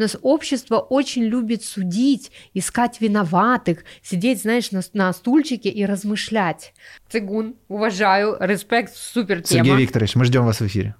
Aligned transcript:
У 0.00 0.02
нас 0.02 0.16
общество 0.22 0.78
очень 0.78 1.24
любит 1.24 1.62
судить, 1.62 2.32
искать 2.54 3.02
виноватых, 3.02 3.84
сидеть, 4.02 4.40
знаешь, 4.40 4.70
на, 4.70 4.80
на 4.94 5.12
стульчике 5.12 5.68
и 5.68 5.84
размышлять. 5.84 6.72
Цигун, 7.10 7.56
уважаю, 7.68 8.34
респект, 8.40 8.96
супер 8.96 9.42
тема. 9.42 9.62
Сергей 9.66 9.82
Викторович, 9.82 10.14
мы 10.16 10.24
ждем 10.24 10.46
вас 10.46 10.60
в 10.60 10.66
эфире. 10.66 10.94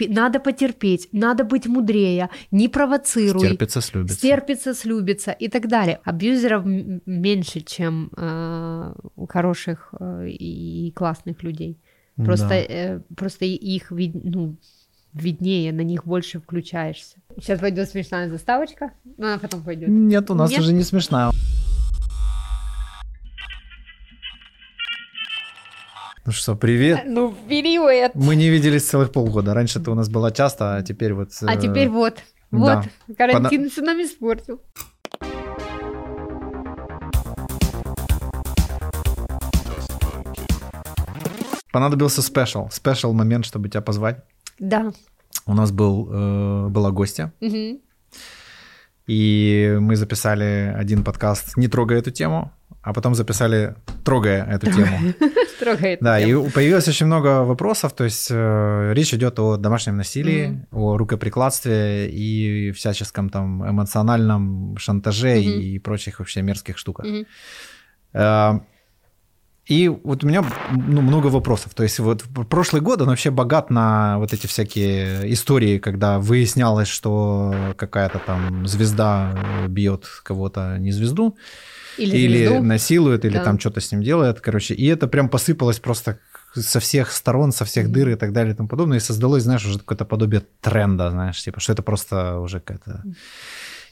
Надо 0.00 0.40
потерпеть, 0.40 1.08
надо 1.12 1.44
быть 1.44 1.66
мудрее, 1.66 2.28
не 2.50 2.68
провоцируй. 2.68 3.46
Стерпится, 3.46 3.80
слюбится. 3.80 4.16
Стерпится, 4.16 4.74
слюбится 4.74 5.30
и 5.30 5.46
так 5.46 5.68
далее. 5.68 6.00
Абьюзеров 6.02 6.64
меньше, 6.66 7.60
чем 7.60 8.10
э, 8.16 8.94
хороших 9.28 9.94
э, 10.00 10.26
и 10.28 10.90
классных 10.96 11.44
людей. 11.44 11.78
Просто, 12.16 12.48
да. 12.48 12.56
э, 12.56 13.00
просто 13.16 13.44
их 13.44 13.92
вид, 13.92 14.16
ну, 14.24 14.56
виднее, 15.14 15.72
на 15.72 15.82
них 15.82 16.04
больше 16.04 16.40
включаешься. 16.40 17.16
Сейчас 17.38 17.60
пойдет 17.60 17.88
смешная 17.88 18.28
заставочка, 18.28 18.92
но 19.16 19.28
она 19.28 19.38
потом 19.38 19.62
пойдет. 19.62 19.88
Нет, 19.88 20.30
у 20.30 20.34
нас 20.34 20.50
Нет? 20.50 20.60
уже 20.60 20.72
не 20.72 20.82
смешная. 20.82 21.30
Ну 26.26 26.32
что, 26.32 26.56
привет. 26.56 27.02
Ну, 27.06 27.34
привет. 27.46 28.12
Мы 28.14 28.34
не 28.34 28.48
виделись 28.48 28.88
целых 28.88 29.12
полгода. 29.12 29.52
Раньше 29.52 29.78
ты 29.78 29.90
у 29.90 29.94
нас 29.94 30.08
была 30.08 30.30
часто, 30.30 30.76
а 30.76 30.82
теперь 30.82 31.12
вот... 31.12 31.30
А 31.42 31.54
э... 31.54 31.60
теперь 31.60 31.88
вот. 31.88 32.18
Вот. 32.50 32.66
Да. 32.66 33.14
Карантин 33.16 33.68
Пона... 33.68 33.70
с 33.70 33.76
нами 33.76 34.02
испортил. 34.04 34.60
Понадобился 41.70 42.22
спешл. 42.22 42.68
Спешл 42.70 43.12
момент, 43.12 43.44
чтобы 43.44 43.68
тебя 43.68 43.82
позвать. 43.82 44.24
Да. 44.58 44.92
У 45.46 45.54
нас 45.54 45.72
был, 45.72 46.08
э, 46.10 46.68
была 46.68 46.90
гостья. 46.90 47.32
Угу. 47.40 47.80
И 49.06 49.76
мы 49.80 49.96
записали 49.96 50.74
один 50.74 51.04
подкаст, 51.04 51.56
не 51.56 51.68
трогая 51.68 51.98
эту 51.98 52.10
тему, 52.10 52.52
а 52.82 52.92
потом 52.92 53.14
записали, 53.14 53.74
трогая 54.04 54.44
эту 54.44 54.70
тему. 54.72 55.14
Трогая 55.60 55.96
Да, 56.00 56.18
и 56.18 56.50
появилось 56.50 56.88
очень 56.88 57.06
много 57.06 57.44
вопросов. 57.44 57.92
То 57.92 58.04
есть 58.04 58.28
э, 58.30 58.92
речь 58.92 59.14
идет 59.14 59.38
о 59.38 59.56
домашнем 59.56 59.96
насилии, 59.96 60.66
о 60.72 60.96
рукоприкладстве 60.96 62.10
и 62.10 62.72
всяческом 62.72 63.30
там 63.30 63.68
эмоциональном 63.68 64.76
шантаже 64.78 65.40
и 65.40 65.78
прочих 65.78 66.18
вообще 66.18 66.42
мерзких 66.42 66.76
штуках. 66.76 67.06
И 69.66 69.88
вот 69.88 70.22
у 70.22 70.26
меня 70.26 70.44
ну, 70.72 71.00
много 71.00 71.28
вопросов. 71.28 71.74
То 71.74 71.82
есть 71.82 71.98
вот 71.98 72.22
прошлый 72.50 72.82
год 72.82 73.00
он 73.00 73.08
вообще 73.08 73.30
богат 73.30 73.70
на 73.70 74.18
вот 74.18 74.32
эти 74.32 74.46
всякие 74.46 75.32
истории, 75.32 75.78
когда 75.78 76.18
выяснялось, 76.18 76.88
что 76.88 77.74
какая-то 77.76 78.18
там 78.18 78.66
звезда 78.66 79.66
бьет 79.68 80.06
кого-то 80.22 80.76
не 80.78 80.92
звезду, 80.92 81.36
или, 81.96 82.16
или 82.16 82.58
насилует, 82.58 83.24
или 83.24 83.34
да. 83.34 83.44
там 83.44 83.58
что-то 83.58 83.80
с 83.80 83.90
ним 83.90 84.02
делает, 84.02 84.40
короче. 84.40 84.74
И 84.74 84.86
это 84.86 85.08
прям 85.08 85.28
посыпалось 85.28 85.78
просто 85.78 86.18
со 86.54 86.78
всех 86.80 87.12
сторон, 87.12 87.52
со 87.52 87.64
всех 87.64 87.90
дыр 87.90 88.10
и 88.10 88.16
так 88.16 88.32
далее 88.32 88.52
и 88.52 88.56
тому 88.56 88.68
подобное. 88.68 88.98
И 88.98 89.00
создалось, 89.00 89.44
знаешь, 89.44 89.64
уже 89.64 89.78
какое-то 89.78 90.04
подобие 90.04 90.42
тренда, 90.60 91.10
знаешь, 91.10 91.42
типа, 91.42 91.60
что 91.60 91.72
это 91.72 91.82
просто 91.82 92.38
уже 92.38 92.60
какая-то... 92.60 93.02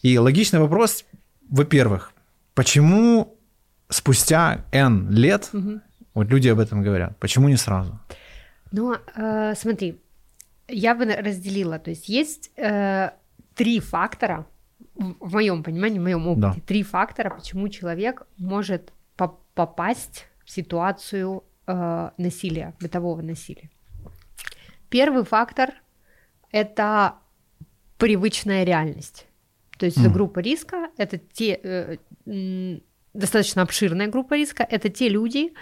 И 0.02 0.18
логичный 0.18 0.58
вопрос, 0.58 1.04
во-первых, 1.48 2.12
почему 2.54 3.36
спустя 3.92 4.64
N 4.72 5.10
лет 5.10 5.50
угу. 5.52 5.80
вот 6.14 6.28
люди 6.28 6.48
об 6.48 6.58
этом 6.58 6.82
говорят? 6.82 7.16
Почему 7.18 7.48
не 7.48 7.56
сразу? 7.56 7.98
Ну, 8.72 8.94
э, 9.16 9.54
смотри, 9.54 10.00
я 10.68 10.94
бы 10.94 11.04
разделила. 11.04 11.78
То 11.78 11.90
есть 11.90 12.08
есть 12.08 12.50
э, 12.56 13.10
три 13.54 13.80
фактора, 13.80 14.46
в 14.94 15.32
моем 15.34 15.62
понимании, 15.62 15.98
в 15.98 16.02
моем 16.02 16.26
опыте, 16.26 16.40
да. 16.40 16.66
три 16.66 16.82
фактора, 16.82 17.30
почему 17.30 17.68
человек 17.68 18.26
может 18.36 18.92
по 19.16 19.38
попасть 19.54 20.26
в 20.44 20.50
ситуацию 20.50 21.44
э, 21.66 22.10
насилия, 22.16 22.74
бытового 22.80 23.22
насилия. 23.22 23.70
Первый 24.88 25.24
фактор 25.24 25.70
это 26.50 27.14
привычная 27.98 28.64
реальность. 28.64 29.26
То 29.78 29.86
есть 29.86 29.98
mm. 29.98 30.02
это 30.02 30.10
группа 30.10 30.38
риска, 30.38 30.90
это 30.96 31.18
те 31.18 31.58
э, 31.62 31.96
достаточно 33.14 33.62
обширная 33.62 34.08
группа 34.08 34.34
риска, 34.34 34.66
это 34.68 34.88
те 34.88 35.08
люди, 35.08 35.52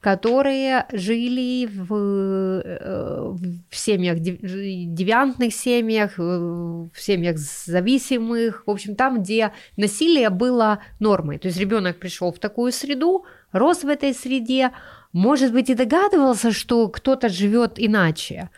которые 0.00 0.86
жили 0.92 1.66
в, 1.66 1.94
э, 1.94 3.34
в 3.70 3.76
семьях, 3.76 4.20
девиантных 4.20 5.54
семьях, 5.54 6.18
э, 6.18 6.22
в 6.22 7.00
семьях 7.00 7.38
зависимых, 7.38 8.62
в 8.66 8.70
общем, 8.70 8.94
там, 8.94 9.22
где 9.22 9.52
насилие 9.76 10.30
было 10.30 10.80
нормой. 11.00 11.38
То 11.38 11.48
есть 11.48 11.58
ребенок 11.58 11.98
пришел 11.98 12.32
в 12.32 12.38
такую 12.38 12.72
среду, 12.72 13.24
рос 13.52 13.84
в 13.84 13.88
этой 13.88 14.14
среде, 14.14 14.70
может 15.12 15.52
быть, 15.52 15.70
и 15.70 15.74
догадывался, 15.74 16.52
что 16.52 16.88
кто-то 16.88 17.28
живет 17.28 17.72
иначе, 17.76 18.50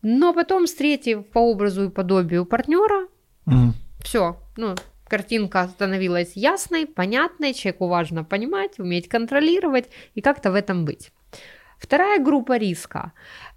но 0.00 0.32
потом, 0.32 0.66
встретив 0.66 1.26
по 1.26 1.38
образу 1.38 1.84
и 1.84 1.90
подобию 1.90 2.46
партнера, 2.46 3.08
mm. 3.46 3.72
все, 4.02 4.38
ну, 4.56 4.74
картинка 5.08 5.68
становилась 5.68 6.32
ясной, 6.34 6.86
понятной, 6.86 7.54
человеку 7.54 7.88
важно 7.88 8.24
понимать, 8.24 8.78
уметь 8.78 9.08
контролировать 9.08 9.90
и 10.14 10.20
как-то 10.20 10.50
в 10.50 10.54
этом 10.54 10.84
быть. 10.84 11.10
Вторая 11.78 12.18
группа 12.18 12.56
риска 12.56 13.12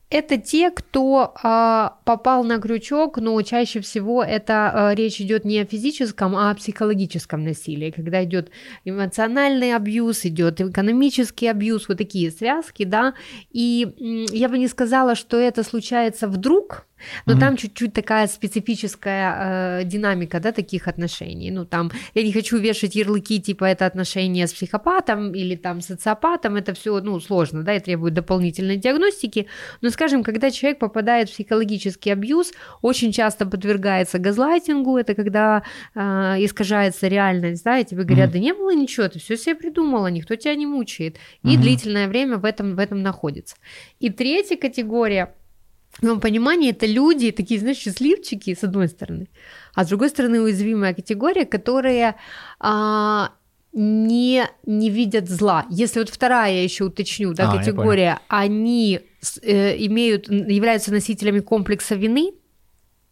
это 0.09 0.37
те, 0.37 0.71
кто 0.71 1.33
э, 1.43 1.89
попал 2.05 2.43
на 2.43 2.59
крючок, 2.59 3.17
но 3.17 3.41
чаще 3.41 3.81
всего 3.81 4.23
это 4.23 4.71
э, 4.91 4.95
речь 4.95 5.19
идет 5.19 5.43
не 5.43 5.59
о 5.59 5.65
физическом, 5.65 6.35
а 6.35 6.51
о 6.51 6.55
психологическом 6.55 7.43
насилии, 7.43 7.91
когда 7.91 8.23
идет 8.23 8.49
эмоциональный 8.85 9.75
абьюз, 9.75 10.25
идет 10.25 10.61
экономический 10.61 11.47
абьюз, 11.47 11.89
вот 11.89 11.97
такие 11.97 12.31
связки, 12.31 12.83
да. 12.83 13.15
И 13.51 13.85
э, 13.99 14.35
я 14.35 14.47
бы 14.47 14.57
не 14.57 14.67
сказала, 14.67 15.15
что 15.15 15.37
это 15.37 15.63
случается 15.63 16.27
вдруг, 16.29 16.86
но 17.25 17.33
mm-hmm. 17.33 17.39
там 17.39 17.57
чуть-чуть 17.57 17.93
такая 17.93 18.27
специфическая 18.27 19.81
э, 19.81 19.83
динамика, 19.85 20.39
да, 20.39 20.51
таких 20.51 20.87
отношений. 20.87 21.51
Ну, 21.51 21.65
там, 21.65 21.91
я 22.13 22.23
не 22.23 22.31
хочу 22.31 22.57
вешать 22.57 22.95
ярлыки, 22.95 23.39
типа, 23.39 23.65
это 23.65 23.85
отношения 23.85 24.47
с 24.47 24.53
психопатом 24.53 25.33
или 25.33 25.55
там 25.55 25.81
социопатом, 25.81 26.55
это 26.55 26.73
все, 26.73 26.99
ну, 27.01 27.19
сложно, 27.19 27.63
да, 27.63 27.75
и 27.75 27.79
требует 27.79 28.13
дополнительной 28.13 28.77
диагностики. 28.77 29.47
Но, 29.81 29.89
скажем, 29.89 30.23
когда 30.23 30.51
человек 30.51 30.79
попадает 30.79 31.29
в 31.29 31.33
психологический 31.33 32.11
абьюз, 32.11 32.53
очень 32.81 33.11
часто 33.11 33.45
подвергается 33.45 34.19
газлайтингу, 34.19 34.97
это 34.97 35.15
когда 35.15 35.63
э, 35.95 35.99
искажается 36.39 37.07
реальность, 37.07 37.63
да, 37.63 37.79
и 37.79 37.85
тебе 37.85 38.03
говорят, 38.03 38.29
mm-hmm. 38.29 38.33
да 38.33 38.39
не 38.39 38.53
было 38.53 38.73
ничего, 38.73 39.07
ты 39.07 39.19
все 39.19 39.37
себе 39.37 39.55
придумала, 39.55 40.07
никто 40.07 40.35
тебя 40.35 40.55
не 40.55 40.65
мучает. 40.65 41.17
И 41.43 41.47
mm-hmm. 41.47 41.61
длительное 41.61 42.07
время 42.07 42.37
в 42.37 42.45
этом, 42.45 42.75
в 42.75 42.79
этом 42.79 43.01
находится. 43.01 43.55
И 43.99 44.09
третья 44.09 44.57
категория– 44.57 45.33
в 45.91 46.03
моем 46.03 46.19
понимании 46.19 46.71
это 46.71 46.85
люди, 46.85 47.31
такие, 47.31 47.59
знаешь, 47.59 47.77
счастливчики, 47.77 48.53
с 48.53 48.63
одной 48.63 48.87
стороны, 48.87 49.27
а 49.73 49.83
с 49.83 49.87
другой 49.87 50.09
стороны 50.09 50.41
уязвимая 50.41 50.93
категория, 50.93 51.45
которые 51.45 52.15
а, 52.59 53.31
не, 53.73 54.45
не 54.65 54.89
видят 54.89 55.29
зла. 55.29 55.65
Если 55.69 55.99
вот 55.99 56.09
вторая, 56.09 56.53
я 56.53 56.63
еще 56.63 56.85
уточню, 56.85 57.33
да, 57.33 57.51
а, 57.51 57.57
категория, 57.57 58.19
они 58.27 59.01
э, 59.41 59.85
имеют, 59.85 60.29
являются 60.29 60.91
носителями 60.91 61.39
комплекса 61.39 61.95
вины 61.95 62.33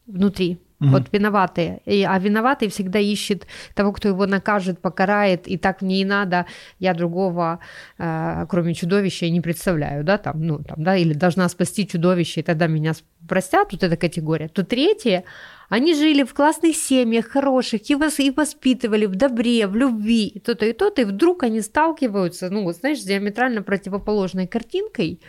внутри, 0.06 0.60
Угу. 0.86 0.92
Вот 0.92 1.04
виноватые. 1.12 1.82
И, 1.86 2.04
а 2.04 2.18
виноватый 2.20 2.70
всегда 2.70 3.00
ищет 3.00 3.48
того, 3.74 3.92
кто 3.92 4.08
его 4.08 4.26
накажет, 4.26 4.80
покарает, 4.80 5.48
и 5.48 5.58
так 5.58 5.82
мне 5.82 6.02
и 6.02 6.06
надо, 6.06 6.46
я 6.80 6.94
другого, 6.94 7.60
э, 7.98 8.46
кроме 8.50 8.74
чудовища, 8.74 9.30
не 9.30 9.42
представляю, 9.42 10.04
да, 10.04 10.18
там, 10.18 10.42
ну, 10.42 10.60
там, 10.60 10.84
да, 10.84 10.96
или 10.96 11.14
должна 11.14 11.50
спасти 11.50 11.88
чудовище, 11.88 12.42
и 12.42 12.44
тогда 12.44 12.68
меня 12.68 12.94
простят, 13.28 13.72
вот 13.72 13.84
эта 13.84 13.98
категория. 13.98 14.48
То 14.48 14.64
третье, 14.64 15.24
они 15.70 15.96
жили 15.96 16.24
в 16.24 16.34
классных 16.34 16.76
семьях, 16.76 17.28
хороших, 17.28 17.90
и, 17.90 17.96
вас, 17.96 18.20
и 18.20 18.32
воспитывали 18.32 19.06
в 19.06 19.16
добре, 19.16 19.68
в 19.68 19.76
любви, 19.76 20.42
то-то, 20.44 20.66
и 20.66 20.74
то-то, 20.74 21.02
и 21.02 21.06
вдруг 21.06 21.44
они 21.44 21.62
сталкиваются, 21.62 22.50
ну, 22.50 22.64
вот, 22.64 22.76
знаешь, 22.76 23.02
с 23.02 23.04
диаметрально 23.04 23.64
противоположной 23.64 24.48
картинкой, 24.48 25.22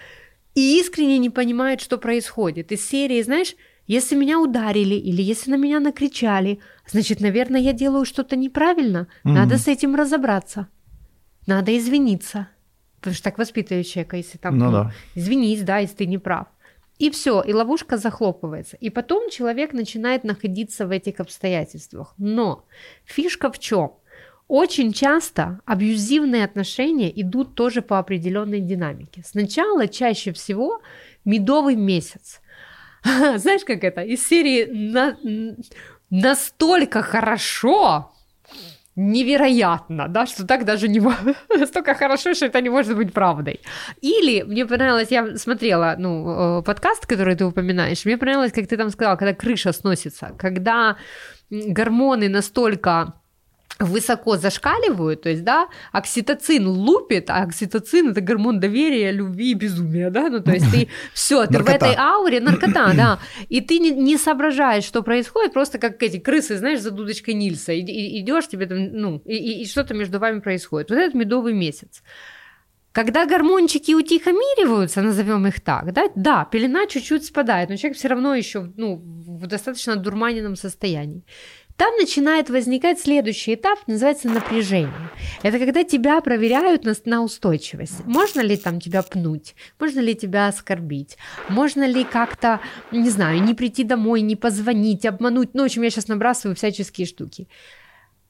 и 0.54 0.80
искренне 0.80 1.18
не 1.18 1.30
понимают, 1.30 1.80
что 1.80 1.98
происходит. 1.98 2.72
Из 2.72 2.86
серии, 2.86 3.22
знаешь, 3.22 3.54
если 3.86 4.16
меня 4.16 4.40
ударили 4.40 4.94
или 4.94 5.22
если 5.22 5.50
на 5.50 5.56
меня 5.56 5.80
накричали, 5.80 6.60
значит, 6.86 7.20
наверное, 7.20 7.60
я 7.60 7.72
делаю 7.72 8.04
что-то 8.04 8.36
неправильно. 8.36 9.08
Mm-hmm. 9.24 9.32
Надо 9.32 9.58
с 9.58 9.68
этим 9.68 9.94
разобраться. 9.94 10.68
Надо 11.46 11.76
извиниться. 11.76 12.48
Потому 12.98 13.14
что 13.14 13.24
так 13.24 13.38
воспитывают 13.38 13.86
человека, 13.86 14.16
если 14.16 14.38
там, 14.38 14.58
ну, 14.58 14.66
ну, 14.66 14.72
да. 14.72 14.92
извинись, 15.14 15.62
да, 15.62 15.78
если 15.78 15.96
ты 15.96 16.06
не 16.06 16.18
прав. 16.18 16.48
И 16.98 17.10
все, 17.10 17.42
и 17.42 17.52
ловушка 17.52 17.98
захлопывается. 17.98 18.76
И 18.78 18.90
потом 18.90 19.30
человек 19.30 19.72
начинает 19.72 20.24
находиться 20.24 20.86
в 20.86 20.90
этих 20.90 21.20
обстоятельствах. 21.20 22.14
Но 22.16 22.64
фишка 23.04 23.52
в 23.52 23.58
чем? 23.58 23.92
Очень 24.48 24.92
часто 24.92 25.60
абьюзивные 25.66 26.44
отношения 26.44 27.12
идут 27.20 27.54
тоже 27.54 27.82
по 27.82 27.98
определенной 27.98 28.60
динамике. 28.60 29.22
Сначала 29.24 29.88
чаще 29.88 30.32
всего 30.32 30.80
медовый 31.24 31.76
месяц. 31.76 32.40
Знаешь, 33.38 33.64
как 33.64 33.84
это? 33.84 34.02
Из 34.02 34.26
серии 34.26 34.66
на... 34.66 35.16
настолько 36.10 37.02
хорошо, 37.02 38.12
невероятно, 38.96 40.08
да, 40.08 40.26
что 40.26 40.46
так 40.46 40.64
даже 40.64 40.88
не 40.88 41.00
настолько 41.58 41.94
хорошо, 41.94 42.34
что 42.34 42.46
это 42.46 42.60
не 42.62 42.70
может 42.70 42.96
быть 42.96 43.12
правдой. 43.12 43.60
Или 44.00 44.42
мне 44.42 44.66
понравилось, 44.66 45.10
я 45.10 45.36
смотрела, 45.36 45.96
ну, 45.98 46.60
э, 46.60 46.62
подкаст, 46.62 47.06
который 47.06 47.36
ты 47.36 47.44
упоминаешь, 47.44 48.06
мне 48.06 48.16
понравилось, 48.16 48.52
как 48.52 48.66
ты 48.66 48.76
там 48.76 48.90
сказала, 48.90 49.16
когда 49.16 49.34
крыша 49.34 49.72
сносится, 49.72 50.32
когда 50.38 50.96
гормоны 51.50 52.28
настолько 52.28 53.12
высоко 53.78 54.36
зашкаливают, 54.36 55.22
то 55.22 55.28
есть, 55.28 55.44
да, 55.44 55.68
окситоцин 55.92 56.66
лупит, 56.66 57.28
а 57.30 57.42
окситоцин 57.42 58.10
это 58.10 58.20
гормон 58.20 58.58
доверия, 58.58 59.12
любви 59.12 59.50
и 59.50 59.54
безумия, 59.54 60.10
да, 60.10 60.28
ну, 60.28 60.40
то 60.40 60.52
есть 60.52 60.70
ты 60.70 60.88
все, 61.12 61.46
ты 61.46 61.62
в 61.62 61.68
этой 61.68 61.94
ауре, 61.94 62.40
наркота, 62.40 62.92
да, 62.96 63.18
и 63.48 63.60
ты 63.60 63.78
не, 63.78 63.90
не 63.90 64.16
соображаешь, 64.16 64.84
что 64.84 65.02
происходит, 65.02 65.52
просто 65.52 65.78
как 65.78 66.02
эти 66.02 66.18
крысы, 66.18 66.56
знаешь, 66.56 66.80
за 66.80 66.90
дудочкой 66.90 67.34
Нильса, 67.34 67.72
и, 67.72 67.80
и, 67.80 68.20
идешь 68.20 68.48
тебе 68.48 68.66
там, 68.66 68.78
ну, 68.92 69.22
и, 69.26 69.36
и, 69.36 69.62
и 69.62 69.66
что-то 69.66 69.94
между 69.94 70.18
вами 70.18 70.40
происходит. 70.40 70.90
Вот 70.90 70.96
этот 70.96 71.14
медовый 71.14 71.52
месяц. 71.52 72.02
Когда 72.92 73.26
гормончики 73.26 73.92
утихомириваются, 73.92 75.02
назовем 75.02 75.46
их 75.46 75.60
так, 75.60 75.92
да, 75.92 76.08
да, 76.14 76.46
пелена 76.46 76.86
чуть-чуть 76.86 77.26
спадает, 77.26 77.68
но 77.68 77.76
человек 77.76 77.98
все 77.98 78.08
равно 78.08 78.34
еще 78.34 78.72
ну, 78.74 78.96
в 78.96 79.46
достаточно 79.46 79.96
дурманенном 79.96 80.56
состоянии. 80.56 81.22
Там 81.76 81.94
начинает 81.96 82.48
возникать 82.48 82.98
следующий 82.98 83.54
этап, 83.54 83.78
называется 83.86 84.28
напряжение. 84.28 85.10
Это 85.42 85.58
когда 85.58 85.84
тебя 85.84 86.20
проверяют 86.22 86.84
на, 86.84 86.94
на 87.04 87.22
устойчивость. 87.22 88.04
Можно 88.06 88.40
ли 88.40 88.56
там 88.56 88.80
тебя 88.80 89.02
пнуть? 89.02 89.54
Можно 89.78 90.00
ли 90.00 90.14
тебя 90.14 90.48
оскорбить? 90.48 91.18
Можно 91.50 91.86
ли 91.86 92.04
как-то, 92.04 92.60
не 92.92 93.10
знаю, 93.10 93.42
не 93.42 93.54
прийти 93.54 93.84
домой, 93.84 94.22
не 94.22 94.36
позвонить, 94.36 95.04
обмануть? 95.04 95.50
Ну, 95.52 95.62
в 95.62 95.66
общем, 95.66 95.82
я 95.82 95.90
сейчас 95.90 96.08
набрасываю 96.08 96.56
всяческие 96.56 97.06
штуки. 97.06 97.46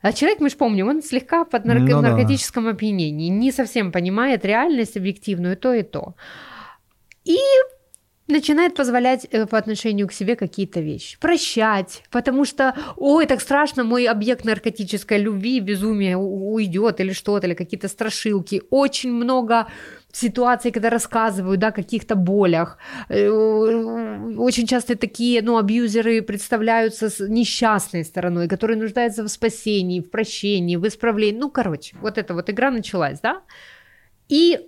А 0.00 0.12
человек, 0.12 0.40
мы 0.40 0.50
же 0.50 0.56
помним, 0.56 0.88
он 0.88 1.02
слегка 1.02 1.44
под 1.44 1.64
нарко- 1.64 1.90
ну, 1.90 2.00
наркотическом 2.00 2.64
да. 2.64 2.70
опьянении, 2.70 3.28
не 3.28 3.52
совсем 3.52 3.92
понимает 3.92 4.44
реальность 4.44 4.96
объективную, 4.96 5.56
то 5.56 5.72
и 5.72 5.82
то. 5.82 6.14
И 7.24 7.38
начинает 8.28 8.74
позволять 8.74 9.26
э, 9.30 9.46
по 9.46 9.58
отношению 9.58 10.08
к 10.08 10.12
себе 10.12 10.36
какие-то 10.36 10.80
вещи. 10.80 11.18
Прощать, 11.20 12.02
потому 12.10 12.44
что, 12.44 12.74
ой, 12.96 13.26
так 13.26 13.40
страшно, 13.40 13.84
мой 13.84 14.06
объект 14.06 14.44
наркотической 14.44 15.18
любви, 15.18 15.60
безумия 15.60 16.16
уйдет 16.16 17.00
или 17.00 17.12
что-то, 17.12 17.46
или 17.46 17.54
какие-то 17.54 17.88
страшилки. 17.88 18.62
Очень 18.70 19.12
много 19.12 19.66
ситуаций, 20.12 20.70
когда 20.72 20.90
рассказывают, 20.90 21.60
да, 21.60 21.70
каких-то 21.70 22.14
болях. 22.14 22.78
Э, 23.08 23.28
очень 23.28 24.66
часто 24.66 24.96
такие, 24.96 25.42
ну, 25.42 25.58
абьюзеры 25.58 26.22
представляются 26.22 27.10
с 27.10 27.20
несчастной 27.28 28.04
стороной, 28.04 28.48
которые 28.48 28.78
нуждаются 28.78 29.22
в 29.22 29.28
спасении, 29.28 30.00
в 30.00 30.10
прощении, 30.10 30.76
в 30.76 30.86
исправлении. 30.86 31.38
Ну, 31.38 31.50
короче, 31.50 31.96
вот 32.00 32.18
эта 32.18 32.34
вот 32.34 32.50
игра 32.50 32.70
началась, 32.70 33.20
да. 33.20 33.42
И 34.28 34.58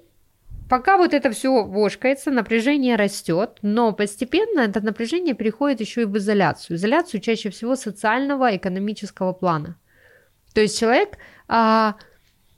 Пока 0.69 0.99
вот 0.99 1.15
это 1.15 1.31
все 1.31 1.65
вошкается, 1.65 2.31
напряжение 2.31 2.97
растет, 2.97 3.59
но 3.62 3.93
постепенно 3.93 4.61
это 4.61 4.81
напряжение 4.85 5.35
переходит 5.35 5.81
еще 5.81 6.03
и 6.03 6.05
в 6.05 6.17
изоляцию. 6.19 6.76
Изоляцию 6.76 7.20
чаще 7.20 7.50
всего 7.50 7.75
социального, 7.75 8.55
экономического 8.55 9.32
плана. 9.32 9.76
То 10.53 10.61
есть 10.61 10.79
человек, 10.79 11.17
а, 11.49 11.94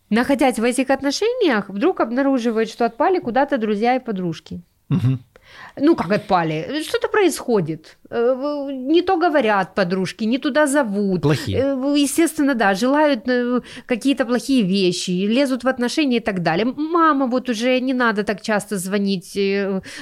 находясь 0.08 0.58
в 0.58 0.64
этих 0.64 0.90
отношениях, 0.90 1.68
вдруг 1.68 2.00
обнаруживает, 2.00 2.68
что 2.68 2.84
отпали 2.84 3.20
куда-то 3.20 3.58
друзья 3.58 3.96
и 3.96 4.00
подружки. 4.00 4.62
Угу 4.88 5.18
ну, 5.76 5.96
как 5.96 6.12
отпали, 6.12 6.82
что-то 6.82 7.08
происходит, 7.08 7.98
э, 8.10 8.68
не 8.70 9.02
то 9.02 9.16
говорят 9.16 9.74
подружки, 9.74 10.24
не 10.24 10.38
туда 10.38 10.66
зовут. 10.66 11.22
Плохие. 11.22 11.58
Э, 11.58 11.94
естественно, 11.96 12.54
да, 12.54 12.74
желают 12.74 13.28
э, 13.28 13.60
какие-то 13.86 14.24
плохие 14.24 14.62
вещи, 14.62 15.10
лезут 15.10 15.64
в 15.64 15.68
отношения 15.68 16.16
и 16.16 16.20
так 16.20 16.42
далее. 16.42 16.64
Мама 16.64 17.26
вот 17.26 17.48
уже 17.48 17.80
не 17.80 17.94
надо 17.94 18.22
так 18.22 18.42
часто 18.42 18.76
звонить, 18.76 19.38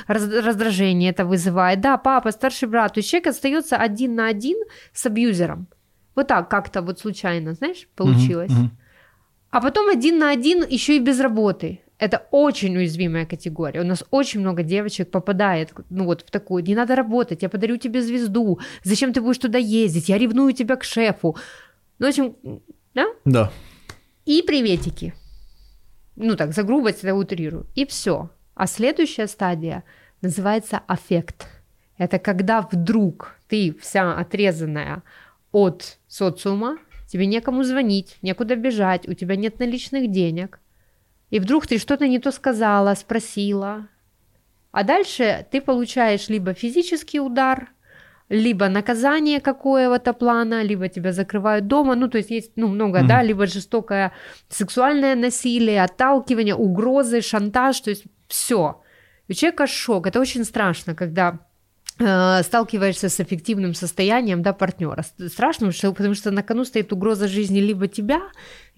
раздражение 0.07 1.11
это 1.11 1.25
вызывает. 1.25 1.81
Да, 1.81 1.97
папа, 1.97 2.33
старший 2.33 2.69
брат, 2.69 2.95
то 2.95 3.01
есть 3.01 3.11
человек 3.11 3.29
остается 3.29 3.77
один 3.77 4.15
на 4.15 4.29
один 4.29 4.57
с 4.93 5.07
абьюзером. 5.07 5.69
Вот 6.15 6.27
так 6.27 6.49
как-то 6.49 6.83
вот 6.83 6.99
случайно, 6.99 7.55
знаешь, 7.55 7.89
получилось. 7.95 8.51
Uh-huh, 8.51 8.65
uh-huh. 8.65 9.51
А 9.51 9.61
потом 9.61 9.89
один 9.89 10.19
на 10.19 10.31
один 10.31 10.65
еще 10.69 10.97
и 10.97 11.01
без 11.01 11.21
работы. 11.21 11.81
Это 11.99 12.29
очень 12.31 12.77
уязвимая 12.77 13.27
категория. 13.27 13.81
У 13.81 13.85
нас 13.85 14.05
очень 14.11 14.41
много 14.41 14.63
девочек 14.63 15.11
попадает 15.11 15.73
ну, 15.91 16.05
вот 16.05 16.23
в 16.23 16.31
такую, 16.31 16.63
не 16.63 16.77
надо 16.77 16.95
работать, 16.95 17.43
я 17.43 17.49
подарю 17.49 17.77
тебе 17.77 18.03
звезду, 18.03 18.61
зачем 18.85 19.13
ты 19.13 19.21
будешь 19.21 19.39
туда 19.39 19.59
ездить, 19.59 20.09
я 20.09 20.19
ревную 20.19 20.53
тебя 20.53 20.77
к 20.77 20.85
шефу. 20.85 21.37
Ну, 21.99 22.07
в 22.07 22.09
общем, 22.09 22.37
да? 22.95 23.07
Да. 23.25 23.53
И 24.27 24.43
приветики. 24.43 25.15
Ну 26.15 26.37
так, 26.37 26.53
за 26.53 26.63
грубость 26.63 27.03
я 27.03 27.17
утрирую. 27.17 27.67
И 27.75 27.85
все. 27.85 28.31
А 28.55 28.67
следующая 28.67 29.27
стадия 29.27 29.83
называется 30.23 30.81
аффект. 30.87 31.49
Это 31.97 32.21
когда 32.21 32.61
вдруг 32.61 33.37
ты 33.49 33.75
вся 33.81 34.15
отрезанная 34.15 35.03
от 35.51 35.99
социума, 36.07 36.79
тебе 37.09 37.27
некому 37.27 37.65
звонить, 37.65 38.19
некуда 38.23 38.55
бежать, 38.55 39.09
у 39.09 39.15
тебя 39.15 39.35
нет 39.35 39.59
наличных 39.59 40.13
денег– 40.13 40.61
и 41.31 41.41
вдруг 41.41 41.67
ты 41.67 41.79
что-то 41.79 42.09
не 42.09 42.19
то 42.19 42.33
сказала, 42.33 42.95
спросила. 42.95 43.89
А 44.71 44.85
дальше 44.85 45.47
ты 45.51 45.61
получаешь 45.61 46.29
либо 46.29 46.55
физический 46.55 47.21
удар, 47.21 47.69
либо 48.29 48.69
наказание 48.69 49.41
какого-то 49.41 50.13
плана, 50.13 50.63
либо 50.63 50.89
тебя 50.89 51.13
закрывают 51.13 51.67
дома, 51.67 51.95
ну, 51.95 52.09
то 52.09 52.19
есть 52.19 52.31
есть, 52.31 52.53
ну, 52.57 52.69
много, 52.69 53.01
mm-hmm. 53.01 53.07
да, 53.07 53.23
либо 53.23 53.47
жестокое 53.47 54.13
сексуальное 54.49 55.15
насилие, 55.15 55.83
отталкивание, 55.83 56.55
угрозы, 56.55 57.23
шантаж, 57.23 57.81
то 57.81 57.91
есть 57.91 58.05
все. 58.29 58.83
У 59.29 59.33
человека 59.33 59.67
шок, 59.67 60.07
это 60.07 60.21
очень 60.21 60.45
страшно, 60.45 60.95
когда 60.95 61.39
Э, 62.01 62.45
сталкиваешься 62.45 63.09
с 63.09 63.19
эффективным 63.19 63.75
состоянием 63.75 64.41
да, 64.43 64.53
партнера. 64.53 65.05
Страшно, 65.27 65.73
потому 65.73 66.15
что 66.15 66.31
на 66.31 66.45
кону 66.45 66.65
стоит 66.65 66.93
угроза 66.93 67.27
жизни 67.27 67.59
либо 67.59 67.89
тебя, 67.89 68.21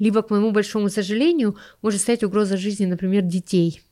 либо, 0.01 0.23
к 0.23 0.31
моему 0.31 0.51
большому 0.51 0.89
сожалению, 0.89 1.57
может 1.83 2.01
стоять 2.01 2.25
угроза 2.25 2.57
жизни, 2.57 2.87
например, 2.87 3.23
детей. 3.23 3.83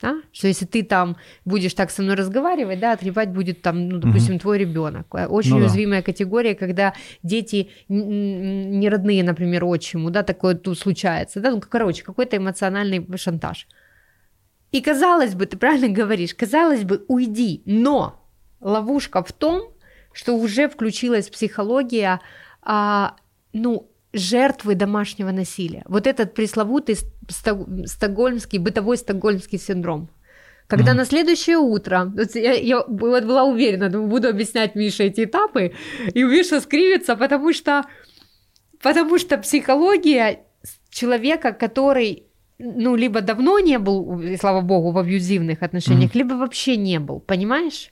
Да? 0.00 0.22
Что 0.32 0.48
если 0.48 0.64
ты 0.64 0.82
там 0.82 1.16
будешь 1.44 1.74
так 1.74 1.90
со 1.90 2.02
мной 2.02 2.14
разговаривать, 2.14 2.78
да, 2.78 2.92
отревать 2.92 3.30
будет 3.30 3.62
там, 3.62 3.88
ну, 3.88 3.98
допустим, 3.98 4.34
угу. 4.34 4.40
твой 4.40 4.58
ребенок. 4.58 5.12
Очень 5.12 5.52
ну, 5.52 5.56
уязвимая 5.58 6.00
да. 6.00 6.06
категория, 6.06 6.54
когда 6.54 6.94
дети 7.22 7.70
не 7.88 8.88
родные, 8.88 9.24
например, 9.24 9.64
отчиму, 9.64 10.10
да, 10.10 10.22
такое 10.22 10.54
тут 10.54 10.78
случается, 10.78 11.40
да, 11.40 11.50
ну, 11.50 11.60
короче, 11.60 12.04
какой-то 12.04 12.36
эмоциональный 12.36 13.06
шантаж. 13.16 13.66
И 14.70 14.80
казалось 14.80 15.34
бы, 15.34 15.46
ты 15.46 15.56
правильно 15.56 15.88
говоришь, 15.88 16.34
казалось 16.34 16.84
бы, 16.84 17.04
уйди, 17.08 17.62
но 17.64 18.24
ловушка 18.60 19.22
в 19.22 19.32
том, 19.32 19.72
что 20.12 20.36
уже 20.36 20.68
включилась 20.68 21.28
психология, 21.28 22.20
а, 22.62 23.16
ну, 23.52 23.90
жертвы 24.18 24.74
домашнего 24.74 25.30
насилия. 25.30 25.82
Вот 25.86 26.06
этот 26.06 26.34
пресловутый 26.34 26.96
стокгольмский, 27.86 28.58
бытовой 28.58 28.96
стокгольмский 28.96 29.58
синдром. 29.58 30.10
Когда 30.66 30.92
mm. 30.92 30.96
на 30.96 31.04
следующее 31.06 31.56
утро, 31.56 32.12
вот 32.14 32.34
я, 32.34 32.52
я 32.52 32.84
вот 32.86 33.24
была 33.24 33.44
уверена, 33.44 33.88
думаю, 33.88 34.10
буду 34.10 34.28
объяснять 34.28 34.74
Мише 34.74 35.04
эти 35.04 35.24
этапы, 35.24 35.72
и 36.12 36.22
Миша 36.22 36.60
скривится, 36.60 37.16
потому 37.16 37.54
что, 37.54 37.84
потому 38.82 39.18
что 39.18 39.38
психология 39.38 40.40
человека, 40.90 41.52
который 41.52 42.24
ну, 42.58 42.96
либо 42.96 43.20
давно 43.20 43.60
не 43.60 43.78
был, 43.78 44.20
слава 44.40 44.60
богу, 44.60 44.90
в 44.90 44.98
абьюзивных 44.98 45.62
отношениях, 45.62 46.10
mm. 46.10 46.18
либо 46.18 46.34
вообще 46.34 46.76
не 46.76 46.98
был, 46.98 47.20
понимаешь? 47.20 47.90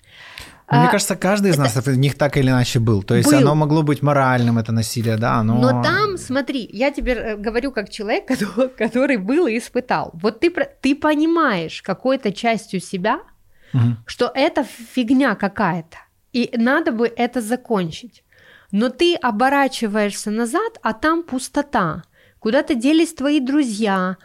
Мне 0.68 0.88
а, 0.88 0.90
кажется, 0.90 1.14
каждый 1.14 1.52
из 1.52 1.54
это... 1.54 1.62
нас 1.62 1.76
в 1.76 1.96
них 1.96 2.16
так 2.16 2.37
или 2.37 2.49
иначе 2.49 2.80
был. 2.80 3.04
То 3.04 3.14
есть 3.14 3.30
был. 3.30 3.38
оно 3.38 3.54
могло 3.54 3.82
быть 3.82 4.02
моральным, 4.02 4.58
это 4.58 4.73
насилие, 4.73 5.16
да, 5.16 5.42
но... 5.44 5.61
Но 5.61 5.82
там, 5.82 6.18
смотри, 6.18 6.68
я 6.73 6.90
тебе 6.90 7.12
э, 7.12 7.37
говорю 7.37 7.70
как 7.70 7.88
человек, 7.88 8.26
который 8.76 9.16
был 9.16 9.46
и 9.46 9.58
испытал. 9.58 10.11
Вот 10.14 10.40
ты, 10.40 10.52
ты 10.80 10.96
понимаешь 10.96 11.82
какой-то 11.82 12.32
частью 12.32 12.80
себя, 12.80 13.20
угу. 13.73 13.96
что 14.06 14.32
это 14.35 14.64
фигня 14.64 15.37
какая-то, 15.37 15.99
и 16.32 16.50
надо 16.56 16.90
бы 16.90 17.12
это 17.16 17.40
закончить. 17.40 18.25
Но 18.73 18.88
ты 18.88 19.14
оборачиваешься 19.14 20.32
назад, 20.32 20.80
а 20.82 20.92
там 20.92 21.23
пустота. 21.23 22.02
Куда-то 22.40 22.75
делись 22.75 23.14
твои 23.14 23.38
друзья, 23.38 24.16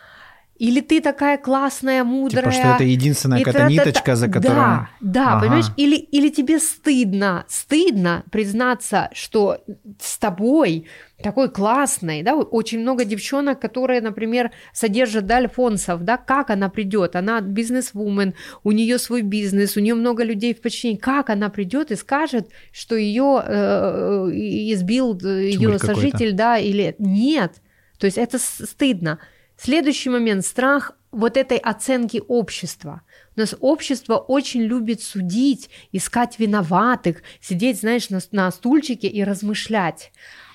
или 0.62 0.80
ты 0.80 1.02
такая 1.02 1.40
классная, 1.40 2.04
мудрая. 2.04 2.44
Типа, 2.44 2.52
что 2.52 2.76
это 2.76 2.84
единственная 2.84 3.44
какая-то 3.44 3.68
ниточка, 3.68 4.16
за 4.16 4.28
которой... 4.28 4.54
Да, 4.54 4.90
да, 5.00 5.32
ага. 5.32 5.40
понимаешь? 5.40 5.66
Или, 5.76 5.96
или 5.96 6.30
тебе 6.30 6.60
стыдно, 6.60 7.46
стыдно 7.48 8.24
признаться, 8.30 9.10
что 9.12 9.58
с 10.00 10.20
тобой 10.20 10.86
такой 11.24 11.50
классной, 11.50 12.22
да, 12.22 12.36
очень 12.36 12.80
много 12.80 13.06
девчонок, 13.06 13.60
которые, 13.60 14.02
например, 14.02 14.52
содержат 14.72 15.26
да, 15.26 15.38
альфонсов, 15.38 16.04
да, 16.04 16.18
как 16.18 16.52
она 16.52 16.70
придет, 16.70 17.16
она 17.16 17.42
бизнес-вумен, 17.42 18.36
у 18.64 18.72
нее 18.72 19.00
свой 19.00 19.24
бизнес, 19.24 19.78
у 19.78 19.80
нее 19.80 19.96
много 19.96 20.24
людей 20.24 20.54
в 20.54 20.62
подчинении, 20.62 21.00
как 21.00 21.32
она 21.32 21.50
придет 21.50 21.90
и 21.90 21.96
скажет, 21.96 22.50
что 22.72 22.96
ее 22.96 23.44
э, 23.44 24.30
избил 24.32 25.18
ее 25.18 25.80
сожитель, 25.80 26.34
да, 26.34 26.60
или 26.60 26.94
нет, 27.00 27.54
то 27.98 28.06
есть 28.06 28.20
это 28.20 28.38
стыдно. 28.38 29.18
Следующий 29.64 30.10
момент, 30.10 30.44
страх 30.44 30.94
вот 31.12 31.38
этой 31.38 31.60
оценки 31.60 32.20
общества. 32.28 33.04
У 33.36 33.42
нас 33.42 33.56
общество 33.60 34.16
очень 34.16 34.64
любит 34.64 35.04
судить, 35.04 35.70
искать 35.92 36.40
виноватых, 36.40 37.22
сидеть, 37.42 37.80
знаешь, 37.80 38.10
на, 38.10 38.22
на 38.32 38.50
стульчике 38.50 39.08
и 39.08 39.24
размышлять. 39.24 40.12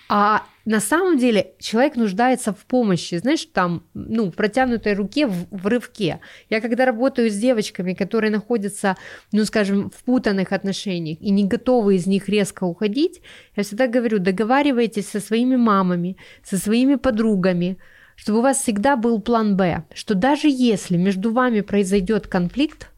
А 0.08 0.42
на 0.64 0.80
самом 0.80 1.18
деле 1.18 1.52
человек 1.60 1.94
нуждается 1.94 2.52
в 2.52 2.66
помощи, 2.66 3.14
знаешь, 3.18 3.44
там, 3.44 3.84
ну, 3.94 4.32
в 4.32 4.34
протянутой 4.34 4.94
руке, 4.94 5.28
в, 5.28 5.46
в 5.52 5.68
рывке. 5.68 6.18
Я 6.50 6.60
когда 6.60 6.84
работаю 6.84 7.30
с 7.30 7.34
девочками, 7.34 7.94
которые 7.94 8.32
находятся, 8.32 8.96
ну, 9.30 9.44
скажем, 9.44 9.90
в 9.90 10.02
путанных 10.02 10.50
отношениях 10.50 11.18
и 11.20 11.30
не 11.30 11.44
готовы 11.44 11.94
из 11.94 12.08
них 12.08 12.28
резко 12.28 12.64
уходить, 12.64 13.22
я 13.54 13.62
всегда 13.62 13.86
говорю, 13.86 14.18
договаривайтесь 14.18 15.08
со 15.08 15.20
своими 15.20 15.54
мамами, 15.54 16.16
со 16.42 16.58
своими 16.58 16.96
подругами, 16.96 17.78
чтобы 18.16 18.40
у 18.40 18.42
вас 18.42 18.58
всегда 18.58 18.96
был 18.96 19.20
план 19.20 19.56
Б, 19.56 19.85
что 19.94 20.14
даже 20.14 20.49
если 20.49 20.96
между 20.96 21.32
вами 21.32 21.61
произойдет 21.61 22.26
конфликт, 22.26 22.90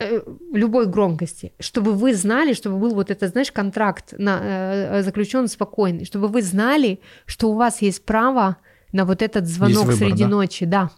Э, 0.00 0.20
любой 0.52 0.86
громкости, 0.86 1.52
чтобы 1.58 1.92
вы 1.92 2.14
знали, 2.14 2.52
чтобы 2.52 2.78
был 2.78 2.94
вот 2.94 3.10
этот, 3.10 3.30
знаешь, 3.30 3.50
контракт 3.50 4.14
на, 4.16 4.38
э, 4.42 5.02
заключен 5.02 5.48
спокойный, 5.48 6.04
чтобы 6.04 6.28
вы 6.28 6.40
знали, 6.40 7.00
что 7.26 7.50
у 7.50 7.54
вас 7.54 7.82
есть 7.82 8.04
право 8.04 8.58
на 8.92 9.04
вот 9.04 9.22
этот 9.22 9.48
звонок 9.48 9.86
выбор, 9.86 9.96
среди 9.96 10.22
да? 10.22 10.28
ночи, 10.28 10.66
да, 10.66 10.90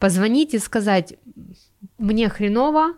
позвонить 0.00 0.54
и 0.54 0.58
сказать, 0.58 1.14
мне 1.98 2.28
хреново, 2.28 2.94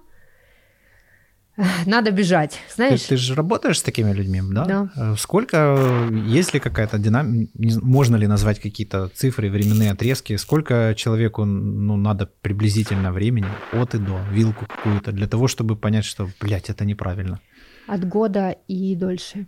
надо 1.86 2.10
бежать, 2.10 2.58
знаешь. 2.74 3.02
Ты, 3.02 3.08
ты 3.08 3.16
же 3.16 3.34
работаешь 3.34 3.78
с 3.78 3.82
такими 3.82 4.12
людьми, 4.12 4.40
да? 4.50 4.64
Да. 4.64 4.90
Э, 4.96 5.14
сколько, 5.18 5.76
есть 6.10 6.54
ли 6.54 6.60
какая-то 6.60 6.98
динамика, 6.98 7.50
можно 7.82 8.16
ли 8.16 8.26
назвать 8.26 8.60
какие-то 8.60 9.08
цифры, 9.08 9.50
временные 9.50 9.90
отрезки, 9.92 10.36
сколько 10.36 10.94
человеку 10.96 11.44
ну, 11.44 11.96
надо 11.96 12.26
приблизительно 12.26 13.12
времени 13.12 13.48
от 13.72 13.94
и 13.94 13.98
до, 13.98 14.20
вилку 14.30 14.66
какую-то, 14.66 15.12
для 15.12 15.26
того, 15.26 15.48
чтобы 15.48 15.76
понять, 15.76 16.04
что, 16.04 16.28
блядь, 16.40 16.70
это 16.70 16.84
неправильно? 16.84 17.40
От 17.86 18.08
года 18.08 18.56
и 18.68 18.94
дольше. 18.94 19.46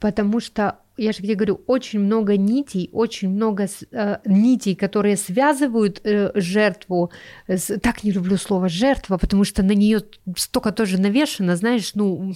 Потому 0.00 0.40
что 0.40 0.78
я 0.96 1.12
же 1.12 1.18
тебе 1.18 1.34
говорю, 1.34 1.60
очень 1.66 2.00
много 2.00 2.36
нитей, 2.36 2.88
очень 2.92 3.28
много 3.30 3.66
э, 3.90 4.18
нитей, 4.24 4.74
которые 4.74 5.16
связывают 5.16 6.00
э, 6.04 6.30
жертву. 6.34 7.10
С, 7.48 7.78
так 7.80 8.04
не 8.04 8.12
люблю 8.12 8.36
слово 8.36 8.68
жертва, 8.68 9.18
потому 9.18 9.44
что 9.44 9.62
на 9.62 9.72
нее 9.72 10.02
столько 10.36 10.72
тоже 10.72 11.00
навешено, 11.00 11.56
знаешь, 11.56 11.94
ну 11.94 12.34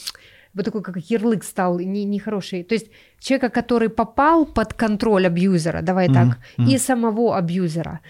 вот 0.54 0.64
такой 0.64 0.82
как 0.82 0.96
ярлык 0.98 1.44
стал 1.44 1.78
нехороший. 1.78 2.58
Не 2.58 2.64
То 2.64 2.74
есть 2.74 2.88
человека, 3.20 3.48
который 3.50 3.88
попал 3.88 4.46
под 4.46 4.74
контроль 4.74 5.26
абьюзера, 5.26 5.82
давай 5.82 6.08
mm-hmm. 6.08 6.14
так, 6.14 6.38
mm-hmm. 6.58 6.70
и 6.70 6.78
самого 6.78 7.36
абьюзера. 7.36 8.00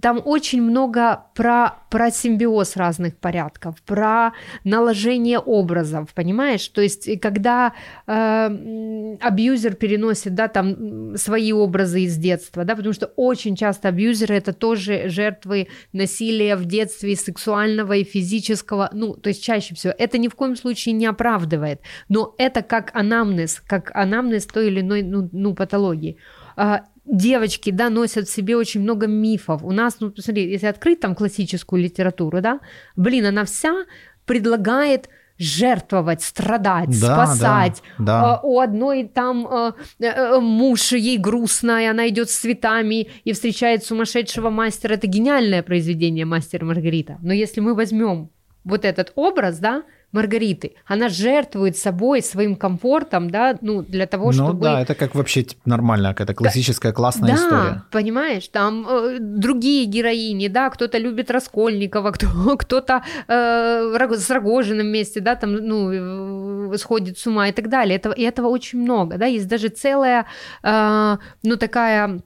Там 0.00 0.20
очень 0.24 0.62
много 0.62 1.24
про, 1.34 1.76
про 1.90 2.10
симбиоз 2.10 2.76
разных 2.76 3.16
порядков, 3.16 3.80
про 3.82 4.32
наложение 4.64 5.38
образов, 5.38 6.12
понимаешь? 6.14 6.66
То 6.68 6.80
есть 6.80 7.08
когда 7.20 7.72
э, 8.06 9.16
абьюзер 9.20 9.74
переносит, 9.74 10.34
да, 10.34 10.48
там 10.48 11.16
свои 11.16 11.52
образы 11.52 12.02
из 12.02 12.16
детства, 12.16 12.64
да, 12.64 12.74
потому 12.74 12.92
что 12.92 13.06
очень 13.16 13.56
часто 13.56 13.88
абьюзеры 13.88 14.34
это 14.34 14.52
тоже 14.52 15.08
жертвы 15.08 15.68
насилия 15.92 16.56
в 16.56 16.64
детстве, 16.64 17.16
сексуального 17.16 17.94
и 17.94 18.04
физического, 18.04 18.90
ну, 18.92 19.14
то 19.14 19.28
есть 19.28 19.42
чаще 19.42 19.74
всего. 19.74 19.94
Это 19.96 20.18
ни 20.18 20.28
в 20.28 20.34
коем 20.34 20.56
случае 20.56 20.94
не 20.94 21.06
оправдывает, 21.06 21.80
но 22.08 22.34
это 22.38 22.62
как 22.62 22.90
анамнез, 22.94 23.62
как 23.66 23.90
анамнез 23.94 24.46
той 24.56 24.68
или 24.68 24.80
иной 24.80 25.02
ну, 25.02 25.28
ну, 25.32 25.54
патологии. 25.54 26.16
А, 26.56 26.84
девочки, 27.04 27.70
да, 27.70 27.90
носят 27.90 28.26
в 28.26 28.32
себе 28.32 28.56
очень 28.56 28.80
много 28.80 29.06
мифов. 29.06 29.62
У 29.62 29.70
нас, 29.70 30.00
ну, 30.00 30.10
посмотри, 30.10 30.50
если 30.50 30.66
открыть 30.66 31.00
там 31.00 31.14
классическую 31.14 31.82
литературу, 31.82 32.40
да, 32.40 32.60
блин, 32.96 33.26
она 33.26 33.44
вся 33.44 33.84
предлагает 34.24 35.10
жертвовать, 35.38 36.22
страдать, 36.22 36.98
да, 36.98 37.26
спасать. 37.26 37.82
Да, 37.98 38.04
да. 38.04 38.22
А, 38.22 38.40
у 38.42 38.60
одной 38.60 39.04
там 39.04 39.46
а, 39.46 39.74
а, 40.02 40.40
муж 40.40 40.92
ей 40.92 41.18
грустно, 41.18 41.82
и 41.82 41.84
она 41.84 42.08
идет 42.08 42.30
с 42.30 42.38
цветами 42.38 43.08
и 43.24 43.34
встречает 43.34 43.84
сумасшедшего 43.84 44.48
мастера. 44.48 44.94
Это 44.94 45.06
гениальное 45.06 45.62
произведение 45.62 46.24
мастера 46.24 46.64
Маргарита. 46.64 47.18
Но 47.20 47.34
если 47.34 47.60
мы 47.60 47.74
возьмем 47.74 48.30
вот 48.64 48.86
этот 48.86 49.12
образ, 49.16 49.58
да, 49.58 49.82
Маргариты. 50.16 50.72
Она 50.86 51.08
жертвует 51.08 51.76
собой, 51.76 52.22
своим 52.22 52.56
комфортом, 52.56 53.30
да, 53.30 53.56
ну, 53.60 53.82
для 53.82 54.06
того, 54.06 54.26
ну, 54.26 54.32
чтобы... 54.32 54.52
Ну 54.54 54.60
да, 54.60 54.80
это 54.80 54.94
как 54.94 55.14
вообще 55.14 55.42
типа, 55.42 55.60
нормальная 55.66 56.12
какая-то 56.12 56.34
классическая 56.34 56.92
да, 56.92 56.94
классная 56.94 57.28
да, 57.28 57.34
история. 57.34 57.82
понимаешь, 57.90 58.48
там 58.48 58.86
э, 58.88 59.18
другие 59.20 59.84
героини, 59.84 60.48
да, 60.48 60.70
кто-то 60.70 60.98
любит 60.98 61.30
Раскольникова, 61.30 62.10
кто, 62.12 62.56
кто-то 62.56 63.02
э, 63.28 64.16
с 64.16 64.30
Рогожиным 64.30 64.86
вместе, 64.86 65.20
да, 65.20 65.34
там, 65.34 65.52
ну, 65.54 66.72
э, 66.72 66.78
сходит 66.78 67.18
с 67.18 67.26
ума 67.26 67.48
и 67.48 67.52
так 67.52 67.68
далее. 67.68 67.96
Этого, 67.96 68.14
и 68.14 68.22
этого 68.22 68.48
очень 68.48 68.80
много, 68.80 69.18
да, 69.18 69.26
есть 69.26 69.48
даже 69.48 69.68
целая, 69.68 70.26
э, 70.62 71.16
ну, 71.42 71.56
такая 71.56 72.20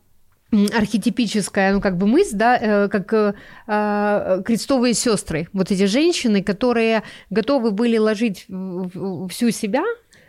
архетипическая, 0.53 1.73
ну, 1.73 1.81
как 1.81 1.97
бы 1.97 2.07
мысль, 2.07 2.37
да, 2.37 2.59
э, 2.59 2.89
как 2.89 3.13
э, 3.13 3.35
э, 3.67 4.43
крестовые 4.45 4.95
сестры, 4.95 5.49
вот 5.53 5.71
эти 5.71 5.87
женщины, 5.87 6.43
которые 6.43 7.03
готовы 7.31 7.71
были 7.71 7.99
ложить 7.99 8.47
всю 8.47 9.51
себя 9.51 9.85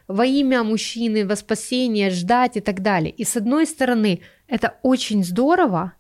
во 0.08 0.26
имя 0.26 0.64
мужчины, 0.64 1.26
во 1.26 1.36
спасение, 1.36 2.10
ждать 2.10 2.58
и 2.58 2.62
так 2.62 2.82
далее. 2.82 3.12
И 3.12 3.24
с 3.24 3.38
одной 3.38 3.66
стороны, 3.66 4.22
это 4.48 4.76
очень 4.84 5.24
здорово, 5.24 5.94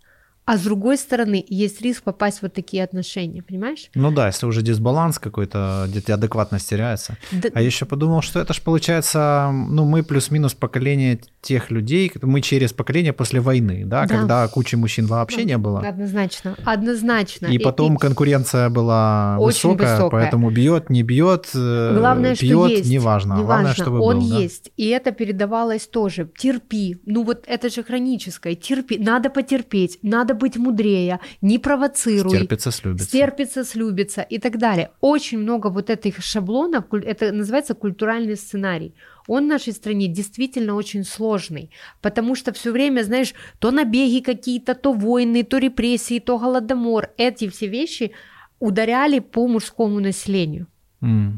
а 0.45 0.57
с 0.57 0.63
другой 0.63 0.97
стороны, 0.97 1.45
есть 1.47 1.81
риск 1.81 2.03
попасть 2.03 2.39
в 2.39 2.41
вот 2.41 2.53
такие 2.53 2.83
отношения, 2.83 3.41
понимаешь? 3.41 3.89
Ну 3.93 4.11
да, 4.11 4.27
если 4.27 4.45
уже 4.47 4.61
дисбаланс 4.61 5.19
какой-то, 5.19 5.85
где-то 5.87 6.15
адекватность 6.15 6.67
теряется. 6.67 7.15
Да... 7.31 7.49
А 7.53 7.61
еще 7.61 7.85
подумал, 7.85 8.21
что 8.21 8.39
это 8.39 8.53
же 8.53 8.61
получается, 8.61 9.49
ну 9.51 9.85
мы 9.85 10.03
плюс-минус 10.03 10.53
поколение 10.53 11.21
тех 11.41 11.71
людей, 11.71 12.11
мы 12.21 12.41
через 12.41 12.71
поколение 12.71 13.13
после 13.13 13.41
войны, 13.41 13.83
да, 13.85 14.05
да. 14.05 14.07
когда 14.07 14.47
кучи 14.47 14.75
мужчин 14.75 15.07
вообще 15.07 15.43
не 15.43 15.57
было. 15.57 15.79
Однозначно, 15.79 16.55
однозначно. 16.63 17.47
И, 17.47 17.55
и 17.55 17.57
потом 17.57 17.95
и... 17.95 17.97
конкуренция 17.97 18.69
была 18.69 19.37
Очень 19.39 19.71
высокая, 19.71 19.95
высокая, 19.95 20.21
поэтому 20.21 20.51
бьет, 20.51 20.89
не 20.89 21.01
бьет, 21.03 21.49
э, 21.55 21.97
Главное, 21.97 22.35
пьет, 22.35 22.51
что 22.51 22.67
есть. 22.67 22.89
неважно. 22.89 23.33
неважно. 23.33 23.45
Главное, 23.45 23.73
чтобы 23.73 23.99
Он 24.01 24.19
был, 24.19 24.39
есть, 24.39 24.65
да? 24.65 24.71
и 24.77 24.87
это 24.87 25.11
передавалось 25.11 25.87
тоже. 25.87 26.29
Терпи, 26.37 27.01
ну 27.05 27.23
вот 27.23 27.43
это 27.47 27.69
же 27.69 27.83
хроническое, 27.83 28.55
терпи, 28.55 28.97
надо 28.99 29.29
потерпеть, 29.29 29.97
надо 30.03 30.35
быть 30.35 30.57
мудрее, 30.57 31.19
не 31.41 31.57
провоцируй. 31.57 32.35
Стерпится, 32.35 32.71
слюбится. 32.71 33.07
Стерпится, 33.07 33.65
слюбится 33.65 34.21
и 34.21 34.37
так 34.37 34.57
далее. 34.57 34.91
Очень 35.01 35.39
много 35.39 35.67
вот 35.67 35.89
этих 35.89 36.21
шаблонов, 36.21 36.85
это 36.91 37.31
называется 37.31 37.73
культуральный 37.73 38.37
сценарий. 38.37 38.93
Он 39.31 39.45
в 39.45 39.47
нашей 39.47 39.71
стране 39.71 40.07
действительно 40.07 40.75
очень 40.75 41.05
сложный, 41.05 41.69
потому 42.01 42.35
что 42.35 42.51
все 42.51 42.71
время, 42.71 43.03
знаешь, 43.03 43.33
то 43.59 43.71
набеги 43.71 44.19
какие-то, 44.19 44.75
то 44.75 44.91
войны, 44.91 45.43
то 45.43 45.57
репрессии, 45.57 46.19
то 46.19 46.37
голодомор. 46.37 47.11
Эти 47.17 47.47
все 47.47 47.67
вещи 47.67 48.11
ударяли 48.59 49.19
по 49.19 49.47
мужскому 49.47 50.01
населению. 50.01 50.67
Mm. 51.01 51.31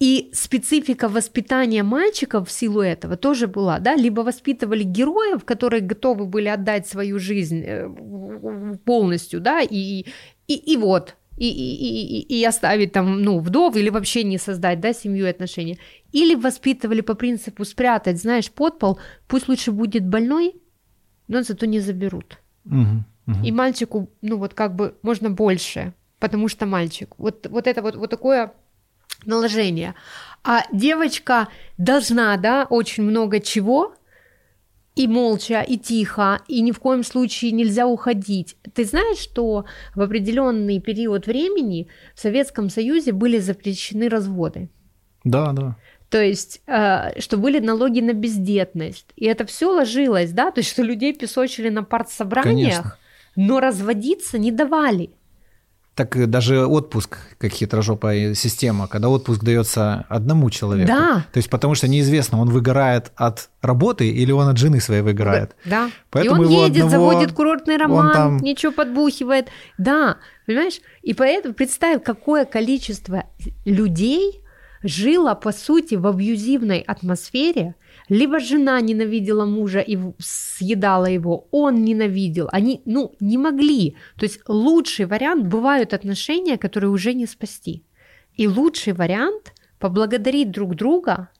И 0.00 0.30
специфика 0.32 1.08
воспитания 1.08 1.84
мальчиков 1.84 2.48
в 2.48 2.50
силу 2.50 2.80
этого 2.80 3.16
тоже 3.16 3.46
была, 3.46 3.78
да, 3.78 3.94
либо 3.94 4.22
воспитывали 4.22 4.82
героев, 4.82 5.44
которые 5.44 5.82
готовы 5.82 6.26
были 6.26 6.48
отдать 6.48 6.88
свою 6.88 7.20
жизнь 7.20 7.62
э, 7.64 7.88
полностью, 8.84 9.40
да, 9.40 9.60
и, 9.60 10.04
и, 10.48 10.54
и 10.54 10.76
вот, 10.76 11.14
и, 11.36 11.48
и, 11.48 12.20
и, 12.20 12.40
и 12.40 12.44
оставить 12.44 12.92
там, 12.92 13.22
ну, 13.22 13.38
вдов 13.38 13.76
или 13.76 13.90
вообще 13.90 14.24
не 14.24 14.38
создать, 14.38 14.80
да, 14.80 14.92
семью 14.92 15.26
и 15.26 15.30
отношения. 15.30 15.78
Или 16.12 16.34
воспитывали 16.34 17.02
по 17.02 17.14
принципу 17.14 17.64
спрятать, 17.64 18.20
знаешь, 18.20 18.50
под 18.50 18.78
пол, 18.78 18.98
пусть 19.28 19.48
лучше 19.48 19.72
будет 19.72 20.06
больной, 20.06 20.54
но 21.28 21.42
зато 21.42 21.66
не 21.66 21.80
заберут. 21.80 22.38
Угу, 22.64 23.04
угу. 23.26 23.44
И 23.44 23.52
мальчику, 23.52 24.10
ну, 24.22 24.38
вот 24.38 24.54
как 24.54 24.74
бы 24.74 24.96
можно 25.02 25.30
больше, 25.30 25.92
потому 26.18 26.48
что 26.48 26.66
мальчик. 26.66 27.14
Вот, 27.18 27.46
вот 27.48 27.66
это 27.66 27.82
вот, 27.82 27.96
вот 27.96 28.10
такое 28.10 28.52
наложение. 29.24 29.94
А 30.42 30.62
девочка 30.72 31.48
должна, 31.76 32.36
да, 32.36 32.66
очень 32.70 33.02
много 33.02 33.40
чего, 33.40 33.94
и 34.96 35.06
молча, 35.06 35.60
и 35.60 35.76
тихо, 35.76 36.40
и 36.48 36.62
ни 36.62 36.72
в 36.72 36.80
коем 36.80 37.04
случае 37.04 37.52
нельзя 37.52 37.86
уходить. 37.86 38.56
Ты 38.74 38.84
знаешь, 38.84 39.18
что 39.18 39.66
в 39.94 40.00
определенный 40.00 40.80
период 40.80 41.26
времени 41.26 41.88
в 42.14 42.20
Советском 42.20 42.70
Союзе 42.70 43.12
были 43.12 43.38
запрещены 43.38 44.08
разводы? 44.08 44.70
Да, 45.22 45.52
да. 45.52 45.76
То 46.08 46.22
есть, 46.22 46.62
э, 46.66 47.20
что 47.20 47.36
были 47.36 47.58
налоги 47.58 48.00
на 48.00 48.14
бездетность. 48.14 49.06
И 49.16 49.26
это 49.26 49.44
все 49.44 49.70
ложилось, 49.70 50.32
да, 50.32 50.50
то 50.50 50.60
есть, 50.60 50.70
что 50.70 50.82
людей 50.82 51.12
песочили 51.12 51.68
на 51.68 51.82
партсобраниях, 51.82 52.74
Конечно. 52.74 52.96
но 53.36 53.60
разводиться 53.60 54.38
не 54.38 54.50
давали. 54.50 55.10
Так 55.96 56.28
даже 56.28 56.66
отпуск, 56.66 57.16
как 57.38 57.52
хитрожопая 57.52 58.34
система, 58.34 58.86
когда 58.86 59.08
отпуск 59.08 59.42
дается 59.42 60.04
одному 60.10 60.50
человеку. 60.50 60.88
Да. 60.88 61.24
То 61.32 61.38
есть 61.38 61.48
потому 61.48 61.74
что 61.74 61.88
неизвестно, 61.88 62.38
он 62.38 62.50
выгорает 62.50 63.12
от 63.16 63.48
работы 63.62 64.06
или 64.06 64.30
он 64.30 64.46
от 64.46 64.58
жены 64.58 64.80
своей 64.80 65.00
выгорает. 65.00 65.56
Да. 65.64 65.90
Поэтому 66.10 66.42
и 66.42 66.46
он 66.46 66.52
едет, 66.52 66.84
одного, 66.84 67.10
заводит 67.10 67.32
курортный 67.32 67.78
роман, 67.78 68.12
там... 68.12 68.36
ничего 68.40 68.72
подбухивает. 68.72 69.48
Да, 69.78 70.18
понимаешь? 70.46 70.80
И 71.00 71.14
поэтому 71.14 71.54
представь, 71.54 72.02
какое 72.02 72.44
количество 72.44 73.24
людей 73.64 74.42
жило, 74.82 75.34
по 75.34 75.50
сути, 75.50 75.94
в 75.94 76.06
абьюзивной 76.06 76.80
атмосфере– 76.80 77.74
либо 78.08 78.38
жена 78.38 78.80
ненавидела 78.80 79.46
мужа 79.46 79.80
и 79.80 79.98
съедала 80.18 81.06
его, 81.06 81.48
он 81.50 81.82
ненавидел. 81.82 82.48
Они, 82.52 82.82
ну, 82.84 83.14
не 83.20 83.38
могли. 83.38 83.96
То 84.16 84.24
есть 84.24 84.40
лучший 84.46 85.06
вариант 85.06 85.46
бывают 85.46 85.92
отношения, 85.92 86.56
которые 86.56 86.90
уже 86.90 87.14
не 87.14 87.26
спасти. 87.26 87.82
И 88.34 88.46
лучший 88.46 88.92
вариант 88.92 89.54
поблагодарить 89.78 90.50
друг 90.50 90.74
друга. 90.74 91.30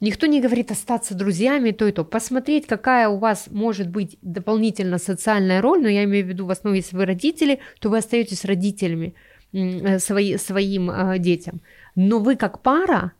Никто 0.00 0.26
не 0.26 0.40
говорит 0.40 0.70
остаться 0.70 1.14
друзьями, 1.14 1.70
то 1.70 1.86
и 1.86 1.92
то. 1.92 2.04
Посмотреть, 2.04 2.66
какая 2.66 3.08
у 3.08 3.18
вас 3.18 3.46
может 3.50 3.88
быть 3.88 4.18
дополнительно 4.20 4.98
социальная 4.98 5.60
роль, 5.62 5.80
но 5.80 5.88
я 5.88 6.04
имею 6.04 6.24
в 6.24 6.28
виду 6.28 6.46
в 6.46 6.50
основном, 6.50 6.76
если 6.76 6.96
вы 6.96 7.06
родители, 7.06 7.60
то 7.80 7.88
вы 7.88 7.98
остаетесь 7.98 8.44
родителями 8.44 9.14
э, 9.52 9.98
свои, 9.98 10.36
своим 10.38 10.90
э, 10.90 11.18
детям. 11.18 11.60
Но 11.94 12.18
вы 12.18 12.36
как 12.36 12.62
пара 12.62 13.12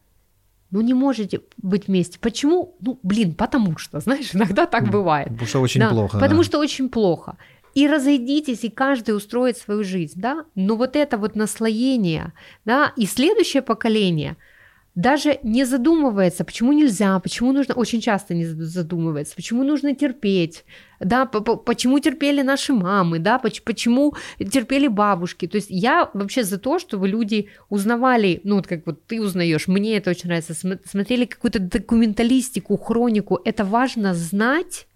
ну 0.72 0.80
не 0.80 0.94
можете 0.94 1.40
быть 1.58 1.86
вместе. 1.86 2.18
Почему? 2.18 2.76
Ну, 2.80 2.98
блин, 3.04 3.34
потому 3.34 3.78
что, 3.78 4.00
знаешь, 4.00 4.34
иногда 4.34 4.66
так 4.66 4.90
бывает. 4.90 5.28
Потому 5.28 5.46
что 5.46 5.60
очень 5.60 5.80
да, 5.80 5.90
плохо. 5.90 6.18
Потому 6.18 6.40
да. 6.40 6.44
что 6.44 6.58
очень 6.58 6.88
плохо. 6.88 7.36
И 7.74 7.86
разойдитесь, 7.86 8.64
и 8.64 8.68
каждый 8.68 9.16
устроит 9.16 9.56
свою 9.56 9.84
жизнь, 9.84 10.20
да. 10.20 10.44
Но 10.54 10.76
вот 10.76 10.96
это 10.96 11.16
вот 11.16 11.36
наслоение, 11.36 12.32
да, 12.64 12.92
и 12.96 13.06
следующее 13.06 13.62
поколение– 13.62 14.36
даже 14.94 15.38
не 15.42 15.64
задумывается, 15.64 16.44
почему 16.44 16.72
нельзя, 16.72 17.18
почему 17.18 17.52
нужно, 17.52 17.74
очень 17.74 18.00
часто 18.00 18.34
не 18.34 18.44
задумывается, 18.44 19.34
почему 19.34 19.64
нужно 19.64 19.94
терпеть, 19.94 20.64
да, 21.00 21.24
почему 21.24 21.98
терпели 21.98 22.42
наши 22.42 22.74
мамы, 22.74 23.18
да, 23.18 23.38
почему 23.38 24.14
терпели 24.38 24.88
бабушки. 24.88 25.46
То 25.46 25.56
есть 25.56 25.68
я 25.70 26.10
вообще 26.12 26.44
за 26.44 26.58
то, 26.58 26.78
чтобы 26.78 27.08
люди 27.08 27.48
узнавали, 27.70 28.40
ну 28.44 28.56
вот 28.56 28.66
как 28.66 28.84
вот 28.84 29.06
ты 29.06 29.22
узнаешь, 29.22 29.66
мне 29.66 29.96
это 29.96 30.10
очень 30.10 30.26
нравится, 30.26 30.54
смотрели 30.84 31.24
какую-то 31.24 31.58
документалистику, 31.58 32.76
хронику, 32.76 33.40
это 33.44 33.64
важно 33.64 34.14
знать, 34.14 34.86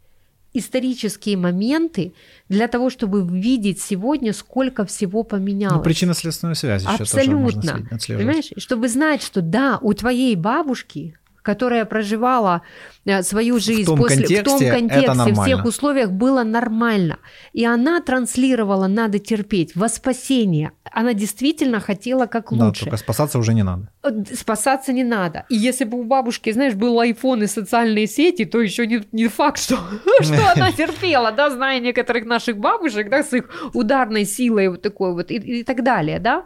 исторические 0.58 1.36
моменты 1.36 2.14
для 2.48 2.68
того, 2.68 2.90
чтобы 2.90 3.26
видеть 3.26 3.80
сегодня, 3.80 4.32
сколько 4.32 4.84
всего 4.84 5.22
поменялось. 5.22 5.76
Ну, 5.76 5.82
причинно-следственную 5.82 6.54
связь 6.54 6.82
еще 6.82 7.02
Абсолютно. 7.02 7.50
тоже 7.50 7.76
можно 7.76 7.88
Понимаешь? 8.06 8.50
Чтобы 8.56 8.88
знать, 8.88 9.22
что 9.22 9.40
да, 9.42 9.78
у 9.80 9.92
твоей 9.92 10.34
бабушки 10.36 11.16
которая 11.46 11.84
проживала 11.84 12.62
э, 13.04 13.22
свою 13.22 13.60
жизнь 13.60 13.84
в 13.84 13.86
том 13.86 13.98
после, 13.98 14.16
контексте, 14.16 14.42
в 14.42 14.44
том 14.44 14.58
контексте, 14.58 15.32
в 15.32 15.42
всех 15.42 15.64
условиях, 15.64 16.10
было 16.10 16.42
нормально. 16.42 17.18
И 17.52 17.64
она 17.64 18.00
транслировала 18.00 18.88
«надо 18.88 19.18
терпеть» 19.18 19.76
во 19.76 19.88
спасение. 19.88 20.70
Она 20.92 21.14
действительно 21.14 21.78
хотела 21.78 22.26
как 22.26 22.50
лучше. 22.50 22.84
Да, 22.84 22.90
только 22.90 22.96
спасаться 22.96 23.38
уже 23.38 23.54
не 23.54 23.62
надо. 23.62 23.88
Э, 24.02 24.10
спасаться 24.34 24.92
не 24.92 25.04
надо. 25.04 25.44
И 25.48 25.54
если 25.54 25.84
бы 25.84 26.00
у 26.00 26.04
бабушки, 26.04 26.52
знаешь, 26.52 26.74
был 26.74 27.00
iPhone 27.00 27.44
и 27.44 27.46
социальные 27.46 28.08
сети, 28.08 28.44
то 28.44 28.60
еще 28.60 28.86
не, 28.86 29.02
не 29.12 29.28
факт, 29.28 29.58
что, 29.58 29.78
что 30.22 30.52
она 30.52 30.72
терпела, 30.76 31.30
да, 31.30 31.50
зная 31.50 31.78
некоторых 31.78 32.26
наших 32.26 32.58
бабушек, 32.58 33.08
да, 33.08 33.22
с 33.22 33.32
их 33.32 33.44
ударной 33.72 34.24
силой 34.24 34.68
вот 34.68 34.82
такой 34.82 35.12
вот 35.12 35.30
и, 35.30 35.36
и 35.60 35.62
так 35.62 35.84
далее, 35.84 36.18
да. 36.18 36.44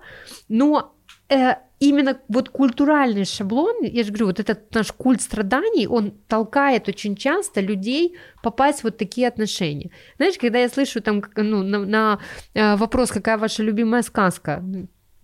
Но 0.48 0.92
э, 1.30 1.56
именно 1.78 2.20
вот 2.28 2.50
культуральный 2.50 3.24
шаблон, 3.24 3.82
я 3.82 4.04
же 4.04 4.10
говорю, 4.10 4.26
вот 4.26 4.40
этот 4.40 4.74
наш 4.74 4.92
культ 4.92 5.22
страданий, 5.22 5.86
он 5.86 6.12
толкает 6.28 6.88
очень 6.88 7.16
часто 7.16 7.60
людей 7.60 8.16
попасть 8.42 8.80
в 8.80 8.84
вот 8.84 8.98
такие 8.98 9.28
отношения. 9.28 9.90
Знаешь, 10.16 10.38
когда 10.38 10.58
я 10.58 10.68
слышу 10.68 11.00
там 11.00 11.22
ну, 11.36 11.62
на, 11.62 11.78
на 11.78 12.18
э, 12.54 12.76
вопрос, 12.76 13.10
какая 13.10 13.38
ваша 13.38 13.62
любимая 13.62 14.02
сказка, 14.02 14.62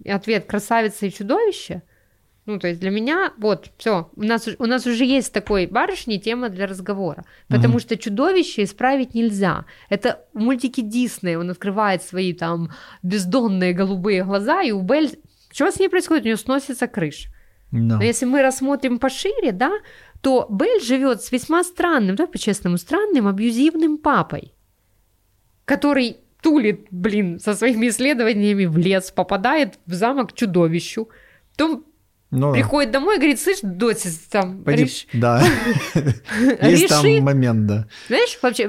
ответ 0.04 0.46
«Красавица 0.46 1.06
и 1.06 1.12
чудовище», 1.12 1.82
ну, 2.46 2.60
то 2.60 2.68
есть 2.68 2.80
для 2.80 2.90
меня, 2.90 3.32
вот, 3.38 3.72
все, 3.76 4.08
у 4.14 4.22
нас, 4.22 4.48
у 4.58 4.66
нас 4.66 4.86
уже 4.86 5.04
есть 5.04 5.32
такой 5.32 5.66
барышни 5.66 6.16
тема 6.16 6.48
для 6.48 6.68
разговора, 6.68 7.24
потому 7.48 7.78
mm-hmm. 7.78 7.80
что 7.80 7.96
чудовище 7.96 8.62
исправить 8.62 9.14
нельзя. 9.14 9.64
Это 9.90 10.24
мультики 10.32 10.80
Дисней, 10.80 11.36
он 11.36 11.50
открывает 11.50 12.04
свои 12.04 12.32
там 12.32 12.70
бездонные 13.02 13.72
голубые 13.72 14.22
глаза, 14.22 14.62
и 14.62 14.70
у 14.70 14.80
Бель 14.80 15.18
что 15.56 15.72
с 15.72 15.78
ней 15.80 15.88
происходит? 15.88 16.24
У 16.24 16.26
нее 16.26 16.36
сносится 16.36 16.86
крыша. 16.86 17.30
No. 17.72 17.96
Но 17.96 18.02
если 18.02 18.26
мы 18.26 18.42
рассмотрим 18.42 18.98
пошире, 18.98 19.52
да, 19.52 19.72
то 20.20 20.46
Белль 20.50 20.82
живет 20.82 21.22
с 21.22 21.32
весьма 21.32 21.64
странным, 21.64 22.14
да, 22.14 22.26
по-честному, 22.26 22.76
странным, 22.76 23.26
абьюзивным 23.26 23.96
папой, 23.96 24.52
который 25.64 26.18
тулит, 26.42 26.86
блин, 26.90 27.40
со 27.40 27.54
своими 27.54 27.88
исследованиями 27.88 28.66
в 28.66 28.76
лес, 28.76 29.10
попадает 29.10 29.78
в 29.86 29.94
замок 29.94 30.34
чудовищу, 30.34 31.08
потом 31.52 31.86
ну, 32.30 32.52
приходит 32.52 32.90
домой 32.90 33.16
и 33.16 33.18
говорит, 33.18 33.40
слышь, 33.40 33.60
Доти, 33.62 34.10
там, 34.30 34.62
Пойди, 34.62 34.84
реш... 34.84 35.06
Да, 35.14 35.42
есть 36.60 36.88
там 36.88 37.24
момент, 37.24 37.66
да. 37.66 37.88
Знаешь, 38.08 38.38
вообще, 38.42 38.68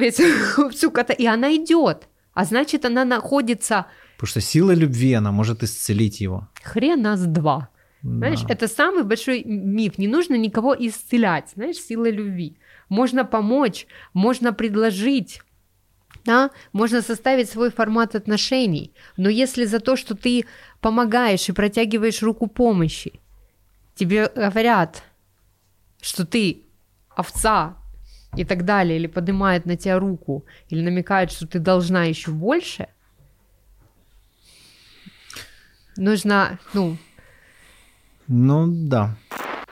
всю 0.71 0.89
кота... 0.89 1.13
И 1.13 1.25
она 1.25 1.53
идет, 1.53 2.07
а 2.33 2.45
значит, 2.45 2.85
она 2.85 3.03
находится 3.03 3.87
Потому 4.17 4.29
что 4.29 4.41
сила 4.41 4.73
любви, 4.73 5.13
она 5.13 5.31
может 5.31 5.63
исцелить 5.63 6.21
его. 6.21 6.47
Хрен 6.63 7.01
нас 7.01 7.23
два. 7.25 7.69
Да. 8.01 8.17
Знаешь, 8.17 8.43
это 8.49 8.67
самый 8.67 9.03
большой 9.03 9.43
миф. 9.43 9.99
Не 9.99 10.07
нужно 10.07 10.35
никого 10.35 10.75
исцелять, 10.75 11.51
знаешь, 11.55 11.77
сила 11.77 12.09
любви. 12.09 12.57
Можно 12.89 13.25
помочь, 13.25 13.85
можно 14.13 14.53
предложить, 14.53 15.41
да, 16.25 16.49
можно 16.73 17.01
составить 17.01 17.49
свой 17.49 17.69
формат 17.69 18.15
отношений. 18.15 18.91
Но 19.17 19.29
если 19.29 19.65
за 19.65 19.79
то, 19.79 19.95
что 19.95 20.15
ты 20.15 20.45
помогаешь 20.81 21.49
и 21.49 21.53
протягиваешь 21.53 22.23
руку 22.23 22.47
помощи, 22.47 23.19
тебе 23.93 24.31
говорят, 24.35 25.03
что 26.01 26.25
ты 26.25 26.63
овца 27.15 27.77
и 28.35 28.45
так 28.45 28.65
далее, 28.65 28.97
или 28.97 29.07
поднимают 29.07 29.67
на 29.67 29.75
тебя 29.75 29.99
руку, 29.99 30.43
или 30.69 30.81
намекают, 30.81 31.31
что 31.31 31.45
ты 31.45 31.59
должна 31.59 32.05
еще 32.05 32.31
больше– 32.31 32.87
нужно, 35.97 36.59
ну... 36.73 36.97
Ну, 38.27 38.67
да. 38.67 39.15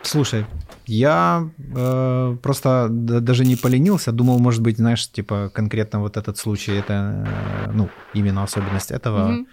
Слушай, 0.01 0.45
я 0.88 1.49
э, 1.57 2.38
просто 2.41 2.88
даже 2.89 3.45
не 3.45 3.55
поленился, 3.55 4.11
думал, 4.11 4.39
может 4.39 4.61
быть, 4.61 4.77
знаешь, 4.77 5.11
типа 5.11 5.49
конкретно 5.53 5.99
вот 5.99 6.17
этот 6.17 6.38
случай, 6.38 6.73
это, 6.73 7.25
э, 7.27 7.71
ну, 7.73 7.89
именно 8.13 8.43
особенность 8.43 8.91
этого. 8.91 9.31
Mm-hmm. 9.31 9.45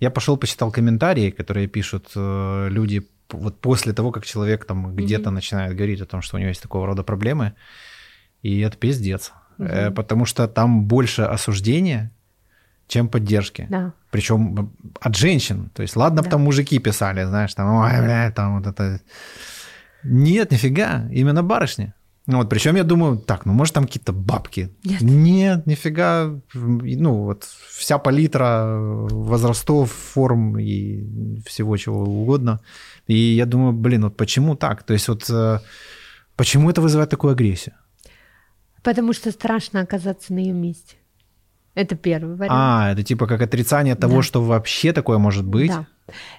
Я 0.00 0.10
пошел, 0.10 0.36
почитал 0.36 0.70
комментарии, 0.70 1.30
которые 1.30 1.68
пишут 1.68 2.12
э, 2.16 2.68
люди 2.70 3.08
вот 3.30 3.60
после 3.60 3.92
того, 3.92 4.12
как 4.12 4.26
человек 4.26 4.64
там 4.64 4.86
mm-hmm. 4.86 4.94
где-то 4.94 5.30
начинает 5.30 5.74
говорить 5.74 6.00
о 6.00 6.06
том, 6.06 6.22
что 6.22 6.36
у 6.36 6.38
него 6.38 6.48
есть 6.48 6.62
такого 6.62 6.86
рода 6.86 7.02
проблемы, 7.02 7.54
и 8.42 8.60
это 8.60 8.76
пиздец. 8.76 9.32
Mm-hmm. 9.58 9.68
Э, 9.68 9.90
потому 9.90 10.26
что 10.26 10.46
там 10.48 10.84
больше 10.84 11.22
осуждения, 11.22 12.10
чем 12.86 13.08
поддержки. 13.08 13.66
Да. 13.70 13.92
Причем 14.10 14.70
от 15.00 15.16
женщин. 15.16 15.70
То 15.74 15.82
есть, 15.82 15.96
ладно 15.96 16.22
да. 16.22 16.30
там 16.30 16.42
мужики 16.42 16.78
писали, 16.78 17.24
знаешь, 17.24 17.54
там, 17.54 17.74
ой, 17.74 18.02
бля, 18.02 18.30
там 18.30 18.58
вот 18.58 18.66
это. 18.66 19.00
Нет, 20.02 20.52
нифига, 20.52 21.08
именно 21.10 21.42
барышни. 21.42 21.92
Ну 22.26 22.38
вот, 22.38 22.48
причем 22.48 22.76
я 22.76 22.84
думаю, 22.84 23.18
так, 23.18 23.44
ну 23.44 23.52
может 23.52 23.74
там 23.74 23.84
какие-то 23.84 24.12
бабки. 24.12 24.70
Нет. 24.82 25.02
Нет, 25.02 25.66
нифига. 25.66 26.40
Ну 26.54 27.24
вот 27.24 27.44
вся 27.68 27.98
палитра 27.98 28.78
возрастов, 29.10 29.92
форм 29.92 30.58
и 30.58 31.42
всего 31.46 31.76
чего 31.76 32.02
угодно. 32.02 32.60
И 33.06 33.14
я 33.14 33.44
думаю, 33.44 33.74
блин, 33.74 34.04
вот 34.04 34.16
почему 34.16 34.56
так? 34.56 34.84
То 34.84 34.94
есть 34.94 35.08
вот 35.08 35.28
э, 35.28 35.58
почему 36.34 36.70
это 36.70 36.80
вызывает 36.80 37.10
такую 37.10 37.32
агрессию? 37.32 37.74
Потому 38.82 39.12
что 39.12 39.30
страшно 39.30 39.80
оказаться 39.80 40.32
на 40.32 40.38
ее 40.38 40.54
месте. 40.54 40.96
Это 41.74 41.96
первый 41.96 42.36
вариант. 42.36 42.52
А, 42.54 42.92
это 42.92 43.02
типа 43.02 43.26
как 43.26 43.42
отрицание 43.42 43.96
того, 43.96 44.16
да. 44.16 44.22
что 44.22 44.42
вообще 44.42 44.92
такое 44.92 45.18
может 45.18 45.44
быть. 45.44 45.70
Да. 45.70 45.86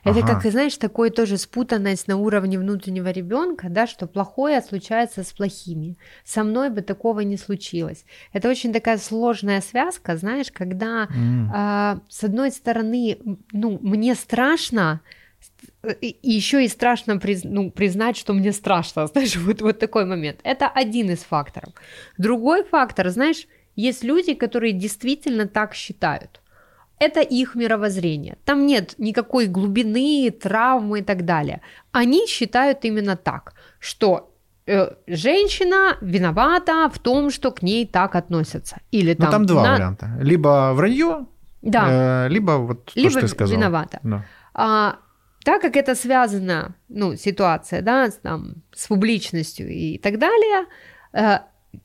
Это 0.04 0.19
ага. 0.19 0.28
как, 0.28 0.52
знаешь, 0.52 0.78
такое 0.78 1.10
тоже 1.10 1.38
спутанность 1.38 2.08
на 2.08 2.17
уровне 2.17 2.60
внутреннего 2.60 3.10
ребенка, 3.10 3.67
да, 3.69 3.88
что 3.88 4.06
плохое 4.06 4.62
случается 4.62 5.24
с 5.24 5.34
плохими. 5.34 5.98
Со 6.24 6.43
мной 6.43 6.69
бы 6.69 6.82
такого 6.82 7.21
не 7.21 7.38
случилось. 7.38 8.06
Это 8.32 8.50
очень 8.50 8.71
такая 8.71 8.98
сложная 8.98 9.62
связка, 9.62 10.17
знаешь, 10.17 10.52
когда 10.52 11.06
mm. 11.06 11.50
э, 11.54 12.00
с 12.10 12.24
одной 12.24 12.52
стороны, 12.52 13.17
ну, 13.52 13.80
мне 13.82 14.13
страшно, 14.13 15.02
и 16.02 16.15
еще 16.21 16.63
и 16.63 16.67
страшно 16.67 17.17
приз, 17.17 17.43
ну, 17.43 17.71
признать, 17.71 18.17
что 18.17 18.34
мне 18.34 18.52
страшно, 18.52 19.08
знаешь, 19.13 19.36
вот, 19.36 19.62
вот 19.62 19.80
такой 19.80 20.06
момент. 20.06 20.39
Это 20.43 20.67
один 20.67 21.10
из 21.10 21.19
факторов. 21.19 21.74
Другой 22.17 22.63
фактор, 22.63 23.10
знаешь, 23.10 23.48
есть 23.76 24.04
люди, 24.04 24.34
которые 24.34 24.74
действительно 24.74 25.48
так 25.48 25.74
считают. 25.74 26.42
Это 27.00 27.20
их 27.20 27.56
мировоззрение. 27.56 28.38
Там 28.46 28.66
нет 28.66 28.96
никакой 28.98 29.48
глубины, 29.48 30.32
травмы 30.32 31.00
и 31.00 31.02
так 31.02 31.26
далее. 31.26 31.62
Они 31.92 32.26
считают 32.28 32.86
именно 32.86 33.18
так, 33.18 33.54
что 33.80 34.32
э, 34.66 34.92
женщина 35.08 35.98
виновата 36.02 36.90
в 36.90 37.00
том, 37.00 37.32
что 37.32 37.52
к 37.52 37.62
ней 37.62 37.86
так 37.86 38.16
относятся. 38.16 38.78
Или 38.92 39.16
ну, 39.18 39.24
там, 39.24 39.32
там 39.32 39.46
два 39.46 39.64
на... 39.64 39.74
варианта. 39.74 40.10
Либо 40.22 40.72
вранье, 40.74 41.26
да. 41.62 42.26
э, 42.26 42.30
либо 42.30 42.52
вот 42.52 42.92
либо 42.96 43.10
то, 43.10 43.12
что 43.12 43.22
ты 43.22 43.28
сказал. 43.28 43.58
виновата. 43.58 44.00
Да. 44.04 44.26
А, 44.54 44.96
так 45.44 45.62
как 45.62 45.76
это 45.76 45.96
связано, 45.96 46.76
ну, 46.88 47.16
ситуация, 47.18 47.82
да, 47.82 48.10
с, 48.10 48.16
там, 48.16 48.64
с 48.74 48.88
публичностью 48.88 49.68
и 49.70 49.98
так 49.98 50.18
далее, 50.18 50.66
э, 51.14 51.40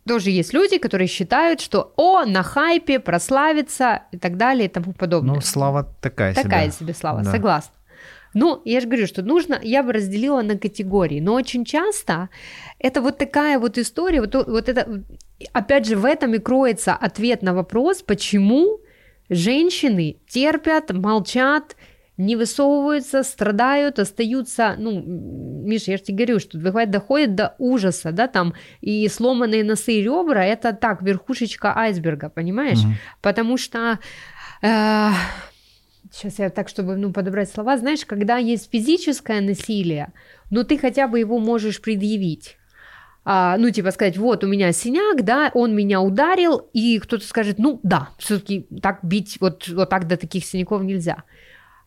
тоже 0.07 0.31
есть 0.31 0.53
люди, 0.53 0.79
которые 0.79 1.09
считают, 1.09 1.61
что 1.61 1.93
о, 1.97 2.25
на 2.25 2.43
хайпе 2.43 2.99
прославиться 3.01 4.03
и 4.13 4.19
так 4.19 4.37
далее 4.37 4.67
и 4.67 4.69
тому 4.69 4.93
подобное. 4.93 5.35
Ну, 5.37 5.41
слава 5.41 5.95
такая, 6.01 6.33
себе. 6.35 6.43
Такая 6.43 6.71
себе 6.71 6.95
слава, 6.95 7.23
да. 7.23 7.31
согласна. 7.31 7.73
Ну, 8.33 8.63
я 8.65 8.81
же 8.81 8.87
говорю, 8.87 9.07
что 9.07 9.23
нужно, 9.23 9.59
я 9.63 9.83
бы 9.83 9.93
разделила 9.93 10.43
на 10.43 10.57
категории, 10.57 11.21
но 11.21 11.35
очень 11.35 11.65
часто 11.65 12.29
это 12.79 13.03
вот 13.03 13.19
такая 13.19 13.59
вот 13.59 13.77
история, 13.77 14.21
вот, 14.21 14.35
вот 14.35 14.69
это, 14.69 15.03
опять 15.53 15.87
же, 15.87 15.97
в 15.97 16.05
этом 16.05 16.35
и 16.35 16.39
кроется 16.39 16.95
ответ 16.95 17.43
на 17.43 17.55
вопрос, 17.55 18.03
почему 18.03 18.81
женщины 19.29 20.19
терпят, 20.29 20.93
молчат, 20.93 21.77
не 22.21 22.37
высовываются, 22.37 23.23
страдают, 23.23 23.99
остаются, 23.99 24.77
ну, 24.79 25.03
Миша, 25.03 25.93
я 25.93 25.97
же 25.97 26.05
тебе 26.05 26.19
говорю, 26.19 26.39
что 26.39 26.59
бывает 26.59 26.91
доходит 26.91 27.35
до 27.35 27.55
ужаса, 27.59 28.13
да, 28.13 28.29
там, 28.29 28.55
и 28.81 29.09
сломанные 29.09 29.65
носы 29.65 29.95
и 29.95 30.03
ребра, 30.03 30.45
это 30.45 30.73
так, 30.73 31.03
верхушечка 31.03 31.77
айсберга, 31.77 32.29
понимаешь? 32.29 32.79
Mm-hmm. 32.79 33.21
Потому 33.23 33.57
что... 33.57 33.99
Э, 34.63 35.11
сейчас 36.13 36.39
я 36.39 36.51
так, 36.51 36.69
чтобы 36.69 36.97
ну, 36.97 37.13
подобрать 37.13 37.51
слова, 37.51 37.79
знаешь, 37.79 38.05
когда 38.05 38.37
есть 38.37 38.71
физическое 38.71 39.41
насилие, 39.41 40.13
ну 40.51 40.65
ты 40.65 40.77
хотя 40.77 41.09
бы 41.09 41.19
его 41.19 41.39
можешь 41.39 41.81
предъявить. 41.81 42.57
А, 43.25 43.57
ну, 43.59 43.71
типа 43.71 43.91
сказать, 43.91 44.17
вот 44.17 44.45
у 44.45 44.47
меня 44.47 44.73
синяк, 44.73 45.25
да, 45.25 45.51
он 45.55 45.75
меня 45.75 46.01
ударил, 46.01 46.69
и 46.73 46.99
кто-то 46.99 47.25
скажет, 47.25 47.59
ну 47.59 47.81
да, 47.83 48.09
все-таки 48.19 48.67
так 48.83 49.01
бить, 49.03 49.37
вот, 49.41 49.69
вот 49.69 49.89
так 49.89 50.07
до 50.07 50.17
таких 50.17 50.45
синяков 50.45 50.83
нельзя. 50.83 51.25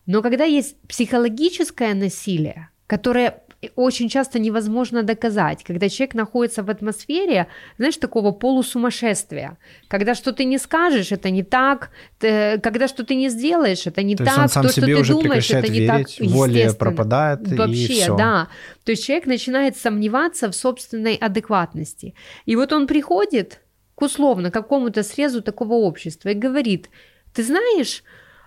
Но 0.06 0.22
когда 0.22 0.44
есть 0.44 0.76
психологическое 0.88 1.94
насилие, 1.94 2.68
которое 2.86 3.44
очень 3.76 4.08
часто 4.08 4.38
невозможно 4.38 5.02
доказать, 5.02 5.64
когда 5.64 5.88
человек 5.88 6.14
находится 6.14 6.62
в 6.62 6.70
атмосфере, 6.70 7.46
знаешь, 7.78 7.96
такого 7.96 8.32
полусумасшествия, 8.32 9.56
когда 9.88 10.14
что 10.14 10.32
ты 10.32 10.44
не 10.44 10.58
скажешь, 10.58 11.12
это 11.12 11.30
не 11.30 11.42
так, 11.42 11.90
ты, 12.18 12.60
когда 12.60 12.88
что 12.88 13.04
ты 13.04 13.14
не 13.14 13.28
сделаешь, 13.28 13.86
это 13.86 14.02
не 14.02 14.16
То 14.16 14.24
так, 14.24 14.52
то, 14.52 14.68
что 14.68 14.80
ты 14.80 15.04
думаешь, 15.04 15.50
это 15.50 15.70
не 15.70 15.80
верить, 15.80 16.16
так, 16.18 16.28
воля 16.28 16.72
пропадает 16.72 17.48
Вообще, 17.52 17.74
и 17.74 17.86
все. 17.86 18.16
да. 18.16 18.48
То 18.84 18.92
есть 18.92 19.04
человек 19.06 19.26
начинает 19.26 19.76
сомневаться 19.76 20.50
в 20.50 20.54
собственной 20.54 21.14
адекватности. 21.14 22.14
И 22.44 22.56
вот 22.56 22.72
он 22.72 22.86
приходит 22.86 23.60
к 23.94 24.02
условно 24.02 24.50
какому-то 24.50 25.02
срезу 25.02 25.40
такого 25.40 25.74
общества 25.74 26.30
и 26.30 26.34
говорит, 26.34 26.90
ты 27.32 27.42
знаешь, 27.42 28.02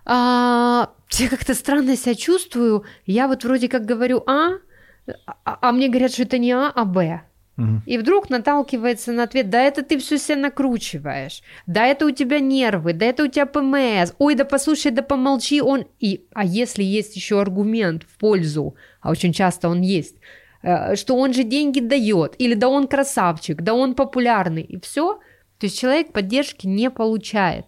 а, 0.10 0.90
я 1.12 1.30
как-то 1.30 1.54
странно 1.54 1.98
себя 1.98 2.16
чувствую, 2.16 2.86
я 3.06 3.28
вот 3.28 3.44
вроде 3.44 3.68
как 3.68 3.86
говорю 3.86 4.24
А, 4.26 4.54
а, 5.26 5.58
а 5.62 5.72
мне 5.74 5.90
говорят, 5.90 6.14
что 6.14 6.24
это 6.24 6.38
не 6.38 6.54
А, 6.54 6.72
а 6.74 6.86
Б. 6.86 7.22
И 7.88 7.98
вдруг 7.98 8.30
наталкивается 8.30 9.12
на 9.12 9.24
ответ, 9.24 9.50
да 9.50 9.60
это 9.60 9.82
ты 9.82 9.98
все 9.98 10.20
себя 10.20 10.38
накручиваешь, 10.38 11.42
да 11.66 11.88
это 11.88 12.06
у 12.06 12.12
тебя 12.12 12.40
нервы, 12.40 12.94
да 12.94 13.08
это 13.08 13.24
у 13.24 13.28
тебя 13.28 13.48
ПМС, 13.48 14.14
ой, 14.20 14.36
да 14.36 14.46
послушай, 14.46 14.92
да 14.92 15.02
помолчи, 15.02 15.60
он... 15.60 15.86
И, 16.00 16.28
а 16.34 16.46
если 16.46 16.84
есть 16.84 17.16
еще 17.16 17.42
аргумент 17.42 18.04
в 18.04 18.20
пользу, 18.20 18.76
а 19.02 19.10
очень 19.10 19.34
часто 19.34 19.70
он 19.70 19.82
есть, 19.82 20.18
э, 20.62 20.96
что 20.96 21.16
он 21.16 21.34
же 21.34 21.44
деньги 21.44 21.80
дает, 21.80 22.36
или 22.38 22.54
да 22.54 22.70
он 22.70 22.88
красавчик, 22.88 23.64
да 23.64 23.74
он 23.74 23.96
популярный, 23.96 24.62
и 24.62 24.80
все, 24.80 25.16
то 25.58 25.66
есть 25.66 25.80
человек 25.80 26.14
поддержки 26.14 26.68
не 26.68 26.92
получает. 26.92 27.66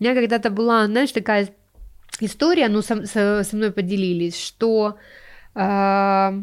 У 0.00 0.02
меня 0.02 0.14
когда-то 0.14 0.50
была, 0.50 0.86
знаешь, 0.86 1.12
такая 1.12 1.50
история, 2.22 2.68
ну, 2.68 2.82
со, 2.82 3.06
со, 3.06 3.42
со 3.44 3.56
мной 3.56 3.72
поделились, 3.72 4.38
что 4.38 4.96
э, 5.54 6.42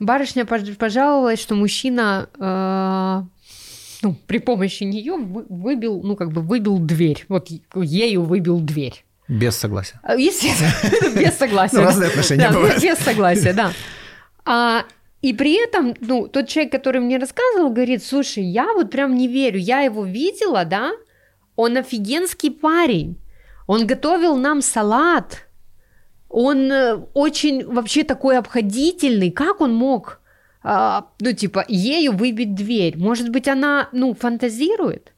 барышня 0.00 0.46
пожаловалась, 0.46 1.40
что 1.40 1.54
мужчина 1.54 2.28
э, 2.38 3.22
ну, 4.02 4.16
при 4.26 4.38
помощи 4.38 4.84
нее 4.84 5.16
выбил, 5.16 6.02
ну, 6.02 6.16
как 6.16 6.32
бы 6.32 6.42
выбил 6.42 6.78
дверь. 6.78 7.24
Вот 7.28 7.48
ею 7.74 8.22
выбил 8.22 8.60
дверь. 8.60 9.04
Без 9.28 9.56
согласия. 9.56 10.00
А, 10.02 10.14
естественно, 10.16 11.20
без 11.20 11.34
согласия. 11.34 11.76
Ну, 11.76 11.82
разные 11.82 12.08
отношения 12.08 12.50
бывают. 12.50 12.82
Без 12.82 12.98
согласия, 12.98 13.52
да. 13.52 13.72
А, 14.44 14.84
и 15.20 15.34
при 15.34 15.62
этом, 15.62 15.94
ну, 16.00 16.28
тот 16.28 16.48
человек, 16.48 16.72
который 16.72 17.00
мне 17.00 17.18
рассказывал, 17.18 17.70
говорит, 17.70 18.02
слушай, 18.02 18.42
я 18.42 18.72
вот 18.72 18.90
прям 18.90 19.14
не 19.14 19.28
верю, 19.28 19.58
я 19.58 19.80
его 19.80 20.04
видела, 20.04 20.64
да, 20.64 20.92
он 21.56 21.76
офигенский 21.76 22.50
парень, 22.50 23.18
он 23.68 23.86
готовил 23.86 24.36
нам 24.36 24.62
салат, 24.62 25.46
он 26.30 26.72
э, 26.72 26.96
очень 27.12 27.66
вообще 27.66 28.02
такой 28.02 28.38
обходительный. 28.38 29.30
Как 29.30 29.60
он 29.60 29.74
мог, 29.74 30.20
а, 30.62 31.08
ну, 31.20 31.32
типа, 31.32 31.66
ею 31.68 32.12
выбить 32.12 32.54
дверь? 32.54 32.96
Может 32.96 33.28
быть, 33.28 33.46
она, 33.46 33.90
ну, 33.92 34.14
фантазирует? 34.14 35.12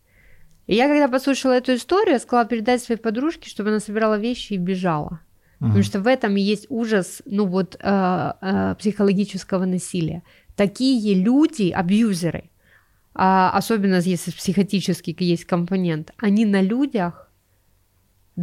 И 0.67 0.75
я, 0.75 0.89
когда 0.89 1.07
послушала 1.07 1.53
эту 1.53 1.77
историю, 1.77 2.15
я 2.15 2.19
сказала 2.19 2.45
передать 2.45 2.83
своей 2.83 3.01
подружке, 3.01 3.49
чтобы 3.49 3.71
она 3.71 3.79
собирала 3.79 4.19
вещи 4.19 4.55
и 4.55 4.59
бежала. 4.59 5.21
Угу. 5.61 5.69
Потому 5.69 5.83
что 5.85 6.01
в 6.01 6.09
этом 6.09 6.35
есть 6.35 6.67
ужас, 6.71 7.23
ну, 7.27 7.47
вот, 7.47 7.77
э, 7.81 8.33
э, 8.41 8.75
психологического 8.81 9.65
насилия. 9.65 10.25
Такие 10.57 11.15
люди, 11.15 11.71
абьюзеры, 11.71 12.51
а, 13.15 13.53
особенно 13.55 14.01
если 14.01 14.33
психотический 14.33 15.17
есть 15.21 15.45
компонент, 15.45 16.13
они 16.19 16.47
на 16.47 16.61
людях 16.61 17.30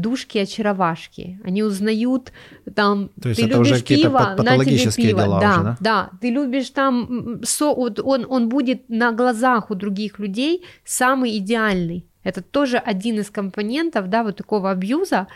душки-очаровашки. 0.02 1.40
Они 1.44 1.64
узнают 1.64 2.32
там, 2.76 3.10
То 3.22 3.30
есть 3.30 3.42
ты 3.42 3.48
это 3.48 3.58
любишь 3.58 3.72
уже 3.72 3.84
пиво, 3.84 4.36
на 4.38 4.58
тебе 4.64 4.92
пиво. 4.92 5.24
Дела 5.24 5.40
да, 5.40 5.52
уже, 5.52 5.64
да, 5.64 5.78
да. 5.80 6.10
Ты 6.22 6.30
любишь 6.30 6.70
там, 6.70 7.42
со, 7.44 7.72
он, 7.72 8.26
он 8.30 8.50
будет 8.50 8.90
на 8.90 9.12
глазах 9.12 9.72
у 9.72 9.76
других 9.76 10.20
людей 10.20 10.64
самый 10.86 11.38
идеальный. 11.38 12.06
Это 12.24 12.42
тоже 12.42 12.78
один 12.78 13.20
из 13.20 13.30
компонентов, 13.30 14.10
да, 14.10 14.24
вот 14.24 14.36
такого 14.36 14.70
абьюза, 14.70 15.28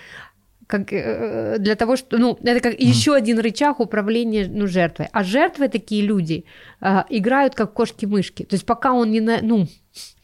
как, 0.67 0.93
э, 0.93 1.58
для 1.60 1.76
того, 1.76 1.95
что, 1.97 2.17
ну, 2.17 2.38
это 2.43 2.60
как 2.62 2.74
mm. 2.74 2.84
еще 2.84 3.13
один 3.13 3.39
рычаг 3.39 3.80
управления, 3.80 4.47
ну, 4.50 4.67
жертвой. 4.67 5.08
А 5.12 5.24
жертвы 5.24 5.67
такие 5.67 6.02
люди 6.02 6.45
э, 6.80 7.04
играют 7.10 7.56
как 7.56 7.74
кошки-мышки. 7.74 8.43
То 8.43 8.56
есть 8.56 8.65
пока 8.65 8.93
он 8.93 9.12
не, 9.12 9.21
на, 9.21 9.39
ну, 9.41 9.67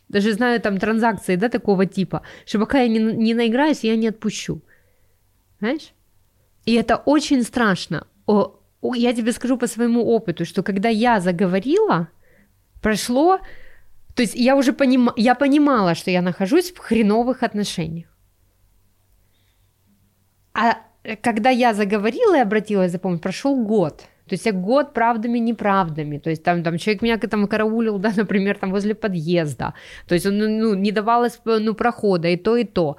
даже 0.10 0.34
знаю 0.34 0.62
там 0.62 0.78
транзакции, 0.78 1.36
да, 1.36 1.50
такого 1.50 1.86
типа, 1.86 2.22
что 2.46 2.60
пока 2.60 2.80
я 2.80 2.88
не, 2.88 3.00
не 3.00 3.34
наиграюсь, 3.34 3.84
я 3.84 3.96
не 3.96 4.08
отпущу. 4.08 4.62
Знаешь? 5.60 5.94
И 6.66 6.74
это 6.74 6.98
очень 7.06 7.44
страшно. 7.44 8.08
О, 8.26 8.60
о, 8.82 8.96
я 8.96 9.14
тебе 9.14 9.32
скажу 9.32 9.58
по 9.58 9.68
своему 9.68 10.06
опыту, 10.06 10.46
что 10.46 10.64
когда 10.64 10.90
я 10.90 11.20
заговорила, 11.20 12.08
прошло, 12.82 13.40
то 14.16 14.22
есть 14.22 14.36
я 14.36 14.56
уже 14.56 14.74
поним, 14.74 15.10
я 15.18 15.36
понимала, 15.36 15.96
что 15.96 16.12
я 16.12 16.22
нахожусь 16.22 16.72
в 16.72 16.78
хреновых 16.78 17.44
отношениях. 17.44 18.08
А 20.54 20.78
когда 21.22 21.50
я 21.50 21.74
заговорила 21.74 22.38
и 22.38 22.42
обратилась 22.42 22.92
за 22.92 23.00
помощью, 23.00 23.22
прошел 23.22 23.64
год– 23.64 24.04
то 24.28 24.34
есть 24.34 24.46
я 24.46 24.52
год 24.52 24.94
правдами, 24.94 25.40
неправдами. 25.40 26.20
То 26.20 26.30
есть 26.30 26.44
там, 26.44 26.64
там 26.64 26.78
человек 26.78 27.02
меня 27.02 27.18
там 27.18 27.48
караулил, 27.48 27.98
да, 28.00 28.14
например, 28.16 28.58
там 28.58 28.72
возле 28.72 28.94
подъезда. 28.94 29.74
То 30.08 30.16
есть 30.16 30.26
он 30.26 30.38
ну, 30.38 30.76
не 30.76 30.92
давалось 30.92 31.40
ну, 31.46 31.74
прохода, 31.74 32.28
и 32.28 32.38
то, 32.38 32.58
и 32.58 32.64
то. 32.64 32.98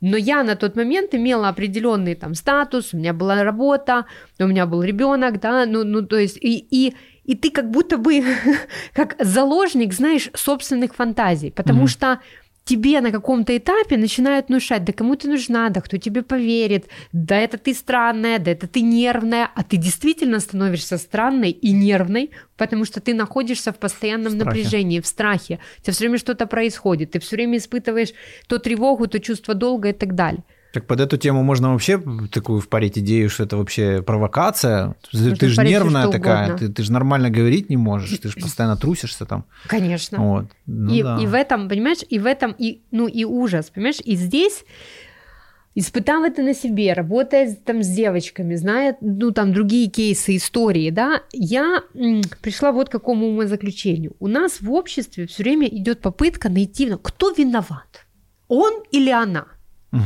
Но 0.00 0.18
я 0.18 0.42
на 0.42 0.54
тот 0.54 0.76
момент 0.76 1.14
имела 1.14 1.48
определенный 1.48 2.14
там 2.14 2.34
статус, 2.34 2.92
у 2.92 2.98
меня 2.98 3.14
была 3.14 3.42
работа, 3.42 4.04
у 4.38 4.46
меня 4.46 4.66
был 4.66 4.82
ребенок, 4.82 5.40
да, 5.40 5.64
ну, 5.66 5.82
ну 5.84 6.02
то 6.02 6.18
есть 6.18 6.36
и, 6.36 6.66
и, 6.70 6.94
и 7.24 7.34
ты 7.34 7.50
как 7.50 7.70
будто 7.70 7.96
бы 7.96 8.22
как 8.92 9.16
заложник, 9.18 9.94
знаешь, 9.94 10.30
собственных 10.34 10.94
фантазий, 10.94 11.50
потому 11.50 11.84
mm-hmm. 11.84 11.88
что 11.88 12.20
тебе 12.64 13.00
на 13.00 13.12
каком-то 13.12 13.56
этапе 13.56 13.96
начинают 13.96 14.48
внушать, 14.48 14.84
да 14.84 14.92
кому 14.92 15.16
ты 15.16 15.28
нужна, 15.28 15.68
да 15.68 15.80
кто 15.80 15.98
тебе 15.98 16.22
поверит, 16.22 16.88
да 17.12 17.36
это 17.36 17.58
ты 17.58 17.74
странная, 17.74 18.38
да 18.38 18.50
это 18.50 18.66
ты 18.66 18.80
нервная, 18.80 19.50
а 19.54 19.62
ты 19.62 19.76
действительно 19.76 20.40
становишься 20.40 20.98
странной 20.98 21.50
и 21.50 21.72
нервной, 21.72 22.30
потому 22.56 22.84
что 22.84 23.00
ты 23.00 23.14
находишься 23.14 23.72
в 23.72 23.78
постоянном 23.78 24.32
в 24.32 24.36
напряжении, 24.36 25.00
в 25.00 25.06
страхе, 25.06 25.60
у 25.78 25.82
тебя 25.82 25.92
все 25.92 26.04
время 26.04 26.18
что-то 26.18 26.46
происходит, 26.46 27.12
ты 27.12 27.20
все 27.20 27.36
время 27.36 27.58
испытываешь 27.58 28.12
то 28.48 28.58
тревогу, 28.58 29.06
то 29.06 29.20
чувство 29.20 29.54
долга 29.54 29.90
и 29.90 29.92
так 29.92 30.14
далее. 30.14 30.42
Так 30.74 30.88
под 30.88 30.98
эту 30.98 31.16
тему 31.16 31.44
можно 31.44 31.70
вообще 31.70 32.02
такую 32.32 32.60
впарить 32.60 32.98
идею, 32.98 33.30
что 33.30 33.44
это 33.44 33.56
вообще 33.56 34.02
провокация. 34.02 34.96
Можно 35.12 35.36
ты 35.36 35.48
же 35.48 35.62
нервная 35.62 36.08
такая, 36.08 36.56
ты, 36.56 36.68
ты 36.68 36.82
же 36.82 36.92
нормально 36.92 37.30
говорить 37.30 37.70
не 37.70 37.76
можешь, 37.76 38.18
ты 38.18 38.28
же 38.28 38.34
постоянно 38.34 38.76
трусишься 38.76 39.24
там. 39.24 39.44
Конечно. 39.68 40.18
Вот. 40.18 40.46
Ну, 40.66 40.92
и, 40.92 41.02
да. 41.04 41.18
и 41.22 41.26
в 41.28 41.34
этом, 41.34 41.68
понимаешь, 41.68 42.00
и 42.08 42.18
в 42.18 42.26
этом, 42.26 42.56
и, 42.58 42.82
ну 42.90 43.06
и 43.06 43.24
ужас, 43.24 43.70
понимаешь, 43.70 44.00
и 44.04 44.16
здесь 44.16 44.64
испытав 45.76 46.24
это 46.24 46.42
на 46.42 46.54
себе, 46.54 46.92
работая 46.92 47.56
там 47.64 47.84
с 47.84 47.88
девочками, 47.88 48.56
зная, 48.56 48.96
ну, 49.00 49.30
там, 49.30 49.52
другие 49.52 49.88
кейсы, 49.88 50.34
истории, 50.34 50.90
да, 50.90 51.22
я 51.32 51.84
м, 51.94 52.22
пришла 52.42 52.72
вот 52.72 52.88
к 52.88 52.92
какому 52.92 53.28
умозаключению. 53.28 54.16
У 54.18 54.26
нас 54.26 54.60
в 54.60 54.72
обществе 54.72 55.28
все 55.28 55.44
время 55.44 55.68
идет 55.68 56.00
попытка 56.00 56.48
найти, 56.48 56.90
ну, 56.90 56.98
кто 56.98 57.30
виноват, 57.30 58.06
он 58.48 58.82
или 58.90 59.10
она. 59.10 59.46
Угу. 59.92 60.02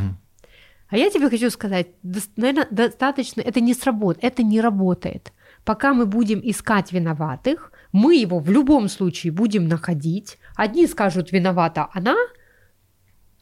А 0.91 0.97
я 0.97 1.11
тебе 1.11 1.29
хочу 1.29 1.51
сказать, 1.51 1.89
наверное, 2.37 2.67
достаточно, 2.71 3.43
это 3.43 3.61
не 3.61 3.75
сработает, 3.75 4.25
это 4.25 4.43
не 4.43 4.61
работает. 4.61 5.33
Пока 5.65 5.93
мы 5.93 6.07
будем 6.07 6.41
искать 6.43 6.93
виноватых, 6.93 7.73
мы 7.93 8.17
его 8.17 8.39
в 8.39 8.51
любом 8.51 8.89
случае 8.89 9.33
будем 9.33 9.69
находить. 9.69 10.39
Одни 10.57 10.87
скажут, 10.87 11.31
виновата 11.31 11.89
она, 11.93 12.17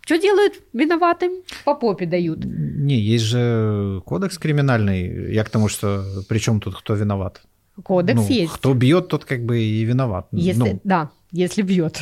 что 0.07 0.19
делают 0.19 0.55
виноватым? 0.73 1.43
По 1.65 1.75
попе 1.75 2.07
дают. 2.07 2.45
Не, 2.45 2.99
есть 2.99 3.25
же 3.25 4.03
кодекс 4.07 4.39
криминальный. 4.39 5.33
Я 5.33 5.45
к 5.45 5.51
тому, 5.51 5.69
что 5.69 6.05
при 6.29 6.39
чем 6.39 6.61
тут 6.61 6.77
кто 6.77 6.95
виноват? 6.95 7.43
Кодекс 7.83 8.21
ну, 8.21 8.29
есть. 8.29 8.53
Кто 8.53 8.75
бьет, 8.75 9.09
тот 9.09 9.25
как 9.25 9.45
бы 9.45 9.61
и 9.61 9.85
виноват. 9.85 10.29
Если, 10.33 10.59
ну. 10.59 10.81
Да, 10.85 11.11
если 11.33 11.63
бьет. 11.63 12.01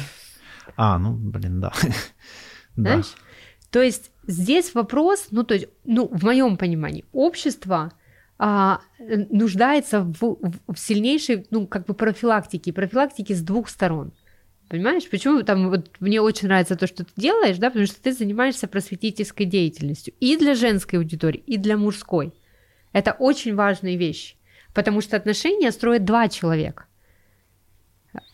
А, 0.76 0.98
ну, 0.98 1.12
блин, 1.14 1.60
да. 1.60 1.72
Знаешь? 2.76 3.06
Да. 3.14 3.68
То 3.70 3.82
есть 3.82 4.10
здесь 4.26 4.74
вопрос, 4.74 5.28
ну, 5.30 5.44
то 5.44 5.54
есть, 5.54 5.68
ну, 5.84 6.08
в 6.08 6.22
моем 6.24 6.56
понимании, 6.56 7.04
общество 7.12 7.92
а, 8.38 8.80
нуждается 8.98 10.00
в, 10.00 10.38
в 10.66 10.76
сильнейшей, 10.76 11.46
ну, 11.50 11.66
как 11.66 11.86
бы 11.86 11.94
профилактике, 11.94 12.72
профилактике 12.72 13.34
с 13.34 13.42
двух 13.42 13.68
сторон. 13.68 14.12
Понимаешь, 14.68 15.08
почему 15.08 15.42
там 15.42 15.68
вот 15.68 16.00
мне 16.00 16.20
очень 16.20 16.48
нравится 16.48 16.74
то, 16.74 16.86
что 16.86 17.04
ты 17.04 17.12
делаешь, 17.16 17.58
да, 17.58 17.68
потому 17.68 17.86
что 17.86 18.00
ты 18.00 18.12
занимаешься 18.12 18.66
просветительской 18.66 19.46
деятельностью 19.46 20.14
и 20.20 20.36
для 20.36 20.54
женской 20.54 20.98
аудитории, 20.98 21.42
и 21.46 21.58
для 21.58 21.76
мужской. 21.76 22.32
Это 22.92 23.12
очень 23.12 23.54
важные 23.54 23.96
вещи, 23.96 24.36
потому 24.72 25.00
что 25.00 25.16
отношения 25.16 25.70
строят 25.70 26.04
два 26.04 26.28
человека. 26.28 26.86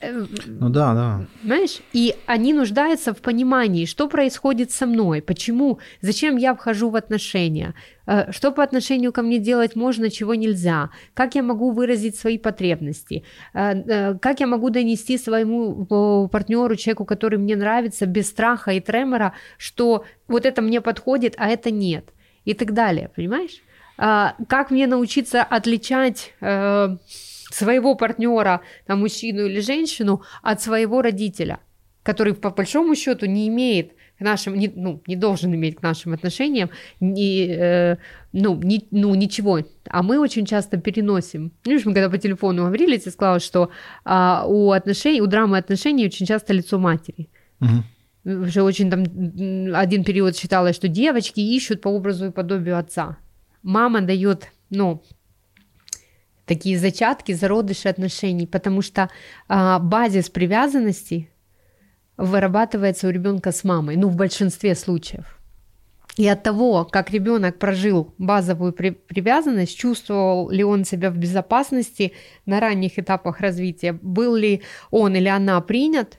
Ну 0.00 0.68
да, 0.68 0.94
да. 0.94 1.26
Знаешь, 1.44 1.80
и 1.92 2.14
они 2.26 2.52
нуждаются 2.52 3.12
в 3.12 3.18
понимании, 3.18 3.86
что 3.86 4.08
происходит 4.08 4.70
со 4.70 4.86
мной, 4.86 5.22
почему, 5.22 5.78
зачем 6.02 6.36
я 6.36 6.54
вхожу 6.54 6.90
в 6.90 6.96
отношения, 6.96 7.74
э, 8.06 8.32
что 8.32 8.52
по 8.52 8.62
отношению 8.62 9.12
ко 9.12 9.22
мне 9.22 9.38
делать 9.38 9.76
можно, 9.76 10.10
чего 10.10 10.34
нельзя, 10.34 10.90
как 11.14 11.34
я 11.34 11.42
могу 11.42 11.70
выразить 11.70 12.16
свои 12.16 12.38
потребности, 12.38 13.24
э, 13.54 13.72
э, 13.72 14.18
как 14.18 14.40
я 14.40 14.46
могу 14.46 14.70
донести 14.70 15.18
своему 15.18 15.86
партнеру, 16.28 16.76
человеку, 16.76 17.04
который 17.04 17.38
мне 17.38 17.56
нравится, 17.56 18.06
без 18.06 18.28
страха 18.28 18.72
и 18.72 18.80
тремора, 18.80 19.32
что 19.58 20.04
вот 20.28 20.46
это 20.46 20.62
мне 20.62 20.80
подходит, 20.80 21.34
а 21.38 21.48
это 21.48 21.70
нет, 21.70 22.04
и 22.44 22.54
так 22.54 22.72
далее, 22.72 23.10
понимаешь? 23.16 23.62
Как 23.96 24.70
мне 24.70 24.86
научиться 24.86 25.42
отличать 25.42 26.34
своего 27.50 27.94
партнера, 27.94 28.60
там, 28.86 29.00
мужчину 29.00 29.46
или 29.46 29.60
женщину, 29.60 30.22
от 30.42 30.62
своего 30.62 31.02
родителя, 31.02 31.60
который 32.02 32.34
по 32.34 32.50
большому 32.50 32.94
счету 32.94 33.26
не 33.26 33.48
имеет 33.48 33.92
к 34.18 34.22
нашим, 34.22 34.54
не, 34.54 34.70
ну, 34.74 35.02
не 35.06 35.16
должен 35.16 35.54
иметь 35.54 35.76
к 35.76 35.82
нашим 35.82 36.12
отношениям 36.12 36.70
ни, 37.00 37.48
э, 37.48 37.96
ну, 38.32 38.60
ни, 38.62 38.86
ну, 38.90 39.14
ничего. 39.14 39.60
А 39.88 40.02
мы 40.02 40.18
очень 40.18 40.44
часто 40.44 40.76
переносим. 40.76 41.52
Видишь, 41.64 41.86
мы 41.86 41.94
когда 41.94 42.10
по 42.10 42.18
телефону 42.18 42.66
говорили, 42.66 42.98
ты 42.98 43.10
сказала, 43.10 43.40
что 43.40 43.70
а, 44.04 44.44
у 44.46 44.72
отношений, 44.72 45.22
у 45.22 45.26
драмы 45.26 45.56
отношений 45.56 46.06
очень 46.06 46.26
часто 46.26 46.52
лицо 46.52 46.78
матери. 46.78 47.28
Угу. 47.60 48.42
Уже 48.44 48.62
очень 48.62 48.90
там 48.90 49.04
один 49.74 50.04
период 50.04 50.36
считалось, 50.36 50.76
что 50.76 50.88
девочки 50.88 51.40
ищут 51.40 51.80
по 51.80 51.88
образу 51.88 52.26
и 52.26 52.30
подобию 52.30 52.78
отца. 52.78 53.16
Мама 53.62 54.02
дает, 54.02 54.48
ну, 54.68 55.02
такие 56.50 56.76
зачатки, 56.78 57.30
зародыши 57.30 57.88
отношений, 57.88 58.46
потому 58.46 58.82
что 58.82 59.08
а, 59.46 59.78
базис 59.78 60.28
привязанности 60.30 61.30
вырабатывается 62.16 63.06
у 63.06 63.10
ребенка 63.10 63.52
с 63.52 63.62
мамой, 63.62 63.96
ну 63.96 64.08
в 64.08 64.16
большинстве 64.16 64.74
случаев. 64.74 65.38
И 66.16 66.26
от 66.26 66.42
того, 66.42 66.84
как 66.84 67.12
ребенок 67.12 67.60
прожил 67.60 68.14
базовую 68.18 68.72
при- 68.72 68.90
привязанность, 68.90 69.78
чувствовал 69.78 70.50
ли 70.50 70.64
он 70.64 70.84
себя 70.84 71.10
в 71.12 71.16
безопасности 71.16 72.14
на 72.46 72.58
ранних 72.58 72.98
этапах 72.98 73.38
развития, 73.38 73.92
был 73.92 74.34
ли 74.34 74.62
он 74.90 75.14
или 75.14 75.28
она 75.28 75.60
принят, 75.60 76.18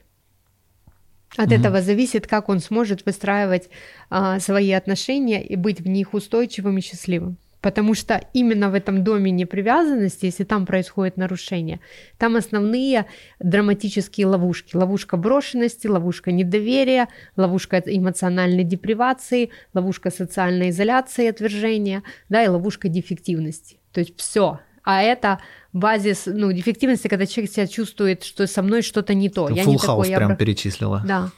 от 1.36 1.50
mm 1.50 1.60
этого 1.60 1.82
зависит, 1.82 2.26
как 2.26 2.48
он 2.48 2.60
сможет 2.60 3.04
выстраивать 3.06 3.68
а, 4.08 4.40
свои 4.40 4.72
отношения 4.72 5.42
и 5.42 5.56
быть 5.56 5.80
в 5.80 5.88
них 5.88 6.14
устойчивым 6.14 6.78
и 6.78 6.80
счастливым. 6.80 7.36
Потому 7.62 7.94
что 7.94 8.20
именно 8.34 8.70
в 8.70 8.74
этом 8.74 9.04
доме 9.04 9.30
непривязанности, 9.30 10.26
если 10.26 10.42
там 10.42 10.66
происходит 10.66 11.16
нарушение, 11.16 11.78
там 12.18 12.34
основные 12.34 13.06
драматические 13.38 14.26
ловушки. 14.26 14.74
Ловушка 14.76 15.16
брошенности, 15.16 15.86
ловушка 15.86 16.32
недоверия, 16.32 17.08
ловушка 17.36 17.80
эмоциональной 17.86 18.64
депривации, 18.64 19.50
ловушка 19.74 20.10
социальной 20.10 20.70
изоляции 20.70 21.28
отвержения, 21.28 22.02
да, 22.28 22.42
и 22.42 22.48
ловушка 22.48 22.88
дефективности. 22.88 23.78
То 23.92 24.00
есть 24.00 24.18
все. 24.18 24.58
А 24.82 25.00
это 25.00 25.38
базис, 25.72 26.24
ну, 26.26 26.50
дефективности, 26.50 27.06
когда 27.06 27.26
человек 27.26 27.52
себя 27.52 27.68
чувствует, 27.68 28.24
что 28.24 28.48
со 28.48 28.62
мной 28.62 28.82
что-то 28.82 29.14
не 29.14 29.30
то. 29.30 29.48
Я 29.48 29.64
не 29.64 29.78
такой, 29.78 30.08
я 30.08 30.16
прям 30.16 30.30
про... 30.30 30.36
перечислила. 30.36 31.04
Да. 31.06 31.30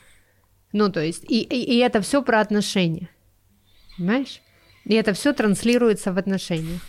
Ну, 0.72 0.90
то 0.90 1.02
есть, 1.02 1.24
и, 1.30 1.42
и, 1.42 1.76
и 1.76 1.78
это 1.80 2.00
все 2.00 2.22
про 2.22 2.40
отношения. 2.40 3.10
Понимаешь? 3.98 4.40
И 4.84 4.94
это 4.94 5.12
все 5.12 5.32
транслируется 5.32 6.12
в 6.12 6.18
отношениях. 6.18 6.80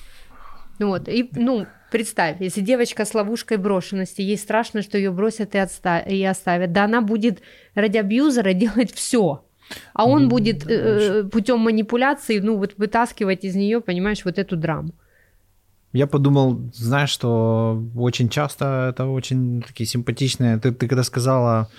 Ну 0.79 0.87
вот, 0.87 1.07
и, 1.07 1.29
ну, 1.33 1.65
представь, 1.91 2.41
если 2.41 2.59
девочка 2.59 3.05
с 3.05 3.13
ловушкой 3.13 3.57
брошенности, 3.57 4.21
ей 4.21 4.37
страшно, 4.37 4.81
что 4.81 4.97
ее 4.97 5.11
бросят 5.11 5.55
и, 5.55 5.57
отста- 5.57 6.05
и 6.05 6.21
оставят, 6.23 6.73
да 6.73 6.83
она 6.83 7.01
будет 7.01 7.41
ради 7.75 7.97
абьюзера 7.97 8.53
делать 8.53 8.93
все, 8.93 9.45
а 9.93 10.05
он 10.05 10.27
будет 10.27 10.69
э, 10.69 11.23
путем 11.31 11.59
манипуляции, 11.59 12.39
ну, 12.39 12.57
вот 12.57 12.73
вытаскивать 12.77 13.45
из 13.45 13.55
нее, 13.55 13.79
понимаешь, 13.79 14.25
вот 14.25 14.37
эту 14.37 14.57
драму. 14.57 14.91
Я 15.93 16.07
подумал, 16.07 16.59
знаешь, 16.73 17.09
что 17.09 17.81
очень 17.95 18.27
часто 18.27 18.89
это 18.89 19.05
очень 19.05 19.61
такие 19.61 19.87
симпатичные. 19.87 20.57
Ты, 20.57 20.73
ты 20.73 20.89
когда 20.89 21.03
сказала, 21.03 21.69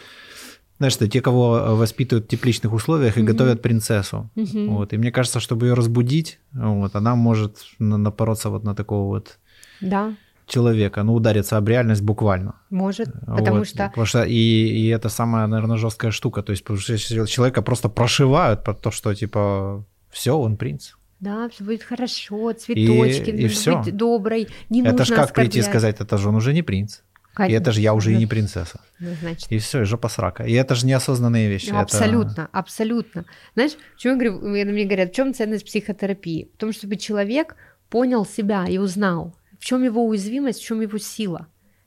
знаешь, 0.79 0.93
что 0.93 1.09
те, 1.09 1.21
кого 1.21 1.59
э, 1.59 1.75
воспитывают 1.75 2.27
в 2.27 2.29
тепличных 2.29 2.73
условиях 2.73 3.17
и 3.17 3.21
mm-hmm. 3.21 3.25
готовят 3.25 3.63
принцессу. 3.63 4.31
Mm-hmm. 4.37 4.69
Вот. 4.69 4.93
И 4.93 4.99
мне 4.99 5.11
кажется, 5.11 5.41
чтобы 5.41 5.67
ее 5.67 5.75
разбудить, 5.75 6.39
вот, 6.53 6.95
она 6.97 7.15
может 7.15 7.57
напороться 7.79 8.51
вот 8.51 8.65
на 8.65 8.75
такого 8.75 9.07
вот 9.07 9.39
да. 9.81 10.15
человека, 10.47 11.03
ну, 11.03 11.15
удариться 11.15 11.57
об 11.57 11.69
реальность 11.69 12.03
буквально. 12.03 12.55
Может, 12.71 13.13
потому 13.27 13.59
вот. 13.59 13.69
что... 13.69 13.87
Потому 13.89 14.07
что 14.07 14.25
и, 14.25 14.35
и 14.35 14.89
это 14.89 15.09
самая, 15.09 15.47
наверное, 15.47 15.79
жесткая 15.79 16.11
штука. 16.11 16.43
То 16.43 16.53
есть 16.53 16.65
человека 16.65 17.63
просто 17.63 17.89
прошивают 17.89 18.65
про 18.65 18.75
то, 18.75 18.91
что, 18.91 19.15
типа, 19.15 19.85
все, 20.11 20.37
он 20.37 20.57
принц. 20.57 20.93
Да, 21.21 21.49
все 21.49 21.65
будет 21.65 21.83
хорошо, 21.83 22.53
цветочки, 22.53 23.31
и, 23.31 23.45
и 23.45 23.49
все. 23.49 23.81
быть 23.81 23.97
доброй, 23.97 24.49
не 24.69 24.83
это 24.83 24.91
нужно 24.91 25.05
ж 25.07 25.09
как 25.09 25.19
оскорблять. 25.25 25.53
прийти 25.53 25.59
и 25.61 25.71
сказать, 25.71 26.01
это 26.01 26.19
же 26.19 26.29
он 26.29 26.35
уже 26.35 26.53
не 26.53 26.63
принц. 26.63 27.01
Конечно. 27.37 27.55
И 27.55 27.61
это 27.61 27.73
же 27.73 27.83
я 27.83 27.93
уже 27.93 28.15
и 28.15 28.17
не 28.17 28.27
принцесса. 28.27 28.81
Ну, 28.99 29.11
значит. 29.21 29.53
И 29.53 29.59
все, 29.59 29.83
и 29.83 29.85
жопа 29.85 30.09
срака. 30.09 30.45
И 30.45 30.55
это 30.55 30.75
же 30.75 30.87
неосознанные 30.87 31.51
вещи. 31.51 31.69
Ну, 31.69 31.81
абсолютно, 31.81 32.31
это... 32.31 32.49
абсолютно. 32.51 33.27
Знаешь, 33.53 33.73
почему 33.93 34.15
я 34.15 34.19
говорю, 34.19 34.41
мне 34.73 34.87
говорят, 34.87 35.11
в 35.11 35.15
чем 35.15 35.35
ценность 35.35 35.67
психотерапии? 35.67 36.49
В 36.55 36.57
том, 36.57 36.73
чтобы 36.73 36.97
человек 36.97 37.55
понял 37.91 38.25
себя 38.25 38.65
и 38.67 38.79
узнал, 38.79 39.35
в 39.61 39.67
чем 39.67 39.85
его 39.85 40.07
уязвимость, 40.07 40.63
в 40.63 40.65
чем 40.65 40.81
его 40.81 40.97
сила. 40.97 41.47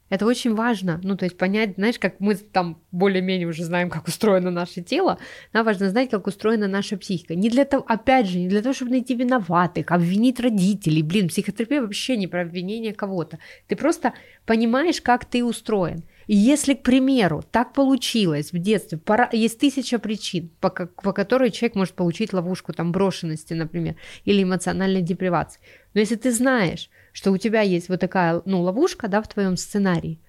Это 0.10 0.26
очень 0.26 0.56
важно, 0.56 1.00
ну, 1.04 1.16
то 1.16 1.26
есть 1.26 1.38
понять, 1.38 1.76
знаешь, 1.76 2.00
как 2.00 2.20
мы 2.20 2.36
там 2.36 2.82
более-менее 2.92 3.48
уже 3.48 3.64
знаем, 3.64 3.90
как 3.90 4.08
устроено 4.08 4.50
наше 4.50 4.82
тело, 4.82 5.20
нам 5.54 5.66
важно 5.66 5.90
знать, 5.90 6.10
как 6.10 6.26
устроена 6.26 6.68
наша 6.68 6.98
психика. 6.98 7.36
Не 7.36 7.50
для 7.50 7.66
того, 7.66 7.86
опять 7.88 8.28
же, 8.28 8.40
не 8.40 8.48
для 8.48 8.62
того, 8.62 8.74
чтобы 8.74 8.92
найти 8.92 9.16
виноватых, 9.16 9.92
обвинить 9.92 10.40
родителей. 10.40 11.04
Блин, 11.04 11.28
психотерапия 11.28 11.82
вообще 11.82 12.18
не 12.18 12.28
про 12.28 12.42
обвинение 12.42 12.94
кого-то. 12.94 13.38
Ты 13.68 13.76
просто 13.76 14.14
понимаешь, 14.46 15.02
как 15.02 15.26
ты 15.26 15.44
устроен. 15.44 16.04
И 16.26 16.36
если, 16.36 16.76
к 16.76 16.84
примеру, 16.84 17.44
так 17.52 17.74
получилось 17.74 18.52
в 18.52 18.60
детстве, 18.60 19.00
пора, 19.00 19.30
есть 19.32 19.60
тысяча 19.60 19.98
причин, 19.98 20.52
по, 20.60 20.70
по 20.70 21.12
которой 21.12 21.50
человек 21.50 21.76
может 21.76 21.96
получить 21.96 22.34
ловушку 22.34 22.72
там 22.72 22.92
брошенности, 22.92 23.54
например, 23.54 23.96
или 24.26 24.44
эмоциональной 24.44 25.02
депривации. 25.02 25.60
Но 25.96 26.02
если 26.02 26.16
ты 26.16 26.32
знаешь, 26.32 26.90
что 27.20 27.32
у 27.32 27.38
тебя 27.38 27.62
есть 27.62 27.90
вот 27.90 28.00
такая, 28.00 28.42
ну, 28.46 28.62
ловушка, 28.62 29.08
да, 29.08 29.22
в 29.22 29.28
твоем 29.28 29.58
сценарии, 29.58 30.20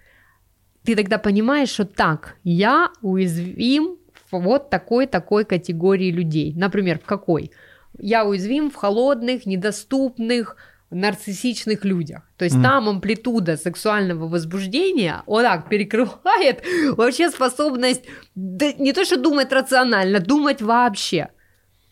ты 0.83 0.97
тогда 0.97 1.19
понимаешь, 1.19 1.69
что 1.69 1.85
так, 1.85 2.37
я 2.45 2.91
уязвим 3.01 3.97
в 4.31 4.39
вот 4.39 4.71
такой-такой 4.71 5.45
категории 5.45 6.11
людей. 6.11 6.53
Например, 6.57 6.99
в 6.99 7.05
какой? 7.05 7.53
я 7.99 8.25
уязвим 8.25 8.71
в 8.71 8.75
холодных, 8.75 9.47
недоступных, 9.47 10.57
нарциссичных 10.91 11.85
людях. 11.85 12.23
То 12.37 12.45
есть 12.45 12.57
mm. 12.57 12.63
там 12.63 12.89
амплитуда 12.89 13.57
сексуального 13.57 14.27
возбуждения, 14.27 15.23
вот 15.27 15.43
так 15.43 15.69
перекрывает 15.69 16.65
вообще 16.97 17.31
способность 17.31 18.03
да, 18.35 18.73
не 18.73 18.93
то 18.93 19.05
что 19.05 19.17
думать 19.17 19.53
рационально, 19.53 20.19
думать 20.21 20.61
вообще. 20.61 21.29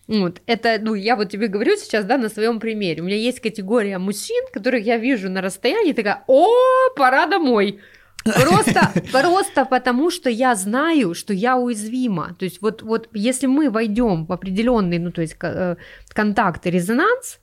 Вот, 0.08 0.40
это, 0.46 0.78
ну, 0.80 0.94
я 0.94 1.16
вот 1.16 1.28
тебе 1.28 1.48
говорю 1.48 1.76
сейчас, 1.76 2.06
да, 2.06 2.16
на 2.16 2.30
своем 2.30 2.60
примере. 2.60 3.02
У 3.02 3.04
меня 3.04 3.16
есть 3.16 3.40
категория 3.40 3.98
мужчин, 3.98 4.42
которых 4.54 4.82
я 4.84 4.96
вижу 4.96 5.28
на 5.28 5.42
расстоянии, 5.42 5.92
такая, 5.92 6.24
о, 6.26 6.48
пора 6.96 7.26
домой. 7.26 7.80
Просто, 8.24 8.90
просто 9.12 9.66
потому, 9.66 10.10
что 10.10 10.30
я 10.30 10.54
знаю, 10.54 11.14
что 11.14 11.34
я 11.34 11.58
уязвима. 11.58 12.34
То 12.38 12.46
есть 12.46 12.62
вот, 12.62 12.82
вот 12.82 13.10
если 13.12 13.46
мы 13.46 13.68
войдем 13.68 14.24
в 14.24 14.32
определенный, 14.32 14.98
ну, 14.98 15.12
то 15.12 15.20
есть 15.20 15.36
э, 15.42 15.76
контакт 16.08 16.66
и 16.66 16.70
резонанс, 16.70 17.38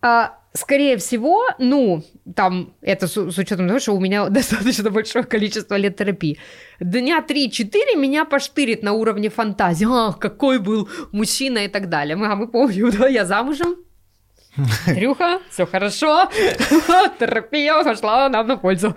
а, 0.00 0.39
скорее 0.52 0.96
всего, 0.96 1.42
ну, 1.58 2.02
там, 2.34 2.74
это 2.82 3.06
с, 3.06 3.12
с 3.12 3.38
учетом 3.38 3.68
того, 3.68 3.80
что 3.80 3.92
у 3.92 4.00
меня 4.00 4.28
достаточно 4.30 4.90
большое 4.90 5.24
количество 5.24 5.76
лет 5.76 5.96
терапии, 5.96 6.38
дня 6.80 7.24
3-4 7.26 7.96
меня 7.96 8.24
поштырит 8.24 8.82
на 8.82 8.92
уровне 8.92 9.28
фантазии, 9.28 9.86
ах, 9.88 10.18
какой 10.18 10.58
был 10.58 10.88
мужчина 11.12 11.58
и 11.58 11.68
так 11.68 11.88
далее. 11.88 12.16
Мы, 12.16 12.26
а 12.26 12.36
мы 12.36 12.48
помним, 12.48 12.90
да, 12.98 13.08
я 13.08 13.24
замужем, 13.24 13.76
Трюха, 14.84 15.40
все 15.50 15.64
хорошо, 15.64 16.28
терапия 17.18 17.84
пошла 17.84 18.28
нам 18.28 18.48
на 18.48 18.56
пользу. 18.56 18.94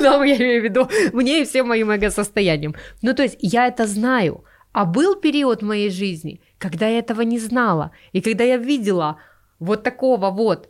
Нам, 0.00 0.22
я 0.22 0.36
имею 0.36 0.62
в 0.62 0.64
виду, 0.64 0.88
мне 1.12 1.42
и 1.42 1.44
всем 1.44 1.68
моим 1.68 1.90
эго-состоянием. 1.90 2.74
Ну, 3.02 3.14
то 3.14 3.22
есть 3.22 3.36
я 3.40 3.66
это 3.66 3.86
знаю. 3.86 4.44
А 4.72 4.86
был 4.86 5.14
период 5.14 5.62
в 5.62 5.66
моей 5.66 5.90
жизни, 5.90 6.40
когда 6.58 6.88
я 6.88 6.98
этого 6.98 7.20
не 7.20 7.38
знала, 7.38 7.92
и 8.12 8.20
когда 8.20 8.44
я 8.44 8.56
видела 8.56 9.18
вот 9.60 9.84
такого 9.84 10.30
вот 10.30 10.68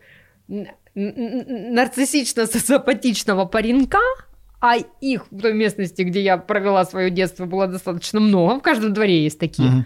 нарциссично-социопатичного 0.95 3.47
паренка, 3.47 3.99
а 4.61 4.77
их 5.01 5.27
в 5.31 5.41
той 5.41 5.53
местности, 5.53 6.03
где 6.03 6.21
я 6.23 6.39
провела 6.39 6.85
свое 6.85 7.11
детство, 7.11 7.47
было 7.47 7.67
достаточно 7.67 8.21
много, 8.21 8.59
в 8.59 8.63
каждом 8.63 8.95
дворе 8.95 9.23
есть 9.23 9.39
такие. 9.39 9.69
Угу. 9.69 9.85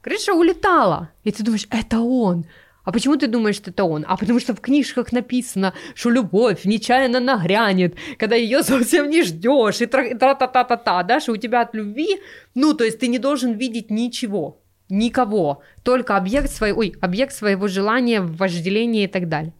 Крыша 0.00 0.32
улетала, 0.32 1.10
и 1.24 1.30
ты 1.30 1.44
думаешь, 1.44 1.66
это 1.70 2.00
он. 2.00 2.46
А 2.82 2.92
почему 2.92 3.16
ты 3.16 3.26
думаешь, 3.26 3.56
что 3.56 3.70
это 3.70 3.84
он? 3.84 4.06
А 4.08 4.16
потому 4.16 4.40
что 4.40 4.54
в 4.54 4.60
книжках 4.60 5.12
написано, 5.12 5.74
что 5.94 6.10
любовь 6.10 6.64
нечаянно 6.64 7.20
нагрянет, 7.20 7.94
когда 8.18 8.36
ее 8.36 8.62
совсем 8.62 9.10
не 9.10 9.22
ждешь, 9.22 9.82
и 9.82 9.86
тра-та-та-та-та, 9.86 11.02
да, 11.02 11.20
что 11.20 11.32
у 11.32 11.36
тебя 11.36 11.60
от 11.60 11.74
любви, 11.74 12.18
ну, 12.54 12.72
то 12.74 12.84
есть 12.84 12.98
ты 12.98 13.08
не 13.08 13.18
должен 13.18 13.52
видеть 13.52 13.90
ничего 13.90 14.56
никого, 14.90 15.62
только 15.82 16.16
объект, 16.16 16.50
свой, 16.50 16.72
ой, 16.72 16.94
объект 17.00 17.32
своего 17.32 17.68
желания, 17.68 18.20
вожделения 18.20 19.04
и 19.04 19.08
так 19.08 19.28
далее. 19.28 19.52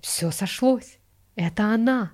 Все 0.00 0.30
сошлось. 0.30 0.98
Это 1.36 1.74
она. 1.74 2.12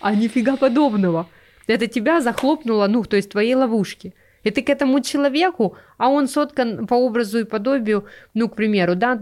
А 0.00 0.14
нифига 0.14 0.56
подобного. 0.56 1.28
Это 1.66 1.86
тебя 1.86 2.20
захлопнуло, 2.20 2.86
ну, 2.88 3.04
то 3.04 3.16
есть 3.16 3.30
твоей 3.30 3.54
ловушки. 3.54 4.14
И 4.42 4.50
ты 4.50 4.62
к 4.62 4.70
этому 4.70 5.00
человеку, 5.00 5.76
а 5.98 6.08
он 6.08 6.26
соткан 6.28 6.86
по 6.86 6.94
образу 6.94 7.40
и 7.40 7.44
подобию, 7.44 8.06
ну, 8.34 8.48
к 8.48 8.56
примеру, 8.56 8.96
да, 8.96 9.12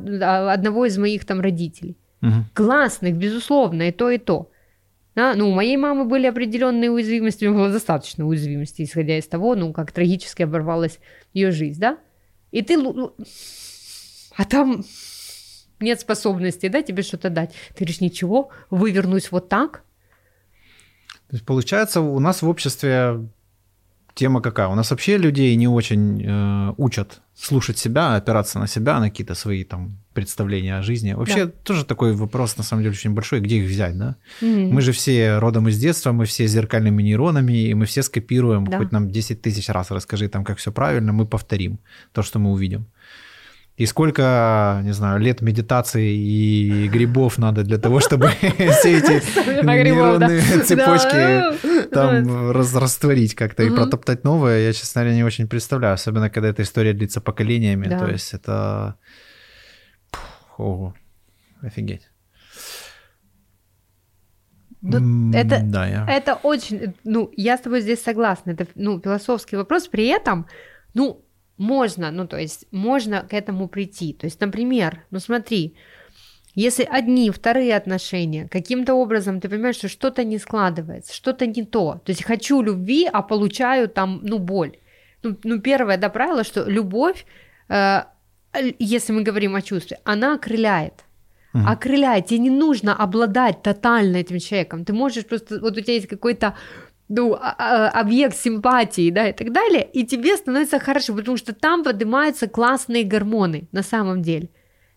одного 0.52 0.86
из 0.86 0.96
моих 0.96 1.26
там 1.26 1.40
родителей. 1.40 1.96
Угу. 2.22 2.32
Классных, 2.54 3.16
безусловно, 3.16 3.88
и 3.88 3.92
то, 3.92 4.10
и 4.10 4.18
то. 4.18 4.50
Да? 5.14 5.34
Ну, 5.34 5.50
у 5.50 5.52
моей 5.52 5.76
мамы 5.76 6.04
были 6.04 6.26
определенные 6.26 6.90
уязвимости, 6.90 7.44
у 7.44 7.50
нее 7.50 7.58
было 7.58 7.72
достаточно 7.72 8.26
уязвимости, 8.26 8.82
исходя 8.82 9.18
из 9.18 9.26
того, 9.26 9.54
ну, 9.54 9.72
как 9.72 9.92
трагически 9.92 10.42
оборвалась 10.42 10.98
ее 11.34 11.50
жизнь, 11.50 11.80
да? 11.80 11.98
И 12.50 12.62
ты... 12.62 12.76
А 14.36 14.44
там 14.44 14.84
нет 15.80 16.00
способности, 16.00 16.68
да, 16.68 16.82
тебе 16.82 17.02
что-то 17.02 17.30
дать. 17.30 17.52
Ты 17.70 17.84
говоришь, 17.84 18.00
ничего, 18.00 18.50
вывернусь 18.70 19.32
вот 19.32 19.48
так. 19.48 19.84
То 21.28 21.36
есть, 21.36 21.46
получается, 21.46 22.00
у 22.00 22.18
нас 22.18 22.42
в 22.42 22.48
обществе 22.48 23.28
тема 24.20 24.42
какая? 24.42 24.68
У 24.68 24.74
нас 24.74 24.90
вообще 24.90 25.18
людей 25.18 25.56
не 25.56 25.68
очень 25.68 26.22
э, 26.22 26.74
учат 26.76 27.22
слушать 27.34 27.78
себя, 27.78 28.16
опираться 28.16 28.58
на 28.58 28.66
себя, 28.66 29.00
на 29.00 29.08
какие-то 29.08 29.34
свои 29.34 29.64
там 29.64 29.96
представления 30.12 30.78
о 30.78 30.82
жизни. 30.82 31.14
Вообще 31.14 31.46
да. 31.46 31.52
тоже 31.64 31.84
такой 31.84 32.12
вопрос, 32.12 32.58
на 32.58 32.64
самом 32.64 32.82
деле, 32.82 32.92
очень 32.92 33.14
большой, 33.14 33.40
где 33.40 33.56
их 33.56 33.70
взять, 33.70 33.96
да? 33.96 34.16
Mm-hmm. 34.42 34.72
Мы 34.72 34.80
же 34.82 34.92
все 34.92 35.38
родом 35.38 35.68
из 35.68 35.78
детства, 35.78 36.12
мы 36.12 36.24
все 36.24 36.46
зеркальными 36.46 37.02
нейронами, 37.02 37.52
и 37.52 37.74
мы 37.74 37.86
все 37.86 38.02
скопируем, 38.02 38.66
да. 38.66 38.78
хоть 38.78 38.92
нам 38.92 39.10
10 39.10 39.40
тысяч 39.40 39.68
раз 39.68 39.90
расскажи 39.90 40.28
там, 40.28 40.44
как 40.44 40.58
все 40.58 40.70
правильно, 40.70 41.12
мы 41.12 41.26
повторим 41.26 41.78
то, 42.12 42.22
что 42.22 42.38
мы 42.38 42.50
увидим. 42.50 42.84
И 43.80 43.86
сколько, 43.86 44.82
не 44.84 44.92
знаю, 44.92 45.18
лет 45.20 45.40
медитации 45.40 46.14
и 46.14 46.86
грибов 46.88 47.38
надо 47.38 47.62
для 47.62 47.78
того, 47.78 48.00
чтобы 48.00 48.28
все 48.38 48.98
эти 48.98 49.64
нейронные 49.64 50.42
цепочки 50.64 51.88
там 51.88 52.50
растворить 52.50 53.34
как-то 53.34 53.62
и 53.62 53.70
протоптать 53.70 54.22
новое, 54.22 54.66
я, 54.66 54.74
честно 54.74 55.00
говоря, 55.00 55.16
не 55.16 55.24
очень 55.24 55.48
представляю. 55.48 55.94
Особенно, 55.94 56.28
когда 56.28 56.50
эта 56.50 56.60
история 56.60 56.92
длится 56.92 57.22
поколениями. 57.22 57.88
То 57.88 58.06
есть 58.06 58.34
это... 58.34 58.96
Ого, 60.58 60.94
офигеть. 61.62 62.10
Ну, 64.82 65.32
это, 65.32 65.62
да, 65.64 65.86
я... 65.86 66.06
это 66.06 66.34
очень, 66.34 66.94
ну, 67.04 67.32
я 67.34 67.56
с 67.56 67.60
тобой 67.62 67.80
здесь 67.80 68.02
согласна, 68.02 68.50
это, 68.50 68.66
ну, 68.74 69.00
философский 69.00 69.56
вопрос, 69.56 69.88
при 69.88 70.06
этом, 70.06 70.46
ну, 70.92 71.24
можно, 71.60 72.10
ну, 72.10 72.26
то 72.26 72.38
есть 72.38 72.66
можно 72.72 73.20
к 73.20 73.34
этому 73.34 73.68
прийти. 73.68 74.14
То 74.14 74.26
есть, 74.26 74.40
например, 74.40 75.04
ну 75.10 75.20
смотри, 75.20 75.74
если 76.54 76.88
одни, 76.90 77.30
вторые 77.30 77.76
отношения, 77.76 78.48
каким-то 78.48 78.94
образом 78.94 79.40
ты 79.40 79.48
понимаешь, 79.48 79.76
что 79.76 79.88
что-то 79.88 80.24
не 80.24 80.38
складывается, 80.38 81.14
что-то 81.14 81.46
не 81.46 81.64
то. 81.64 82.00
То 82.04 82.12
есть 82.12 82.24
хочу 82.24 82.62
любви, 82.62 83.08
а 83.12 83.22
получаю 83.22 83.88
там, 83.88 84.20
ну, 84.22 84.38
боль. 84.38 84.72
Ну, 85.22 85.36
ну 85.44 85.60
первое, 85.60 85.98
да, 85.98 86.08
правило, 86.08 86.44
что 86.44 86.64
любовь, 86.64 87.26
э, 87.68 88.04
если 88.78 89.12
мы 89.12 89.22
говорим 89.22 89.54
о 89.54 89.62
чувстве, 89.62 89.98
она 90.04 90.34
окрыляет. 90.34 91.04
Угу. 91.52 91.64
Окрыляет. 91.66 92.26
Тебе 92.26 92.38
не 92.38 92.50
нужно 92.50 92.96
обладать 92.96 93.62
тотально 93.62 94.16
этим 94.16 94.38
человеком. 94.38 94.84
Ты 94.84 94.92
можешь 94.92 95.26
просто, 95.26 95.60
вот 95.60 95.76
у 95.76 95.80
тебя 95.80 95.94
есть 95.94 96.08
какой-то 96.08 96.54
ну, 97.10 97.34
а, 97.34 97.56
а, 97.58 98.00
объект 98.00 98.36
симпатии, 98.36 99.10
да, 99.10 99.28
и 99.28 99.32
так 99.32 99.52
далее, 99.52 99.86
и 99.92 100.06
тебе 100.06 100.36
становится 100.36 100.78
хорошо, 100.78 101.14
потому 101.14 101.36
что 101.36 101.52
там 101.52 101.82
поднимаются 101.82 102.48
классные 102.48 103.04
гормоны 103.04 103.68
на 103.72 103.82
самом 103.82 104.22
деле. 104.22 104.48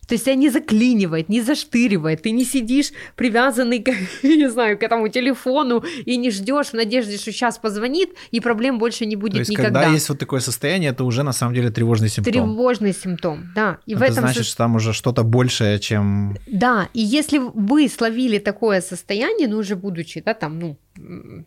То 0.07 0.15
есть 0.15 0.25
тебя 0.25 0.35
не 0.35 0.49
заклинивает, 0.49 1.29
не 1.29 1.41
заштыривает, 1.41 2.21
ты 2.21 2.31
не 2.31 2.45
сидишь 2.45 2.91
привязанный, 3.15 3.79
к, 3.79 3.91
не 4.23 4.49
знаю, 4.49 4.77
к 4.77 4.83
этому 4.83 5.07
телефону 5.07 5.83
и 6.05 6.17
не 6.17 6.31
ждешь 6.31 6.67
в 6.67 6.73
надежде, 6.73 7.17
что 7.17 7.31
сейчас 7.31 7.57
позвонит, 7.57 8.09
и 8.31 8.39
проблем 8.39 8.79
больше 8.79 9.05
не 9.05 9.15
будет 9.15 9.33
То 9.33 9.39
есть, 9.39 9.51
никогда. 9.51 9.81
когда 9.81 9.93
есть 9.93 10.09
вот 10.09 10.19
такое 10.19 10.39
состояние, 10.39 10.91
это 10.91 11.03
уже 11.03 11.23
на 11.23 11.33
самом 11.33 11.55
деле 11.55 11.69
тревожный 11.69 12.09
симптом. 12.09 12.33
Тревожный 12.33 12.93
симптом, 12.93 13.51
да. 13.55 13.79
И 13.85 13.93
это 13.93 13.99
в 13.99 14.03
этом 14.03 14.23
значит, 14.25 14.45
что 14.45 14.57
там 14.57 14.75
уже 14.75 14.93
что-то 14.93 15.23
большее, 15.23 15.79
чем... 15.79 16.37
Да, 16.47 16.89
и 16.93 17.01
если 17.01 17.37
вы 17.37 17.87
словили 17.87 18.39
такое 18.39 18.81
состояние, 18.81 19.47
ну 19.47 19.57
уже 19.57 19.75
будучи, 19.75 20.21
да, 20.21 20.33
там, 20.33 20.59
ну, 20.59 20.77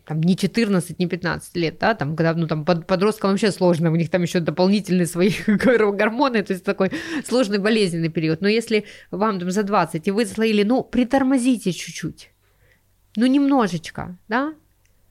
там 0.05 0.21
не 0.21 0.35
14, 0.35 0.99
не 0.99 1.07
15 1.07 1.55
лет, 1.55 1.77
да, 1.79 1.93
там, 1.93 2.15
когда, 2.15 2.33
ну, 2.33 2.47
там, 2.47 2.65
под, 2.65 2.85
подросткам 2.85 3.31
вообще 3.31 3.51
сложно, 3.51 3.91
у 3.91 3.95
них 3.95 4.09
там 4.09 4.21
еще 4.21 4.39
дополнительные 4.39 5.05
свои 5.05 5.31
гормоны, 5.47 6.43
то 6.43 6.53
есть 6.53 6.65
такой 6.65 6.91
сложный 7.27 7.57
болезненный 7.57 8.09
период. 8.09 8.41
Но 8.41 8.46
если 8.47 8.85
вам 9.11 9.39
там 9.39 9.51
за 9.51 9.63
20, 9.63 10.07
и 10.07 10.11
вы 10.11 10.25
словили, 10.25 10.63
ну, 10.63 10.83
притормозите 10.83 11.71
чуть-чуть, 11.71 12.31
ну, 13.15 13.25
немножечко, 13.25 14.17
да, 14.27 14.53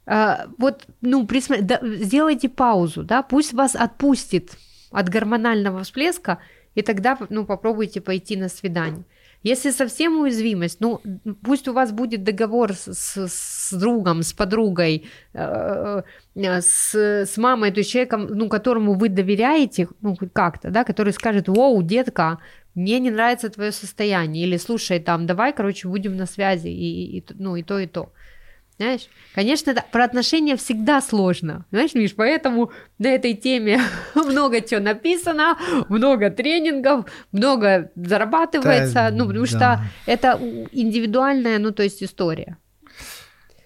а, 0.07 0.47
вот, 0.59 0.87
ну, 1.01 1.27
присмотр... 1.27 1.63
да, 1.63 1.81
сделайте 1.83 2.49
паузу, 2.49 3.03
да, 3.03 3.23
пусть 3.23 3.53
вас 3.53 3.75
отпустит 3.75 4.57
от 4.91 5.09
гормонального 5.09 5.83
всплеска, 5.83 6.39
и 6.75 6.83
тогда, 6.83 7.19
ну, 7.29 7.45
попробуйте 7.45 8.01
пойти 8.01 8.37
на 8.37 8.49
свидание. 8.49 9.05
Если 9.43 9.71
совсем 9.71 10.19
уязвимость, 10.19 10.81
ну 10.81 11.01
пусть 11.45 11.69
у 11.69 11.73
вас 11.73 11.93
будет 11.93 12.25
договор 12.25 12.73
с, 12.73 12.93
с, 12.93 13.29
с 13.29 13.73
другом, 13.73 14.23
с 14.23 14.33
подругой, 14.33 15.07
э, 15.35 16.03
э, 16.35 16.61
с, 16.61 16.95
с 16.95 17.37
мамой, 17.37 17.71
то 17.71 17.79
есть 17.79 17.91
человеком, 17.91 18.27
ну, 18.27 18.49
которому 18.49 18.95
вы 18.95 19.09
доверяете, 19.09 19.87
ну, 20.01 20.17
как-то, 20.33 20.71
да, 20.71 20.83
который 20.83 21.13
скажет, 21.13 21.47
воу, 21.47 21.81
детка, 21.83 22.39
мне 22.77 23.01
не 23.01 23.11
нравится 23.11 23.49
твое 23.49 23.73
состояние, 23.73 24.47
или 24.47 24.59
слушай, 24.59 25.01
там, 25.01 25.27
давай, 25.27 25.53
короче, 25.53 25.89
будем 25.89 26.17
на 26.17 26.27
связи, 26.27 26.69
и, 26.69 27.19
и, 27.19 27.25
ну, 27.35 27.57
и 27.57 27.63
то, 27.63 27.79
и 27.79 27.87
то. 27.87 28.13
Знаешь, 28.79 29.09
конечно, 29.35 29.73
да, 29.73 29.83
про 29.91 30.05
отношения 30.05 30.55
всегда 30.57 31.01
сложно. 31.01 31.65
Знаешь, 31.71 31.95
Миш, 31.95 32.15
поэтому 32.15 32.71
на 32.99 33.07
этой 33.07 33.33
теме 33.33 33.81
много 34.15 34.61
чего 34.61 34.81
написано, 34.81 35.57
много 35.89 36.29
тренингов, 36.29 37.07
много 37.33 37.91
зарабатывается, 37.97 38.95
да, 38.95 39.11
ну, 39.11 39.27
потому 39.27 39.47
да. 39.47 39.49
что 39.49 39.81
это 40.05 40.39
индивидуальная, 40.73 41.59
ну, 41.59 41.73
то 41.73 41.83
есть 41.83 42.03
история. 42.03 42.59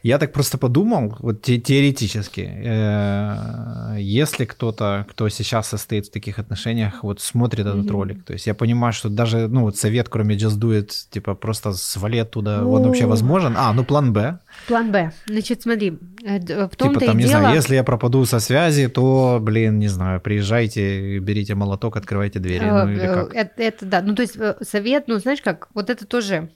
Я 0.03 0.19
так 0.19 0.33
просто 0.33 0.57
подумал, 0.57 1.17
вот 1.21 1.43
те, 1.43 1.59
теоретически, 1.59 2.41
э, 2.41 3.97
если 3.99 4.47
кто-то, 4.47 5.07
кто 5.11 5.29
сейчас 5.29 5.69
состоит 5.69 6.07
в 6.07 6.11
таких 6.11 6.39
отношениях, 6.39 7.03
вот 7.03 7.21
смотрит 7.21 7.67
этот 7.67 7.85
mm-hmm. 7.85 7.93
ролик, 7.93 8.25
то 8.25 8.33
есть 8.33 8.47
я 8.47 8.55
понимаю, 8.55 8.93
что 8.93 9.11
даже, 9.11 9.49
ну, 9.49 9.63
вот 9.63 9.77
совет, 9.77 10.09
кроме 10.09 10.37
Just 10.37 10.59
Do 10.59 10.81
It, 10.81 10.91
типа 11.11 11.35
просто 11.35 11.73
свали 11.73 12.19
оттуда, 12.19 12.61
oh. 12.63 12.77
он 12.77 12.85
вообще 12.85 13.05
возможен. 13.07 13.55
А, 13.57 13.73
ну, 13.75 13.85
план 13.85 14.13
Б. 14.13 14.39
План 14.69 14.91
Б. 14.91 15.13
Значит, 15.27 15.63
смотри, 15.63 15.99
э, 16.25 16.39
в 16.39 16.77
том-то 16.77 17.01
типа, 17.01 17.07
там, 17.07 17.19
и 17.19 17.23
не 17.23 17.29
дело... 17.29 17.41
знаю, 17.41 17.57
если 17.57 17.75
я 17.75 17.85
пропаду 17.85 18.25
со 18.25 18.41
связи, 18.41 18.89
то, 18.89 19.39
блин, 19.43 19.79
не 19.79 19.89
знаю, 19.89 20.21
приезжайте, 20.21 21.19
берите 21.19 21.55
молоток, 21.55 21.97
открывайте 21.97 22.39
двери, 22.39 22.65
ну, 22.65 22.89
или 22.89 23.01
Э, 23.01 23.15
как? 23.15 23.35
Это, 23.35 23.63
это 23.63 23.87
да, 23.87 24.03
ну, 24.03 24.15
то 24.15 24.23
есть 24.23 24.37
э, 24.37 24.57
совет, 24.63 25.09
ну, 25.09 25.19
знаешь 25.19 25.43
как, 25.43 25.69
вот 25.75 25.91
это 25.91 26.07
тоже... 26.07 26.51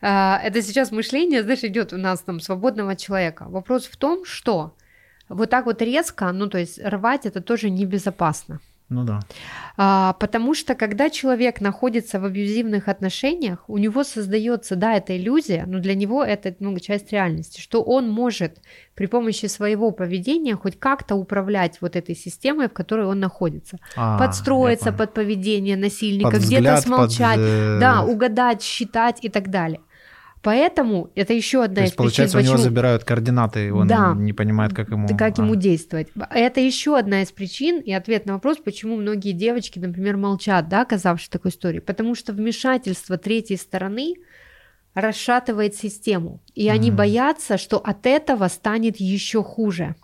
А, 0.00 0.40
Это 0.42 0.62
сейчас 0.62 0.92
мышление, 0.92 1.42
знаешь, 1.42 1.64
идет 1.64 1.92
у 1.92 1.96
нас 1.96 2.20
там 2.20 2.40
свободного 2.40 2.96
человека. 2.96 3.46
Вопрос 3.48 3.86
в 3.86 3.96
том, 3.96 4.24
что 4.24 4.74
вот 5.28 5.50
так 5.50 5.66
вот 5.66 5.82
резко, 5.82 6.30
ну 6.32 6.48
то 6.48 6.58
есть 6.58 6.80
рвать 6.82 7.26
это 7.26 7.40
тоже 7.40 7.70
небезопасно. 7.70 8.60
Ну 8.88 9.02
да. 9.02 9.20
А, 9.76 10.12
потому 10.12 10.54
что 10.54 10.76
когда 10.76 11.10
человек 11.10 11.60
находится 11.60 12.20
в 12.20 12.24
абьюзивных 12.24 12.86
отношениях, 12.86 13.64
у 13.66 13.78
него 13.78 14.04
создается, 14.04 14.76
да, 14.76 14.94
эта 14.94 15.16
иллюзия, 15.16 15.64
но 15.66 15.80
для 15.80 15.96
него 15.96 16.22
это 16.22 16.54
ну, 16.60 16.78
часть 16.78 17.10
реальности, 17.10 17.60
что 17.60 17.82
он 17.82 18.08
может 18.08 18.58
при 18.94 19.06
помощи 19.06 19.46
своего 19.46 19.90
поведения 19.90 20.54
хоть 20.54 20.78
как-то 20.78 21.16
управлять 21.16 21.80
вот 21.80 21.96
этой 21.96 22.14
системой, 22.14 22.68
в 22.68 22.72
которой 22.72 23.06
он 23.06 23.18
находится. 23.18 23.78
А, 23.96 24.18
Подстроиться 24.18 24.92
под 24.92 25.12
поведение 25.14 25.76
насильника, 25.76 26.38
где-то 26.38 26.76
смолчать, 26.76 27.36
под, 27.36 27.44
э, 27.44 27.78
да, 27.80 28.04
угадать, 28.04 28.62
считать 28.62 29.18
и 29.22 29.28
так 29.28 29.50
далее. 29.50 29.80
Поэтому 30.42 31.10
это 31.16 31.32
еще 31.32 31.64
одна 31.64 31.76
То 31.76 31.80
из 31.80 31.84
есть, 31.86 31.96
получается, 31.96 32.36
у 32.36 32.38
причин, 32.38 32.48
него 32.52 32.56
почему- 32.58 32.70
забирают 32.70 33.04
координаты, 33.04 33.66
и 33.66 33.70
он 33.70 33.88
Да. 33.88 34.14
не 34.14 34.32
понимает, 34.32 34.72
как 34.74 34.90
ему... 34.90 35.08
как 35.08 35.38
а. 35.38 35.42
ему 35.42 35.56
действовать. 35.56 36.08
Это 36.30 36.60
еще 36.60 36.96
одна 36.96 37.22
из 37.22 37.32
причин 37.32 37.80
и 37.80 37.92
ответ 37.92 38.26
на 38.26 38.34
вопрос, 38.34 38.58
почему 38.58 38.96
многие 38.96 39.32
девочки, 39.32 39.78
например, 39.80 40.16
молчат, 40.16 40.68
да, 40.68 40.82
оказавшись 40.82 41.26
в 41.28 41.30
такой 41.30 41.50
истории. 41.50 41.80
Потому 41.80 42.14
что 42.14 42.32
вмешательство 42.32 43.18
третьей 43.18 43.56
стороны 43.56 44.14
расшатывает 44.94 45.74
систему. 45.74 46.40
И 46.54 46.68
они 46.68 46.88
Мгм. 46.90 46.96
боятся, 46.98 47.58
что 47.58 47.78
от 47.78 48.06
этого 48.06 48.48
станет 48.48 48.96
еще 48.98 49.42
хуже. 49.42 49.94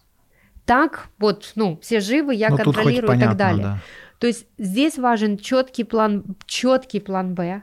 Так, 0.67 1.09
вот, 1.19 1.53
ну, 1.55 1.79
все 1.83 2.01
живы, 2.01 2.35
я 2.35 2.51
Ну, 2.51 2.57
контролирую 2.57 3.05
и 3.05 3.07
понятно, 3.07 3.29
так 3.29 3.37
далее. 3.39 3.63
да. 3.65 3.79
То 4.19 4.27
есть 4.27 4.47
здесь 4.59 4.99
важен 4.99 5.39
четкий 5.39 5.85
план, 5.85 6.25
четкий 6.47 7.01
план 7.01 7.35
Б, 7.35 7.63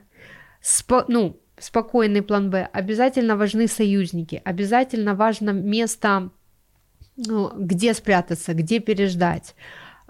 спо- 0.61 1.05
ну, 1.07 1.39
спокойный 1.60 2.22
план 2.22 2.49
Б. 2.49 2.70
Обязательно 2.74 3.36
важны 3.38 3.68
союзники, 3.68 4.41
обязательно 4.43 5.16
важно 5.16 5.51
место, 5.51 6.30
ну, 7.18 7.51
где 7.57 7.93
спрятаться, 7.93 8.53
где 8.53 8.80
переждать. 8.80 9.55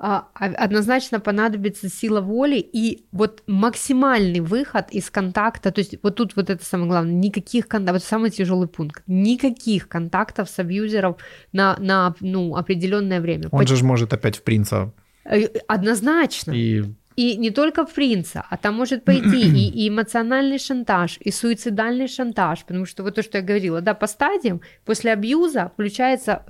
А, 0.01 0.29
а- 0.33 0.45
Однозначно 0.45 1.19
понадобится 1.19 1.89
сила 1.89 2.21
воли 2.21 2.57
и 2.57 3.05
вот 3.11 3.43
максимальный 3.47 4.39
выход 4.39 4.91
из 4.91 5.09
контакта, 5.09 5.71
то 5.71 5.79
есть 5.79 5.95
вот 6.01 6.15
тут 6.15 6.37
вот 6.37 6.49
это 6.49 6.63
самое 6.63 6.89
главное, 6.89 7.13
никаких 7.13 7.67
контактов, 7.67 8.01
вот 8.03 8.07
самый 8.07 8.29
тяжелый 8.29 8.69
пункт, 8.69 9.03
никаких 9.07 9.89
контактов 9.89 10.49
с 10.49 10.57
абьюзером 10.57 11.17
на, 11.51 11.75
на 11.79 12.15
ну, 12.21 12.55
определенное 12.55 13.19
время. 13.19 13.49
Он 13.51 13.67
же 13.67 13.75
ж 13.75 13.81
может 13.81 14.13
опять 14.13 14.37
в 14.37 14.43
принца 14.43 14.93
Э, 15.29 15.45
Однозначно. 15.67 16.51
и 16.51 16.83
И 17.19 17.37
не 17.37 17.51
только 17.51 17.83
принца, 17.83 18.45
а 18.49 18.55
там 18.57 18.75
может 18.75 19.03
пойти 19.05 19.41
и, 19.59 19.85
и 19.85 19.89
эмоциональный 19.89 20.57
шантаж, 20.59 21.17
и 21.25 21.31
суицидальный 21.31 22.07
шантаж, 22.07 22.59
потому 22.65 22.85
что 22.85 23.03
вот 23.03 23.15
то, 23.15 23.23
что 23.23 23.37
я 23.39 23.43
говорила, 23.43 23.81
да, 23.81 23.93
по 23.93 24.07
стадиям, 24.07 24.61
после 24.85 25.11
абьюза 25.13 25.69
включается 25.73 26.43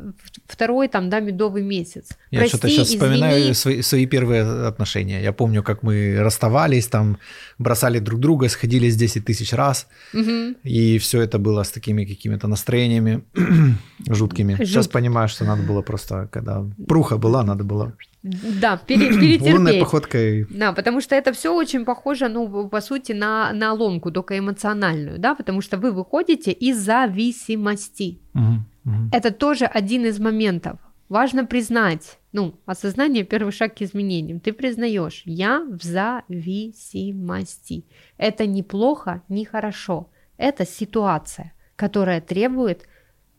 второй 0.48 0.88
там, 0.88 1.10
да, 1.10 1.20
медовый 1.22 1.64
месяц. 1.64 2.10
Я 2.32 2.40
Прости, 2.40 2.58
что-то 2.58 2.70
сейчас 2.70 2.88
вспоминаю 2.90 3.40
извини. 3.40 3.54
свои, 3.54 3.82
свои 3.82 4.06
первые 4.06 4.68
отношения. 4.68 5.24
Я 5.24 5.32
помню, 5.34 5.64
как 5.64 5.84
мы 5.84 6.20
расставались, 6.24 6.88
там 6.88 7.18
бросали 7.58 8.00
друг 8.00 8.20
друга, 8.20 8.48
сходились 8.50 8.96
10 8.96 9.26
тысяч 9.26 9.54
раз, 9.54 9.88
Мгм. 10.14 10.56
и 10.64 10.98
все 11.00 11.22
это 11.22 11.40
было 11.40 11.64
с 11.64 11.72
такими 11.72 12.06
какими-то 12.06 12.48
настроениями 12.48 13.22
жуткими. 14.08 14.56
Сейчас 14.58 14.86
Жут- 14.86 14.92
понимаю, 14.92 15.28
что 15.30 15.46
надо 15.46 15.64
было 15.64 15.82
просто, 15.82 16.28
когда 16.32 16.64
пруха 16.88 17.18
была, 17.18 17.44
надо 17.44 17.64
было 17.64 17.94
Да, 18.22 18.78
пере- 18.86 19.12
лунной 19.12 19.38
перетерпеть. 19.38 19.80
походкой. 19.80 20.46
Да, 20.50 20.74
потому 20.74 21.02
что 21.02 21.16
это 21.16 21.32
все 21.32 21.56
очень 21.56 21.86
похоже, 21.86 22.28
ну, 22.28 22.68
по 22.68 22.82
сути, 22.82 23.14
на, 23.14 23.54
на 23.54 23.74
ломку, 23.74 24.12
только 24.12 24.38
эмоциональную, 24.38 25.20
да, 25.20 25.36
потому 25.36 25.62
что 25.62 25.78
вы 25.78 25.92
выходите 25.92 26.52
из 26.52 26.78
зависимости. 26.78 28.20
Мгм, 28.34 28.66
мгм. 28.84 29.10
Это 29.14 29.32
тоже 29.32 29.66
один 29.66 30.06
из 30.06 30.20
моментов. 30.20 30.80
Важно 31.08 31.46
признать, 31.46 32.20
ну, 32.34 32.60
осознание– 32.66 33.24
первый 33.24 33.52
шаг 33.52 33.76
к 33.76 33.82
изменениям. 33.82 34.40
Ты 34.40 34.54
признаешь, 34.54 35.24
я 35.26 35.64
в 35.68 35.82
зависимости. 35.82 37.86
Это 38.18 38.46
не 38.46 38.64
плохо, 38.64 39.22
не 39.30 39.46
хорошо. 39.46 40.10
Это 40.38 40.66
ситуация, 40.66 41.54
которая 41.76 42.22
требует 42.22 42.86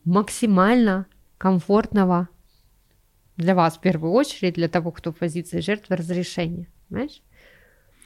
максимально 0.03 1.05
комфортного 1.37 2.27
для 3.37 3.55
вас 3.55 3.77
в 3.77 3.81
первую 3.81 4.13
очередь, 4.13 4.55
для 4.55 4.67
того, 4.67 4.91
кто 4.91 5.11
в 5.11 5.17
позиции 5.17 5.59
жертвы, 5.59 5.95
разрешения. 5.95 6.67
Понимаешь? 6.89 7.21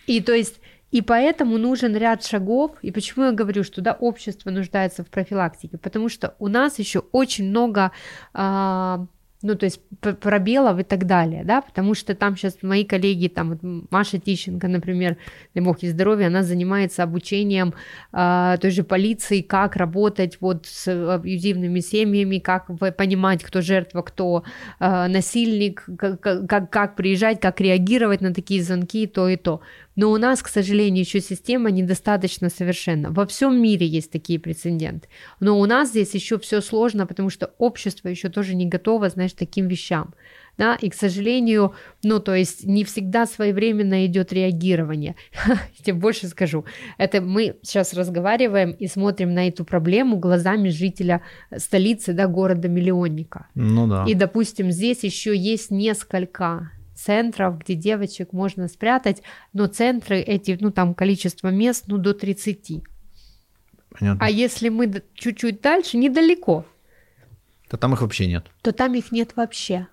И 0.07 0.21
то 0.21 0.33
есть 0.33 0.59
и 0.91 1.01
поэтому 1.01 1.57
нужен 1.57 1.93
ряд 1.97 2.23
шагов. 2.23 2.77
И 2.81 2.89
почему 2.89 3.25
я 3.25 3.31
говорю, 3.33 3.63
что 3.63 3.81
да, 3.81 3.91
общество 3.93 4.49
нуждается 4.49 5.03
в 5.03 5.07
профилактике? 5.07 5.77
Потому 5.77 6.07
что 6.07 6.35
у 6.39 6.47
нас 6.47 6.79
еще 6.79 6.99
очень 7.11 7.49
много, 7.49 7.91
а, 8.33 9.05
ну, 9.45 9.55
то 9.55 9.65
есть 9.65 9.79
пробелов 10.19 10.79
и 10.79 10.83
так 10.83 11.05
далее, 11.05 11.43
да, 11.43 11.61
потому 11.61 11.93
что 11.93 12.15
там 12.15 12.35
сейчас 12.35 12.57
мои 12.63 12.83
коллеги, 12.83 13.27
там 13.27 13.49
вот 13.49 13.59
Маша 13.91 14.19
Тищенко, 14.19 14.67
например, 14.67 15.17
дай 15.53 15.63
бог 15.63 15.83
ей 15.83 15.91
здоровья, 15.91 16.27
она 16.27 16.43
занимается 16.43 17.03
обучением 17.03 17.73
а, 18.11 18.57
той 18.57 18.71
же 18.71 18.83
полиции, 18.83 19.41
как 19.41 19.75
работать 19.75 20.37
вот 20.41 20.65
с 20.65 20.87
абьюзивными 20.87 21.79
семьями, 21.79 22.39
как 22.39 22.67
понимать, 22.97 23.43
кто 23.43 23.61
жертва, 23.61 24.01
кто 24.01 24.43
а, 24.79 25.07
насильник, 25.07 25.85
как, 25.97 26.19
как, 26.21 26.69
как 26.69 26.95
приезжать, 26.95 27.39
как 27.39 27.61
реагировать 27.61 28.21
на 28.21 28.33
такие 28.33 28.63
звонки, 28.63 29.05
то 29.05 29.29
и 29.29 29.35
то. 29.35 29.61
Но 29.95 30.11
у 30.11 30.17
нас, 30.17 30.41
к 30.41 30.47
сожалению, 30.47 31.03
еще 31.03 31.21
система 31.21 31.71
недостаточно 31.71 32.49
совершенна. 32.49 33.11
Во 33.11 33.25
всем 33.25 33.61
мире 33.61 33.87
есть 33.87 34.11
такие 34.11 34.39
прецеденты. 34.39 35.07
Но 35.39 35.59
у 35.59 35.65
нас 35.65 35.89
здесь 35.89 36.13
еще 36.13 36.37
все 36.37 36.61
сложно, 36.61 37.05
потому 37.07 37.29
что 37.29 37.53
общество 37.57 38.09
еще 38.09 38.29
тоже 38.29 38.55
не 38.55 38.65
готово, 38.65 39.09
знаешь, 39.09 39.33
таким 39.33 39.67
вещам. 39.67 40.13
Да, 40.57 40.75
и, 40.75 40.89
к 40.89 40.93
сожалению, 40.93 41.73
ну, 42.01 42.19
то 42.19 42.33
есть 42.33 42.65
не 42.65 42.85
всегда 42.85 43.25
своевременно 43.25 44.05
идет 44.05 44.31
реагирование. 44.31 45.15
Я 45.85 45.93
больше 45.93 46.27
скажу. 46.27 46.63
Это 46.97 47.21
мы 47.21 47.57
сейчас 47.61 47.93
разговариваем 47.93 48.71
и 48.71 48.87
смотрим 48.87 49.33
на 49.33 49.49
эту 49.49 49.65
проблему 49.65 50.17
глазами 50.17 50.69
жителя 50.69 51.21
столицы, 51.57 52.13
да, 52.13 52.27
города-миллионника. 52.27 53.47
Ну 53.53 53.87
да. 53.87 54.05
И, 54.07 54.13
допустим, 54.13 54.71
здесь 54.71 55.03
еще 55.03 55.35
есть 55.35 55.71
несколько 55.71 56.71
центров, 56.95 57.59
где 57.59 57.75
девочек 57.75 58.33
можно 58.33 58.67
спрятать, 58.67 59.21
но 59.53 59.67
центры 59.67 60.19
эти, 60.19 60.57
ну 60.59 60.71
там 60.71 60.93
количество 60.95 61.49
мест, 61.49 61.85
ну 61.87 61.97
до 61.97 62.13
30. 62.13 62.83
Понятно. 63.99 64.25
А 64.25 64.29
если 64.29 64.69
мы 64.69 65.03
чуть-чуть 65.13 65.61
дальше, 65.61 65.97
недалеко, 65.97 66.65
То 67.69 67.77
там 67.77 67.93
их 67.93 68.01
вообще 68.01 68.27
нет. 68.27 68.45
то 68.61 68.71
там 68.71 68.93
их 68.95 69.11
нет 69.11 69.33
вообще. 69.35 69.87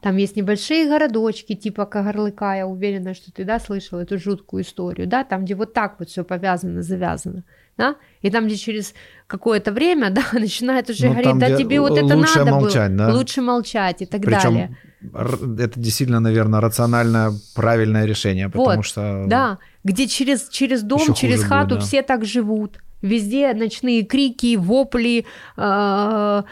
Там 0.00 0.18
есть 0.18 0.36
небольшие 0.36 0.86
городочки, 0.86 1.54
типа 1.54 1.86
Кагарлыка, 1.86 2.54
я 2.54 2.66
уверена, 2.66 3.14
что 3.14 3.32
ты, 3.32 3.44
да, 3.44 3.58
слышал 3.58 3.98
эту 3.98 4.18
жуткую 4.18 4.62
историю, 4.62 5.06
да, 5.06 5.24
там, 5.24 5.46
где 5.46 5.54
вот 5.54 5.72
так 5.72 5.98
вот 5.98 6.10
все 6.10 6.24
повязано, 6.24 6.82
завязано, 6.82 7.42
да, 7.78 7.96
и 8.20 8.30
там, 8.30 8.46
где 8.46 8.56
через 8.56 8.92
какое-то 9.26 9.72
время, 9.72 10.10
да, 10.10 10.22
начинает 10.32 10.90
уже 10.90 11.06
Ну, 11.06 11.12
говорить, 11.12 11.30
там, 11.30 11.38
да, 11.38 11.56
тебе 11.56 11.80
вот 11.80 11.96
это 11.96 12.16
надо 12.16 12.50
молчать, 12.50 12.90
было, 12.90 12.98
да? 12.98 13.14
лучше 13.14 13.40
молчать 13.40 14.02
и 14.02 14.06
так 14.06 14.20
далее. 14.20 14.76
Это 15.12 15.78
действительно, 15.80 16.20
наверное, 16.20 16.60
рациональное, 16.60 17.32
правильное 17.54 18.04
решение, 18.04 18.48
потому 18.48 18.76
Вот, 18.76 18.86
что... 18.86 19.24
Да, 19.26 19.58
где 19.82 20.06
через, 20.06 20.48
через 20.48 20.82
дом, 20.82 21.14
через 21.14 21.44
хату 21.44 21.70
будет, 21.70 21.80
да. 21.80 21.84
все 21.84 22.02
так 22.02 22.24
живут. 22.24 22.78
Везде 23.02 23.52
ночные 23.52 24.02
крики, 24.02 24.56
вопли, 24.56 25.26
э, 25.58 26.42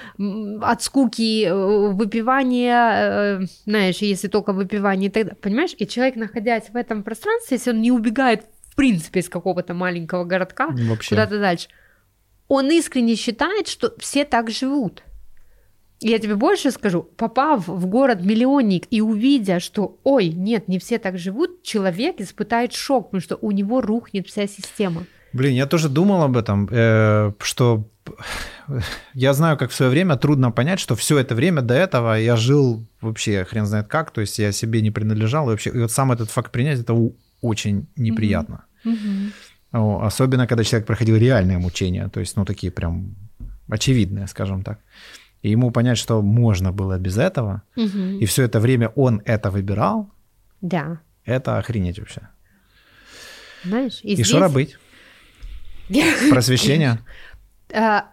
от 0.63 0.83
скуки, 0.83 1.47
э, 1.47 1.89
выпивание, 1.93 3.41
э, 3.41 3.41
знаешь, 3.65 3.99
если 3.99 4.29
только 4.29 4.53
выпивание, 4.53 5.11
тогда, 5.11 5.35
понимаешь? 5.41 5.75
И 5.79 5.87
человек, 5.87 6.17
находясь 6.17 6.69
в 6.69 6.77
этом 6.77 7.03
пространстве, 7.05 7.57
если 7.57 7.71
он 7.71 7.81
не 7.81 7.91
убегает 7.91 8.45
в 8.69 8.77
принципе 8.77 9.21
из 9.21 9.31
какого-то 9.31 9.73
маленького 9.73 10.25
городка 10.25 10.69
Вообще. 10.69 11.11
куда-то 11.11 11.39
дальше, 11.39 11.69
он 12.49 12.71
искренне 12.71 13.17
считает, 13.17 13.67
что 13.67 13.95
все 13.99 14.27
так 14.27 14.51
живут. 14.51 15.03
Я 16.03 16.19
тебе 16.19 16.35
больше 16.35 16.71
скажу, 16.71 17.03
попав 17.17 17.69
в 17.69 17.87
город-миллионник 17.87 18.87
и 18.91 19.01
увидя, 19.01 19.61
что, 19.61 19.99
ой, 20.03 20.29
нет, 20.29 20.69
не 20.69 20.79
все 20.79 20.99
так 20.99 21.19
живут, 21.19 21.63
человек 21.63 22.21
испытает 22.21 22.73
шок, 22.73 23.11
потому 23.11 23.21
что 23.21 23.39
у 23.41 23.53
него 23.53 23.81
рухнет 23.81 24.27
вся 24.27 24.47
система. 24.47 25.05
Блин, 25.33 25.55
я 25.55 25.67
тоже 25.67 25.89
думал 25.89 26.23
об 26.23 26.37
этом, 26.37 26.69
э, 26.71 27.33
что 27.41 27.85
я 29.15 29.33
знаю, 29.33 29.57
как 29.57 29.71
в 29.71 29.75
свое 29.75 29.91
время 29.91 30.17
трудно 30.17 30.51
понять, 30.51 30.81
что 30.81 30.95
все 30.95 31.19
это 31.19 31.35
время 31.35 31.63
до 31.63 31.75
этого 31.75 32.19
я 32.19 32.37
жил 32.37 32.85
вообще 33.01 33.45
хрен 33.45 33.67
знает 33.67 33.87
как, 33.87 34.11
то 34.11 34.21
есть 34.21 34.39
я 34.39 34.53
себе 34.53 34.83
не 34.83 34.91
принадлежал, 34.91 35.47
и 35.47 35.51
вообще, 35.51 35.71
и 35.71 35.79
вот 35.79 35.93
сам 35.93 36.13
этот 36.13 36.31
факт 36.31 36.51
принять, 36.53 36.81
это 36.81 36.95
очень 37.41 37.87
неприятно. 37.97 38.65
Mm-hmm. 38.85 40.07
Особенно, 40.07 40.47
когда 40.47 40.65
человек 40.65 40.87
проходил 40.87 41.17
реальные 41.17 41.59
мучения, 41.59 42.09
то 42.09 42.21
есть, 42.21 42.37
ну, 42.37 42.45
такие 42.45 42.71
прям 42.71 43.15
очевидные, 43.69 44.27
скажем 44.27 44.63
так. 44.63 44.81
И 45.43 45.51
ему 45.51 45.73
понять, 45.73 45.99
что 45.99 46.23
можно 46.23 46.73
было 46.73 46.99
без 46.99 47.19
этого, 47.19 47.63
угу. 47.77 47.99
и 48.21 48.25
все 48.27 48.45
это 48.45 48.61
время 48.61 48.89
он 48.95 49.23
это 49.25 49.51
выбирал, 49.51 50.09
да. 50.61 51.01
это 51.25 51.59
охренеть 51.59 51.99
вообще. 51.99 52.29
Знаешь, 53.65 54.01
и, 54.03 54.13
и 54.13 54.15
здесь... 54.15 54.29
что 54.29 54.39
работать? 54.39 54.79
Просвещение? 56.31 57.01
А, 57.75 58.07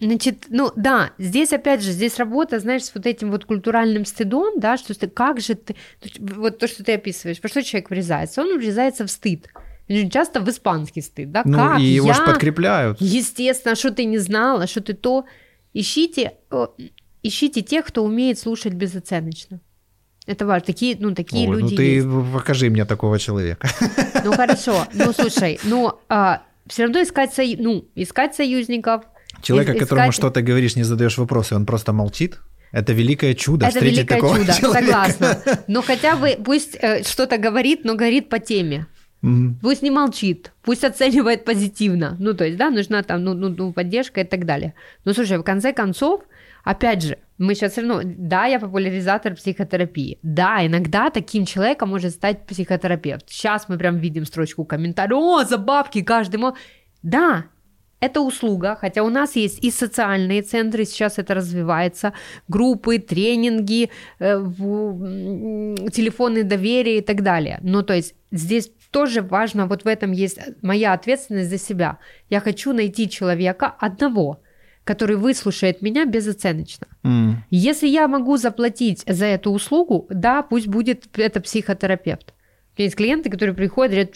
значит, 0.00 0.46
ну 0.48 0.72
да, 0.74 1.12
здесь 1.18 1.52
опять 1.52 1.82
же, 1.82 1.92
здесь 1.92 2.18
работа, 2.18 2.58
знаешь, 2.58 2.84
с 2.84 2.94
вот 2.94 3.06
этим 3.06 3.30
вот 3.30 3.44
культуральным 3.44 4.04
стыдом, 4.04 4.58
да, 4.58 4.76
что 4.76 4.98
ты, 4.98 5.06
как 5.06 5.40
же 5.40 5.54
ты, 5.54 5.76
вот 6.18 6.58
то, 6.58 6.66
что 6.66 6.82
ты 6.82 6.94
описываешь, 6.94 7.40
по 7.40 7.48
что 7.48 7.62
человек 7.62 7.90
врезается? 7.90 8.42
Он 8.42 8.58
врезается 8.58 9.06
в 9.06 9.10
стыд. 9.10 9.48
Часто 10.10 10.40
в 10.40 10.50
испанский 10.50 11.00
стыд, 11.00 11.30
да, 11.30 11.42
ну, 11.44 11.56
как 11.56 11.78
и 11.78 11.84
его 11.84 12.08
я... 12.08 12.14
же 12.14 12.24
подкрепляют. 12.24 13.00
Естественно, 13.00 13.74
что 13.74 13.90
ты 13.90 14.04
не 14.04 14.18
знала, 14.18 14.66
что 14.66 14.80
ты 14.80 14.92
то... 14.92 15.24
Ищите, 15.78 16.32
ищите 17.22 17.62
тех, 17.62 17.86
кто 17.86 18.02
умеет 18.02 18.38
слушать 18.40 18.72
безоценочно. 18.72 19.60
Это 20.26 20.44
важно. 20.44 20.66
Такие, 20.66 20.96
ну, 20.98 21.14
такие 21.14 21.48
Ой, 21.48 21.56
люди 21.56 21.70
ну 21.70 21.76
ты 21.76 21.82
есть. 21.82 22.06
покажи 22.34 22.68
мне 22.68 22.84
такого 22.84 23.18
человека. 23.18 23.68
Ну 24.24 24.32
хорошо. 24.32 24.84
Ну 24.92 25.12
слушай, 25.12 25.60
ну 25.62 25.92
а, 26.08 26.42
все 26.66 26.82
равно 26.82 27.00
искать, 27.00 27.32
сою... 27.32 27.56
ну, 27.60 27.84
искать 27.94 28.34
союзников. 28.34 29.04
Человека, 29.40 29.72
искать... 29.72 29.88
которому 29.88 30.10
что-то 30.10 30.42
говоришь, 30.42 30.74
не 30.74 30.82
задаешь 30.82 31.16
вопросы, 31.16 31.54
он 31.54 31.64
просто 31.64 31.92
молчит. 31.92 32.40
Это 32.72 32.92
великое 32.92 33.34
чудо 33.34 33.66
Это 33.66 33.76
встретить 33.76 33.98
великое 33.98 34.16
такого 34.16 34.38
чудо, 34.38 34.52
человека. 34.60 34.84
согласна. 34.84 35.42
Но 35.68 35.82
хотя 35.82 36.16
бы 36.16 36.36
пусть 36.44 36.76
э, 36.80 37.04
что-то 37.04 37.38
говорит, 37.38 37.84
но 37.84 37.94
говорит 37.94 38.28
по 38.28 38.40
теме. 38.40 38.86
Mm-hmm. 39.22 39.54
Пусть 39.62 39.82
не 39.82 39.90
молчит, 39.90 40.52
пусть 40.62 40.84
оценивает 40.84 41.44
позитивно. 41.44 42.16
Ну, 42.20 42.34
то 42.34 42.44
есть, 42.44 42.56
да, 42.56 42.70
нужна 42.70 43.02
там 43.02 43.24
ну, 43.24 43.34
ну, 43.34 43.48
ну, 43.48 43.72
поддержка 43.72 44.20
и 44.20 44.24
так 44.24 44.44
далее. 44.44 44.74
Но 45.04 45.12
слушай, 45.12 45.38
в 45.38 45.42
конце 45.42 45.72
концов, 45.72 46.22
опять 46.62 47.02
же, 47.02 47.18
мы 47.36 47.54
сейчас 47.54 47.72
все 47.72 47.82
равно, 47.82 48.00
да, 48.04 48.46
я 48.46 48.60
популяризатор 48.60 49.34
психотерапии. 49.34 50.18
Да, 50.22 50.64
иногда 50.64 51.10
таким 51.10 51.46
человеком 51.46 51.88
может 51.88 52.12
стать 52.12 52.46
психотерапевт. 52.46 53.28
Сейчас 53.28 53.68
мы 53.68 53.76
прям 53.76 53.98
видим 53.98 54.24
строчку 54.24 54.64
комментариев, 54.64 55.18
о, 55.18 55.44
за 55.44 55.58
бабки 55.58 56.02
каждый 56.02 56.36
мог. 56.36 56.56
Да, 57.02 57.46
это 58.00 58.20
услуга, 58.20 58.76
хотя 58.80 59.02
у 59.02 59.08
нас 59.08 59.36
есть 59.36 59.64
и 59.64 59.70
социальные 59.70 60.42
центры, 60.42 60.84
сейчас 60.84 61.18
это 61.18 61.34
развивается, 61.34 62.12
группы, 62.46 62.98
тренинги, 62.98 63.90
э, 64.20 64.40
телефонные 65.92 66.44
доверия 66.44 66.98
и 66.98 67.00
так 67.00 67.22
далее. 67.22 67.58
Ну, 67.62 67.82
то 67.82 67.94
есть 67.94 68.14
здесь 68.30 68.70
тоже 68.90 69.22
важно, 69.22 69.66
вот 69.66 69.84
в 69.84 69.86
этом 69.86 70.12
есть 70.12 70.38
моя 70.62 70.92
ответственность 70.92 71.50
за 71.50 71.58
себя. 71.58 71.98
Я 72.30 72.40
хочу 72.40 72.72
найти 72.72 73.08
человека 73.08 73.74
одного, 73.78 74.40
который 74.84 75.16
выслушает 75.16 75.82
меня 75.82 76.06
безоценочно. 76.06 76.86
Mm. 77.04 77.34
Если 77.50 77.86
я 77.88 78.08
могу 78.08 78.36
заплатить 78.38 79.04
за 79.06 79.26
эту 79.26 79.50
услугу, 79.50 80.06
да, 80.08 80.42
пусть 80.42 80.66
будет 80.66 81.04
это 81.18 81.40
психотерапевт. 81.40 82.32
У 82.76 82.80
меня 82.80 82.86
есть 82.86 82.96
клиенты, 82.96 83.30
которые 83.30 83.54
приходят 83.54 83.92
и 83.92 83.96
говорят, 83.96 84.14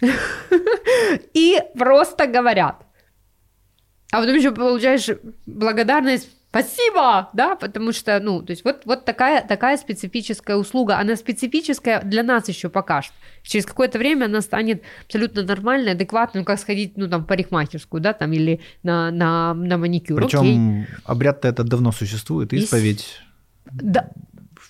и 1.34 1.58
просто 1.76 2.26
говорят. 2.26 2.84
А 4.12 4.20
потом 4.20 4.36
еще 4.36 4.52
получаешь 4.52 5.08
благодарность 5.46 6.30
Спасибо, 6.50 7.28
да, 7.34 7.56
потому 7.56 7.92
что, 7.92 8.18
ну, 8.20 8.40
то 8.42 8.52
есть 8.52 8.64
вот, 8.64 8.82
вот 8.86 9.04
такая, 9.04 9.46
такая 9.46 9.76
специфическая 9.76 10.56
услуга, 10.56 10.98
она 10.98 11.14
специфическая 11.14 12.00
для 12.02 12.22
нас 12.22 12.48
еще 12.48 12.70
пока 12.70 13.02
что. 13.02 13.12
Через 13.42 13.66
какое-то 13.66 13.98
время 13.98 14.24
она 14.24 14.40
станет 14.40 14.82
абсолютно 15.04 15.42
нормальной, 15.42 15.92
адекватной, 15.92 16.40
ну, 16.40 16.44
как 16.46 16.58
сходить, 16.58 16.96
ну, 16.96 17.06
там, 17.06 17.24
в 17.24 17.26
парикмахерскую, 17.26 18.00
да, 18.00 18.14
там, 18.14 18.32
или 18.32 18.60
на, 18.82 19.10
на, 19.10 19.52
на 19.52 19.76
маникюр. 19.76 20.22
Причем 20.22 20.86
обряд-то 21.04 21.48
этот 21.48 21.68
давно 21.68 21.92
существует, 21.92 22.54
исповедь. 22.54 23.20
Да, 23.70 24.08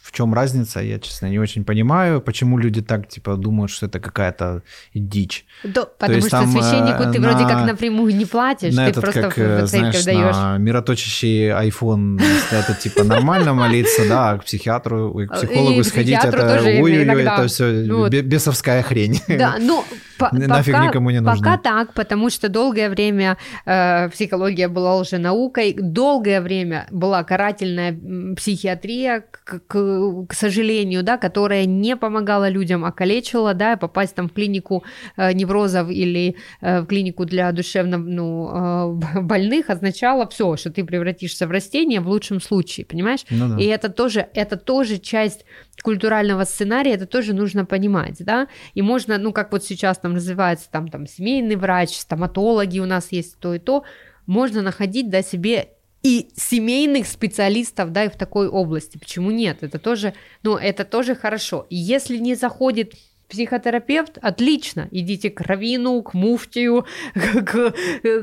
в 0.08 0.12
чем 0.12 0.32
разница, 0.32 0.80
я, 0.80 0.98
честно, 0.98 1.26
не 1.26 1.38
очень 1.38 1.64
понимаю, 1.64 2.22
почему 2.22 2.56
люди 2.56 2.80
так, 2.80 3.08
типа, 3.08 3.36
думают, 3.36 3.70
что 3.70 3.86
это 3.86 4.00
какая-то 4.00 4.62
дичь. 4.94 5.44
Да, 5.64 5.84
потому 5.84 6.20
что 6.20 6.30
там, 6.30 6.50
священнику 6.50 7.12
ты 7.12 7.20
на, 7.20 7.28
вроде 7.28 7.44
как 7.44 7.66
напрямую 7.66 8.16
не 8.16 8.24
платишь, 8.24 8.74
на 8.74 8.84
ты 8.84 8.90
этот, 8.92 9.02
просто 9.04 9.20
как, 9.20 9.36
в 9.36 9.38
э, 9.38 9.66
знаешь, 9.66 10.04
даешь. 10.04 10.34
на 10.34 10.56
мироточащий 10.56 11.50
iPhone, 11.50 12.22
это, 12.50 12.72
типа, 12.72 13.04
нормально 13.04 13.52
молиться, 13.52 14.08
да, 14.08 14.30
а 14.30 14.38
к 14.38 14.44
психиатру, 14.44 15.12
к 15.28 15.34
психологу 15.34 15.84
сходить, 15.84 16.18
это 16.24 16.62
ой-ой-ой, 16.62 17.22
это 17.22 17.46
все 17.46 18.08
бесовская 18.08 18.82
хрень. 18.82 19.20
Да, 19.28 19.56
ну, 19.60 19.84
Нафиг 20.32 20.74
пока, 20.74 20.86
никому 20.86 21.10
не 21.10 21.20
нужно. 21.20 21.36
Пока 21.36 21.56
так, 21.58 21.94
потому 21.94 22.30
что 22.30 22.48
долгое 22.48 22.88
время 22.88 23.36
э, 23.64 24.08
психология 24.10 24.68
была 24.68 24.96
уже 24.96 25.18
наукой, 25.18 25.74
долгое 25.78 26.40
время 26.40 26.86
была 26.90 27.24
карательная 27.24 27.98
психиатрия, 28.36 29.24
к, 29.30 29.60
к, 29.66 30.26
к 30.28 30.34
сожалению, 30.34 31.02
да, 31.02 31.16
которая 31.16 31.64
не 31.64 31.96
помогала 31.96 32.48
людям, 32.48 32.84
а 32.84 32.92
калечила, 32.92 33.54
да, 33.54 33.76
попасть 33.76 34.14
там 34.14 34.28
в 34.28 34.32
клинику 34.32 34.84
э, 35.16 35.32
неврозов 35.32 35.90
или 35.90 36.36
э, 36.60 36.80
в 36.80 36.86
клинику 36.86 37.24
для 37.24 37.50
душевно 37.52 37.98
ну, 37.98 38.98
э, 39.16 39.20
больных 39.20 39.70
означало 39.70 40.28
все, 40.28 40.56
что 40.56 40.70
ты 40.70 40.84
превратишься 40.84 41.46
в 41.46 41.50
растение 41.50 42.00
в 42.00 42.08
лучшем 42.08 42.40
случае, 42.40 42.86
понимаешь? 42.86 43.24
Ну, 43.30 43.56
да. 43.56 43.62
И 43.62 43.66
это 43.66 43.88
тоже, 43.88 44.28
это 44.34 44.56
тоже 44.56 44.98
часть 44.98 45.44
культурального 45.82 46.44
сценария, 46.44 46.94
это 46.94 47.06
тоже 47.06 47.34
нужно 47.34 47.64
понимать, 47.64 48.24
да, 48.24 48.48
и 48.74 48.82
можно, 48.82 49.18
ну, 49.18 49.32
как 49.32 49.52
вот 49.52 49.64
сейчас 49.64 49.98
там 49.98 50.14
развивается 50.14 50.70
там, 50.70 50.88
там 50.88 51.06
семейный 51.06 51.56
врач, 51.56 51.96
стоматологи 51.96 52.78
у 52.78 52.86
нас 52.86 53.12
есть 53.12 53.38
то 53.38 53.54
и 53.54 53.58
то, 53.58 53.84
можно 54.26 54.62
находить, 54.62 55.10
да, 55.10 55.22
себе 55.22 55.70
и 56.02 56.30
семейных 56.36 57.06
специалистов, 57.06 57.92
да, 57.92 58.04
и 58.04 58.08
в 58.08 58.16
такой 58.16 58.48
области. 58.48 58.98
Почему 58.98 59.30
нет? 59.30 59.62
Это 59.62 59.78
тоже, 59.78 60.14
ну, 60.42 60.56
это 60.56 60.84
тоже 60.84 61.14
хорошо. 61.14 61.66
Если 61.70 62.18
не 62.18 62.34
заходит 62.34 62.94
психотерапевт, 63.28 64.18
отлично, 64.22 64.88
идите 64.90 65.30
к 65.30 65.40
равину, 65.42 66.02
к 66.02 66.14
муфтию, 66.14 66.86
к, 67.14 67.44
к, 67.44 67.72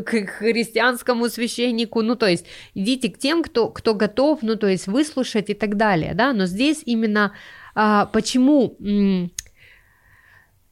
к 0.03 0.29
христианскому 0.29 1.29
священнику, 1.29 2.01
ну, 2.01 2.15
то 2.15 2.27
есть 2.27 2.45
идите 2.73 3.09
к 3.09 3.17
тем, 3.17 3.43
кто, 3.43 3.69
кто 3.69 3.93
готов, 3.93 4.39
ну, 4.41 4.55
то 4.55 4.67
есть 4.67 4.87
выслушать 4.87 5.49
и 5.49 5.53
так 5.53 5.77
далее, 5.77 6.13
да, 6.15 6.33
но 6.33 6.45
здесь 6.45 6.81
именно 6.85 7.33
а, 7.75 8.07
почему 8.07 8.75
м, 8.79 9.31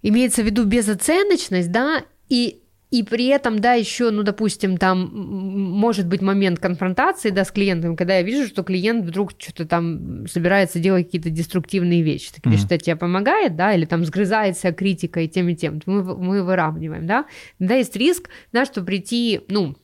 имеется 0.02 0.42
в 0.42 0.46
виду 0.46 0.66
безоценочность, 0.66 1.72
да, 1.72 2.04
и 2.30 2.63
и 2.94 3.02
при 3.02 3.26
этом, 3.26 3.58
да, 3.58 3.74
еще, 3.74 4.12
ну, 4.12 4.22
допустим, 4.22 4.78
там 4.78 5.10
может 5.12 6.06
быть 6.06 6.22
момент 6.22 6.60
конфронтации, 6.60 7.32
да, 7.32 7.44
с 7.44 7.50
клиентом, 7.52 7.96
когда 7.96 8.18
я 8.18 8.22
вижу, 8.22 8.48
что 8.48 8.62
клиент 8.62 9.04
вдруг 9.04 9.32
что-то 9.36 9.66
там 9.66 10.28
собирается 10.28 10.78
делать 10.78 11.08
какие-то 11.08 11.32
деструктивные 11.32 12.04
вещи. 12.04 12.30
Говоришь, 12.44 12.62
mm-hmm. 12.62 12.66
что 12.68 12.78
тебе 12.78 12.96
помогает, 12.96 13.56
да, 13.56 13.74
или 13.74 13.86
там 13.86 14.06
сгрызается 14.06 14.72
критикой 14.74 15.28
тем 15.28 15.50
и 15.50 15.56
тем, 15.56 15.82
мы, 15.88 16.04
мы 16.04 16.44
выравниваем, 16.44 17.08
да. 17.08 17.26
Да, 17.58 17.74
есть 17.74 17.96
риск, 17.96 18.30
да, 18.52 18.64
что 18.64 18.84
прийти, 18.84 19.42
ну, 19.48 19.76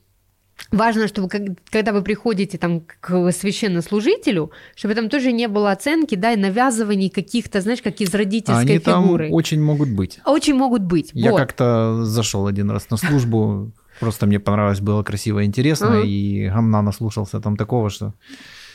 Важно, 0.70 1.08
чтобы 1.08 1.28
когда 1.70 1.92
вы 1.92 2.02
приходите 2.02 2.58
там 2.58 2.82
к 3.00 3.32
священнослужителю, 3.32 4.52
чтобы 4.76 4.94
там 4.94 5.08
тоже 5.08 5.32
не 5.32 5.48
было 5.48 5.72
оценки, 5.72 6.14
да, 6.14 6.32
и 6.32 6.36
навязываний 6.36 7.10
каких-то, 7.10 7.60
знаешь, 7.60 7.82
как 7.82 8.00
из 8.00 8.14
родительской 8.14 8.64
Они 8.64 8.78
фигуры. 8.78 9.26
Там 9.26 9.34
очень 9.34 9.62
могут 9.62 9.90
быть. 9.90 10.20
Очень 10.24 10.54
могут 10.54 10.82
быть. 10.82 11.10
Я 11.12 11.32
вот. 11.32 11.38
как-то 11.38 12.04
зашел 12.04 12.46
один 12.46 12.70
раз 12.70 12.88
на 12.90 12.96
службу, 12.96 13.72
просто 14.00 14.26
мне 14.26 14.38
понравилось, 14.38 14.80
было 14.80 15.02
красиво 15.02 15.44
интересно, 15.44 16.02
и 16.04 16.48
гамна 16.48 16.82
наслушался 16.82 17.40
там 17.40 17.56
такого, 17.56 17.90
что 17.90 18.14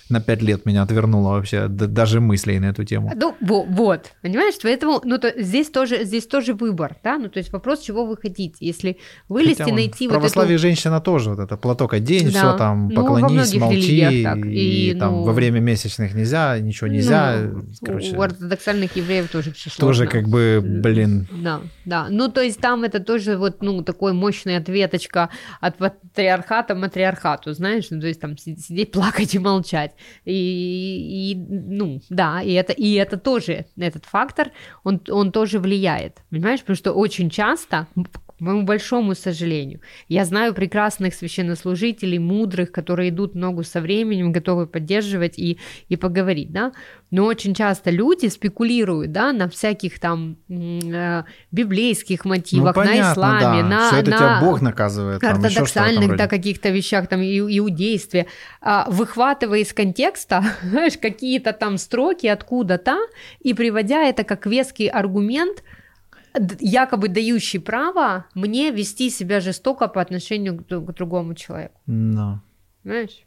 на 0.09 0.21
пять 0.21 0.41
лет 0.41 0.65
меня 0.65 0.83
отвернуло 0.83 1.29
вообще 1.29 1.67
даже 1.67 2.21
мыслей 2.21 2.59
на 2.59 2.65
эту 2.65 2.83
тему. 2.83 3.11
Ну, 3.15 3.35
вот, 3.41 4.11
понимаешь, 4.21 4.53
поэтому, 4.61 5.01
ну, 5.03 5.17
то, 5.17 5.33
здесь 5.35 5.69
тоже, 5.69 6.03
здесь 6.03 6.27
тоже 6.27 6.53
выбор, 6.53 6.95
да, 7.03 7.17
ну, 7.17 7.27
то 7.27 7.39
есть 7.39 7.51
вопрос, 7.51 7.81
чего 7.81 8.05
вы 8.05 8.15
хотите, 8.15 8.55
если 8.59 8.97
вылезти, 9.29 9.63
Хотя, 9.63 9.73
найти 9.73 10.07
в 10.07 10.11
вот 10.11 10.17
православии 10.17 10.53
эту... 10.53 10.61
женщина 10.61 11.01
тоже, 11.01 11.31
вот 11.31 11.39
это 11.39 11.57
платок 11.57 11.93
одень, 11.93 12.31
да. 12.31 12.39
все 12.39 12.57
там, 12.57 12.89
ну, 12.89 12.95
поклонись, 12.95 13.53
ну, 13.53 13.59
молчи, 13.61 14.23
так. 14.23 14.45
и, 14.45 14.91
и 14.91 14.93
там 14.93 15.11
ну... 15.11 15.23
во 15.23 15.33
время 15.33 15.59
месячных 15.59 16.13
нельзя, 16.13 16.59
ничего 16.59 16.87
нельзя, 16.87 17.37
ну, 17.41 17.63
короче. 17.83 18.15
У 18.15 18.21
ортодоксальных 18.21 18.95
евреев 18.95 19.29
тоже 19.29 19.51
все 19.53 19.71
Тоже 19.75 20.05
как 20.05 20.27
бы, 20.27 20.61
блин. 20.63 21.27
Да, 21.31 21.61
да, 21.85 22.07
ну, 22.09 22.29
то 22.29 22.41
есть 22.41 22.59
там 22.59 22.83
это 22.83 22.99
тоже 22.99 23.37
вот, 23.37 23.63
ну, 23.63 23.83
такой 23.83 24.13
мощный 24.13 24.57
ответочка 24.57 25.29
от 25.61 25.77
патриархата 25.77 26.75
матриархату, 26.75 27.53
знаешь, 27.53 27.87
ну, 27.89 27.99
то 27.99 28.07
есть 28.07 28.21
там 28.21 28.37
сидеть, 28.37 28.91
плакать 28.91 29.33
и 29.33 29.39
молчать. 29.39 29.94
И, 30.25 31.31
и 31.31 31.35
ну, 31.35 32.01
да, 32.09 32.41
и 32.41 32.53
это, 32.53 32.73
и 32.73 32.93
это 32.93 33.17
тоже, 33.17 33.65
этот 33.77 34.05
фактор, 34.05 34.51
он, 34.83 35.01
он 35.09 35.31
тоже 35.31 35.59
влияет, 35.59 36.21
понимаешь, 36.29 36.61
потому 36.61 36.77
что 36.77 36.93
очень 36.93 37.29
часто 37.29 37.87
к 38.37 38.41
моему 38.41 38.63
большому 38.63 39.15
сожалению. 39.15 39.79
Я 40.09 40.25
знаю 40.25 40.53
прекрасных 40.53 41.13
священнослужителей, 41.13 42.17
мудрых, 42.17 42.71
которые 42.71 43.09
идут 43.09 43.33
ногу 43.33 43.63
со 43.63 43.79
временем, 43.79 44.31
готовы 44.31 44.67
поддерживать 44.67 45.39
и, 45.39 45.57
и 45.87 45.95
поговорить, 45.95 46.51
да, 46.51 46.73
но 47.11 47.25
очень 47.25 47.53
часто 47.53 47.91
люди 47.91 48.27
спекулируют, 48.27 49.13
да, 49.13 49.31
на 49.31 49.47
всяких 49.47 49.99
там 49.99 50.37
э, 50.49 51.23
библейских 51.51 52.25
мотивах, 52.25 52.75
ну, 52.75 52.81
понятно, 52.81 53.05
на 53.05 53.13
исламе, 53.13 53.61
да. 53.63 53.69
на, 53.69 53.87
Все 53.87 53.97
это 53.99 54.11
на 54.11 54.17
тебя 54.17 54.39
Бог 54.41 54.61
наказывает, 54.61 55.23
ортодоксальных, 55.23 56.17
да, 56.17 56.27
каких-то 56.27 56.69
вещах, 56.69 57.07
там, 57.07 57.21
иудействе, 57.21 58.27
а, 58.61 58.85
выхватывая 58.89 59.59
из 59.59 59.71
контекста, 59.73 60.43
знаешь, 60.61 60.97
какие-то 60.97 61.53
там 61.53 61.77
строки 61.77 62.27
откуда-то 62.27 62.97
и 63.39 63.53
приводя 63.53 64.03
это 64.03 64.25
как 64.25 64.45
веский 64.45 64.87
аргумент, 64.87 65.63
якобы 66.59 67.07
дающий 67.07 67.59
право 67.59 68.25
мне 68.33 68.71
вести 68.71 69.09
себя 69.09 69.39
жестоко 69.39 69.87
по 69.87 70.01
отношению 70.01 70.57
к, 70.57 70.67
к 70.67 70.93
другому 70.93 71.35
человеку. 71.35 71.79
No. 71.87 72.37
Знаешь? 72.83 73.25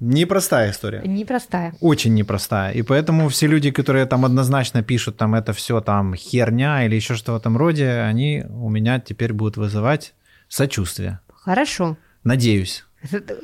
Непростая 0.00 0.70
история. 0.70 1.02
Непростая. 1.04 1.74
Очень 1.80 2.14
непростая. 2.14 2.72
И 2.72 2.82
поэтому 2.82 3.28
все 3.28 3.46
люди, 3.46 3.70
которые 3.70 4.06
там 4.06 4.24
однозначно 4.24 4.82
пишут, 4.82 5.16
там 5.16 5.34
это 5.34 5.52
все 5.52 5.80
там 5.80 6.14
херня 6.14 6.84
или 6.84 6.94
еще 6.94 7.14
что 7.14 7.32
в 7.32 7.36
этом 7.36 7.56
роде, 7.56 7.88
они 7.88 8.44
у 8.50 8.68
меня 8.68 9.00
теперь 9.00 9.32
будут 9.32 9.56
вызывать 9.56 10.14
сочувствие. 10.48 11.20
Хорошо. 11.28 11.96
Надеюсь. 12.22 12.84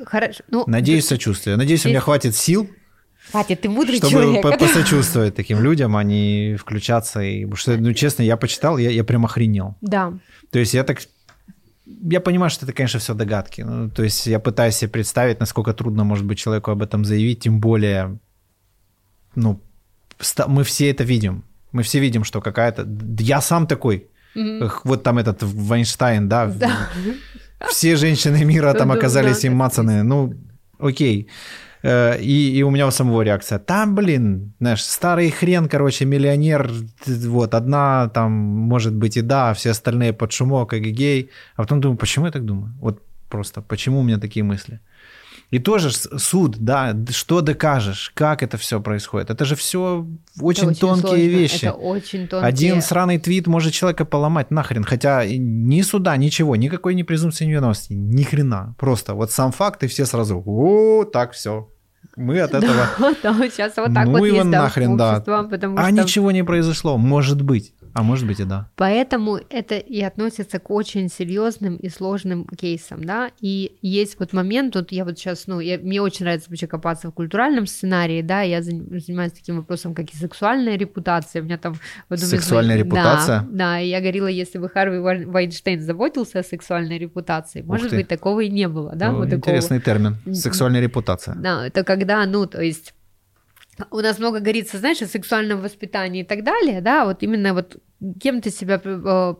Хорошо. 0.07 0.43
Ну, 0.49 0.65
Надеюсь, 0.67 1.07
сочувствие. 1.07 1.57
Надеюсь, 1.57 1.83
ты... 1.83 1.89
у 1.89 1.91
меня 1.91 2.01
хватит 2.01 2.35
сил 2.35 2.69
Хватит, 3.31 3.61
ты 3.61 3.69
мудрый 3.69 3.99
чтобы 3.99 4.11
человек. 4.11 4.45
Чтобы 4.45 4.59
посочувствовать 4.59 5.35
таким 5.35 5.63
людям, 5.63 5.97
а 5.97 6.03
не 6.03 6.57
включаться. 6.57 7.21
И, 7.21 7.45
потому 7.45 7.57
что, 7.57 7.77
ну, 7.77 7.93
честно, 7.93 8.23
я 8.23 8.37
почитал, 8.37 8.79
я, 8.79 8.91
я 8.91 9.05
прям 9.05 9.25
охренел. 9.25 9.77
Да. 9.81 10.13
То 10.51 10.59
есть 10.59 10.75
я 10.75 10.85
так... 10.85 11.01
Я 11.85 12.21
понимаю, 12.21 12.51
что 12.51 12.67
это, 12.67 12.73
конечно, 12.73 13.01
все 13.01 13.15
догадки. 13.15 13.63
Ну, 13.63 13.91
то 13.91 14.03
есть 14.03 14.27
я 14.27 14.39
пытаюсь 14.39 14.77
себе 14.77 14.91
представить, 14.91 15.41
насколько 15.41 15.73
трудно 15.73 16.05
может 16.05 16.25
быть 16.25 16.39
человеку 16.39 16.71
об 16.71 16.83
этом 16.83 17.05
заявить, 17.05 17.41
тем 17.41 17.61
более, 17.61 18.19
ну, 19.35 19.61
мы 20.47 20.65
все 20.65 20.91
это 20.91 21.05
видим. 21.05 21.45
Мы 21.73 21.83
все 21.83 22.01
видим, 22.01 22.25
что 22.25 22.41
какая-то... 22.41 22.87
Я 23.19 23.41
сам 23.41 23.67
такой. 23.67 24.09
Mm-hmm. 24.37 24.71
Вот 24.85 25.03
там 25.03 25.19
этот 25.19 25.43
Вайнштейн, 25.43 26.29
да? 26.29 26.47
да. 26.47 26.89
Все 27.69 27.97
женщины 27.97 28.45
мира 28.45 28.73
там 28.75 28.91
оказались 28.91 29.45
им 29.45 29.55
мацаны. 29.55 30.03
Ну, 30.03 30.35
окей. 30.79 31.29
Э, 31.29 31.31
и, 31.83 32.59
и 32.59 32.63
у 32.63 32.71
меня 32.71 32.87
у 32.87 32.91
самого 32.91 33.23
реакция. 33.23 33.59
Там, 33.59 33.95
блин, 33.95 34.53
знаешь, 34.61 34.85
старый 34.85 35.31
хрен, 35.31 35.69
короче, 35.69 36.05
миллионер, 36.05 36.71
вот, 37.07 37.55
одна 37.55 38.09
там, 38.09 38.33
может 38.33 38.95
быть, 38.95 39.17
и 39.17 39.23
да, 39.23 39.53
все 39.55 39.71
остальные 39.71 40.13
под 40.13 40.33
шумок, 40.33 40.75
гей. 40.75 41.31
А 41.57 41.63
потом 41.63 41.81
думаю, 41.81 41.99
почему 41.99 42.27
я 42.27 42.33
так 42.33 42.45
думаю? 42.45 42.73
Вот 42.81 43.03
просто, 43.29 43.63
почему 43.63 44.01
у 44.01 44.03
меня 44.03 44.19
такие 44.19 44.45
мысли? 44.45 44.81
И 45.51 45.59
тоже 45.59 45.91
суд, 45.91 46.59
да, 46.59 46.97
что 47.11 47.41
докажешь, 47.41 48.13
как 48.15 48.43
это 48.43 48.57
все 48.57 48.81
происходит. 48.81 49.31
Это 49.31 49.45
же 49.45 49.57
все 49.57 50.07
очень, 50.41 50.69
очень 50.69 50.81
тонкие 50.81 51.03
сложно. 51.03 51.17
вещи. 51.17 51.65
Это 51.65 51.73
очень 51.73 52.29
тонкие. 52.29 52.49
Один 52.49 52.83
сраный 52.83 53.19
твит 53.19 53.49
может 53.49 53.73
человека 53.73 54.05
поломать 54.05 54.53
нахрен. 54.53 54.85
Хотя 54.85 55.25
ни 55.27 55.83
суда, 55.83 56.17
ничего, 56.17 56.55
никакой 56.55 56.95
не 56.95 57.03
презумпции 57.03 57.47
невиновности, 57.47 57.93
ни 57.93 58.23
хрена. 58.23 58.77
Просто 58.79 59.15
вот 59.15 59.33
сам 59.33 59.51
факт, 59.51 59.83
и 59.83 59.89
все 59.89 60.07
сразу, 60.07 60.41
о, 60.47 61.05
так 61.05 61.33
все, 61.33 61.69
мы 62.17 62.41
от 62.41 62.51
этого... 62.55 62.87
Да, 62.99 63.15
да, 63.23 63.51
сейчас 63.51 63.77
вот 63.77 63.93
так 63.93 64.07
ну 64.07 64.13
вот 64.13 64.25
его 64.25 64.37
есть, 64.37 64.49
нахрен, 64.49 64.97
да. 64.97 65.17
А 65.17 65.23
что... 65.23 65.91
ничего 65.91 66.31
не 66.31 66.45
произошло, 66.45 66.97
может 66.97 67.43
быть. 67.43 67.75
А 67.95 68.03
может 68.03 68.27
быть 68.27 68.41
и 68.41 68.45
да. 68.45 68.69
Поэтому 68.77 69.41
это 69.51 69.77
и 69.77 70.01
относится 70.01 70.59
к 70.59 70.71
очень 70.71 71.09
серьезным 71.09 71.77
и 71.77 71.89
сложным 71.89 72.47
кейсам, 72.47 73.05
да, 73.05 73.31
и 73.41 73.77
есть 73.83 74.19
вот 74.19 74.33
момент, 74.33 74.75
вот 74.75 74.93
я 74.93 75.05
вот 75.05 75.19
сейчас, 75.19 75.47
ну, 75.47 75.61
я, 75.61 75.79
мне 75.79 76.01
очень 76.01 76.25
нравится 76.25 76.51
вообще 76.51 76.67
копаться 76.67 77.09
в 77.09 77.13
культуральном 77.13 77.67
сценарии, 77.67 78.23
да, 78.23 78.43
я 78.43 78.63
занимаюсь 78.63 79.33
таким 79.33 79.57
вопросом, 79.57 79.95
как 79.95 80.11
и 80.11 80.17
сексуальная 80.17 80.77
репутация, 80.77 81.43
у 81.43 81.45
меня 81.45 81.59
там... 81.59 81.75
Вот, 82.09 82.21
сексуальная 82.21 82.77
из... 82.77 82.85
репутация? 82.85 83.41
Да, 83.41 83.49
да, 83.51 83.81
и 83.81 83.89
я 83.89 84.01
говорила, 84.01 84.27
если 84.27 84.59
бы 84.59 84.69
Харви 84.69 84.99
Вайнштейн 84.99 85.81
заботился 85.81 86.41
о 86.41 86.43
сексуальной 86.43 86.99
репутации, 86.99 87.63
может 87.63 87.91
быть, 87.91 88.09
такого 88.09 88.41
и 88.41 88.49
не 88.49 88.69
было, 88.69 88.95
да, 88.95 89.13
ну, 89.13 89.19
вот 89.19 89.33
Интересный 89.33 89.81
такого... 89.81 90.15
термин, 90.15 90.35
сексуальная 90.35 90.81
репутация. 90.81 91.35
Да, 91.35 91.67
это 91.67 91.85
когда, 91.85 92.25
ну, 92.27 92.47
то 92.47 92.63
есть 92.63 92.95
у 93.91 94.01
нас 94.01 94.19
много 94.19 94.41
говорится, 94.41 94.79
знаешь, 94.79 95.03
о 95.03 95.07
сексуальном 95.07 95.61
воспитании 95.61 96.23
и 96.23 96.25
так 96.25 96.45
далее, 96.45 96.81
да, 96.81 97.05
вот 97.05 97.23
именно 97.23 97.55
вот 97.55 97.77
кем 98.21 98.41
ты 98.41 98.51
себя, 98.51 98.81
э, 98.83 99.35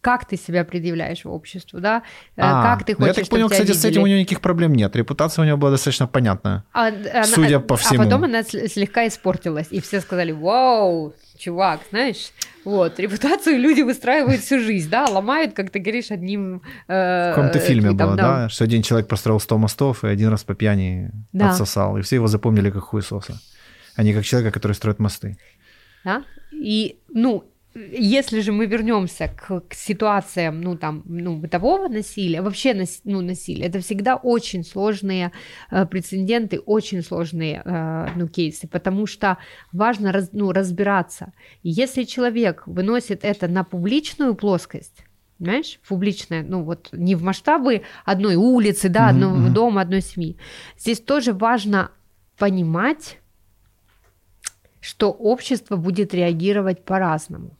как 0.00 0.26
ты 0.26 0.36
себя 0.36 0.64
предъявляешь 0.64 1.24
в 1.24 1.30
обществу, 1.30 1.80
да, 1.80 2.02
э, 2.36 2.40
а, 2.42 2.62
как 2.62 2.84
ты 2.84 2.94
хочешь, 2.94 3.16
Я 3.16 3.22
так 3.22 3.28
понял, 3.28 3.48
кстати, 3.48 3.68
видели. 3.68 3.76
с 3.76 3.84
этим 3.84 4.02
у 4.02 4.06
нее 4.06 4.20
никаких 4.20 4.40
проблем 4.40 4.74
нет, 4.74 4.96
репутация 4.96 5.42
у 5.42 5.44
нее 5.44 5.56
была 5.56 5.70
достаточно 5.70 6.08
понятная, 6.08 6.64
а, 6.72 6.90
судя 7.24 7.56
она, 7.56 7.60
по 7.60 7.76
всему. 7.76 8.02
А 8.02 8.04
потом 8.04 8.24
она 8.24 8.42
слегка 8.42 9.06
испортилась, 9.06 9.68
и 9.70 9.80
все 9.80 10.00
сказали, 10.00 10.32
вау, 10.32 11.14
чувак, 11.38 11.80
знаешь, 11.90 12.32
вот, 12.64 12.98
репутацию 12.98 13.58
люди 13.58 13.82
выстраивают 13.82 14.40
всю 14.40 14.58
жизнь, 14.58 14.90
да, 14.90 15.06
ломают, 15.06 15.54
как 15.54 15.70
ты 15.70 15.78
говоришь, 15.78 16.10
одним... 16.10 16.62
Э, 16.88 17.32
в 17.32 17.34
каком-то 17.36 17.60
фильме 17.60 17.88
там, 17.90 17.96
было, 17.96 18.16
да. 18.16 18.22
да, 18.22 18.48
что 18.48 18.64
один 18.64 18.82
человек 18.82 19.08
построил 19.08 19.38
100 19.38 19.58
мостов 19.58 20.04
и 20.04 20.08
один 20.08 20.28
раз 20.28 20.42
по 20.42 20.54
пьяни 20.54 21.12
да. 21.32 21.50
отсосал, 21.50 21.98
и 21.98 22.02
все 22.02 22.16
его 22.16 22.26
запомнили 22.26 22.70
как 22.70 22.82
хуесоса 22.82 23.38
а 23.96 24.02
не 24.02 24.12
как 24.12 24.24
человека, 24.24 24.52
который 24.52 24.72
строит 24.72 24.98
мосты. 24.98 25.36
Да? 26.04 26.24
И, 26.52 26.98
ну, 27.08 27.44
если 27.74 28.40
же 28.40 28.52
мы 28.52 28.66
вернемся 28.66 29.28
к, 29.28 29.60
к 29.60 29.74
ситуациям, 29.74 30.60
ну, 30.60 30.76
там, 30.76 31.02
ну, 31.06 31.36
бытового 31.36 31.88
насилия, 31.88 32.42
вообще 32.42 32.74
нас, 32.74 33.00
ну, 33.04 33.20
насилия, 33.22 33.66
это 33.66 33.80
всегда 33.80 34.16
очень 34.16 34.62
сложные 34.64 35.32
э, 35.70 35.86
прецеденты, 35.86 36.58
очень 36.58 37.02
сложные, 37.02 37.62
э, 37.64 38.08
ну, 38.14 38.28
кейсы, 38.28 38.68
потому 38.68 39.06
что 39.06 39.38
важно, 39.72 40.12
раз, 40.12 40.30
ну, 40.32 40.52
разбираться. 40.52 41.32
И 41.62 41.70
если 41.70 42.04
человек 42.04 42.64
выносит 42.66 43.24
это 43.24 43.48
на 43.48 43.64
публичную 43.64 44.34
плоскость, 44.34 45.04
знаешь, 45.38 45.80
публичное, 45.88 46.44
ну 46.44 46.62
вот 46.62 46.90
не 46.92 47.16
в 47.16 47.22
масштабы 47.22 47.82
одной 48.04 48.36
улицы, 48.36 48.88
да, 48.88 49.08
одного 49.08 49.48
mm-hmm. 49.48 49.52
дома, 49.52 49.80
одной 49.80 50.00
семьи. 50.00 50.36
Здесь 50.78 51.00
тоже 51.00 51.32
важно 51.32 51.90
понимать, 52.38 53.18
что 54.82 55.12
общество 55.12 55.76
будет 55.76 56.12
реагировать 56.12 56.84
по-разному, 56.84 57.56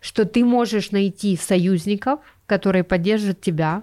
что 0.00 0.24
ты 0.24 0.44
можешь 0.44 0.92
найти 0.92 1.36
союзников, 1.36 2.20
которые 2.46 2.84
поддержат 2.84 3.40
тебя, 3.40 3.82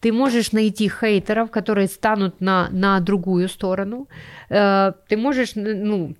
ты 0.00 0.12
можешь 0.12 0.52
найти 0.52 0.90
хейтеров, 0.90 1.50
которые 1.50 1.86
станут 1.86 2.40
на, 2.40 2.68
на 2.70 3.00
другую 3.00 3.48
сторону, 3.48 4.08
э, 4.50 4.92
ты 5.08 5.16
можешь, 5.16 5.52
ну, 5.54 6.16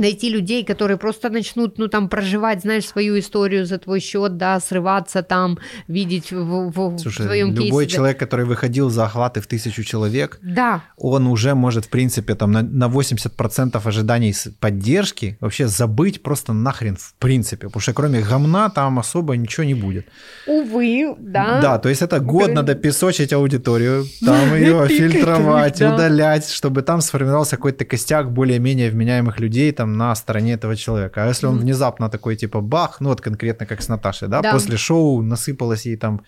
найти 0.00 0.30
людей, 0.30 0.64
которые 0.64 0.96
просто 0.96 1.30
начнут, 1.30 1.78
ну, 1.78 1.88
там, 1.88 2.08
проживать, 2.08 2.62
знаешь, 2.62 2.86
свою 2.86 3.18
историю 3.18 3.66
за 3.66 3.78
твой 3.78 4.00
счет, 4.00 4.36
да, 4.36 4.58
срываться 4.60 5.22
там, 5.22 5.58
видеть 5.88 6.32
в, 6.32 6.70
в, 6.70 6.98
Слушай, 6.98 7.22
в 7.22 7.26
твоем 7.26 7.48
любой 7.48 7.62
кейсе. 7.62 7.68
любой 7.68 7.86
человек, 7.86 8.18
который 8.18 8.46
выходил 8.46 8.90
за 8.90 9.04
охваты 9.04 9.40
в 9.40 9.46
тысячу 9.46 9.82
человек, 9.82 10.38
да. 10.42 10.82
он 10.96 11.26
уже 11.26 11.54
может, 11.54 11.84
в 11.84 11.88
принципе, 11.90 12.34
там, 12.34 12.52
на, 12.52 12.62
на 12.62 12.88
80% 12.88 13.80
ожиданий 13.84 14.34
поддержки 14.60 15.36
вообще 15.40 15.68
забыть 15.68 16.22
просто 16.22 16.52
нахрен, 16.52 16.96
в 16.96 17.14
принципе, 17.18 17.66
потому 17.66 17.80
что 17.80 17.92
кроме 17.92 18.20
гомна 18.20 18.70
там 18.70 18.98
особо 18.98 19.36
ничего 19.36 19.64
не 19.64 19.74
будет. 19.74 20.06
Увы, 20.46 21.14
да. 21.18 21.60
Да, 21.60 21.78
то 21.78 21.88
есть 21.88 22.02
это 22.02 22.20
год 22.20 22.52
надо 22.52 22.74
песочить 22.74 23.32
аудиторию, 23.32 24.04
там 24.24 24.54
ее 24.54 24.88
фильтровать, 24.88 25.80
удалять, 25.80 26.48
чтобы 26.50 26.82
там 26.82 27.00
сформировался 27.00 27.56
какой-то 27.56 27.84
костяк 27.84 28.32
более-менее 28.32 28.90
вменяемых 28.90 29.40
людей, 29.40 29.72
там, 29.72 29.89
на 29.96 30.14
стороне 30.14 30.54
этого 30.54 30.76
человека. 30.76 31.24
А 31.24 31.28
если 31.28 31.46
он 31.46 31.58
внезапно 31.58 32.08
такой, 32.08 32.36
типа, 32.36 32.60
бах, 32.60 33.00
ну 33.00 33.08
вот 33.08 33.20
конкретно 33.20 33.66
как 33.66 33.82
с 33.82 33.88
Наташей, 33.88 34.28
да, 34.28 34.40
да. 34.40 34.52
после 34.52 34.76
шоу 34.76 35.22
насыпалось 35.22 35.86
ей 35.86 35.96
там 35.96 36.20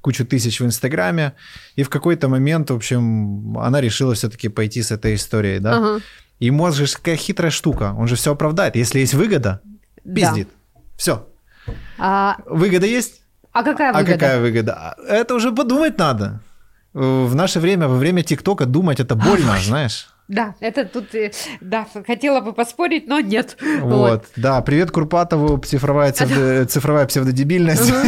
кучу 0.00 0.24
тысяч 0.24 0.60
в 0.60 0.64
Инстаграме, 0.64 1.32
и 1.76 1.82
в 1.82 1.88
какой-то 1.88 2.28
момент, 2.28 2.70
в 2.70 2.74
общем, 2.74 3.58
она 3.58 3.80
решила 3.80 4.14
все-таки 4.14 4.48
пойти 4.48 4.82
с 4.82 4.90
этой 4.90 5.14
историей, 5.14 5.58
да. 5.58 5.76
Ага. 5.76 6.00
И 6.40 6.50
мозг 6.50 6.78
же 6.78 6.86
какая 6.86 7.16
хитрая 7.16 7.50
штука, 7.50 7.94
он 7.98 8.08
же 8.08 8.14
все 8.14 8.32
оправдает. 8.32 8.76
Если 8.76 9.00
есть 9.00 9.14
выгода, 9.14 9.60
пиздит. 10.04 10.48
Да. 10.48 10.80
Все. 10.96 11.26
А... 11.98 12.36
Выгода 12.46 12.86
есть? 12.86 13.22
А 13.52 13.62
какая 13.62 13.92
выгода? 13.92 14.12
А 14.12 14.14
какая 14.14 14.40
выгода? 14.40 14.96
Это 15.08 15.34
уже 15.34 15.52
подумать 15.52 15.98
надо. 15.98 16.40
В 16.92 17.34
наше 17.34 17.60
время, 17.60 17.88
во 17.88 17.96
время 17.96 18.22
ТикТока 18.22 18.66
думать 18.66 19.00
это 19.00 19.14
больно, 19.14 19.56
знаешь. 19.60 20.08
Да, 20.28 20.54
это 20.60 20.84
тут, 20.84 21.14
э, 21.14 21.32
да, 21.62 21.86
хотела 22.06 22.40
бы 22.40 22.52
поспорить, 22.52 23.06
но 23.06 23.18
нет. 23.18 23.56
Вот, 23.80 23.92
вот. 23.92 24.24
да, 24.36 24.60
привет 24.60 24.90
Курпатову, 24.90 25.56
цифровая, 25.58 26.12
псевдо, 26.12 26.66
цифровая 26.66 27.06
псевдодебильность. 27.06 27.92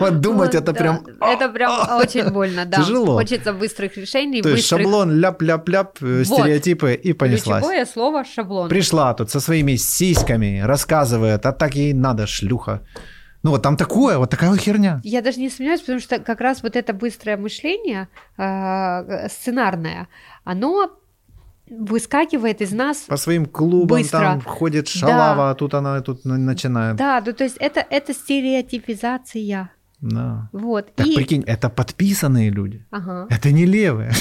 Вот 0.00 0.20
думать 0.20 0.54
это 0.54 0.72
прям... 0.72 1.06
Это 1.20 1.48
прям 1.48 1.72
очень 1.98 2.28
больно, 2.30 2.64
да. 2.66 2.78
Тяжело. 2.78 3.14
Хочется 3.14 3.52
быстрых 3.52 3.96
решений, 3.96 4.42
То 4.42 4.48
есть 4.48 4.66
шаблон, 4.66 5.12
ляп-ляп-ляп, 5.20 5.98
э, 6.02 6.24
стереотипы 6.24 6.94
и 6.94 7.12
понеслась. 7.12 7.62
Ключевое 7.62 7.86
слово 7.86 8.24
шаблон. 8.24 8.68
Пришла 8.68 9.14
тут 9.14 9.30
со 9.30 9.40
своими 9.40 9.76
сиськами, 9.76 10.60
рассказывает, 10.64 11.46
а 11.46 11.52
так 11.52 11.74
ей 11.74 11.92
надо, 11.92 12.26
шлюха. 12.26 12.82
Ну 13.42 13.50
вот 13.50 13.62
там 13.62 13.76
такое, 13.76 14.18
вот 14.18 14.30
такая 14.30 14.54
херня. 14.56 15.00
Я 15.02 15.22
даже 15.22 15.40
не 15.40 15.48
сомневаюсь, 15.48 15.80
потому 15.80 16.00
что 16.00 16.18
как 16.18 16.40
раз 16.40 16.62
вот 16.62 16.76
это 16.76 16.92
быстрое 16.92 17.36
мышление 17.36 18.08
э, 18.36 19.28
сценарное, 19.28 20.08
оно 20.44 20.99
выскакивает 21.70 22.60
из 22.60 22.72
нас 22.72 22.98
по 22.98 23.16
своим 23.16 23.46
клубам 23.46 23.98
быстро. 23.98 24.18
там 24.18 24.40
ходит 24.40 24.88
шалава, 24.88 25.36
да. 25.36 25.50
а 25.50 25.54
тут 25.54 25.74
она 25.74 26.00
тут 26.00 26.24
начинает. 26.24 26.96
Да, 26.96 27.22
ну, 27.24 27.32
то 27.32 27.44
есть 27.44 27.56
это 27.58 27.80
это 27.88 28.12
стереотипизация. 28.12 29.70
Да. 30.00 30.48
Вот. 30.52 30.94
Так 30.94 31.06
и... 31.06 31.14
прикинь, 31.14 31.44
это 31.46 31.68
подписанные 31.68 32.50
люди. 32.50 32.84
Ага. 32.90 33.26
Это 33.30 33.52
не 33.52 33.66
левые. 33.66 34.12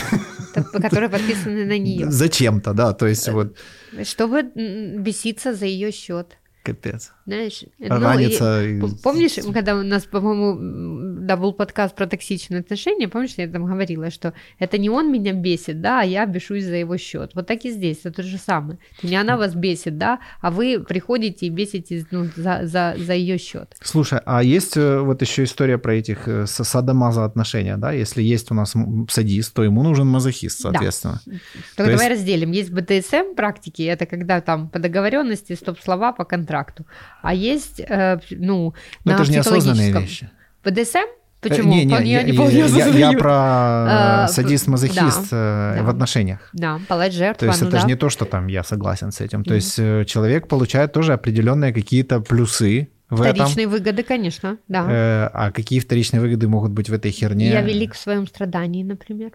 Которые 0.73 1.09
подписаны 1.09 1.65
на 1.65 1.77
нее. 1.77 2.11
Зачем-то, 2.11 2.73
да. 2.73 2.93
То 2.93 3.07
есть 3.07 3.29
вот. 3.29 3.57
Чтобы 4.03 4.43
беситься 4.43 5.53
за 5.53 5.65
ее 5.65 5.91
счет. 5.91 6.37
Капец. 6.63 7.13
Знаешь, 7.29 7.63
Ранится. 7.79 8.63
Ну, 8.65 8.87
и, 8.87 8.91
помнишь, 9.03 9.35
когда 9.53 9.75
у 9.75 9.83
нас, 9.83 10.05
по-моему, 10.05 11.19
да, 11.21 11.37
был 11.37 11.53
подкаст 11.53 11.95
про 11.95 12.07
токсичные 12.07 12.61
отношения, 12.61 13.07
помнишь, 13.07 13.35
я 13.37 13.47
там 13.47 13.65
говорила, 13.65 14.09
что 14.09 14.33
это 14.57 14.79
не 14.79 14.89
он 14.89 15.11
меня 15.11 15.33
бесит, 15.33 15.79
да, 15.79 16.01
а 16.01 16.03
я 16.03 16.25
бешусь 16.25 16.63
за 16.63 16.75
его 16.75 16.97
счет. 16.97 17.31
Вот 17.35 17.45
так 17.45 17.65
и 17.65 17.71
здесь, 17.71 17.99
это 17.99 18.11
то 18.11 18.23
же 18.23 18.39
самое. 18.39 18.79
Не 19.03 19.15
она 19.15 19.37
вас 19.37 19.53
бесит, 19.53 19.99
да, 19.99 20.19
а 20.41 20.49
вы 20.49 20.79
приходите 20.79 21.45
и 21.45 21.49
бесите 21.49 22.03
ну, 22.09 22.29
за, 22.35 22.61
за, 22.63 22.95
за 22.97 23.13
ее 23.13 23.37
счет. 23.37 23.75
Слушай, 23.81 24.21
а 24.25 24.41
есть 24.41 24.75
э, 24.75 24.99
вот 24.99 25.21
еще 25.21 25.43
история 25.43 25.77
про 25.77 25.93
этих 25.93 26.27
э, 26.27 26.47
садомаза 26.47 27.25
отношения, 27.25 27.77
да? 27.77 27.91
Если 27.91 28.23
есть 28.23 28.49
у 28.49 28.55
нас 28.55 28.73
садист, 29.09 29.53
то 29.53 29.63
ему 29.63 29.83
нужен 29.83 30.07
мазохист, 30.07 30.61
соответственно. 30.61 31.21
Да. 31.25 31.31
Только 31.75 31.91
то 31.91 31.97
давай 31.97 32.09
есть... 32.09 32.19
разделим. 32.19 32.51
Есть 32.51 32.71
БДСМ 32.71 33.35
практики, 33.35 33.83
это 33.83 34.07
когда 34.07 34.41
там 34.41 34.67
по 34.69 34.79
договоренности 34.79 35.53
стоп-слова 35.53 36.11
по 36.11 36.25
контракту. 36.25 36.85
А 37.21 37.33
есть, 37.33 37.79
э, 37.79 38.19
ну, 38.31 38.73
Но 39.05 39.13
это 39.13 39.23
же 39.25 39.31
неосознанные 39.31 39.91
вещи. 39.91 40.29
БДСМ? 40.63 40.97
Э, 40.97 41.05
Почему? 41.41 41.73
Не, 41.73 41.85
не, 41.85 41.93
я, 41.93 42.23
не 42.23 42.33
я, 42.33 42.65
я, 42.65 42.87
я 42.87 43.11
про 43.17 43.33
а, 43.33 44.27
садист-мазохист 44.27 45.29
да, 45.31 45.77
в 45.81 45.89
отношениях. 45.89 46.49
Да, 46.51 46.81
палать 46.87 47.13
жертва. 47.13 47.39
То 47.39 47.45
есть 47.45 47.61
ну, 47.61 47.67
это 47.67 47.77
да. 47.77 47.81
же 47.81 47.87
не 47.87 47.95
то, 47.95 48.09
что 48.09 48.25
там 48.25 48.47
я 48.47 48.63
согласен 48.63 49.11
с 49.11 49.21
этим. 49.21 49.43
То 49.45 49.53
mm 49.53 49.55
есть 49.55 50.11
человек 50.11 50.49
получает 50.49 50.91
тоже 50.91 51.13
определенные 51.13 51.71
какие-то 51.71 52.19
плюсы 52.19 52.89
в 53.09 53.17
Вторичные 53.17 53.65
этом. 53.65 53.71
выгоды, 53.71 54.03
конечно, 54.03 54.57
да. 54.67 54.85
Э, 54.87 55.29
а 55.33 55.51
какие 55.51 55.79
вторичные 55.79 56.21
выгоды 56.21 56.47
могут 56.47 56.71
быть 56.71 56.89
в 56.89 56.93
этой 56.93 57.11
херне? 57.11 57.49
Я 57.49 57.61
велик 57.61 57.95
в 57.95 57.97
своем 57.97 58.27
страдании, 58.27 58.83
например. 58.83 59.31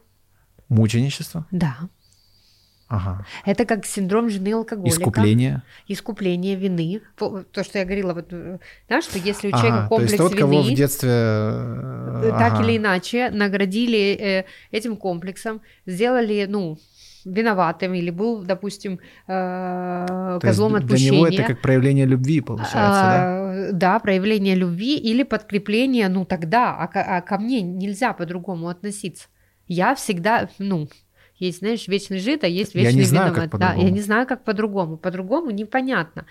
Мученичество? 0.69 1.47
Да. 1.51 1.77
Ага. 2.89 3.27
Это 3.45 3.65
как 3.65 3.87
синдром 3.87 4.29
жены 4.31 4.53
алкоголика. 4.53 4.97
Искупление. 5.01 5.63
Искупление 5.89 6.55
вины. 6.55 7.01
То, 7.17 7.65
что 7.65 7.79
я 7.79 7.85
говорила, 7.85 8.13
вот, 8.15 8.29
да, 8.89 9.03
что 9.03 9.19
если 9.19 9.49
у 9.49 9.51
человека 9.53 9.79
ага, 9.79 9.89
комплекс 9.89 10.17
то 10.17 10.23
есть 10.23 10.31
тот, 10.31 10.33
вины, 10.33 10.41
кого 10.41 10.63
в 10.63 10.75
детстве 10.75 11.11
э, 11.11 12.31
так 12.39 12.53
ага. 12.53 12.63
или 12.63 12.77
иначе 12.77 13.31
наградили 13.31 13.99
э, 13.99 14.45
этим 14.71 14.97
комплексом, 14.97 15.61
сделали, 15.87 16.47
ну, 16.49 16.79
виноватым 17.25 17.95
или 17.95 18.11
был, 18.11 18.43
допустим, 18.43 19.01
э, 19.27 20.39
козлом 20.43 20.75
отпущения. 20.75 21.11
Для 21.11 21.17
него 21.19 21.27
это 21.27 21.43
как 21.43 21.63
проявление 21.63 22.07
любви 22.07 22.41
получается, 22.41 22.79
а, 22.81 23.69
да? 23.71 23.73
Да, 23.73 23.99
проявление 23.99 24.55
любви 24.55 24.99
или 24.99 25.23
подкрепление, 25.23 26.09
ну 26.09 26.25
тогда, 26.25 26.75
а, 26.77 26.91
а 26.93 27.21
ко 27.23 27.39
мне 27.39 27.63
нельзя 27.63 28.13
по-другому 28.13 28.69
относиться. 28.69 29.29
Я 29.67 29.95
всегда, 29.95 30.51
ну, 30.59 30.89
есть, 31.47 31.59
знаешь, 31.59 31.89
вечный 31.89 32.19
жид, 32.19 32.45
а 32.45 32.49
есть 32.49 32.75
вечный 32.75 32.93
я 32.93 32.99
не 32.99 33.05
знаю, 33.05 33.33
виноват. 33.33 33.51
Как 33.51 33.61
да, 33.61 33.75
я 33.75 33.91
не 33.91 34.01
знаю, 34.01 34.27
как 34.27 34.45
по-другому. 34.45 34.97
По-другому 34.97 35.51
непонятно. 35.51 36.27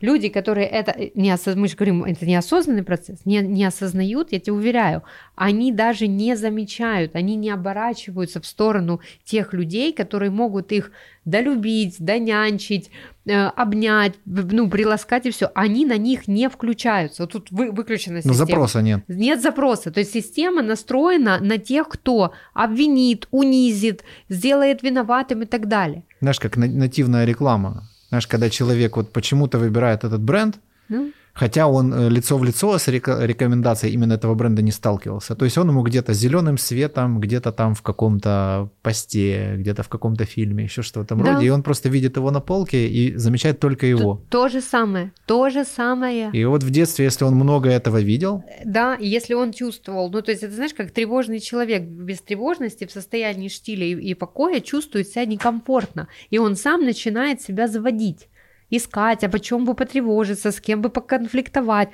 Люди, 0.00 0.28
которые 0.28 0.66
это 0.66 1.10
не 1.14 1.30
осознают, 1.30 1.60
мы 1.60 1.68
же 1.68 1.76
говорим, 1.76 2.04
это 2.04 2.26
неосознанный 2.26 2.82
процесс, 2.82 3.24
не, 3.24 3.38
не 3.38 3.64
осознают, 3.64 4.32
я 4.32 4.40
тебе 4.40 4.52
уверяю, 4.52 5.02
они 5.36 5.72
даже 5.72 6.08
не 6.08 6.36
замечают, 6.36 7.14
они 7.14 7.36
не 7.36 7.50
оборачиваются 7.50 8.40
в 8.40 8.46
сторону 8.46 9.00
тех 9.22 9.54
людей, 9.54 9.92
которые 9.92 10.30
могут 10.30 10.72
их 10.72 10.90
долюбить, 11.24 11.96
донянчить, 12.00 12.88
э, 12.88 13.13
обнять, 13.26 14.14
ну, 14.26 14.68
приласкать 14.68 15.26
и 15.26 15.30
все. 15.30 15.50
Они 15.54 15.86
на 15.86 15.96
них 15.96 16.28
не 16.28 16.48
включаются. 16.48 17.22
Вот 17.22 17.32
тут 17.32 17.50
вы, 17.50 17.70
выключена 17.70 18.18
система. 18.18 18.34
Но 18.34 18.38
запроса 18.38 18.82
нет. 18.82 19.04
Нет 19.08 19.42
запроса. 19.42 19.90
То 19.90 20.00
есть 20.00 20.12
система 20.12 20.62
настроена 20.62 21.38
на 21.40 21.58
тех, 21.58 21.88
кто 21.88 22.32
обвинит, 22.52 23.28
унизит, 23.30 24.04
сделает 24.28 24.82
виноватым 24.82 25.42
и 25.42 25.46
так 25.46 25.68
далее. 25.68 26.04
Знаешь, 26.20 26.40
как 26.40 26.56
нативная 26.56 27.24
реклама. 27.24 27.88
Знаешь, 28.08 28.26
когда 28.26 28.50
человек 28.50 28.96
вот 28.96 29.12
почему-то 29.12 29.58
выбирает 29.58 30.04
этот 30.04 30.22
бренд, 30.22 30.60
ну? 30.88 31.10
Хотя 31.34 31.66
он 31.66 31.92
э, 31.92 32.08
лицо 32.08 32.38
в 32.38 32.44
лицо 32.44 32.78
с 32.78 32.86
рекомендацией 32.88 33.92
именно 33.92 34.12
этого 34.12 34.34
бренда 34.34 34.62
не 34.62 34.70
сталкивался. 34.70 35.34
То 35.34 35.44
есть 35.44 35.58
он 35.58 35.68
ему 35.68 35.82
где-то 35.82 36.12
зеленым 36.12 36.58
светом, 36.58 37.18
где-то 37.18 37.50
там 37.50 37.74
в 37.74 37.82
каком-то 37.82 38.70
посте, 38.82 39.56
где-то 39.56 39.82
в 39.82 39.88
каком-то 39.88 40.24
фильме, 40.26 40.64
еще 40.64 40.82
что-то 40.82 41.16
да. 41.16 41.34
роде. 41.34 41.46
И 41.46 41.50
он 41.50 41.64
просто 41.64 41.88
видит 41.88 42.16
его 42.16 42.30
на 42.30 42.40
полке 42.40 42.88
и 42.88 43.16
замечает 43.16 43.58
только 43.58 43.86
его. 43.86 44.22
То, 44.30 44.44
то 44.44 44.48
же 44.48 44.60
самое, 44.60 45.12
то 45.26 45.50
же 45.50 45.64
самое. 45.64 46.30
И 46.32 46.44
вот 46.44 46.62
в 46.62 46.70
детстве, 46.70 47.06
если 47.06 47.24
он 47.24 47.34
много 47.34 47.68
этого 47.68 48.00
видел... 48.00 48.44
Да, 48.64 48.96
если 49.00 49.34
он 49.34 49.52
чувствовал, 49.52 50.10
ну 50.10 50.22
то 50.22 50.30
есть 50.30 50.44
это 50.44 50.54
знаешь, 50.54 50.74
как 50.74 50.92
тревожный 50.92 51.40
человек 51.40 51.82
без 51.82 52.20
тревожности 52.20 52.86
в 52.86 52.92
состоянии 52.92 53.48
штиля 53.48 53.86
и, 53.86 53.94
и 53.94 54.14
покоя 54.14 54.60
чувствует 54.60 55.08
себя 55.08 55.24
некомфортно. 55.24 56.06
И 56.30 56.38
он 56.38 56.54
сам 56.54 56.84
начинает 56.84 57.42
себя 57.42 57.66
заводить 57.66 58.28
искать, 58.70 59.24
а 59.24 59.28
почем 59.28 59.64
бы 59.64 59.74
потревожиться, 59.74 60.50
с 60.50 60.60
кем 60.60 60.82
бы 60.82 60.90
поконфликтовать. 60.90 61.90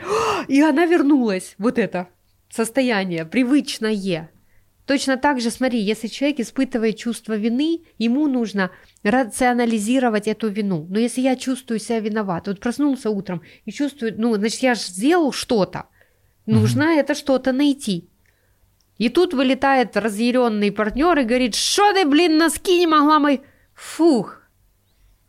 И 0.49 0.61
она 0.61 0.87
вернулась, 0.87 1.55
вот 1.59 1.79
это 1.79 2.09
состояние, 2.51 3.25
привычное. 3.25 4.31
Точно 4.87 5.17
так 5.17 5.41
же, 5.41 5.51
смотри, 5.51 5.79
если 5.79 6.09
человек 6.09 6.41
испытывает 6.41 6.97
чувство 6.97 7.35
вины, 7.37 7.83
ему 7.99 8.27
нужно 8.27 8.73
рационализировать 9.05 10.27
эту 10.27 10.49
вину. 10.49 10.87
Но 10.91 10.99
если 10.99 11.21
я 11.21 11.37
чувствую 11.37 11.79
себя 11.79 12.01
виноват, 12.01 12.49
вот 12.49 12.59
проснулся 12.59 13.11
утром 13.11 13.43
и 13.67 13.71
чувствую, 13.71 14.15
ну, 14.19 14.35
значит, 14.35 14.63
я 14.63 14.75
же 14.75 14.81
сделал 14.81 15.33
что-то, 15.33 15.85
нужно 16.45 16.87
угу. 16.87 16.99
это 16.99 17.15
что-то 17.15 17.53
найти. 17.53 18.09
И 18.99 19.09
тут 19.09 19.33
вылетает 19.33 19.97
разъяренный 19.97 20.73
партнер 20.73 21.19
и 21.21 21.25
говорит, 21.25 21.55
что 21.55 21.93
ты, 21.93 22.05
блин, 22.05 22.37
носки 22.37 22.81
не 22.81 22.87
могла 22.87 23.19
мой... 23.19 23.43
Фух. 23.75 24.43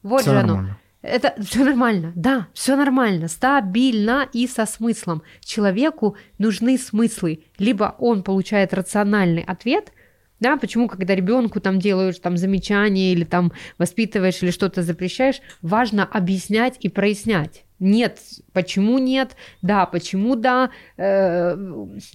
Вот 0.03 0.23
Все 0.23 0.31
же 0.31 0.35
нормально. 0.41 0.80
Это 1.01 1.33
все 1.41 1.63
нормально, 1.63 2.13
да, 2.15 2.47
все 2.53 2.75
нормально, 2.75 3.27
стабильно 3.27 4.29
и 4.33 4.47
со 4.47 4.65
смыслом. 4.65 5.23
Человеку 5.43 6.15
нужны 6.37 6.77
смыслы. 6.77 7.45
Либо 7.57 7.95
он 7.97 8.21
получает 8.21 8.73
рациональный 8.73 9.41
ответ, 9.41 9.91
да, 10.39 10.57
почему, 10.57 10.87
когда 10.87 11.15
ребенку 11.15 11.59
там 11.59 11.79
делаешь 11.79 12.19
там 12.19 12.37
замечания 12.37 13.13
или 13.13 13.23
там 13.23 13.51
воспитываешь 13.77 14.41
или 14.41 14.51
что-то 14.51 14.83
запрещаешь, 14.83 15.41
важно 15.61 16.03
объяснять 16.03 16.77
и 16.79 16.89
прояснять. 16.89 17.63
Нет, 17.81 18.19
почему 18.53 18.99
нет? 18.99 19.35
Да, 19.63 19.87
почему 19.87 20.35
да? 20.35 20.69
Э, 20.97 21.57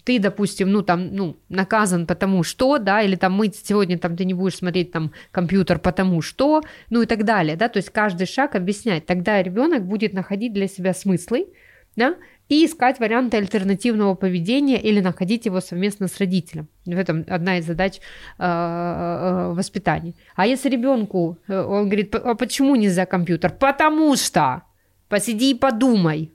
ты, 0.04 0.20
допустим, 0.20 0.70
ну 0.70 0.82
там, 0.82 1.12
ну 1.12 1.36
наказан 1.48 2.06
потому 2.06 2.44
что, 2.44 2.78
да, 2.78 3.02
или 3.02 3.16
там 3.16 3.32
мы 3.32 3.52
сегодня 3.52 3.98
там 3.98 4.16
ты 4.16 4.24
не 4.24 4.32
будешь 4.32 4.58
смотреть 4.58 4.92
там 4.92 5.10
компьютер 5.32 5.80
потому 5.80 6.22
что, 6.22 6.62
ну 6.88 7.02
и 7.02 7.06
так 7.06 7.24
далее, 7.24 7.56
да, 7.56 7.68
то 7.68 7.78
есть 7.78 7.90
каждый 7.90 8.28
шаг 8.28 8.54
объяснять. 8.54 9.06
Тогда 9.06 9.42
ребенок 9.42 9.84
будет 9.84 10.12
находить 10.12 10.52
для 10.52 10.68
себя 10.68 10.94
смыслы, 10.94 11.48
да, 11.96 12.14
и 12.48 12.64
искать 12.64 13.00
варианты 13.00 13.38
альтернативного 13.38 14.14
поведения 14.14 14.80
или 14.80 15.00
находить 15.00 15.46
его 15.46 15.60
совместно 15.60 16.06
с 16.06 16.16
родителем. 16.18 16.68
В 16.84 16.96
этом 16.96 17.24
одна 17.26 17.58
из 17.58 17.66
задач 17.66 17.96
э, 17.96 18.00
э, 18.38 19.52
воспитания. 19.52 20.14
А 20.36 20.46
если 20.46 20.68
ребенку 20.68 21.38
э, 21.48 21.60
он 21.60 21.86
говорит, 21.86 22.14
а 22.14 22.36
почему 22.36 22.76
нельзя 22.76 23.04
компьютер? 23.04 23.50
Потому 23.50 24.14
что 24.14 24.62
Посиди 25.09 25.50
и 25.50 25.54
подумай. 25.54 26.30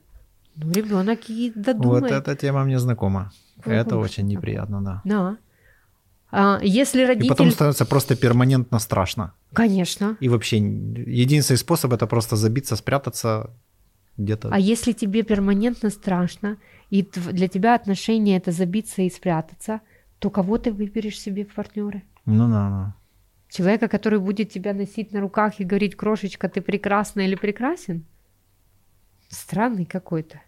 Ну, 0.56 0.70
ребенок 0.72 1.30
и 1.30 1.52
додумает. 1.54 2.02
Вот 2.02 2.12
эта 2.12 2.36
тема 2.36 2.64
мне 2.64 2.78
знакома. 2.78 3.32
Это 3.64 3.96
очень 3.96 4.26
неприятно, 4.26 4.82
да. 4.82 5.00
Да. 5.04 5.36
А, 6.30 6.58
если 6.62 7.04
родитель... 7.04 7.26
И 7.26 7.28
потом 7.28 7.50
становится 7.50 7.84
просто 7.84 8.16
перманентно 8.16 8.78
страшно. 8.78 9.34
Конечно. 9.52 10.16
И 10.20 10.28
вообще 10.28 10.58
единственный 10.58 11.58
способ 11.58 11.92
это 11.92 12.06
просто 12.06 12.36
забиться, 12.36 12.76
спрятаться 12.76 13.50
где-то. 14.16 14.48
А 14.50 14.58
если 14.58 14.92
тебе 14.92 15.22
перманентно 15.22 15.90
страшно, 15.90 16.56
и 16.90 17.02
для 17.02 17.48
тебя 17.48 17.74
отношения 17.74 18.36
это 18.36 18.50
забиться 18.50 19.02
и 19.02 19.10
спрятаться, 19.10 19.80
то 20.18 20.30
кого 20.30 20.56
ты 20.56 20.72
выберешь 20.72 21.20
себе 21.20 21.44
в 21.44 21.54
партнеры? 21.54 22.02
Ну 22.24 22.48
да, 22.48 22.68
да. 22.70 22.94
Человека, 23.50 23.88
который 23.88 24.18
будет 24.18 24.50
тебя 24.50 24.72
носить 24.72 25.12
на 25.12 25.20
руках 25.20 25.60
и 25.60 25.64
говорить, 25.64 25.96
крошечка, 25.96 26.48
ты 26.48 26.62
прекрасна 26.62 27.20
или 27.20 27.34
прекрасен? 27.34 28.04
Странный 29.32 29.84
какой-то. 29.84 30.40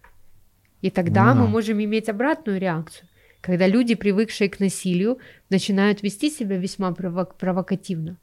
И 0.82 0.90
тогда 0.90 1.34
ну, 1.34 1.42
мы 1.42 1.48
можем 1.48 1.82
иметь 1.82 2.08
обратную 2.08 2.60
реакцию, 2.60 3.08
когда 3.40 3.66
люди, 3.66 3.94
привыкшие 3.94 4.50
к 4.50 4.60
насилию, 4.60 5.18
начинают 5.50 6.02
вести 6.02 6.30
себя 6.30 6.56
весьма 6.58 6.90
провок- 6.90 7.36
провокативно. 7.38 8.18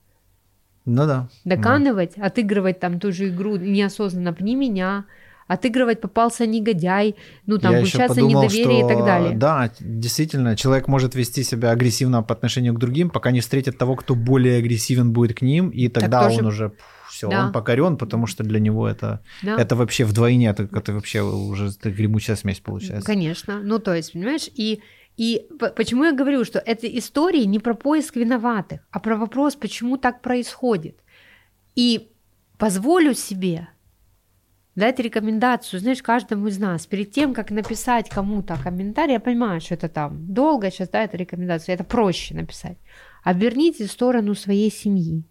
Ну 0.85 1.05
да. 1.05 1.29
Доканывать, 1.43 2.13
да. 2.15 2.25
отыгрывать 2.25 2.79
там 2.79 2.99
ту 2.99 3.11
же 3.11 3.29
игру 3.29 3.55
неосознанно 3.55 4.33
«пни 4.33 4.55
меня», 4.55 5.05
отыгрывать 5.51 5.99
попался 5.99 6.45
негодяй, 6.45 7.15
ну 7.45 7.57
там 7.57 7.73
подумал, 8.07 8.43
недоверие 8.43 8.79
что, 8.79 8.85
и 8.85 8.95
так 8.95 9.05
далее. 9.05 9.37
Да, 9.37 9.71
действительно, 9.79 10.55
человек 10.55 10.87
может 10.87 11.15
вести 11.15 11.43
себя 11.43 11.71
агрессивно 11.71 12.23
по 12.23 12.33
отношению 12.33 12.73
к 12.73 12.79
другим, 12.79 13.09
пока 13.09 13.31
не 13.31 13.41
встретит 13.41 13.77
того, 13.77 13.95
кто 13.95 14.15
более 14.15 14.59
агрессивен 14.59 15.11
будет 15.11 15.37
к 15.37 15.41
ним, 15.41 15.69
и 15.69 15.89
тогда 15.89 16.23
тоже... 16.23 16.39
он 16.39 16.45
уже 16.45 16.71
все, 17.09 17.29
да. 17.29 17.45
он 17.45 17.51
покорен, 17.51 17.97
потому 17.97 18.27
что 18.27 18.43
для 18.43 18.59
него 18.59 18.87
это, 18.87 19.19
да. 19.43 19.57
это 19.57 19.75
вообще 19.75 20.05
вдвойне, 20.05 20.47
это, 20.47 20.69
это 20.71 20.93
вообще 20.93 21.21
уже 21.21 21.67
это 21.67 21.91
гремучая 21.91 22.37
смесь 22.37 22.59
получается. 22.59 23.05
Конечно, 23.05 23.59
ну 23.61 23.79
то 23.79 23.93
есть, 23.93 24.13
понимаешь, 24.13 24.49
и 24.55 24.81
и 25.17 25.45
почему 25.75 26.05
я 26.05 26.13
говорю, 26.13 26.45
что 26.45 26.59
эти 26.59 26.97
истории 26.97 27.43
не 27.43 27.59
про 27.59 27.73
поиск 27.73 28.15
виноватых, 28.15 28.79
а 28.89 28.99
про 28.99 29.17
вопрос, 29.17 29.55
почему 29.55 29.97
так 29.97 30.21
происходит. 30.21 30.97
И 31.75 32.09
позволю 32.57 33.13
себе 33.13 33.67
дать 34.75 34.99
рекомендацию, 34.99 35.79
знаешь, 35.79 36.01
каждому 36.01 36.47
из 36.47 36.57
нас, 36.57 36.85
перед 36.85 37.11
тем, 37.11 37.33
как 37.33 37.51
написать 37.51 38.09
кому-то 38.09 38.57
комментарий, 38.61 39.13
я 39.13 39.19
понимаю, 39.19 39.61
что 39.61 39.73
это 39.73 39.89
там 39.89 40.33
долго 40.33 40.71
сейчас, 40.71 40.89
да, 40.89 41.03
это 41.03 41.17
рекомендация, 41.17 41.75
это 41.75 41.83
проще 41.83 42.35
написать. 42.35 42.77
Оберните 43.23 43.85
в 43.85 43.91
сторону 43.91 44.33
своей 44.35 44.71
семьи 44.71 45.23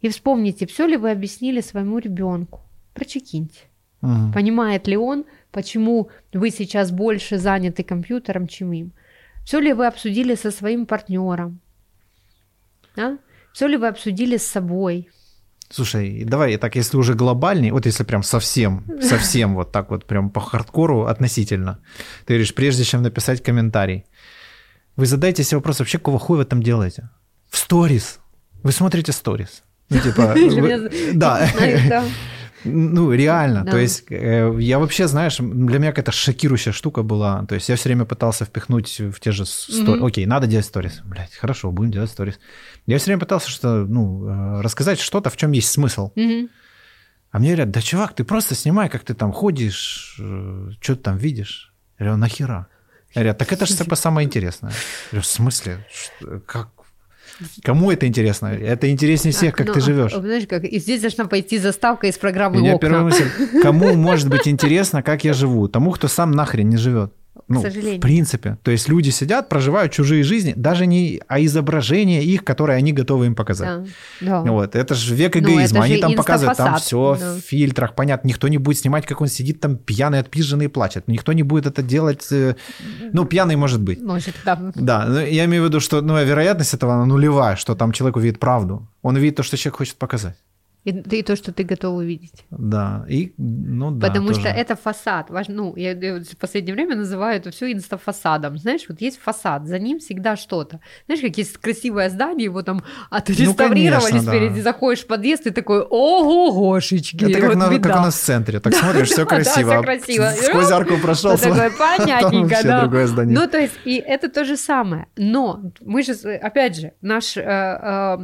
и 0.00 0.08
вспомните, 0.08 0.66
все 0.66 0.86
ли 0.86 0.96
вы 0.96 1.10
объяснили 1.10 1.60
своему 1.60 1.98
ребенку. 1.98 2.62
Прочекиньте. 2.94 3.60
Угу. 4.02 4.32
Понимает 4.32 4.86
ли 4.86 4.96
он, 4.96 5.26
почему 5.50 6.08
вы 6.32 6.50
сейчас 6.50 6.90
больше 6.90 7.38
заняты 7.38 7.82
компьютером, 7.82 8.46
чем 8.46 8.72
им? 8.72 8.92
Все 9.44 9.58
ли 9.60 9.72
вы 9.72 9.86
обсудили 9.86 10.34
со 10.34 10.50
своим 10.50 10.86
партнером? 10.86 11.60
Да? 12.96 13.18
Все 13.52 13.66
ли 13.66 13.76
вы 13.76 13.88
обсудили 13.88 14.36
с 14.36 14.46
собой? 14.46 15.10
Слушай, 15.72 16.24
давай 16.24 16.56
так, 16.56 16.74
если 16.74 16.96
уже 16.96 17.14
глобальней, 17.14 17.70
вот 17.70 17.86
если 17.86 18.02
прям 18.04 18.22
совсем, 18.22 18.84
совсем 19.02 19.54
вот 19.54 19.70
так 19.70 19.90
вот 19.90 20.04
прям 20.04 20.30
по 20.30 20.40
хардкору 20.40 21.06
относительно, 21.06 21.78
ты 22.26 22.34
говоришь, 22.34 22.54
прежде 22.54 22.84
чем 22.84 23.02
написать 23.02 23.42
комментарий, 23.42 24.04
вы 24.96 25.06
задаете 25.06 25.44
себе 25.44 25.58
вопрос, 25.58 25.78
вообще 25.78 25.98
какого 25.98 26.18
хуя 26.18 26.38
вы 26.38 26.44
там 26.44 26.62
делаете? 26.62 27.08
В 27.48 27.56
сторис. 27.56 28.18
Вы 28.62 28.72
смотрите 28.72 29.12
сторис. 29.12 29.62
Ну, 29.90 30.00
типа, 30.02 30.34
да. 31.14 31.48
Ну, 32.64 33.12
реально. 33.12 33.64
Да. 33.64 33.70
То 33.70 33.78
есть 33.78 34.04
э, 34.10 34.54
я 34.60 34.78
вообще, 34.78 35.08
знаешь, 35.08 35.38
для 35.38 35.78
меня 35.78 35.92
какая-то 35.92 36.12
шокирующая 36.12 36.72
штука 36.72 37.02
была. 37.02 37.46
То 37.46 37.54
есть 37.54 37.68
я 37.68 37.76
все 37.76 37.88
время 37.88 38.04
пытался 38.04 38.44
впихнуть 38.44 39.00
в 39.00 39.18
те 39.20 39.32
же 39.32 39.46
сторис. 39.46 39.88
Mm-hmm. 39.88 40.06
Окей, 40.06 40.26
надо 40.26 40.46
делать 40.46 40.66
сторис. 40.66 41.00
Блять, 41.04 41.34
хорошо, 41.34 41.70
будем 41.70 41.90
делать 41.90 42.10
сторис. 42.10 42.38
Я 42.90 42.98
все 42.98 43.06
время 43.06 43.20
пытался 43.20 43.50
что 43.50 43.86
ну, 43.86 44.26
э, 44.26 44.60
рассказать 44.62 44.98
что-то, 44.98 45.30
в 45.30 45.36
чем 45.36 45.52
есть 45.52 45.70
смысл. 45.70 46.12
Mm-hmm. 46.16 46.48
А 47.30 47.38
мне 47.38 47.50
говорят, 47.50 47.70
да, 47.70 47.80
чувак, 47.80 48.14
ты 48.14 48.24
просто 48.24 48.56
снимай, 48.56 48.88
как 48.88 49.04
ты 49.04 49.14
там 49.14 49.32
ходишь, 49.32 50.16
э, 50.18 50.70
что 50.80 50.96
ты 50.96 51.02
там 51.02 51.16
видишь. 51.16 51.72
Я 51.98 52.06
говорю, 52.06 52.20
нахера? 52.20 52.66
Я 53.14 53.22
говорю, 53.22 53.38
так 53.38 53.52
это 53.52 53.66
же 53.66 53.76
типа 53.76 53.94
самое 53.94 54.26
интересное. 54.26 54.70
Я 54.70 54.76
говорю, 55.12 55.22
в 55.22 55.26
смысле? 55.26 55.86
Как? 56.46 56.70
Кому 57.62 57.92
это 57.92 58.08
интересно? 58.08 58.48
Это 58.48 58.90
интереснее 58.90 59.32
всех, 59.32 59.54
как 59.54 59.68
ну, 59.68 59.74
ты 59.74 59.80
живешь. 59.80 60.12
Знаешь, 60.12 60.48
как 60.48 60.64
и 60.64 60.78
здесь 60.80 61.00
должна 61.00 61.26
пойти 61.26 61.58
заставка 61.58 62.08
из 62.08 62.18
программы 62.18 62.58
Меня 62.58 62.74
«Окна». 62.74 62.88
первая 62.88 63.04
мысль, 63.04 63.30
кому 63.62 63.94
может 63.94 64.28
быть 64.28 64.48
интересно, 64.48 65.04
как 65.04 65.22
я 65.22 65.32
живу? 65.32 65.68
Тому, 65.68 65.92
кто 65.92 66.08
сам 66.08 66.32
нахрен 66.32 66.68
не 66.68 66.76
живет 66.76 67.14
ну, 67.48 67.62
сожалению. 67.62 67.98
В 67.98 68.02
принципе. 68.02 68.58
То 68.62 68.70
есть 68.70 68.88
люди 68.88 69.10
сидят, 69.10 69.48
проживают 69.48 69.92
чужие 69.92 70.22
жизни, 70.22 70.52
даже 70.56 70.86
не 70.86 71.20
а 71.28 71.40
изображение 71.40 72.22
их, 72.22 72.44
которые 72.44 72.76
они 72.76 72.92
готовы 72.92 73.26
им 73.26 73.34
показать. 73.34 73.84
Да. 74.20 74.42
Да. 74.44 74.52
Вот. 74.52 74.76
Это 74.76 74.94
же 74.94 75.14
век 75.14 75.34
ну, 75.34 75.40
эгоизма. 75.40 75.84
они 75.84 75.98
там 75.98 76.14
показывают, 76.14 76.56
там 76.56 76.76
все 76.76 77.16
да. 77.18 77.34
в 77.34 77.38
фильтрах, 77.40 77.94
понятно. 77.94 78.28
Никто 78.28 78.48
не 78.48 78.58
будет 78.58 78.78
снимать, 78.78 79.06
как 79.06 79.20
он 79.20 79.28
сидит 79.28 79.60
там 79.60 79.76
пьяный, 79.76 80.20
отпизженный 80.20 80.66
и 80.66 80.68
плачет. 80.68 81.08
Никто 81.08 81.32
не 81.32 81.42
будет 81.42 81.66
это 81.66 81.82
делать. 81.82 82.26
Э, 82.30 82.56
ну, 83.12 83.24
пьяный 83.24 83.56
может 83.56 83.80
быть. 83.80 84.00
Может, 84.00 84.34
да. 84.44 84.72
Да, 84.74 85.06
но 85.06 85.20
я 85.20 85.44
имею 85.44 85.64
в 85.64 85.66
виду, 85.66 85.80
что 85.80 86.00
ну, 86.02 86.22
вероятность 86.22 86.74
этого 86.74 87.04
нулевая, 87.04 87.56
что 87.56 87.74
там 87.74 87.92
человек 87.92 88.16
увидит 88.16 88.38
правду. 88.38 88.88
Он 89.02 89.16
увидит 89.16 89.36
то, 89.36 89.42
что 89.42 89.56
человек 89.56 89.78
хочет 89.78 89.96
показать. 89.96 90.36
И, 90.84 90.90
и 90.90 91.22
то, 91.22 91.36
что 91.36 91.52
ты 91.52 91.62
готов 91.62 91.98
увидеть. 91.98 92.46
Да, 92.50 93.04
и, 93.06 93.34
ну 93.36 93.90
да. 93.90 94.08
Потому 94.08 94.28
тоже. 94.28 94.40
что 94.40 94.48
это 94.48 94.76
фасад. 94.76 95.28
Ну, 95.48 95.76
я, 95.76 95.92
я 95.92 96.20
в 96.20 96.36
последнее 96.38 96.74
время 96.74 96.96
называю 96.96 97.36
это 97.36 97.50
все 97.50 97.70
инстафасадом. 97.70 98.56
Знаешь, 98.56 98.86
вот 98.88 98.98
есть 99.02 99.20
фасад, 99.20 99.66
за 99.66 99.78
ним 99.78 99.98
всегда 99.98 100.36
что-то. 100.36 100.80
Знаешь, 101.04 101.20
как 101.20 101.36
есть 101.36 101.58
красивое 101.58 102.08
здание, 102.08 102.46
его 102.46 102.62
там 102.62 102.82
отреставрировали 103.10 104.12
ну, 104.12 104.22
спереди, 104.22 104.56
да. 104.56 104.62
заходишь 104.62 105.04
в 105.04 105.06
подъезд 105.06 105.46
и 105.46 105.50
такой, 105.50 105.82
ого-гошечки. 105.82 107.24
Это 107.24 107.40
как, 107.40 107.48
вот 107.50 107.58
на, 107.58 107.78
как 107.78 107.96
у 107.96 108.00
нас 108.00 108.14
в 108.14 108.24
центре. 108.24 108.58
Так 108.60 108.74
смотришь, 108.80 109.08
все 109.08 109.26
красиво. 109.26 109.70
Да, 109.80 109.82
красиво. 109.82 110.32
Сквозь 110.42 110.70
арку 110.70 110.96
прошел. 110.96 111.36
Такое 111.36 111.70
понятненько, 111.78 112.58
да. 112.64 112.80
другое 112.82 113.06
здание. 113.06 113.38
Ну, 113.38 113.46
то 113.46 113.58
есть, 113.58 113.74
и 113.84 113.96
это 113.96 114.30
то 114.30 114.44
же 114.44 114.56
самое. 114.56 115.06
Но 115.16 115.60
мы 115.80 116.02
же, 116.02 116.12
опять 116.12 116.76
же, 116.76 116.92
наш 117.02 117.36
э, 117.36 117.42
э, 117.42 118.18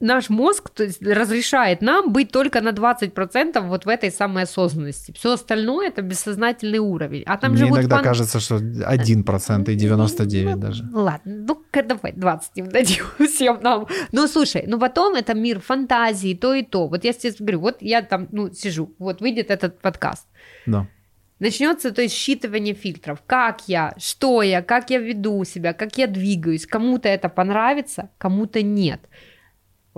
наш 0.00 0.30
мозг 0.30 0.70
то 0.70 0.84
есть, 0.84 1.02
разрешает 1.02 1.82
нам 1.82 2.12
быть 2.12 2.30
только 2.30 2.60
на 2.60 2.70
20% 2.70 3.60
вот 3.66 3.84
в 3.84 3.88
этой 3.88 4.10
самой 4.10 4.44
осознанности. 4.44 5.12
Все 5.12 5.32
остальное 5.32 5.88
это 5.88 6.02
бессознательный 6.02 6.78
уровень. 6.78 7.22
А 7.26 7.36
там 7.36 7.52
Мне 7.52 7.60
живут 7.60 7.78
иногда 7.78 7.96
пан... 7.96 8.04
кажется, 8.04 8.40
что 8.40 8.56
1% 8.56 9.72
и 9.72 9.74
99 9.74 10.54
ну, 10.54 10.60
даже. 10.60 10.84
Ладно, 10.92 11.34
ну 11.48 11.62
давай 11.72 12.12
20 12.12 12.50
им 12.54 12.68
дадим 12.68 13.04
всем 13.26 13.58
нам. 13.62 13.86
Ну 14.12 14.26
слушай, 14.28 14.64
ну 14.66 14.78
потом 14.78 15.14
это 15.14 15.34
мир 15.34 15.60
фантазии, 15.60 16.34
то 16.34 16.54
и 16.54 16.62
то. 16.62 16.86
Вот 16.88 17.04
я 17.04 17.12
тебе 17.12 17.32
говорю, 17.38 17.60
вот 17.60 17.76
я 17.80 18.02
там 18.02 18.28
ну, 18.30 18.52
сижу, 18.52 18.94
вот 18.98 19.20
выйдет 19.20 19.50
этот 19.50 19.80
подкаст. 19.80 20.26
Да. 20.66 20.86
Начнется, 21.40 21.92
то 21.92 22.02
есть, 22.02 22.16
считывание 22.16 22.74
фильтров. 22.74 23.22
Как 23.24 23.68
я, 23.68 23.94
что 23.96 24.42
я, 24.42 24.60
как 24.60 24.90
я 24.90 24.98
веду 24.98 25.44
себя, 25.44 25.72
как 25.72 25.96
я 25.96 26.08
двигаюсь. 26.08 26.66
Кому-то 26.66 27.08
это 27.08 27.28
понравится, 27.28 28.10
кому-то 28.18 28.60
нет 28.60 29.00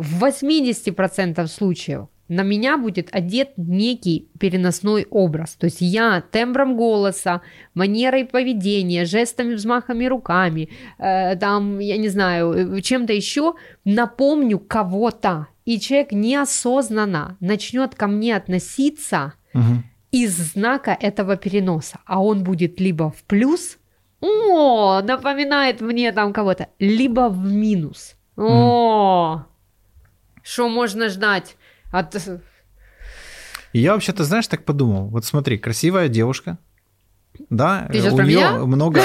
в 0.01 0.25
80% 0.25 1.47
случаев 1.47 2.09
на 2.29 2.43
меня 2.43 2.79
будет 2.79 3.09
одет 3.13 3.51
некий 3.57 4.29
переносной 4.39 5.07
образ. 5.11 5.57
То 5.57 5.67
есть 5.67 5.81
я 5.81 6.23
тембром 6.31 6.77
голоса, 6.77 7.43
манерой 7.75 8.25
поведения, 8.25 9.05
жестами, 9.05 9.55
взмахами 9.55 10.07
руками, 10.07 10.71
э, 10.99 11.37
там, 11.37 11.81
я 11.81 11.99
не 11.99 12.09
знаю, 12.09 12.77
э, 12.77 12.81
чем-то 12.81 13.13
еще 13.13 13.55
напомню 13.85 14.59
кого-то. 14.61 15.49
И 15.65 15.79
человек 15.79 16.13
неосознанно 16.13 17.37
начнет 17.41 17.95
ко 17.95 18.07
мне 18.07 18.37
относиться 18.37 19.35
угу. 19.53 19.83
из 20.13 20.37
знака 20.37 20.97
этого 20.99 21.37
переноса. 21.37 21.99
А 22.07 22.23
он 22.23 22.45
будет 22.45 22.81
либо 22.81 23.11
в 23.11 23.25
плюс, 23.25 23.77
о, 24.21 25.03
напоминает 25.03 25.81
мне 25.81 26.13
там 26.13 26.33
кого-то, 26.33 26.69
либо 26.79 27.29
в 27.29 27.53
минус. 27.53 28.15
О, 28.37 29.47
что 30.51 30.69
можно 30.69 31.09
ждать 31.09 31.57
от... 31.93 32.17
я 33.73 33.93
вообще-то, 33.95 34.25
знаешь, 34.25 34.49
так 34.49 34.65
подумал. 34.65 35.07
Вот 35.07 35.25
смотри, 35.25 35.59
красивая 35.59 36.09
девушка, 36.09 36.59
да, 37.51 37.89
Ты 37.93 38.11
у 38.11 38.21
нее 38.21 38.67
много... 38.67 39.01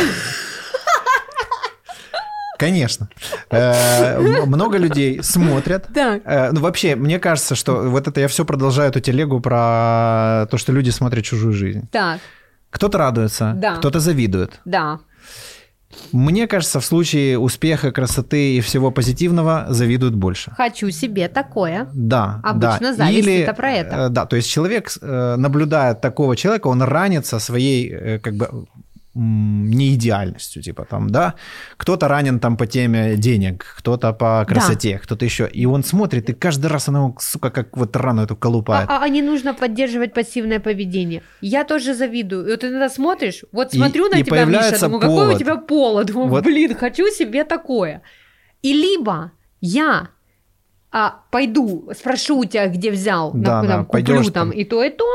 Конечно. 2.58 3.10
Э, 3.50 4.18
много 4.46 4.78
людей 4.78 5.22
смотрят. 5.22 5.88
Так. 5.93 6.22
Э, 6.24 6.52
ну, 6.54 6.62
вообще, 6.62 6.96
мне 6.96 7.20
кажется, 7.20 7.54
что 7.54 7.82
вот 7.82 8.08
это 8.08 8.22
я 8.22 8.30
все 8.30 8.46
продолжаю 8.46 8.89
эту 8.89 9.02
телегу 9.02 9.41
про 9.41 10.48
то, 10.50 10.58
что 10.58 10.72
люди 10.72 10.89
смотрят 10.89 11.26
чужую 11.26 11.54
жизнь. 11.54 11.89
Так. 11.91 12.22
Кто-то 12.70 12.98
радуется, 12.98 13.54
да. 13.58 13.76
кто-то 13.76 14.00
завидует. 14.00 14.62
Да. 14.64 15.00
Мне 16.12 16.48
кажется, 16.48 16.80
в 16.80 16.86
случае 16.86 17.38
успеха, 17.38 17.91
красоты 17.91 18.56
и 18.58 18.62
всего 18.62 18.91
позитивного 18.91 19.66
завидуют 19.70 20.16
больше. 20.16 20.52
Хочу 20.58 20.91
себе 20.91 21.28
такое. 21.28 21.88
Да. 21.93 22.39
Обычно 22.43 22.91
да. 22.91 22.93
зависть 22.96 23.28
Или, 23.28 23.39
это 23.39 23.54
про 23.54 23.72
это. 23.72 23.96
Э, 23.96 24.10
да, 24.10 24.26
то 24.26 24.36
есть 24.36 24.50
человек, 24.50 24.91
э, 25.02 25.36
наблюдая 25.38 25.93
такого 25.93 26.36
человека, 26.36 26.68
он 26.68 26.82
ранится 26.82 27.39
своей 27.39 27.89
э, 27.91 28.20
как 28.20 28.36
бы 28.36 28.68
неидеальностью, 29.16 30.61
типа 30.61 30.86
там, 30.86 31.09
да, 31.09 31.36
кто-то 31.78 32.07
ранен 32.07 32.39
там 32.39 32.57
по 32.57 32.68
теме 32.68 33.16
денег, 33.16 33.66
кто-то 33.78 34.13
по 34.13 34.45
красоте, 34.47 34.93
да. 34.93 34.99
кто-то 34.99 35.26
еще, 35.26 35.47
и 35.47 35.66
он 35.66 35.84
смотрит, 35.84 36.30
и 36.30 36.34
каждый 36.34 36.68
раз 36.68 36.89
она, 36.89 37.13
сука, 37.20 37.49
как 37.49 37.78
вот 37.78 37.95
рану 37.95 38.24
эту 38.24 38.36
колупает. 38.36 38.89
А, 38.89 38.97
а, 38.97 39.03
а 39.03 39.09
не 39.09 39.22
нужно 39.22 39.53
поддерживать 39.53 40.13
пассивное 40.13 40.59
поведение. 40.59 41.22
Я 41.41 41.63
тоже 41.63 41.93
завидую. 41.93 42.45
И 42.47 42.51
вот 42.51 42.59
ты 42.59 42.68
иногда 42.68 42.89
смотришь, 42.89 43.45
вот 43.51 43.72
смотрю 43.72 44.07
и, 44.07 44.16
на 44.16 44.20
и 44.20 44.24
тебя, 44.24 44.45
Миша, 44.45 44.80
думаю, 44.80 45.01
повод. 45.01 45.18
какой 45.18 45.36
у 45.36 45.39
тебя 45.39 45.55
повод, 45.55 46.07
думаю, 46.07 46.30
вот. 46.30 46.43
блин, 46.43 46.76
хочу 46.76 47.07
себе 47.07 47.45
такое. 47.45 48.01
И 48.61 48.74
либо 48.74 49.32
я 49.61 50.09
а, 50.91 51.24
пойду, 51.32 51.89
спрошу 51.97 52.39
у 52.39 52.45
тебя, 52.45 52.68
где 52.68 52.91
взял, 52.91 53.32
да, 53.34 53.61
да, 53.63 53.84
куплю 53.86 54.24
там, 54.24 54.32
там 54.32 54.51
и 54.51 54.66
то, 54.66 54.84
и 54.84 54.89
то, 54.89 55.05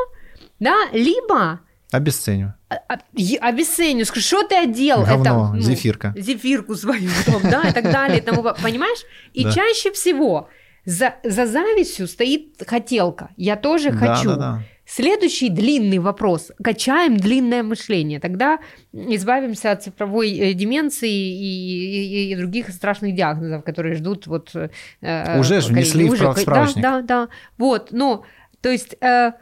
да, 0.59 0.77
либо 0.93 1.61
Обесценю. 1.93 2.55
А, 2.69 2.77
а, 2.89 3.49
обесценю. 3.49 4.05
Скажу, 4.05 4.27
что 4.27 4.43
ты 4.45 4.57
одел? 4.57 5.05
Говно, 5.05 5.21
это, 5.23 5.55
ну, 5.55 5.61
зефирка. 5.61 6.15
Зефирку 6.17 6.75
свою, 6.77 7.11
там, 7.27 7.43
да, 7.43 7.69
и 7.69 7.73
так 7.73 7.85
далее. 7.93 8.19
И 8.19 8.21
тому, 8.21 8.43
понимаешь? 8.63 9.01
И 9.33 9.45
да. 9.45 9.53
чаще 9.53 9.91
всего 9.93 10.49
за, 10.85 11.15
за 11.25 11.47
завистью 11.47 12.07
стоит 12.07 12.63
хотелка. 12.67 13.31
Я 13.37 13.57
тоже 13.57 13.91
хочу. 13.93 14.31
Да, 14.31 14.37
да, 14.37 14.37
да. 14.37 14.63
Следующий 14.87 15.51
длинный 15.51 15.99
вопрос. 15.99 16.51
Качаем 16.63 17.17
длинное 17.17 17.63
мышление. 17.63 18.19
Тогда 18.19 18.59
избавимся 18.93 19.71
от 19.71 19.85
цифровой 19.85 20.37
э, 20.37 20.53
деменции 20.53 21.09
и, 21.09 22.29
и, 22.29 22.33
и 22.33 22.37
других 22.37 22.71
страшных 22.71 23.15
диагнозов, 23.15 23.63
которые 23.63 23.95
ждут 23.95 24.27
вот... 24.27 24.51
Э, 25.01 25.39
Уже 25.39 25.61
же 25.61 25.73
внесли 25.73 26.09
в 26.09 26.17
справочник. 26.17 26.83
Да, 26.83 27.03
да, 27.03 27.27
да. 27.27 27.29
Вот, 27.57 27.89
ну, 27.93 28.25
то 28.61 28.69
есть... 28.69 28.97
Э, 29.01 29.33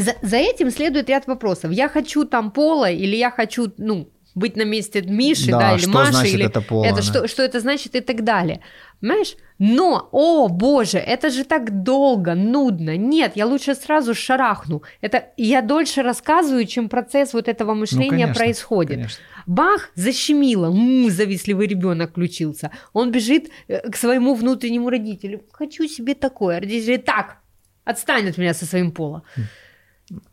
за, 0.00 0.14
за 0.22 0.36
этим 0.36 0.70
следует 0.70 1.08
ряд 1.08 1.26
вопросов. 1.26 1.72
Я 1.72 1.88
хочу 1.88 2.24
там 2.24 2.50
пола 2.50 2.90
или 2.90 3.16
я 3.16 3.30
хочу, 3.30 3.72
ну, 3.78 4.08
быть 4.34 4.56
на 4.56 4.64
месте 4.64 5.02
Миши, 5.02 5.50
да, 5.50 5.58
да 5.58 5.72
или 5.74 5.80
что 5.80 5.90
Маши, 5.90 6.12
значит 6.12 6.34
или 6.34 6.46
это, 6.46 6.60
пола, 6.60 6.84
это 6.84 6.96
да. 6.96 7.02
что, 7.02 7.28
что 7.28 7.42
это 7.42 7.60
значит 7.60 7.94
и 7.94 8.00
так 8.00 8.24
далее. 8.24 8.60
Понимаешь? 9.00 9.36
Но, 9.58 10.08
о 10.12 10.48
боже, 10.48 10.98
это 10.98 11.30
же 11.30 11.44
так 11.44 11.82
долго, 11.82 12.34
нудно. 12.34 12.96
Нет, 12.96 13.32
я 13.36 13.46
лучше 13.46 13.74
сразу 13.74 14.14
шарахну. 14.14 14.82
Это 15.00 15.26
я 15.36 15.62
дольше 15.62 16.02
рассказываю, 16.02 16.64
чем 16.66 16.88
процесс 16.88 17.34
вот 17.34 17.48
этого 17.48 17.74
мышления 17.74 18.10
ну, 18.10 18.10
конечно, 18.10 18.34
происходит. 18.34 18.96
Конечно. 18.96 19.24
Бах, 19.46 19.90
защемило, 19.94 20.66
м-м, 20.66 21.10
завистливый 21.10 21.66
ребенок 21.66 22.10
включился. 22.10 22.70
Он 22.92 23.12
бежит 23.12 23.50
э, 23.68 23.88
к 23.88 23.96
своему 23.96 24.34
внутреннему 24.34 24.90
родителю. 24.90 25.44
Хочу 25.52 25.86
себе 25.86 26.14
такое. 26.14 26.60
Родители 26.60 26.96
так, 26.96 27.36
отстань 27.84 28.28
от 28.28 28.38
меня 28.38 28.54
со 28.54 28.66
своим 28.66 28.90
пола. 28.90 29.22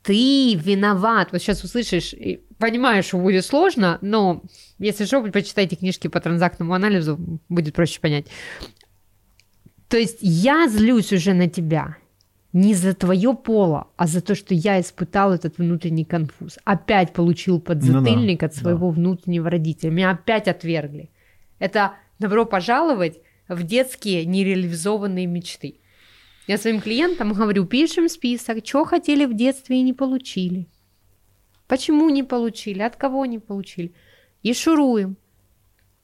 Ты 0.04 0.56
виноват. 0.56 1.32
Вот 1.32 1.42
сейчас 1.42 1.64
услышишь, 1.64 2.14
понимаешь, 2.58 3.06
что 3.06 3.18
будет 3.18 3.46
сложно, 3.46 3.98
но 4.02 4.44
если 4.80 5.06
что, 5.06 5.22
почитайте 5.24 5.76
книжки 5.76 6.08
по 6.08 6.20
транзактному 6.20 6.74
анализу, 6.74 7.18
будет 7.50 7.74
проще 7.74 8.00
понять. 8.00 8.28
То 9.88 9.98
есть 9.98 10.20
я 10.22 10.68
злюсь 10.68 11.12
уже 11.12 11.34
на 11.34 11.50
тебя 11.50 11.98
не 12.54 12.74
за 12.74 12.94
твое 12.94 13.34
поло, 13.34 13.88
а 13.96 14.08
за 14.08 14.22
то, 14.22 14.36
что 14.36 14.54
я 14.54 14.80
испытал 14.80 15.34
этот 15.34 15.58
внутренний 15.58 16.06
конфуз. 16.06 16.60
Опять 16.66 17.14
получил 17.14 17.62
подзатыльник 17.62 18.42
ну, 18.42 18.48
да, 18.48 18.48
от 18.48 18.56
своего 18.56 18.90
да. 18.90 18.96
внутреннего 18.96 19.50
родителя. 19.50 19.90
Меня 19.90 20.12
опять 20.12 20.48
отвергли. 20.48 21.10
Это 21.60 21.94
добро 22.20 22.46
пожаловать 22.46 23.20
в 23.48 23.64
детские 23.64 24.26
нереализованные 24.26 25.28
мечты. 25.28 25.76
Я 26.48 26.58
своим 26.58 26.82
клиентам 26.82 27.34
говорю, 27.34 27.66
пишем 27.66 28.10
список, 28.10 28.66
что 28.66 28.86
хотели 28.86 29.26
в 29.26 29.36
детстве 29.36 29.78
и 29.78 29.82
не 29.84 29.94
получили. 29.94 30.68
Почему 31.68 32.10
не 32.10 32.24
получили, 32.24 32.82
от 32.82 32.96
кого 32.96 33.26
не 33.26 33.40
получили. 33.40 33.94
И 34.44 34.54
шуруем 34.54 35.18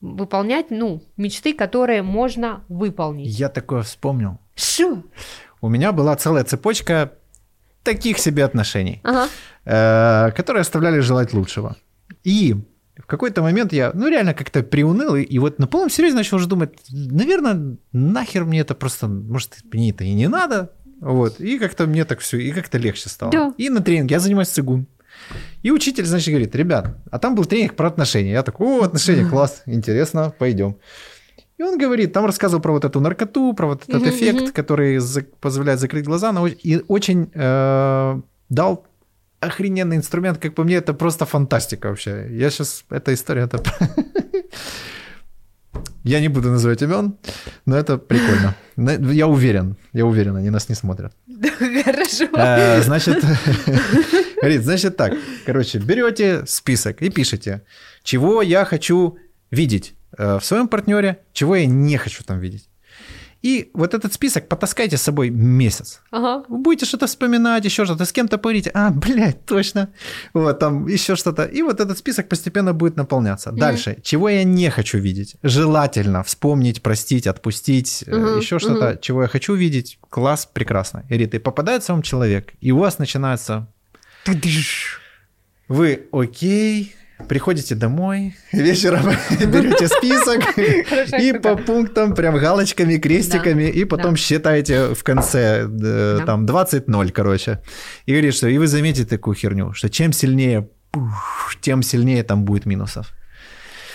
выполнять, 0.02 0.70
ну, 0.70 1.02
мечты, 1.18 1.54
которые 1.54 2.04
можно 2.04 2.64
выполнить. 2.70 3.28
Я 3.28 3.50
такое 3.50 3.82
вспомнил. 3.82 4.38
Что? 4.56 5.04
У 5.60 5.70
меня 5.70 5.92
была 5.92 6.16
целая 6.16 6.44
цепочка 6.44 7.14
таких 7.84 8.20
себе 8.20 8.44
отношений, 8.44 9.02
ага. 9.04 9.28
э, 9.66 10.32
которые 10.32 10.62
оставляли 10.62 11.00
желать 11.00 11.34
лучшего. 11.34 11.76
И 12.24 12.56
в 12.98 13.06
какой-то 13.06 13.42
момент 13.42 13.74
я, 13.74 13.92
ну, 13.94 14.08
реально 14.08 14.34
как-то 14.34 14.64
приуныл, 14.64 15.16
и, 15.16 15.22
и 15.22 15.40
вот 15.40 15.60
на 15.60 15.68
полном 15.68 15.90
серьезе 15.90 16.16
начал 16.16 16.38
уже 16.38 16.48
думать, 16.48 16.74
наверное, 16.90 17.78
нахер 17.92 18.46
мне 18.46 18.62
это 18.62 18.76
просто, 18.76 19.08
может, 19.08 19.58
мне 19.72 19.92
это 19.92 20.04
и 20.04 20.14
не 20.14 20.28
надо, 20.28 20.74
вот, 21.00 21.40
и 21.40 21.60
как-то 21.60 21.86
мне 21.86 22.06
так 22.06 22.20
все, 22.20 22.38
и 22.38 22.52
как-то 22.52 22.78
легче 22.78 23.10
стало. 23.10 23.32
Да. 23.32 23.54
И 23.58 23.70
на 23.70 23.82
тренинге 23.82 24.16
я 24.16 24.20
занимаюсь 24.20 24.50
цигун. 24.50 24.88
И 25.64 25.72
учитель, 25.72 26.06
значит, 26.06 26.30
говорит, 26.30 26.56
ребят, 26.56 26.98
а 27.12 27.20
там 27.20 27.36
был 27.36 27.46
тренинг 27.46 27.76
про 27.76 27.88
отношения. 27.88 28.32
Я 28.32 28.44
такой, 28.44 28.68
о, 28.68 28.84
отношения, 28.84 29.28
класс, 29.30 29.64
интересно, 29.66 30.34
пойдем. 30.38 30.78
И 31.58 31.64
он 31.64 31.78
говорит, 31.78 32.14
там 32.14 32.26
рассказывал 32.26 32.62
про 32.62 32.72
вот 32.72 32.86
эту 32.86 33.00
наркоту, 33.00 33.54
про 33.54 33.68
вот 33.68 33.84
этот 33.88 34.08
эффект, 34.08 34.54
который 34.54 35.00
позволяет 35.42 35.80
закрыть 35.80 36.06
глаза, 36.06 36.34
и 36.64 36.84
очень 36.88 37.32
э, 37.34 38.22
дал 38.50 38.87
охрененный 39.40 39.98
инструмент, 39.98 40.38
как 40.38 40.56
по 40.56 40.64
мне, 40.64 40.76
это 40.76 40.94
просто 40.94 41.26
фантастика 41.26 41.90
вообще. 41.90 42.28
Я 42.32 42.50
сейчас, 42.50 42.86
эта 42.90 43.14
история, 43.14 43.44
это... 43.44 43.62
Я 46.04 46.22
не 46.22 46.30
буду 46.30 46.50
называть 46.50 46.82
имен, 46.82 47.18
но 47.66 47.78
это 47.78 47.98
прикольно. 47.98 48.56
Я 49.14 49.28
уверен, 49.28 49.76
я 49.94 50.06
уверен, 50.06 50.38
они 50.38 50.50
нас 50.50 50.70
не 50.70 50.76
смотрят. 50.76 51.12
Хорошо. 51.84 52.30
Э, 52.34 52.82
значит, 52.82 53.18
говорит, 54.42 54.64
значит 54.64 54.96
так, 54.96 55.14
короче, 55.46 55.80
берете 55.80 56.46
список 56.46 57.02
и 57.02 57.10
пишете, 57.10 57.62
чего 58.04 58.42
я 58.42 58.64
хочу 58.64 59.18
видеть 59.52 59.96
э, 60.18 60.40
в 60.40 60.46
своем 60.46 60.70
партнере, 60.70 61.20
чего 61.34 61.58
я 61.58 61.66
не 61.66 61.98
хочу 61.98 62.24
там 62.24 62.40
видеть. 62.40 62.70
И 63.42 63.70
вот 63.74 63.94
этот 63.94 64.14
список 64.14 64.48
потаскайте 64.48 64.98
с 64.98 65.02
собой 65.02 65.30
месяц. 65.30 66.02
Ага. 66.12 66.44
Вы 66.48 66.58
будете 66.58 66.86
что-то 66.86 67.06
вспоминать, 67.06 67.66
еще 67.66 67.86
что-то, 67.86 68.06
с 68.06 68.12
кем-то 68.12 68.38
поговорите. 68.38 68.72
А, 68.74 68.90
блядь, 68.90 69.46
точно. 69.46 69.90
Вот 70.34 70.60
там 70.60 70.88
еще 70.88 71.16
что-то. 71.16 71.46
И 71.46 71.62
вот 71.62 71.80
этот 71.80 71.98
список 71.98 72.30
постепенно 72.30 72.74
будет 72.74 72.98
наполняться. 72.98 73.50
Mm-hmm. 73.50 73.60
Дальше. 73.60 73.98
Чего 74.04 74.30
я 74.30 74.44
не 74.44 74.70
хочу 74.70 74.98
видеть? 74.98 75.36
Желательно 75.44 76.24
вспомнить, 76.24 76.82
простить, 76.82 77.28
отпустить, 77.28 78.04
mm-hmm. 78.08 78.38
еще 78.38 78.60
что-то. 78.60 78.92
Mm-hmm. 78.92 79.02
Чего 79.02 79.22
я 79.22 79.28
хочу 79.28 79.54
видеть? 79.54 80.00
Класс, 80.10 80.50
прекрасно. 80.52 81.06
Ирит, 81.10 81.34
и 81.36 81.40
попадается 81.40 81.94
вам 81.94 82.02
человек, 82.02 82.54
и 82.60 82.72
у 82.72 82.80
вас 82.80 83.00
начинается... 83.00 83.68
Вы 85.68 86.08
окей, 86.12 86.96
приходите 87.28 87.76
домой, 87.76 88.36
вечером 88.52 89.06
берете 89.40 89.88
список 89.88 90.58
и 91.20 91.34
по 91.34 91.56
пунктам 91.56 92.14
прям 92.14 92.38
галочками, 92.38 92.98
крестиками, 92.98 93.64
и 93.64 93.86
потом 93.86 94.16
считаете 94.16 94.94
в 94.94 95.04
конце 95.04 95.68
там 96.26 96.46
20-0, 96.46 97.12
короче. 97.12 97.62
И 98.06 98.12
говорит, 98.12 98.36
что 98.36 98.48
и 98.48 98.58
вы 98.58 98.68
заметите 98.68 99.06
такую 99.06 99.36
херню, 99.36 99.74
что 99.74 99.90
чем 99.90 100.14
сильнее, 100.14 100.70
тем 101.62 101.84
сильнее 101.84 102.24
там 102.24 102.46
будет 102.46 102.66
минусов. 102.66 103.14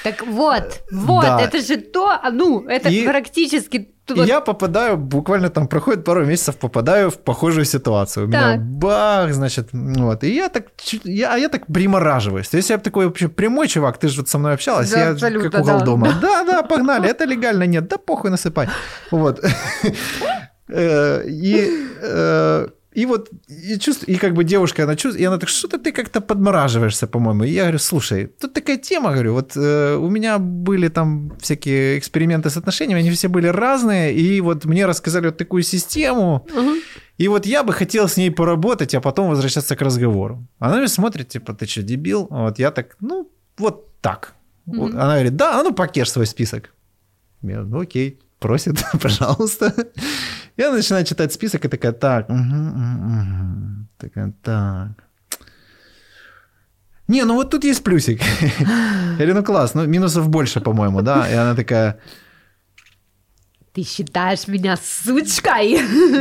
Так 0.02 0.26
вот, 0.26 0.82
вот, 0.90 1.22
да. 1.22 1.40
это 1.40 1.60
же 1.60 1.76
то, 1.76 2.18
ну, 2.32 2.66
это 2.66 2.88
и, 2.88 3.06
практически... 3.06 3.91
И 4.08 4.14
вот... 4.14 4.28
я 4.28 4.40
попадаю, 4.40 4.96
буквально 4.96 5.48
там 5.48 5.68
проходит 5.68 6.04
пару 6.04 6.24
месяцев, 6.26 6.56
попадаю 6.56 7.10
в 7.10 7.18
похожую 7.18 7.64
ситуацию. 7.64 8.28
У 8.28 8.30
так. 8.30 8.40
меня 8.40 8.56
бах, 8.58 9.32
значит, 9.32 9.68
вот. 9.72 10.24
И 10.24 10.34
я 10.34 10.48
так, 10.48 10.64
я, 11.04 11.34
а 11.34 11.38
я 11.38 11.48
так 11.48 11.66
примораживаюсь. 11.66 12.48
То 12.48 12.56
есть 12.56 12.70
я 12.70 12.78
такой 12.78 13.06
вообще 13.06 13.28
прямой 13.28 13.68
чувак, 13.68 13.98
ты 13.98 14.08
же 14.08 14.20
вот 14.20 14.28
со 14.28 14.38
мной 14.38 14.54
общалась, 14.54 14.90
да, 14.90 15.10
я 15.10 15.14
как 15.14 15.60
угол 15.60 15.78
да. 15.78 15.84
дома. 15.84 16.08
Да, 16.22 16.44
да, 16.44 16.62
погнали, 16.62 17.08
это 17.08 17.24
легально, 17.24 17.66
нет, 17.66 17.88
да 17.88 17.98
похуй 17.98 18.30
насыпай. 18.30 18.68
Вот. 19.10 19.44
Э, 20.74 21.22
и 21.26 21.68
э, 22.00 22.68
и 22.94 23.06
вот 23.06 23.30
и 23.48 23.78
чувствую, 23.78 24.16
и 24.16 24.18
как 24.18 24.34
бы 24.34 24.44
девушка, 24.44 24.84
она 24.84 24.96
чувствует, 24.96 25.22
и 25.22 25.24
она 25.24 25.38
так, 25.38 25.48
что-то 25.48 25.78
ты 25.78 25.92
как-то 25.92 26.20
подмораживаешься, 26.20 27.06
по-моему. 27.06 27.44
И 27.44 27.50
я 27.50 27.62
говорю, 27.62 27.78
слушай, 27.78 28.26
тут 28.26 28.52
такая 28.52 28.76
тема, 28.76 29.12
говорю, 29.12 29.32
вот 29.32 29.56
э, 29.56 29.96
у 29.96 30.10
меня 30.10 30.38
были 30.38 30.88
там 30.88 31.32
всякие 31.40 31.98
эксперименты 31.98 32.50
с 32.50 32.56
отношениями, 32.56 33.00
они 33.00 33.10
все 33.10 33.28
были 33.28 33.48
разные, 33.48 34.14
и 34.14 34.40
вот 34.40 34.64
мне 34.64 34.86
рассказали 34.86 35.26
вот 35.26 35.36
такую 35.36 35.62
систему, 35.62 36.46
угу. 36.56 36.74
и 37.18 37.28
вот 37.28 37.46
я 37.46 37.62
бы 37.62 37.72
хотел 37.72 38.08
с 38.08 38.16
ней 38.16 38.30
поработать, 38.30 38.94
а 38.94 39.00
потом 39.00 39.30
возвращаться 39.30 39.76
к 39.76 39.82
разговору. 39.82 40.46
Она 40.58 40.76
мне 40.76 40.88
смотрит, 40.88 41.28
типа, 41.28 41.54
ты 41.54 41.66
что, 41.66 41.82
дебил? 41.82 42.26
Вот 42.30 42.58
я 42.58 42.70
так, 42.70 42.96
ну, 43.00 43.30
вот 43.58 44.00
так. 44.00 44.34
Угу. 44.66 44.86
Она 44.86 45.14
говорит, 45.14 45.36
да, 45.36 45.60
а 45.60 45.62
ну 45.62 45.72
покеш 45.72 46.10
свой 46.10 46.26
список. 46.26 46.74
Я, 47.42 47.62
ну 47.62 47.80
окей, 47.80 48.20
просит, 48.38 48.84
пожалуйста. 49.00 49.74
Я 50.56 50.70
начинаю 50.70 51.04
читать 51.04 51.32
список 51.32 51.64
и 51.64 51.68
такая, 51.68 51.92
так, 51.92 52.28
угу, 52.28 52.38
угу, 52.38 53.20
угу. 53.20 53.86
такая, 53.98 54.32
так. 54.42 55.04
Не, 57.08 57.24
ну 57.24 57.34
вот 57.34 57.50
тут 57.50 57.64
есть 57.64 57.82
плюсик. 57.82 58.20
Я 58.60 59.16
говорю, 59.16 59.34
ну 59.34 59.44
класс, 59.44 59.74
ну 59.74 59.86
минусов 59.86 60.28
больше, 60.28 60.60
по-моему, 60.60 61.02
да? 61.02 61.28
И 61.30 61.34
она 61.34 61.54
такая, 61.54 61.98
ты 63.72 63.84
считаешь 63.84 64.48
меня 64.48 64.76
сучкой? 64.76 65.78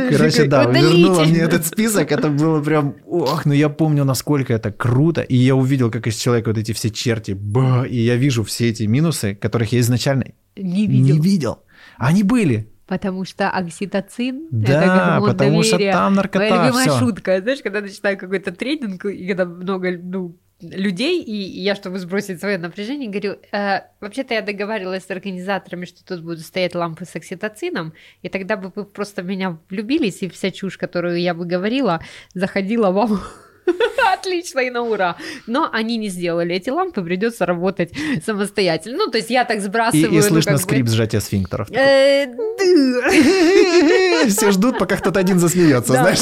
Короче, 0.10 0.44
да, 0.44 0.64
вернула 0.64 1.24
мне 1.24 1.40
этот 1.40 1.66
список, 1.66 2.10
это 2.10 2.28
было 2.28 2.62
прям, 2.62 2.94
ох, 3.06 3.44
ну 3.44 3.52
я 3.52 3.68
помню, 3.68 4.04
насколько 4.04 4.54
это 4.54 4.72
круто, 4.72 5.20
и 5.20 5.36
я 5.36 5.54
увидел, 5.54 5.90
как 5.90 6.06
из 6.06 6.16
человека 6.16 6.48
вот 6.48 6.58
эти 6.58 6.72
все 6.72 6.90
черти, 6.90 7.32
ба, 7.32 7.84
и 7.84 7.96
я 7.96 8.16
вижу 8.16 8.42
все 8.42 8.70
эти 8.70 8.84
минусы, 8.84 9.34
которых 9.34 9.72
я 9.72 9.80
изначально 9.80 10.24
не 10.56 10.86
видел. 10.86 11.14
Не 11.14 11.20
видел. 11.20 11.58
Они 11.98 12.22
были, 12.22 12.71
Потому 12.86 13.24
что 13.24 13.48
окситоцин 13.48 14.48
да, 14.50 15.18
это 15.18 15.26
потому 15.26 15.62
доверия. 15.62 15.90
что 15.90 15.98
там 15.98 16.14
наркота. 16.14 16.48
Моя 16.48 16.66
любимая 16.66 16.88
всё. 16.88 16.98
шутка, 16.98 17.40
знаешь, 17.40 17.62
когда 17.62 17.80
начинаю 17.80 18.18
какой-то 18.18 18.52
тренинг, 18.52 19.04
и 19.04 19.26
когда 19.28 19.44
много 19.44 19.92
ну, 19.92 20.36
людей, 20.62 21.22
и 21.22 21.60
я, 21.60 21.74
чтобы 21.74 21.98
сбросить 21.98 22.40
свое 22.40 22.58
напряжение, 22.58 23.08
говорю, 23.08 23.36
э, 23.52 23.80
вообще-то 24.00 24.34
я 24.34 24.42
договаривалась 24.42 25.04
с 25.04 25.10
организаторами, 25.10 25.84
что 25.84 26.04
тут 26.04 26.22
будут 26.22 26.40
стоять 26.40 26.74
лампы 26.74 27.04
с 27.04 27.14
окситоцином, 27.14 27.92
и 28.22 28.28
тогда 28.28 28.56
бы 28.56 28.72
вы 28.74 28.84
просто 28.84 29.22
меня 29.22 29.58
влюбились, 29.68 30.22
и 30.22 30.28
вся 30.28 30.50
чушь, 30.50 30.78
которую 30.78 31.20
я 31.20 31.34
бы 31.34 31.44
говорила, 31.44 32.00
заходила 32.34 32.90
вам 32.90 33.20
Отлично 34.12 34.60
и 34.60 34.70
на 34.70 34.82
ура. 34.82 35.16
Но 35.46 35.68
они 35.72 35.96
не 35.96 36.08
сделали 36.08 36.54
эти 36.54 36.70
лампы, 36.70 37.02
придется 37.02 37.46
работать 37.46 37.92
самостоятельно. 38.24 38.98
Ну, 38.98 39.10
то 39.10 39.18
есть 39.18 39.30
я 39.30 39.44
так 39.44 39.60
сбрасываю. 39.60 40.10
И, 40.10 40.14
и 40.14 40.16
ну, 40.16 40.22
слышно 40.22 40.52
как 40.52 40.60
скрип 40.60 40.86
бы... 40.86 40.92
сжатия 40.92 41.20
сфинктеров. 41.20 41.70
Э, 41.70 42.26
Все 44.28 44.52
ждут, 44.52 44.78
пока 44.78 44.96
кто-то 44.96 45.20
один 45.20 45.38
засмеется, 45.38 45.92
знаешь. 45.92 46.20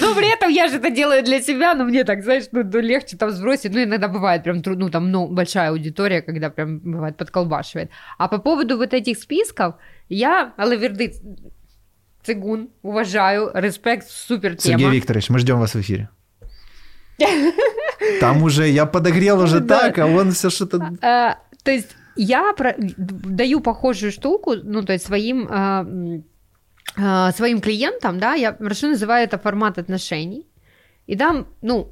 ну, 0.00 0.14
при 0.14 0.32
этом 0.32 0.50
я 0.50 0.68
же 0.68 0.76
это 0.76 0.90
делаю 0.90 1.22
для 1.22 1.40
себя, 1.40 1.74
но 1.74 1.84
мне 1.84 2.04
так, 2.04 2.22
знаешь, 2.22 2.44
ну, 2.52 2.62
ну, 2.64 2.80
легче 2.80 3.16
там 3.16 3.30
сбросить. 3.30 3.72
Ну, 3.72 3.82
иногда 3.82 4.08
бывает 4.08 4.42
прям 4.42 4.62
трудно, 4.62 4.86
ну, 4.86 4.90
там, 4.90 5.10
ну, 5.10 5.28
большая 5.28 5.70
аудитория, 5.70 6.22
когда 6.22 6.50
прям, 6.50 6.80
бывает, 6.80 7.16
подколбашивает. 7.16 7.90
А 8.18 8.28
по 8.28 8.38
поводу 8.38 8.76
вот 8.76 8.94
этих 8.94 9.18
списков, 9.18 9.74
я, 10.08 10.52
Алаверды, 10.56 11.14
цигун, 12.24 12.68
уважаю, 12.82 13.50
респект, 13.54 14.08
супер 14.08 14.56
тема. 14.56 14.78
Сергей 14.78 14.96
Викторович, 14.98 15.30
мы 15.30 15.38
ждем 15.38 15.58
вас 15.58 15.74
в 15.74 15.80
эфире. 15.80 16.08
Там 18.20 18.42
уже 18.42 18.68
я 18.68 18.86
подогрел 18.86 19.40
уже 19.40 19.60
Да. 19.60 19.80
так, 19.80 19.98
а 19.98 20.06
он 20.06 20.32
все 20.32 20.50
что-то... 20.50 20.78
Э, 21.02 21.34
то 21.62 21.70
есть 21.70 21.88
я 22.16 22.52
про- 22.52 22.74
даю 22.78 23.60
похожую 23.60 24.12
штуку, 24.12 24.54
ну, 24.62 24.82
то 24.82 24.92
есть 24.92 25.06
своим, 25.06 26.22
э, 26.96 27.32
своим 27.32 27.60
клиентам, 27.60 28.18
да, 28.18 28.34
я 28.34 28.52
прошу 28.52 28.88
называю 28.88 29.24
это 29.24 29.38
формат 29.38 29.78
отношений, 29.78 30.46
и 31.06 31.16
там, 31.16 31.46
ну, 31.62 31.88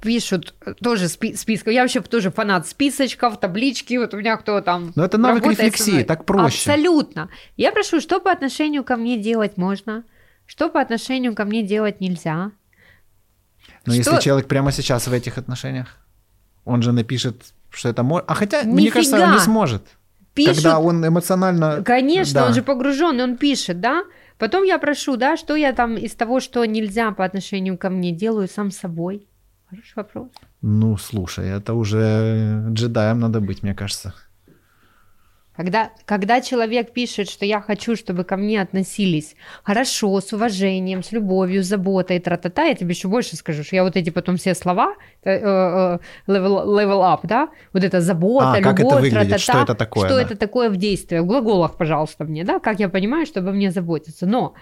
пишут 0.00 0.54
тоже 0.82 1.08
спи- 1.08 1.34
списков. 1.34 1.72
Я 1.72 1.82
вообще 1.82 2.00
тоже 2.00 2.30
фанат 2.30 2.66
списочков, 2.66 3.38
таблички. 3.40 3.96
Вот 3.98 4.14
у 4.14 4.16
меня 4.16 4.36
кто 4.36 4.60
там... 4.60 4.92
Ну, 4.94 5.02
это 5.02 5.18
навык 5.18 5.46
рефлексии, 5.46 6.02
так 6.02 6.24
проще. 6.24 6.70
Абсолютно. 6.70 7.28
Я 7.56 7.72
прошу, 7.72 8.00
что 8.00 8.20
по 8.20 8.30
отношению 8.32 8.84
ко 8.84 8.96
мне 8.96 9.18
делать 9.18 9.56
можно, 9.56 10.04
что 10.46 10.68
по 10.68 10.80
отношению 10.80 11.34
ко 11.34 11.44
мне 11.44 11.62
делать 11.62 12.00
нельзя. 12.00 12.52
Но 13.86 13.94
если 13.94 14.10
Что- 14.10 14.20
человек 14.20 14.48
прямо 14.48 14.72
сейчас 14.72 15.06
в 15.06 15.12
этих 15.12 15.38
отношениях, 15.38 15.96
он 16.64 16.82
же 16.82 16.92
напишет, 16.92 17.54
что 17.70 17.88
это 17.88 18.02
может... 18.02 18.30
А 18.30 18.34
хотя, 18.34 18.62
мне 18.64 18.84
Нифига. 18.84 18.92
кажется, 18.94 19.20
он 19.20 19.32
не 19.32 19.38
сможет. 19.40 19.82
Пишут 20.34 20.56
Когда 20.56 20.78
он 20.78 21.06
эмоционально... 21.06 21.82
Конечно, 21.84 22.40
Да. 22.40 22.46
он 22.46 22.54
же 22.54 22.62
погружен, 22.62 23.20
он 23.20 23.36
пишет, 23.36 23.80
да. 23.80 24.04
Потом 24.38 24.62
я 24.64 24.78
прошу, 24.78 25.16
да, 25.16 25.36
что 25.36 25.54
я 25.56 25.72
там 25.72 25.96
из 25.96 26.12
того, 26.14 26.40
что 26.40 26.64
нельзя 26.64 27.10
по 27.12 27.24
отношению 27.24 27.76
ко 27.76 27.90
мне, 27.90 28.12
делаю 28.12 28.48
сам 28.48 28.70
собой. 28.70 29.26
Хороший 29.70 29.92
вопрос. 29.96 30.28
Ну, 30.62 30.96
слушай, 30.96 31.48
это 31.48 31.74
уже 31.74 32.64
джедаем 32.70 33.20
надо 33.20 33.40
быть, 33.40 33.62
мне 33.62 33.74
кажется. 33.74 34.14
Когда, 35.56 35.90
когда 36.06 36.40
человек 36.40 36.92
пишет, 36.92 37.28
что 37.28 37.44
я 37.44 37.60
хочу, 37.60 37.94
чтобы 37.94 38.24
ко 38.24 38.36
мне 38.36 38.62
относились 38.62 39.36
хорошо, 39.62 40.20
с 40.20 40.32
уважением, 40.32 41.02
с 41.02 41.12
любовью, 41.12 41.62
с 41.62 41.66
заботой, 41.66 42.18
тра-та-та, 42.18 42.64
я 42.64 42.74
тебе 42.74 42.90
еще 42.90 43.08
больше 43.08 43.36
скажу, 43.36 43.62
что 43.62 43.76
я 43.76 43.84
вот 43.84 43.94
эти 43.96 44.10
потом 44.10 44.36
все 44.36 44.54
слова, 44.54 44.94
э, 45.22 45.32
э, 45.32 45.98
level, 46.26 46.64
level 46.64 47.00
up, 47.02 47.20
да, 47.24 47.48
вот 47.74 47.84
это 47.84 48.00
забота, 48.00 48.52
А, 48.52 48.62
как 48.62 48.74
это 48.74 48.82
любовь, 48.82 49.00
выглядит? 49.02 49.28
тра-та-та, 49.28 49.38
Что 49.38 49.62
это 49.62 49.74
такое, 49.74 50.06
что 50.06 50.16
да? 50.16 50.22
это 50.22 50.36
такое 50.36 50.70
в 50.70 50.76
действиях, 50.76 51.24
в 51.24 51.26
глаголах, 51.26 51.76
пожалуйста, 51.76 52.24
мне, 52.24 52.44
да, 52.44 52.58
как 52.58 52.80
я 52.80 52.88
понимаю, 52.88 53.26
что 53.26 53.40
обо 53.40 53.50
мне 53.52 53.70
заботиться, 53.70 54.26
но 54.26 54.54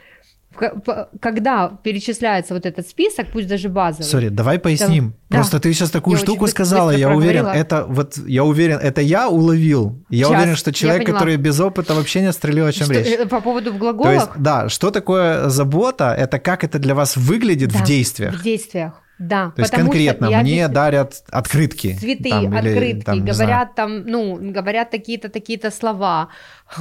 когда 1.20 1.68
перечисляется 1.82 2.54
вот 2.54 2.66
этот 2.66 2.88
список, 2.88 3.28
пусть 3.32 3.48
даже 3.48 3.68
базовый, 3.68 4.04
Сори, 4.04 4.28
давай 4.28 4.58
поясним. 4.58 5.14
Да. 5.30 5.36
Просто 5.38 5.60
ты 5.60 5.72
сейчас 5.72 5.90
такую 5.90 6.16
Я 6.16 6.22
штуку 6.22 6.40
быстро- 6.46 6.64
сказала, 6.64 6.88
быстро 6.90 7.00
я 7.10 7.14
уверен, 7.16 7.46
это 7.46 7.84
вот, 7.88 8.16
я 8.26 8.44
уверен, 8.44 8.78
это 8.78 9.00
я 9.00 9.28
уловил. 9.28 10.02
Я 10.08 10.26
Сейчас, 10.26 10.36
уверен, 10.38 10.56
что 10.56 10.72
человек, 10.72 11.06
который 11.06 11.36
без 11.36 11.60
опыта 11.60 11.94
вообще 11.94 12.22
не 12.22 12.32
стрелил, 12.32 12.66
о 12.66 12.72
чем 12.72 12.86
Что, 12.86 12.94
речь. 12.94 13.06
э, 13.06 13.26
по 13.26 13.40
поводу 13.40 13.72
в 13.72 13.78
То 13.78 14.10
есть, 14.12 14.28
да, 14.36 14.68
что 14.68 14.90
такое 14.90 15.48
забота? 15.48 16.14
Это 16.18 16.38
как 16.38 16.64
это 16.64 16.78
для 16.78 16.94
вас 16.94 17.16
выглядит 17.16 17.72
Да, 17.72 17.78
в 17.80 17.84
действиях. 17.84 18.34
в 18.34 18.42
действиях, 18.42 18.94
да. 19.18 19.50
То 19.56 19.62
есть 19.62 19.72
что 19.72 19.82
конкретно 19.82 20.26
я 20.26 20.40
мне 20.40 20.68
дарят 20.68 21.22
открытки. 21.30 21.96
Цветы, 21.98 22.30
там, 22.30 22.58
или, 22.58 22.68
открытки, 22.68 23.04
там, 23.04 23.24
говорят 23.24 23.74
там, 23.74 24.04
ну, 24.06 24.38
говорят 24.40 24.90
такие-то, 24.90 25.28
такие-то 25.28 25.70
слова. 25.70 26.28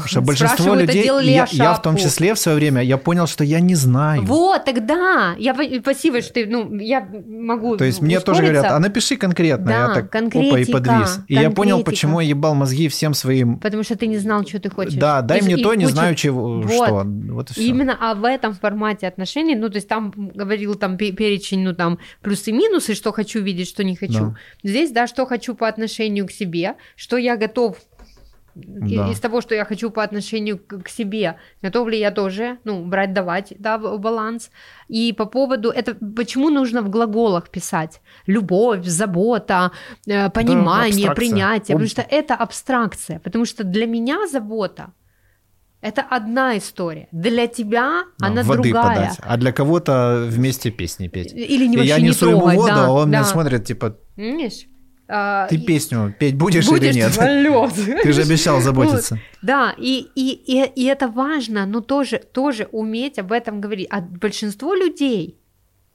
Что 0.06 0.22
большинство 0.22 0.74
а 0.74 0.76
людей, 0.76 1.06
я, 1.06 1.20
я 1.22 1.48
я 1.52 1.74
в 1.74 1.82
том 1.82 1.96
числе 1.96 2.34
в 2.34 2.40
свое 2.40 2.58
время, 2.58 2.82
я 2.84 2.98
понял, 2.98 3.26
что 3.26 3.44
я 3.44 3.62
не 3.62 3.76
знаю. 3.76 4.24
Вот, 4.24 4.66
тогда 4.66 5.34
я 5.38 5.56
спасибо, 5.82 6.22
что 6.22 6.34
ты, 6.34 6.46
ну, 6.46 6.76
я 6.76 7.08
могу 7.26 7.78
То 7.78 7.86
есть 7.86 8.02
мне 8.02 8.20
тоже 8.20 8.42
говорят, 8.42 8.66
а 8.66 8.80
напиши 8.80 9.16
конкретно. 9.16 9.66
Да, 9.66 9.80
я 9.80 9.88
так 9.94 10.16
опа 10.16 10.60
и 10.60 10.66
подвис. 10.66 11.20
И 11.28 11.36
я 11.36 11.50
понял, 11.50 11.84
почему 11.84 12.20
я 12.20 12.30
ебал 12.30 12.54
мозги 12.54 12.88
всем 12.88 13.14
своим. 13.14 13.60
Потому 13.60 13.84
что 13.84 13.98
ты 13.98 14.08
не 14.08 14.18
знал, 14.18 14.46
что 14.46 14.60
ты 14.60 14.70
хочешь. 14.70 14.94
Да, 14.96 15.22
дай 15.22 15.40
И- 15.40 15.44
мне 15.44 15.56
и 15.56 15.64
то, 15.64 15.74
не 15.74 15.86
знаю 15.86 16.16
чего, 16.16 16.62
Вот. 16.62 16.72
что. 16.72 17.04
Вот 17.32 17.52
и 17.52 17.54
все. 17.54 17.64
Именно 17.64 17.98
а 18.00 18.14
в 18.14 18.26
этом 18.26 18.54
формате 18.54 19.08
отношений, 19.08 19.56
ну, 19.56 19.70
то 19.70 19.76
есть 19.76 19.88
там 19.88 20.14
говорил 20.16 20.76
там 20.76 20.98
пе- 20.98 21.12
перечень, 21.12 21.64
ну, 21.64 21.74
там 21.74 21.98
плюсы 22.28 22.50
и 22.52 22.54
минусы, 22.54 22.94
что 22.96 23.12
хочу 23.14 23.42
видеть, 23.42 23.70
что 23.70 23.84
не 23.84 23.96
хочу. 23.96 24.20
Да. 24.32 24.36
Здесь, 24.70 24.92
да, 24.92 25.08
что 25.08 25.26
хочу 25.26 25.56
по 25.56 25.68
отношению 25.68 26.28
к 26.28 26.32
себе, 26.32 26.76
что 26.98 27.18
я 27.18 27.38
готов 27.38 27.78
Да. 28.56 29.12
из 29.12 29.20
того, 29.20 29.42
что 29.42 29.56
я 29.56 29.66
хочу 29.66 29.92
по 29.92 30.02
отношению 30.04 30.58
к, 30.58 30.90
себе, 30.90 31.36
готов 31.62 31.88
ли 31.90 32.00
я 32.00 32.12
тоже, 32.12 32.58
ну, 32.66 32.84
брать, 32.86 33.14
давать, 33.14 33.54
да, 33.60 33.78
баланс. 33.78 34.50
И 34.90 35.14
по 35.14 35.26
поводу, 35.26 35.70
это 35.70 35.96
почему 36.16 36.50
нужно 36.50 36.82
в 36.82 36.90
глаголах 36.90 37.50
писать? 37.50 38.02
Любовь, 38.28 38.86
забота, 38.86 39.72
э, 40.08 40.30
понимание, 40.32 41.08
абстракция. 41.10 41.16
принятие, 41.16 41.76
Он- 41.76 41.82
потому 41.84 41.88
что 41.90 42.02
это 42.02 42.34
абстракция, 42.36 43.20
потому 43.20 43.46
что 43.46 43.64
для 43.64 43.86
меня 43.86 44.28
забота 44.28 44.92
это 45.82 46.02
одна 46.02 46.58
история, 46.58 47.08
для 47.12 47.48
тебя 47.48 48.04
Да, 48.20 48.28
она 48.28 48.44
воды 48.44 48.72
другая. 48.72 48.96
подать. 48.96 49.20
А 49.22 49.38
для 49.38 49.52
кого-то 49.52 50.26
вместе 50.28 50.72
песни 50.72 51.08
петь. 51.08 51.34
Или 51.34 51.68
не 51.68 51.78
вообще 51.78 51.90
я 51.90 52.00
не 52.00 52.08
несу 52.10 52.30
ему 52.30 52.40
трогать, 52.40 52.56
воду, 52.58 52.68
да, 52.74 52.86
а 52.88 52.92
он 52.92 53.12
да. 53.12 53.20
мне 53.20 53.28
смотрит, 53.28 53.66
типа, 53.66 53.98
Видишь? 54.16 54.66
А, 55.10 55.48
ты 55.48 55.56
и- 55.56 55.66
песню 55.66 56.14
петь 56.20 56.36
будешь, 56.36 56.68
будешь 56.68 56.94
или 56.96 57.02
нет? 57.02 57.16
полет. 57.16 57.72
Ты 58.04 58.12
же 58.12 58.24
обещал 58.24 58.60
заботиться. 58.60 59.20
Да, 59.42 59.74
и, 59.78 60.06
и, 60.16 60.32
и, 60.32 60.66
и 60.76 60.84
это 60.86 61.08
важно, 61.08 61.66
но 61.66 61.80
тоже, 61.80 62.18
тоже 62.20 62.68
уметь 62.74 63.18
об 63.18 63.32
этом 63.32 63.62
говорить. 63.62 63.88
А 63.90 64.02
большинство 64.02 64.74
людей, 64.74 65.40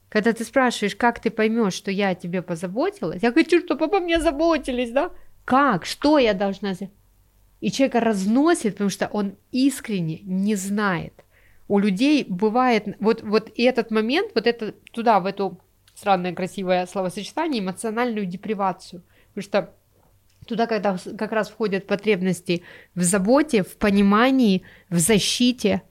когда 0.09 0.33
ты 0.33 0.45
спрашиваешь, 0.45 0.97
как 0.97 1.21
ты 1.21 1.31
поймешь, 1.31 1.75
что 1.75 1.91
я 1.91 2.11
о 2.11 2.15
тебе 2.15 2.41
позаботилась, 2.41 3.23
я 3.23 3.33
хочу, 3.33 3.61
чтобы 3.61 3.85
обо 3.85 4.01
мне 4.01 4.19
заботились, 4.19 4.93
да? 4.93 5.11
Как? 5.45 5.85
Что 5.85 6.19
я 6.19 6.33
должна 6.33 6.73
сделать? 6.73 6.95
И 7.63 7.71
человека 7.71 8.01
разносит, 8.01 8.75
потому 8.75 8.91
что 8.91 9.07
он 9.07 9.37
искренне 9.53 10.19
не 10.25 10.57
знает. 10.57 11.15
У 11.69 11.79
людей 11.79 12.27
бывает 12.29 12.97
вот, 12.99 13.23
вот 13.23 13.53
и 13.55 13.63
этот 13.63 13.93
момент, 13.93 14.33
вот 14.35 14.49
это 14.49 14.73
туда, 14.93 15.21
в 15.21 15.27
эту 15.27 15.61
странное 15.95 16.35
красивое 16.35 16.87
словосочетание, 16.87 17.63
эмоциональную 17.63 18.27
депривацию. 18.27 19.05
Потому 19.29 19.43
что 19.45 19.75
туда 20.49 20.67
когда 20.67 20.99
как 21.17 21.31
раз 21.31 21.51
входят 21.51 21.87
потребности 21.87 22.65
в 22.97 23.03
заботе, 23.03 23.63
в 23.63 23.77
понимании, 23.77 24.63
в 24.91 24.99
защите 24.99 25.83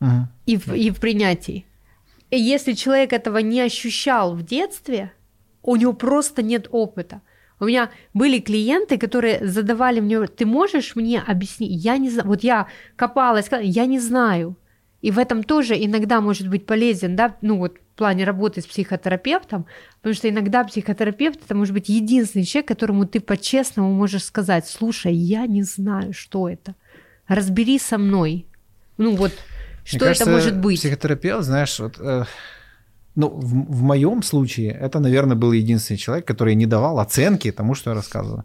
Мгм. 0.00 0.28
и 0.44 0.56
в, 0.56 0.74
и 0.74 0.90
в 0.90 0.98
принятии. 0.98 1.66
И 2.30 2.36
если 2.36 2.72
человек 2.72 3.12
этого 3.12 3.38
не 3.38 3.60
ощущал 3.60 4.34
в 4.34 4.42
детстве, 4.42 5.12
у 5.62 5.76
него 5.76 5.92
просто 5.92 6.42
нет 6.42 6.66
опыта. 6.72 7.20
У 7.62 7.66
меня 7.66 7.90
были 8.12 8.40
клиенты, 8.40 8.98
которые 8.98 9.46
задавали 9.46 10.00
мне, 10.00 10.26
ты 10.26 10.44
можешь 10.44 10.96
мне 10.96 11.20
объяснить? 11.20 11.84
Я 11.84 11.96
не 11.96 12.10
знаю. 12.10 12.26
Вот 12.26 12.42
я 12.42 12.66
копалась, 12.96 13.48
я 13.60 13.86
не 13.86 14.00
знаю. 14.00 14.56
И 15.00 15.12
в 15.12 15.18
этом 15.18 15.44
тоже 15.44 15.76
иногда 15.76 16.20
может 16.20 16.48
быть 16.48 16.66
полезен, 16.66 17.14
да, 17.14 17.36
ну 17.40 17.58
вот 17.58 17.76
в 17.76 17.98
плане 17.98 18.24
работы 18.24 18.62
с 18.62 18.66
психотерапевтом, 18.66 19.66
потому 19.98 20.12
что 20.12 20.28
иногда 20.28 20.64
психотерапевт 20.64 21.38
это 21.44 21.54
может 21.54 21.72
быть 21.72 21.88
единственный 21.88 22.44
человек, 22.44 22.66
которому 22.66 23.06
ты 23.06 23.20
по-честному 23.20 23.92
можешь 23.92 24.24
сказать, 24.24 24.66
слушай, 24.66 25.14
я 25.14 25.46
не 25.46 25.62
знаю, 25.62 26.12
что 26.12 26.48
это, 26.48 26.74
разбери 27.28 27.78
со 27.78 27.96
мной. 27.96 28.44
Ну 28.96 29.14
вот, 29.14 29.30
Мне 29.30 29.84
что 29.84 29.98
кажется, 30.00 30.24
это 30.24 30.32
может 30.32 30.58
быть? 30.58 30.80
Психотерапевт, 30.80 31.44
знаешь, 31.44 31.78
вот, 31.78 31.94
э, 32.00 32.24
ну, 33.14 33.28
в, 33.28 33.72
в 33.78 33.82
моем 33.82 34.22
случае 34.22 34.70
это, 34.72 34.98
наверное, 35.00 35.36
был 35.36 35.52
единственный 35.52 35.96
человек, 35.98 36.26
который 36.26 36.54
не 36.54 36.66
давал 36.66 36.98
оценки 36.98 37.50
тому, 37.52 37.74
что 37.74 37.90
я 37.90 37.94
рассказываю. 37.96 38.44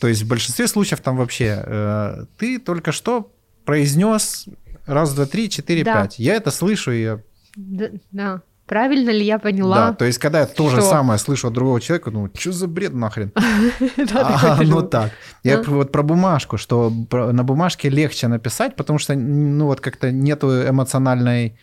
То 0.00 0.08
есть 0.08 0.22
в 0.22 0.28
большинстве 0.28 0.66
случаев 0.68 1.00
там 1.00 1.16
вообще 1.16 1.62
э, 1.64 2.24
ты 2.38 2.58
только 2.58 2.92
что 2.92 3.30
произнес 3.64 4.46
раз, 4.86 5.14
два, 5.14 5.26
три, 5.26 5.48
четыре, 5.48 5.84
Да. 5.84 6.02
пять. 6.02 6.18
Я 6.18 6.34
это 6.34 6.50
слышу, 6.50 6.92
и 6.92 7.02
я... 7.02 7.20
Да, 7.56 7.86
да. 8.12 8.40
Правильно 8.66 9.10
ли 9.10 9.24
я 9.24 9.36
Да, 9.36 9.42
поняла? 9.42 9.92
то 9.92 10.06
есть 10.06 10.18
когда 10.18 10.40
я 10.40 10.46
то 10.46 10.70
же 10.70 10.80
самое 10.80 11.18
слышу 11.18 11.48
от 11.48 11.52
другого 11.54 11.80
человека, 11.82 12.10
ну, 12.10 12.30
что 12.34 12.50
за 12.52 12.66
бред 12.66 12.94
нахрен? 12.94 13.30
Да, 13.96 14.56
А 14.58 14.64
же. 14.64 14.82
так. 14.88 15.12
Я 15.42 15.58
про- 15.58 15.72
вот 15.74 15.92
про 15.92 16.02
бумажку, 16.02 16.56
что 16.56 16.90
на 17.12 17.44
бумажке 17.44 17.90
легче 17.90 18.26
написать, 18.26 18.74
потому 18.74 18.98
что, 18.98 19.14
ну, 19.14 19.66
вот 19.66 19.80
как-то 19.82 20.10
нету 20.10 20.48
эмоциональной 20.66 21.58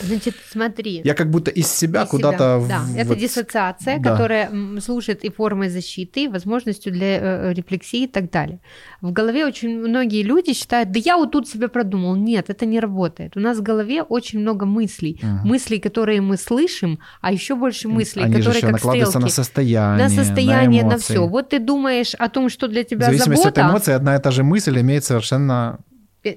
Значит, 0.00 0.34
смотри. 0.50 1.02
Я 1.04 1.14
как 1.14 1.30
будто 1.30 1.50
из 1.50 1.70
себя 1.70 2.06
куда-то... 2.06 2.64
Да, 2.68 2.80
в... 2.80 2.96
это 2.96 3.14
диссоциация, 3.14 3.98
да. 3.98 4.10
которая 4.10 4.50
служит 4.80 5.24
и 5.24 5.30
формой 5.30 5.68
защиты, 5.68 6.24
и 6.24 6.28
возможностью 6.28 6.92
для 6.92 7.18
э, 7.18 7.52
рефлексии 7.52 8.04
и 8.04 8.06
так 8.06 8.30
далее. 8.30 8.60
В 9.00 9.12
голове 9.12 9.46
очень 9.46 9.78
многие 9.78 10.22
люди 10.22 10.52
считают, 10.54 10.90
да 10.90 11.00
я 11.04 11.16
вот 11.16 11.30
тут 11.30 11.48
себе 11.48 11.68
продумал. 11.68 12.16
Нет, 12.16 12.50
это 12.50 12.66
не 12.66 12.80
работает. 12.80 13.36
У 13.36 13.40
нас 13.40 13.58
в 13.58 13.62
голове 13.62 14.02
очень 14.02 14.40
много 14.40 14.66
мыслей. 14.66 15.20
Угу. 15.22 15.48
Мыслей, 15.48 15.78
которые 15.78 16.20
мы 16.20 16.36
слышим, 16.36 16.98
а 17.20 17.32
еще 17.32 17.54
больше 17.54 17.88
мыслей, 17.88 18.24
Они 18.24 18.36
которые 18.36 18.60
же 18.60 18.66
как 18.66 18.78
стрелки. 18.78 19.18
на 19.18 19.28
состояние, 19.28 20.08
на 20.08 20.10
состояние, 20.10 20.82
на, 20.82 20.90
на 20.90 20.98
все. 20.98 21.26
Вот 21.26 21.50
ты 21.50 21.58
думаешь 21.58 22.14
о 22.14 22.28
том, 22.28 22.48
что 22.48 22.68
для 22.68 22.84
тебя 22.84 23.06
В 23.06 23.10
зависимости 23.10 23.42
забота... 23.42 23.64
от 23.64 23.70
эмоций, 23.70 23.94
одна 23.94 24.16
и 24.16 24.20
та 24.20 24.30
же 24.30 24.42
мысль 24.42 24.80
имеет 24.80 25.04
совершенно... 25.04 25.78
Э, 26.24 26.36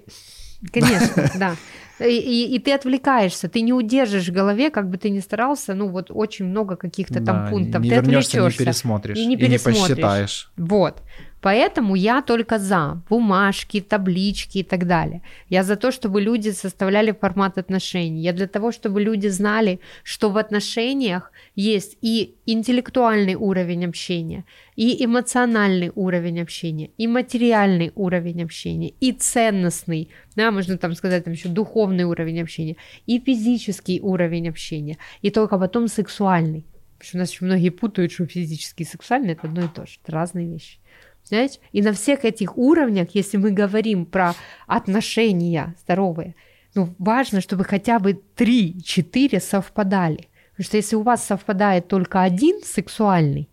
конечно, 0.72 1.32
да. 1.36 1.56
И, 2.00 2.04
и, 2.04 2.56
и 2.56 2.60
ты 2.60 2.74
отвлекаешься, 2.74 3.50
ты 3.50 3.62
не 3.62 3.74
удержишь 3.74 4.28
в 4.28 4.32
голове, 4.32 4.70
как 4.70 4.90
бы 4.90 4.98
ты 4.98 5.10
ни 5.10 5.20
старался, 5.20 5.74
ну 5.74 5.88
вот 5.90 6.12
очень 6.12 6.46
много 6.46 6.76
каких-то 6.76 7.16
там 7.16 7.46
да, 7.46 7.50
пунктов. 7.50 7.82
Не 7.82 7.90
ты 7.90 7.96
вернешься, 7.96 8.42
не 8.42 8.52
пересмотришь, 8.52 9.18
и 9.18 9.26
не, 9.26 9.36
и 9.36 9.48
не 9.48 9.58
посчитаешь. 9.58 10.52
Вот. 10.58 11.02
Поэтому 11.42 11.96
я 11.96 12.22
только 12.22 12.58
за 12.60 13.02
бумажки, 13.10 13.82
таблички 13.82 14.60
и 14.60 14.64
так 14.64 14.88
далее. 14.88 15.22
Я 15.50 15.64
за 15.64 15.76
то, 15.76 15.92
чтобы 15.92 16.22
люди 16.22 16.50
составляли 16.52 17.12
формат 17.12 17.58
отношений. 17.58 18.22
Я 18.22 18.34
для 18.34 18.48
того, 18.48 18.72
чтобы 18.72 19.02
люди 19.02 19.28
знали, 19.28 19.80
что 20.04 20.30
в 20.30 20.38
отношениях 20.38 21.32
есть 21.56 21.98
и 22.02 22.36
интеллектуальный 22.46 23.36
уровень 23.36 23.86
общения, 23.86 24.46
и 24.76 25.04
эмоциональный 25.06 25.92
уровень 25.96 26.42
общения, 26.42 26.90
и 26.98 27.08
материальный 27.08 27.92
уровень 27.96 28.44
общения, 28.44 28.94
и 29.00 29.12
ценностный, 29.12 30.10
да, 30.36 30.52
можно 30.52 30.78
там 30.78 30.96
сказать, 30.96 31.24
там 31.24 31.34
еще 31.34 31.50
духовный 31.50 32.06
уровень 32.06 32.42
общения, 32.42 32.78
и 33.06 33.20
физический 33.20 34.02
уровень 34.02 34.50
общения, 34.50 34.98
и 35.22 35.30
только 35.30 35.60
потом 35.60 35.88
сексуальный. 35.88 36.66
Потому 36.98 37.10
что 37.10 37.18
у 37.18 37.20
нас 37.20 37.32
еще 37.32 37.46
многие 37.46 37.70
путают, 37.70 38.12
что 38.12 38.26
физический 38.26 38.84
и 38.84 38.88
сексуальный 38.88 39.34
это 39.34 39.48
одно 39.48 39.66
и 39.66 39.68
то 39.68 39.86
же, 39.86 40.00
это 40.04 40.12
разные 40.12 40.48
вещи. 40.48 40.80
Знаете? 41.28 41.60
И 41.74 41.82
на 41.82 41.92
всех 41.92 42.24
этих 42.24 42.58
уровнях, 42.58 43.10
если 43.14 43.38
мы 43.38 43.52
говорим 43.52 44.06
про 44.06 44.34
отношения 44.66 45.76
здоровые, 45.84 46.36
ну, 46.74 46.96
важно, 47.00 47.42
чтобы 47.42 47.64
хотя 47.64 48.00
бы 48.00 48.22
3-4 48.38 49.40
совпадали. 49.42 50.30
Потому 50.52 50.66
что 50.66 50.78
если 50.78 50.96
у 50.96 51.02
вас 51.02 51.26
совпадает 51.26 51.88
только 51.88 52.22
один 52.22 52.62
сексуальный, 52.64 53.50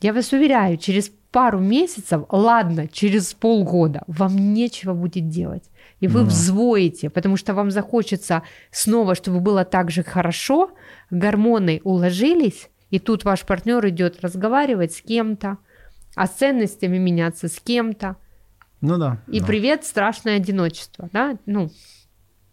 я 0.00 0.12
вас 0.12 0.32
уверяю, 0.32 0.78
через 0.78 1.12
пару 1.30 1.58
месяцев, 1.58 2.22
ладно, 2.30 2.88
через 2.88 3.34
полгода, 3.34 4.02
вам 4.06 4.54
нечего 4.54 4.94
будет 4.94 5.28
делать. 5.28 5.64
И 6.00 6.08
вы 6.08 6.20
ну. 6.20 6.26
взвоите, 6.26 7.10
потому 7.10 7.36
что 7.36 7.52
вам 7.52 7.70
захочется 7.70 8.42
снова, 8.70 9.14
чтобы 9.14 9.40
было 9.40 9.64
так 9.64 9.90
же 9.90 10.02
хорошо, 10.02 10.70
гормоны 11.10 11.80
уложились, 11.84 12.70
и 12.90 12.98
тут 12.98 13.24
ваш 13.24 13.44
партнер 13.44 13.86
идет 13.88 14.20
разговаривать 14.22 14.94
с 14.94 15.02
кем-то, 15.02 15.58
а 16.14 16.26
с 16.26 16.30
ценностями 16.30 16.98
меняться 16.98 17.48
с 17.48 17.60
кем-то. 17.60 18.16
Ну 18.80 18.96
да. 18.96 19.18
И 19.28 19.40
да. 19.40 19.46
привет, 19.46 19.84
страшное 19.84 20.36
одиночество, 20.36 21.08
да, 21.12 21.36
ну. 21.46 21.70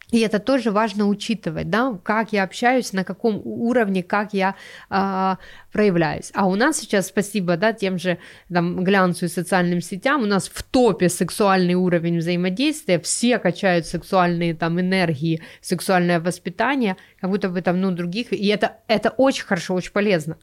И 0.09 0.19
это 0.19 0.39
тоже 0.39 0.71
важно 0.71 1.05
учитывать, 1.07 1.69
да, 1.69 1.99
как 2.01 2.31
я 2.31 2.43
общаюсь, 2.43 2.93
на 2.93 3.03
каком 3.03 3.41
уровне, 3.43 4.03
как 4.03 4.33
я 4.33 4.55
э, 4.89 5.35
проявляюсь. 5.73 6.31
А 6.33 6.47
у 6.47 6.55
нас 6.55 6.77
сейчас, 6.77 7.07
спасибо, 7.07 7.57
да, 7.57 7.73
тем 7.73 7.99
же 7.99 8.17
там, 8.49 8.85
глянцу 8.85 9.25
и 9.25 9.27
социальным 9.27 9.81
сетям, 9.81 10.21
у 10.21 10.25
нас 10.25 10.47
в 10.47 10.63
топе 10.63 11.09
сексуальный 11.09 11.73
уровень 11.73 12.19
взаимодействия, 12.19 12.99
все 12.99 13.37
качают 13.37 13.85
сексуальные 13.85 14.55
там 14.55 14.79
энергии, 14.79 15.41
сексуальное 15.59 16.21
воспитание, 16.21 16.95
как 17.19 17.29
будто 17.29 17.49
бы 17.49 17.61
там, 17.61 17.81
ну, 17.81 17.91
других, 17.91 18.31
и 18.31 18.47
это, 18.47 18.77
это 18.87 19.09
очень 19.09 19.43
хорошо, 19.43 19.73
очень 19.73 19.91
полезно. 19.91 20.37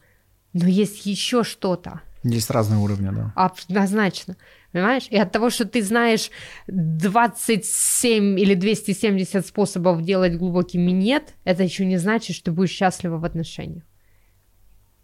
Но 0.52 0.68
есть 0.68 1.06
еще 1.06 1.42
что-то, 1.42 2.02
есть 2.24 2.50
разные 2.50 2.80
уровни, 2.80 3.10
да. 3.10 3.32
Однозначно. 3.36 4.36
Понимаешь? 4.72 5.06
И 5.10 5.16
от 5.16 5.30
того, 5.30 5.50
что 5.50 5.66
ты 5.66 5.82
знаешь 5.82 6.30
27 6.66 8.40
или 8.40 8.54
270 8.54 9.46
способов 9.46 10.02
делать 10.02 10.36
глубокий 10.36 10.78
минет, 10.78 11.34
это 11.44 11.62
еще 11.62 11.84
не 11.84 11.98
значит, 11.98 12.34
что 12.34 12.46
ты 12.46 12.52
будешь 12.52 12.70
счастлива 12.70 13.18
в 13.18 13.24
отношениях. 13.24 13.84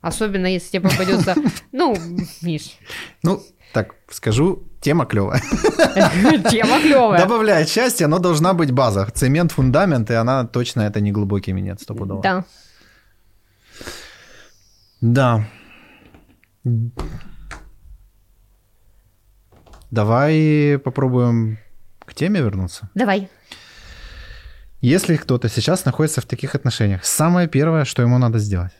Особенно, 0.00 0.46
если 0.46 0.78
тебе 0.78 0.88
попадется, 0.88 1.36
ну, 1.72 1.96
Миш. 2.42 2.78
Ну, 3.22 3.40
так 3.72 3.94
скажу, 4.08 4.64
тема 4.80 5.04
клевая. 5.04 5.40
Тема 6.50 6.80
клевая. 6.80 7.20
Добавляет 7.20 7.68
счастье, 7.68 8.06
но 8.06 8.18
должна 8.18 8.54
быть 8.54 8.72
база. 8.72 9.06
Цемент, 9.14 9.52
фундамент, 9.52 10.10
и 10.10 10.14
она 10.14 10.44
точно 10.46 10.82
это 10.82 11.00
не 11.00 11.12
глубокий 11.12 11.52
минет, 11.52 11.80
стопудово. 11.80 12.22
Да. 12.22 12.44
Да. 15.00 15.44
Давай 19.90 20.78
попробуем 20.78 21.58
к 22.00 22.14
теме 22.14 22.40
вернуться. 22.40 22.90
Давай. 22.94 23.28
Если 24.80 25.16
кто-то 25.16 25.48
сейчас 25.48 25.84
находится 25.84 26.20
в 26.20 26.26
таких 26.26 26.54
отношениях, 26.54 27.04
самое 27.04 27.48
первое, 27.48 27.84
что 27.84 28.02
ему 28.02 28.18
надо 28.18 28.38
сделать, 28.38 28.72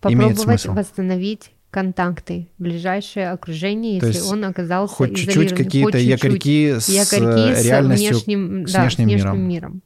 попробовать 0.00 0.64
восстановить 0.66 1.52
контакты, 1.70 2.48
ближайшее 2.58 3.30
окружение, 3.30 4.00
То 4.00 4.06
если 4.06 4.22
он 4.22 4.44
оказался 4.44 4.94
хоть 4.94 5.16
чуть-чуть 5.16 5.54
какие-то 5.54 5.98
якорьки 5.98 6.78
с 6.78 6.88
якорьки 6.88 7.62
реальностью, 7.66 8.14
с 8.14 8.24
внешним, 8.24 8.66
с 8.66 8.74
внешним, 8.74 9.08
да, 9.08 9.14
миром. 9.14 9.48
миром. 9.48 9.82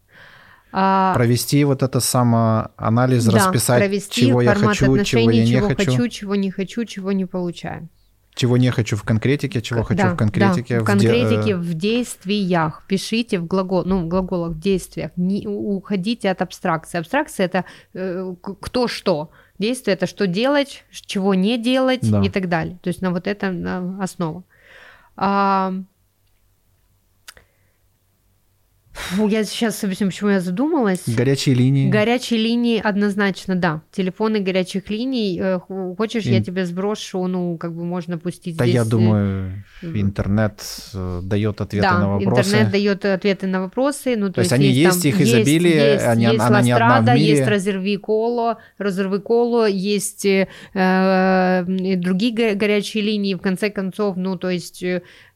А, 0.77 1.15
провести 1.15 1.63
вот 1.63 1.85
это 1.85 2.01
самоанализ, 2.01 3.25
да, 3.27 3.33
расписать, 3.33 4.11
чего 4.11 4.43
я 4.43 4.57
хочу, 4.57 5.05
чего 5.05 5.31
я 5.31 5.45
не 5.45 5.51
чего 5.53 5.69
хочу. 5.69 5.85
хочу, 5.85 6.09
чего 6.09 6.35
не 6.35 6.51
хочу, 6.51 6.85
чего 6.85 7.13
не 7.13 7.27
получаю. 7.27 7.89
Чего 8.35 8.57
не 8.57 8.71
хочу 8.71 8.97
в 8.97 9.05
конкретике, 9.05 9.63
чего 9.63 9.85
хочу 9.85 10.03
да, 10.03 10.15
в 10.15 10.17
конкретике. 10.17 10.79
Да, 10.79 10.83
в 10.83 10.85
конкретике, 10.85 11.55
в, 11.55 11.63
де... 11.63 11.75
в 11.75 11.75
действиях. 11.75 12.83
Пишите 12.89 13.39
в 13.39 13.47
глагол, 13.47 13.85
ну, 13.85 14.01
в 14.01 14.09
глаголах, 14.09 14.55
в 14.55 14.59
действиях. 14.59 15.13
Не 15.15 15.47
уходите 15.47 16.29
от 16.29 16.43
абстракции. 16.43 16.99
Абстракция 16.99 17.47
это 17.47 17.65
э, 17.95 18.35
кто 18.43 18.89
что. 18.89 19.31
Действие 19.61 19.95
это 19.95 20.09
что 20.09 20.27
делать, 20.27 20.83
чего 20.91 21.35
не 21.35 21.57
делать 21.57 22.11
да. 22.11 22.21
и 22.21 22.29
так 22.29 22.49
далее. 22.49 22.79
То 22.83 22.89
есть 22.89 23.01
на 23.01 23.13
вот 23.13 23.29
это 23.29 23.53
на 23.53 24.03
основа. 24.03 24.43
А, 25.17 25.73
Фу, 28.95 29.27
я 29.27 29.43
сейчас 29.43 29.83
объясню, 29.83 30.07
почему 30.07 30.31
я 30.31 30.41
задумалась. 30.41 31.03
Горячие 31.09 31.57
линии. 31.57 31.91
Горячие 31.91 32.39
линии 32.39 32.81
однозначно, 32.81 33.57
да. 33.57 33.83
Телефоны 33.91 34.39
горячих 34.39 34.89
линий. 34.89 35.37
Э, 35.43 35.59
хочешь, 35.99 36.25
Ин... 36.27 36.35
я 36.35 36.43
тебе 36.43 36.65
сброшу, 36.65 37.27
ну, 37.27 37.59
как 37.59 37.75
бы 37.75 37.85
можно 37.85 38.19
пустить 38.19 38.57
да, 38.57 38.65
здесь... 38.65 38.77
я 38.77 38.83
э, 38.83 38.85
думаю, 38.85 39.65
интернет 39.83 40.63
э, 40.95 41.21
дает 41.25 41.61
ответы 41.61 41.89
да, 41.89 41.99
на 41.99 42.09
вопросы. 42.09 42.51
интернет 42.51 42.71
дает 42.71 43.05
ответы 43.05 43.47
на 43.49 43.63
вопросы. 43.63 44.15
Ну, 44.17 44.29
то, 44.29 44.35
то 44.35 44.41
есть, 44.43 44.53
есть 44.53 44.63
они 44.63 44.71
есть, 44.71 45.03
там, 45.03 45.11
их 45.11 45.21
изобилие, 45.21 45.93
есть, 45.95 46.05
они, 46.05 46.25
есть 46.27 46.41
она 46.41 46.63
не 46.63 46.71
одна 46.71 47.01
в 47.01 47.15
мире. 47.17 47.31
Есть 47.31 47.49
разорви 47.49 47.97
коло, 47.97 48.59
разорви 48.79 49.19
коло, 49.19 49.67
есть 49.67 50.25
э, 50.25 51.65
другие 51.67 52.55
горячие 52.55 53.03
линии, 53.03 53.35
в 53.35 53.41
конце 53.41 53.71
концов, 53.71 54.17
ну, 54.17 54.39
то 54.39 54.51
есть 54.51 54.85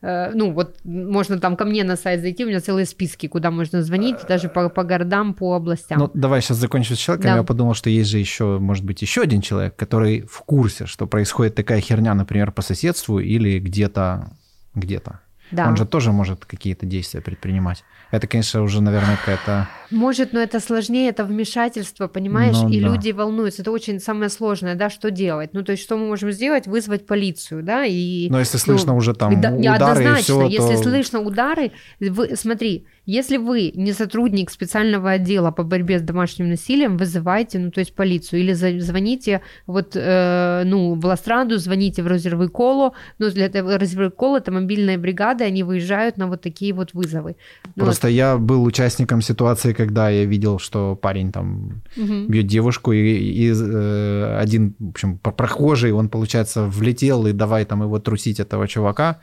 ну, 0.01 0.53
вот 0.53 0.77
можно 0.85 1.41
там 1.41 1.57
ко 1.57 1.65
мне 1.65 1.83
на 1.85 1.97
сайт 1.97 2.21
зайти, 2.21 2.45
у 2.45 2.49
меня 2.49 2.61
целые 2.61 2.87
списки, 2.87 3.27
куда 3.27 3.51
можно 3.51 3.83
звонить, 3.83 4.19
даже 4.29 4.49
по, 4.49 4.69
по 4.69 4.85
городам, 4.85 5.35
по 5.35 5.55
областям. 5.55 5.99
Ну, 5.99 6.11
давай 6.15 6.41
сейчас 6.41 6.59
закончу 6.59 6.95
с 6.95 6.99
человеком. 6.99 7.33
Да. 7.33 7.37
Я 7.39 7.43
подумал, 7.43 7.75
что 7.75 7.91
есть 7.91 8.11
же 8.11 8.19
еще, 8.19 8.59
может 8.59 8.85
быть, 8.85 9.03
еще 9.03 9.23
один 9.23 9.41
человек, 9.41 9.75
который 9.77 10.23
в 10.23 10.39
курсе, 10.43 10.87
что 10.87 11.07
происходит 11.07 11.55
такая 11.57 11.81
херня, 11.81 12.15
например, 12.15 12.53
по 12.53 12.63
соседству 12.63 13.19
или 13.19 13.59
где-то, 13.59 14.31
где-то. 14.75 15.21
Да. 15.51 15.69
Он 15.69 15.77
же 15.77 15.87
тоже 15.87 16.13
может 16.13 16.45
какие-то 16.45 16.87
действия 16.87 17.21
предпринимать. 17.21 17.85
Это, 18.11 18.27
конечно, 18.27 18.63
уже, 18.63 18.83
наверное, 18.83 19.17
какая-то... 19.17 19.69
Может, 19.91 20.33
но 20.33 20.41
это 20.41 20.61
сложнее, 20.61 21.09
это 21.09 21.25
вмешательство, 21.25 22.09
понимаешь? 22.09 22.57
Ну, 22.57 22.69
и 22.69 22.81
да. 22.81 22.89
люди 22.89 23.11
волнуются. 23.13 23.63
Это 23.63 23.71
очень 23.71 24.01
самое 24.01 24.31
сложное, 24.31 24.75
да, 24.75 24.91
что 24.91 25.11
делать? 25.11 25.55
Ну, 25.55 25.63
то 25.63 25.73
есть, 25.73 25.83
что 25.83 25.97
мы 25.97 26.07
можем 26.07 26.31
сделать? 26.33 26.67
Вызвать 26.67 27.07
полицию, 27.07 27.63
да, 27.63 27.85
и... 27.85 28.29
Но 28.31 28.39
если 28.39 28.57
ну, 28.57 28.61
слышно 28.61 28.95
уже 28.95 29.15
там 29.15 29.41
да, 29.41 29.53
удары 29.53 30.05
и 30.05 30.15
все, 30.23 30.47
если 30.47 30.77
то... 30.77 30.83
слышно 30.83 31.21
удары, 31.21 31.73
вы, 32.01 32.37
смотри, 32.37 32.87
если 33.09 33.39
вы 33.39 33.73
не 33.75 33.95
сотрудник 33.95 34.51
специального 34.51 35.13
отдела 35.13 35.51
по 35.51 35.63
борьбе 35.63 35.99
с 35.99 36.03
домашним 36.03 36.51
насилием, 36.51 36.99
вызывайте, 36.99 37.59
ну, 37.59 37.71
то 37.71 37.81
есть 37.81 37.95
полицию, 37.95 38.41
или 38.41 38.53
звоните 38.53 39.41
вот, 39.67 39.93
э, 39.95 40.63
ну, 40.67 40.93
в 40.93 41.07
Ластраду, 41.07 41.57
звоните 41.57 42.03
в 42.03 42.07
Розервый 42.07 42.51
Коло, 42.51 42.93
ну, 43.19 43.31
для 43.31 43.47
этого 43.47 43.79
Розервый 43.79 44.11
Коло 44.11 44.37
это 44.37 44.53
мобильная 44.53 44.99
бригада, 44.99 45.45
они 45.45 45.63
выезжают 45.63 46.19
на 46.19 46.27
вот 46.27 46.43
такие 46.43 46.75
вот 46.75 46.93
вызовы. 46.93 47.37
Ну, 47.77 47.85
Просто 47.85 48.09
вот. 48.09 48.13
я 48.13 48.37
был 48.37 48.63
участником 48.63 49.23
ситуации, 49.23 49.73
когда 49.73 50.11
я 50.11 50.27
видел, 50.27 50.59
что 50.59 50.95
парень 50.95 51.33
там 51.33 51.83
угу. 51.97 52.27
бьет 52.29 52.47
девушку, 52.47 52.93
и, 52.93 52.99
и 52.99 53.51
э, 53.51 54.39
один, 54.39 54.75
в 54.79 54.91
общем, 54.91 55.17
прохожий, 55.17 55.93
он, 55.93 56.11
получается, 56.11 56.65
влетел, 56.65 57.27
и 57.27 57.33
давай 57.33 57.65
там 57.65 57.83
его 57.83 57.99
трусить 57.99 58.39
этого 58.39 58.69
чувака, 58.69 59.21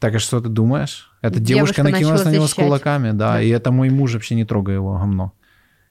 так 0.00 0.14
и 0.14 0.18
что 0.18 0.40
ты 0.42 0.50
думаешь? 0.50 1.10
Эта 1.26 1.40
девушка, 1.40 1.76
девушка 1.76 1.82
накинулась 1.82 2.24
на 2.24 2.30
него 2.30 2.44
защищать. 2.44 2.64
с 2.64 2.66
кулаками, 2.66 3.10
да, 3.12 3.34
да, 3.34 3.42
и 3.42 3.48
это 3.48 3.72
мой 3.72 3.90
муж 3.90 4.14
вообще 4.14 4.34
не 4.34 4.44
трогай 4.44 4.74
его, 4.74 4.98
гомно. 4.98 5.32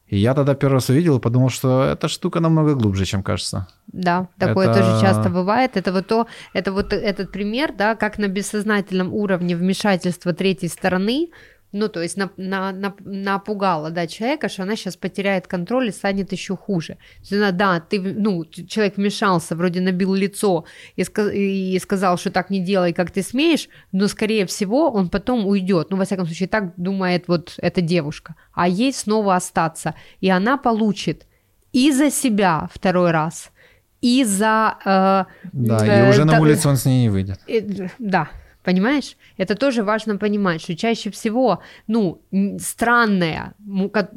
И 0.08 0.18
я 0.18 0.36
тогда 0.36 0.54
первый 0.54 0.76
раз 0.76 0.90
увидел 0.90 1.18
и 1.18 1.22
подумал, 1.22 1.50
что 1.50 1.84
эта 1.84 2.08
штука 2.08 2.40
намного 2.40 2.76
глубже, 2.76 3.06
чем 3.06 3.24
кажется. 3.24 3.68
Да, 3.88 4.28
такое 4.38 4.70
это... 4.70 4.80
тоже 4.80 5.02
часто 5.02 5.30
бывает. 5.30 5.78
Это 5.78 5.92
вот 5.92 6.06
то, 6.06 6.28
это 6.54 6.72
вот 6.72 6.94
этот 6.94 7.32
пример, 7.32 7.74
да, 7.76 7.96
как 7.96 8.20
на 8.20 8.28
бессознательном 8.28 9.12
уровне 9.14 9.56
вмешательства 9.56 10.34
третьей 10.34 10.70
стороны 10.70 11.30
ну, 11.76 11.90
то 11.90 12.02
есть 12.02 12.16
на, 12.16 12.30
на, 12.38 12.72
на, 12.72 12.96
напугала, 13.00 13.90
да, 13.90 14.08
человека, 14.08 14.48
что 14.48 14.64
она 14.64 14.78
сейчас 14.78 14.96
потеряет 14.96 15.46
контроль 15.46 15.90
и 15.90 15.92
станет 15.92 16.32
еще 16.32 16.56
хуже. 16.56 16.98
есть 17.20 17.34
она, 17.34 17.52
да, 17.52 17.82
ты, 17.82 18.00
ну, 18.00 18.46
человек 18.46 18.96
вмешался, 18.96 19.56
вроде 19.56 19.82
набил 19.82 20.14
лицо 20.14 20.64
и, 20.96 21.04
сказ, 21.04 21.32
и 21.34 21.78
сказал, 21.80 22.18
что 22.18 22.32
так 22.32 22.50
не 22.50 22.62
делай, 22.62 22.94
как 22.94 23.12
ты 23.12 23.22
смеешь, 23.22 23.68
но, 23.92 24.08
скорее 24.08 24.46
всего, 24.46 24.90
он 24.90 25.10
потом 25.10 25.46
уйдет. 25.46 25.88
Ну, 25.90 25.98
во 25.98 26.06
всяком 26.06 26.26
случае, 26.26 26.48
так 26.48 26.74
думает 26.78 27.28
вот 27.28 27.56
эта 27.58 27.82
девушка. 27.82 28.36
А 28.54 28.70
ей 28.70 28.94
снова 28.94 29.36
остаться. 29.36 29.96
И 30.22 30.30
она 30.30 30.58
получит 30.58 31.28
и 31.74 31.92
за 31.92 32.10
себя 32.10 32.70
второй 32.74 33.12
раз, 33.12 33.52
и 34.00 34.24
за... 34.24 34.78
Э, 34.86 35.26
да, 35.52 35.86
э, 35.86 36.08
и 36.08 36.10
уже 36.10 36.24
на 36.24 36.40
улицу 36.40 36.70
он 36.70 36.78
с 36.78 36.86
ней 36.86 37.02
не 37.02 37.10
выйдет. 37.10 37.40
Э, 37.48 37.90
да, 38.00 38.30
Понимаешь? 38.66 39.16
Это 39.38 39.56
тоже 39.56 39.84
важно 39.84 40.18
понимать, 40.18 40.62
что 40.62 40.76
чаще 40.76 41.12
всего, 41.12 41.62
ну, 41.86 42.22
странное 42.60 43.54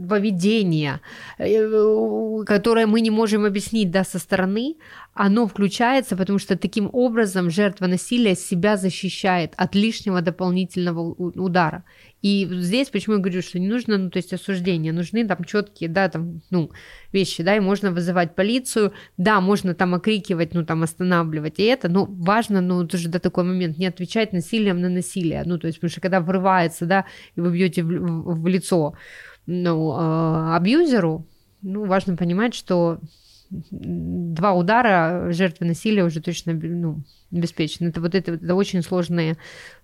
поведение, 0.09 1.01
э, 1.39 2.45
которое 2.47 2.87
мы 2.87 3.03
не 3.03 3.11
можем 3.11 3.45
объяснить, 3.45 3.91
да, 3.91 4.05
со 4.05 4.19
стороны, 4.19 4.77
оно 5.19 5.49
включается, 5.49 6.17
потому 6.17 6.39
что 6.39 6.57
таким 6.57 6.89
образом 6.93 7.51
жертва 7.51 7.89
насилия 7.89 8.37
себя 8.37 8.77
защищает 8.77 9.53
от 9.57 9.75
лишнего 9.75 10.21
дополнительного 10.21 11.01
удара. 11.01 11.83
И 12.23 12.49
здесь 12.49 12.89
почему 12.89 13.17
я 13.17 13.21
говорю, 13.21 13.43
что 13.43 13.59
не 13.59 13.67
нужно, 13.67 13.99
ну, 13.99 14.11
то 14.11 14.19
есть 14.19 14.33
осуждение, 14.33 14.93
нужны 14.93 15.27
там 15.27 15.43
четкие, 15.43 15.89
да, 15.89 16.09
там, 16.09 16.41
ну, 16.51 16.71
вещи, 17.13 17.43
да, 17.43 17.57
и 17.57 17.61
можно 17.61 17.91
вызывать 17.91 18.37
полицию, 18.37 18.93
да, 19.17 19.41
можно 19.41 19.75
там 19.75 19.95
окрикивать, 19.95 20.55
ну, 20.55 20.65
там, 20.65 20.85
останавливать 20.85 21.59
и 21.59 21.65
это, 21.65 21.89
но 21.89 22.05
важно, 22.05 22.61
ну, 22.61 22.87
тоже 22.87 23.09
до 23.09 23.19
такой 23.19 23.43
момент 23.43 23.77
не 23.77 23.87
отвечать 23.87 24.33
насилием 24.33 24.81
на 24.81 24.89
насилие, 24.89 25.43
ну, 25.45 25.59
то 25.59 25.67
есть, 25.67 25.81
потому 25.81 25.91
что 25.91 26.01
когда 26.01 26.21
врывается, 26.21 26.87
да, 26.87 27.07
и 27.35 27.41
вы 27.41 27.51
бьете 27.51 27.83
в, 27.83 27.89
в, 27.89 28.43
в 28.43 28.47
лицо, 28.47 28.95
ну, 29.47 29.93
э, 29.99 30.55
абьюзеру, 30.55 31.27
ну, 31.63 31.87
важно 31.87 32.17
понимать, 32.17 32.55
что 32.55 33.01
два 33.51 34.53
удара 34.53 35.33
жертвы 35.33 35.67
насилия 35.67 36.05
уже 36.05 36.21
точно 36.21 36.53
ну, 36.53 37.03
обеспечены. 37.33 37.89
Это 37.89 38.01
вот 38.01 38.15
это, 38.15 38.33
это 38.33 38.55
очень 38.55 38.83
сложные 38.83 39.37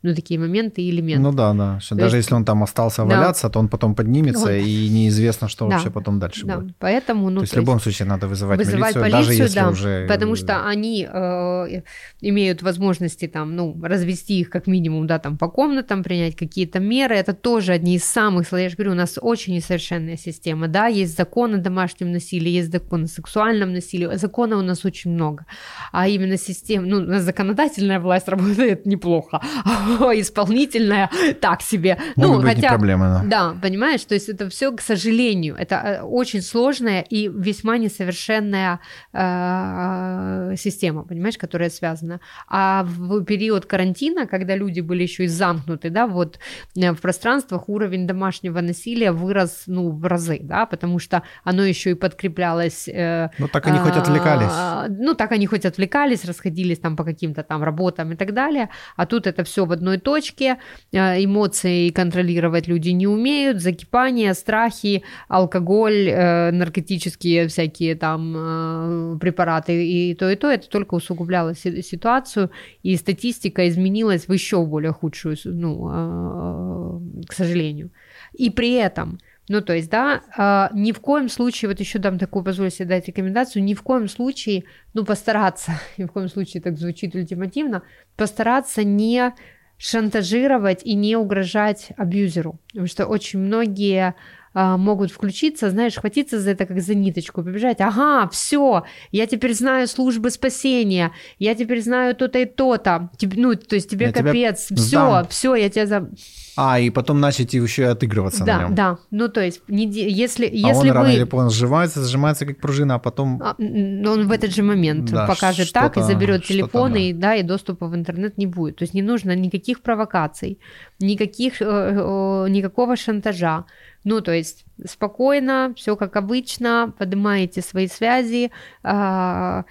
ну, 0.03 0.15
такие 0.15 0.39
моменты 0.39 0.83
и 0.83 0.91
элементы. 0.91 1.23
Ну 1.23 1.33
да, 1.33 1.53
да. 1.55 1.81
Что 1.81 1.95
даже 1.95 2.17
есть... 2.17 2.27
если 2.27 2.35
он 2.35 2.45
там 2.45 2.63
остался 2.63 3.05
да. 3.05 3.17
валяться, 3.17 3.49
то 3.49 3.59
он 3.59 3.69
потом 3.69 3.95
поднимется, 3.95 4.47
вот. 4.47 4.51
и 4.51 4.89
неизвестно, 4.89 5.49
что 5.49 5.67
да. 5.67 5.77
вообще 5.77 5.91
потом 5.91 6.19
дальше 6.19 6.47
да. 6.47 6.59
будет. 6.59 6.77
Поэтому, 6.79 7.31
ну, 7.31 7.37
то 7.37 7.43
есть 7.43 7.55
в 7.55 7.57
любом 7.57 7.81
случае 7.81 8.09
надо 8.09 8.29
вызывать, 8.29 8.59
вызывать 8.59 8.95
милицию, 8.95 9.03
полицию, 9.03 9.29
даже 9.29 9.43
если 9.43 9.59
да, 9.59 9.69
уже... 9.71 10.07
Потому 10.07 10.37
что 10.37 10.67
они 10.67 11.09
э, 11.11 11.83
имеют 12.21 12.63
возможности 12.63 13.27
там, 13.27 13.57
ну, 13.57 13.79
развести 13.83 14.41
их 14.41 14.51
как 14.51 14.67
минимум, 14.67 15.07
да, 15.07 15.19
там 15.19 15.39
по 15.39 15.49
комнатам, 15.49 16.03
принять 16.03 16.37
какие-то 16.37 16.81
меры. 16.81 17.15
Это 17.15 17.33
тоже 17.33 17.73
одни 17.73 17.97
из 17.97 18.05
самых, 18.05 18.53
я 18.53 18.69
же 18.69 18.77
говорю, 18.77 18.93
у 18.93 18.97
нас 18.97 19.19
очень 19.21 19.55
несовершенная 19.55 20.17
система, 20.17 20.69
да, 20.69 20.87
есть 20.87 21.17
закон 21.17 21.55
о 21.55 21.59
домашнем 21.59 22.13
насилии, 22.13 22.51
есть 22.51 22.71
закон 22.71 23.05
о 23.05 23.07
сексуальном 23.07 23.73
насилии, 23.73 24.17
закона 24.17 24.59
у 24.59 24.63
нас 24.63 24.85
очень 24.85 25.13
много, 25.13 25.47
а 25.93 26.09
именно 26.09 26.37
система, 26.37 26.87
ну, 26.87 26.99
у 26.99 27.01
нас 27.01 27.23
законодательная 27.35 27.99
власть 27.99 28.29
работает 28.29 28.87
неплохо, 28.87 29.41
а 29.65 30.13
исполнительная 30.15 31.11
так 31.41 31.63
себе. 31.63 31.99
Могут 32.17 32.37
ну, 32.37 32.43
быть 32.43 32.55
хотя, 32.57 32.69
проблемы, 32.69 33.07
да. 33.07 33.23
Да, 33.25 33.57
понимаешь, 33.61 34.05
то 34.05 34.15
есть 34.15 34.29
это 34.29 34.49
все, 34.49 34.71
к 34.73 34.81
сожалению, 34.81 35.57
это 35.57 35.75
э, 35.75 36.03
очень 36.03 36.43
сложная 36.43 37.01
и 37.01 37.29
весьма 37.29 37.79
несовершенная 37.79 38.79
э, 39.13 40.55
система, 40.57 41.03
понимаешь, 41.03 41.37
которая 41.39 41.71
связана. 41.71 42.21
А 42.49 42.85
в 42.85 43.25
период 43.25 43.67
карантина, 43.67 44.27
когда 44.27 44.57
люди 44.57 44.81
были 44.81 45.03
еще 45.03 45.25
и 45.25 45.29
замкнуты, 45.29 45.91
да, 45.91 46.07
вот 46.07 46.39
э, 46.77 46.93
в 46.93 47.01
пространствах 47.01 47.69
уровень 47.69 48.07
домашнего 48.07 48.61
насилия 48.61 49.11
вырос, 49.11 49.65
ну, 49.67 49.91
в 49.91 50.05
разы, 50.07 50.39
да, 50.41 50.67
потому 50.67 50.99
что 51.01 51.23
оно 51.43 51.65
еще 51.65 51.91
и 51.91 51.95
подкреплялось. 51.95 52.89
Э, 52.89 53.31
ну, 53.39 53.49
так 53.49 53.67
они 53.67 53.79
хоть 53.79 53.97
отвлекались. 53.97 54.53
Э, 54.53 54.87
ну, 54.89 55.15
так 55.15 55.33
они 55.33 55.47
хоть 55.47 55.65
отвлекались, 55.65 56.25
расходились 56.25 56.79
там 56.79 56.97
по 56.97 57.05
каким-то 57.25 57.43
там 57.43 57.65
работам 57.65 58.13
и 58.13 58.17
так 58.17 58.35
далее, 58.35 58.69
а 58.97 59.07
тут 59.07 59.27
это 59.27 59.45
все 59.45 59.65
в 59.65 59.73
одной 59.73 59.99
точке, 59.99 60.59
э, 60.93 61.25
эмоции 61.25 61.91
контролировать 61.91 62.69
люди 62.69 62.91
не 62.91 63.07
умеют, 63.07 63.61
закипание, 63.61 64.35
страхи, 64.35 65.03
алкоголь, 65.29 66.09
э, 66.09 66.51
наркотические 66.51 67.47
всякие 67.49 67.95
там 67.95 68.35
э, 68.37 69.19
препараты 69.21 69.87
и 69.87 70.15
то, 70.15 70.31
и 70.31 70.37
то, 70.37 70.51
это 70.51 70.69
только 70.69 70.95
усугубляло 70.95 71.55
ситуацию, 71.55 72.51
и 72.83 72.97
статистика 72.97 73.67
изменилась 73.69 74.29
в 74.29 74.33
еще 74.33 74.65
более 74.67 74.93
худшую, 74.93 75.37
ну, 75.45 77.01
к 77.27 77.33
сожалению. 77.33 77.91
И 78.39 78.51
при 78.51 78.73
этом 78.75 79.19
ну, 79.49 79.61
то 79.61 79.75
есть, 79.75 79.91
да, 79.91 80.23
э, 80.37 80.75
ни 80.75 80.93
в 80.93 81.01
коем 81.01 81.29
случае, 81.29 81.69
вот 81.69 81.81
еще 81.81 81.99
дам 81.99 82.19
такую, 82.19 82.45
позволю 82.45 82.71
себе 82.71 82.87
дать 82.87 83.09
рекомендацию, 83.09 83.63
ни 83.63 83.75
в 83.75 83.83
коем 83.83 84.09
случае, 84.09 84.65
ну, 84.95 85.05
постараться, 85.05 85.73
ни 85.99 86.05
в 86.05 86.09
коем 86.09 86.29
случае 86.29 86.63
так 86.63 86.79
звучит 86.79 87.15
ультимативно, 87.15 87.83
постараться 88.17 88.85
не 88.85 89.35
шантажировать 89.77 90.83
и 90.85 90.95
не 90.95 91.17
угрожать 91.17 91.89
абьюзеру, 91.97 92.59
потому 92.69 92.87
что 92.87 93.07
очень 93.07 93.41
многие 93.41 94.15
а, 94.55 94.77
могут 94.77 95.11
включиться, 95.11 95.69
знаешь, 95.69 95.97
хватиться 95.97 96.39
за 96.39 96.53
это 96.53 96.65
как 96.65 96.81
за 96.81 96.95
ниточку, 96.95 97.43
побежать, 97.43 97.81
ага, 97.81 98.29
все, 98.31 98.85
я 99.11 99.27
теперь 99.27 99.53
знаю 99.53 99.89
службы 99.89 100.31
спасения, 100.31 101.13
я 101.41 101.57
теперь 101.57 101.83
знаю 101.83 102.15
то-то 102.15 102.39
и 102.39 102.45
то-то, 102.45 103.11
ну, 103.21 103.57
то 103.57 103.75
есть 103.75 103.91
тебе 103.91 104.07
я 104.07 104.13
капец, 104.13 104.71
все, 104.71 105.27
все, 105.29 105.55
я 105.57 105.69
тебя 105.69 105.87
за... 105.87 106.11
А, 106.57 106.79
и 106.79 106.91
потом 106.91 107.21
начать 107.21 107.53
еще 107.55 107.83
и 107.83 107.87
отыгрываться 107.87 108.45
да, 108.45 108.57
на 108.57 108.63
нем. 108.63 108.75
Да, 108.75 108.99
ну 109.11 109.29
то 109.29 109.41
есть, 109.41 109.63
не, 109.69 109.87
если, 109.87 110.47
а 110.47 110.51
если 110.51 110.73
он 110.73 110.87
вы... 110.89 110.93
рано 110.93 111.09
или 111.09 111.25
поздно 111.25 111.51
сжимается, 111.51 112.05
сжимается 112.05 112.47
как 112.47 112.61
пружина, 112.61 112.95
а 112.95 112.99
потом... 112.99 113.43
А, 113.43 113.55
он 113.59 114.29
в 114.29 114.33
этот 114.33 114.55
же 114.55 114.63
момент 114.63 115.11
да, 115.11 115.27
покажет 115.27 115.73
так 115.73 115.97
и 115.97 116.03
заберет 116.03 116.45
телефон, 116.45 116.93
да. 116.93 116.99
и, 116.99 117.13
да, 117.13 117.35
и 117.35 117.43
доступа 117.43 117.87
в 117.87 117.95
интернет 117.95 118.39
не 118.39 118.47
будет. 118.47 118.77
То 118.77 118.85
есть 118.85 118.95
не 118.95 119.03
нужно 119.03 119.35
никаких 119.35 119.83
провокаций, 119.83 120.59
никаких, 121.01 121.61
э, 121.61 121.65
э, 121.65 122.47
никакого 122.49 122.97
шантажа. 122.97 123.65
Ну, 124.05 124.21
то 124.21 124.33
есть 124.33 124.65
спокойно, 124.87 125.73
все 125.77 125.97
как 125.97 126.17
обычно, 126.17 126.93
поднимаете 126.99 127.63
свои 127.63 127.89
связи, 127.89 128.51
э, 128.83 129.63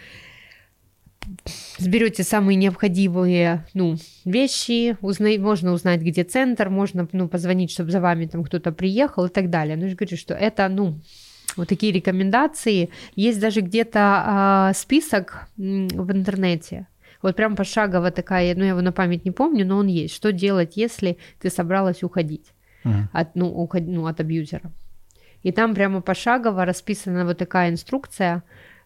сберете 1.78 2.24
самые 2.24 2.56
необходимые 2.56 3.66
ну, 3.74 3.96
вещи, 4.26 4.98
узна... 5.02 5.30
можно 5.40 5.74
узнать, 5.74 6.02
где 6.02 6.24
центр, 6.24 6.70
можно 6.70 7.08
ну, 7.12 7.28
позвонить, 7.28 7.72
чтобы 7.72 7.92
за 7.92 8.02
вами 8.02 8.26
там 8.26 8.44
кто-то 8.44 8.72
приехал 8.72 9.26
и 9.26 9.30
так 9.30 9.50
далее. 9.50 9.76
Но 9.76 9.84
я 9.84 9.90
же 9.90 9.96
говорю, 9.96 10.18
что 10.18 10.34
это, 10.34 10.68
ну, 10.70 11.00
вот 11.56 11.68
такие 11.68 11.92
рекомендации. 11.92 12.90
Есть 13.16 13.40
даже 13.40 13.62
где-то 13.62 14.72
э, 14.72 14.78
список 14.78 15.48
в 15.58 16.12
интернете, 16.12 16.88
вот 17.24 17.38
прям 17.38 17.56
пошагово 17.56 18.12
такая, 18.12 18.54
ну 18.54 18.64
я 18.64 18.70
его 18.70 18.82
на 18.82 18.92
память 18.92 19.26
не 19.26 19.32
помню, 19.32 19.66
но 19.66 19.78
он 19.78 19.88
есть. 19.88 20.14
Что 20.14 20.32
делать, 20.32 20.76
если 20.76 21.18
ты 21.40 21.50
собралась 21.50 22.04
уходить 22.04 22.54
uh-huh. 22.84 23.06
от, 23.14 23.36
ну, 23.36 23.48
уход, 23.48 23.84
ну, 23.88 24.06
от 24.06 24.20
абьюзера? 24.20 24.72
И 25.42 25.52
там 25.52 25.74
прямо 25.74 26.02
пошагово 26.02 26.66
расписана 26.66 27.26
вот 27.26 27.38
такая 27.38 27.70
инструкция, 27.70 28.44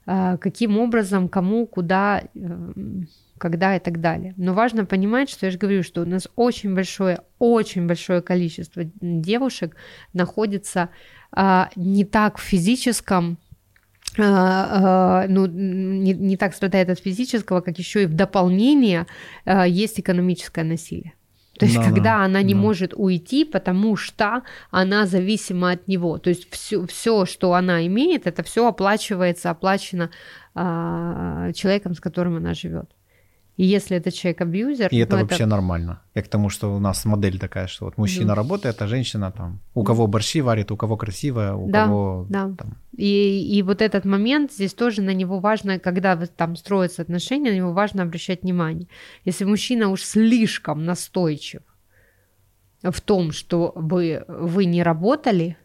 каким 0.08 0.78
образом, 0.78 1.28
кому, 1.28 1.68
куда, 1.68 2.24
э, 2.34 2.72
когда 3.38 3.76
и 3.76 3.80
так 3.80 4.00
далее. 4.00 4.34
Но 4.38 4.54
важно 4.54 4.86
понимать, 4.86 5.30
что 5.30 5.46
я 5.46 5.52
же 5.52 5.58
говорю, 5.58 5.84
что 5.84 6.02
у 6.02 6.06
нас 6.06 6.30
очень 6.36 6.74
большое, 6.74 7.20
очень 7.40 7.88
большое 7.88 8.22
количество 8.22 8.84
девушек 9.02 9.76
находится 10.14 10.90
а, 11.32 11.70
не 11.76 12.06
так 12.06 12.38
в 12.38 12.42
физическом 12.42 13.38
а, 14.18 15.24
а, 15.24 15.28
ну, 15.28 15.46
не, 15.46 16.14
не 16.14 16.38
так 16.38 16.56
страдает 16.56 16.90
от 16.90 17.00
физического, 17.00 17.62
как 17.62 17.78
еще 17.78 18.04
и 18.04 18.06
в 18.06 18.14
дополнение 18.14 19.06
а, 19.46 19.68
есть 19.68 20.00
экономическое 20.00 20.64
насилие. 20.64 21.14
То 21.58 21.66
есть, 21.66 21.78
да, 21.78 21.84
когда 21.84 22.04
да, 22.04 22.26
она 22.26 22.42
не 22.42 22.54
да. 22.54 22.60
может 22.60 22.94
уйти, 22.96 23.46
потому 23.46 23.96
что 23.96 24.44
она 24.72 25.06
зависима 25.06 25.72
от 25.72 25.88
него. 25.88 26.18
То 26.18 26.30
есть 26.30 26.50
все, 26.52 26.86
все, 26.86 27.26
что 27.26 27.54
она 27.54 27.86
имеет, 27.88 28.28
это 28.28 28.44
все 28.44 28.68
оплачивается, 28.68 29.50
оплачено 29.50 30.10
э, 30.56 31.52
человеком, 31.56 31.96
с 31.96 32.00
которым 32.00 32.38
она 32.38 32.54
живет. 32.54 32.90
И 33.58 33.66
если 33.66 33.98
это 33.98 34.12
человек 34.12 34.42
абьюзер... 34.42 34.90
И 34.92 34.98
это 34.98 35.18
вообще 35.18 35.44
это... 35.44 35.48
нормально. 35.48 36.02
Я 36.14 36.22
к 36.22 36.28
тому, 36.28 36.50
что 36.50 36.76
у 36.76 36.80
нас 36.80 37.06
модель 37.06 37.40
такая, 37.40 37.66
что 37.66 37.86
вот 37.86 37.98
мужчина 37.98 38.28
да. 38.28 38.36
работает, 38.36 38.82
а 38.82 38.88
женщина 38.88 39.32
там... 39.32 39.60
У 39.74 39.84
кого 39.84 40.06
борщи 40.06 40.42
варит, 40.42 40.72
у 40.72 40.78
кого 40.78 40.96
красивая, 40.96 41.54
у 41.54 41.68
да, 41.70 41.86
кого... 41.86 42.28
Да, 42.30 42.52
там... 42.56 42.78
и, 42.96 43.58
и 43.58 43.64
вот 43.64 43.82
этот 43.82 44.06
момент, 44.06 44.54
здесь 44.54 44.76
тоже 44.76 45.02
на 45.02 45.14
него 45.14 45.40
важно, 45.40 45.80
когда 45.80 46.16
там 46.28 46.56
строятся 46.56 47.02
отношения, 47.02 47.50
на 47.50 47.56
него 47.56 47.74
важно 47.74 48.04
обращать 48.04 48.44
внимание. 48.44 48.88
Если 49.26 49.44
мужчина 49.44 49.90
уж 49.90 50.04
слишком 50.04 50.86
настойчив 50.86 51.62
в 52.84 53.02
том, 53.02 53.32
чтобы 53.32 54.24
вы 54.28 54.66
не 54.66 54.84
работали, 54.84 55.58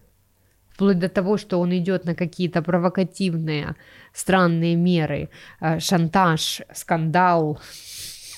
вплоть 0.82 0.98
до 0.98 1.08
того, 1.08 1.38
что 1.38 1.60
он 1.60 1.72
идет 1.72 2.04
на 2.04 2.14
какие-то 2.14 2.60
провокативные, 2.60 3.76
странные 4.12 4.74
меры, 4.74 5.28
э, 5.60 5.78
шантаж, 5.78 6.62
скандал, 6.74 7.60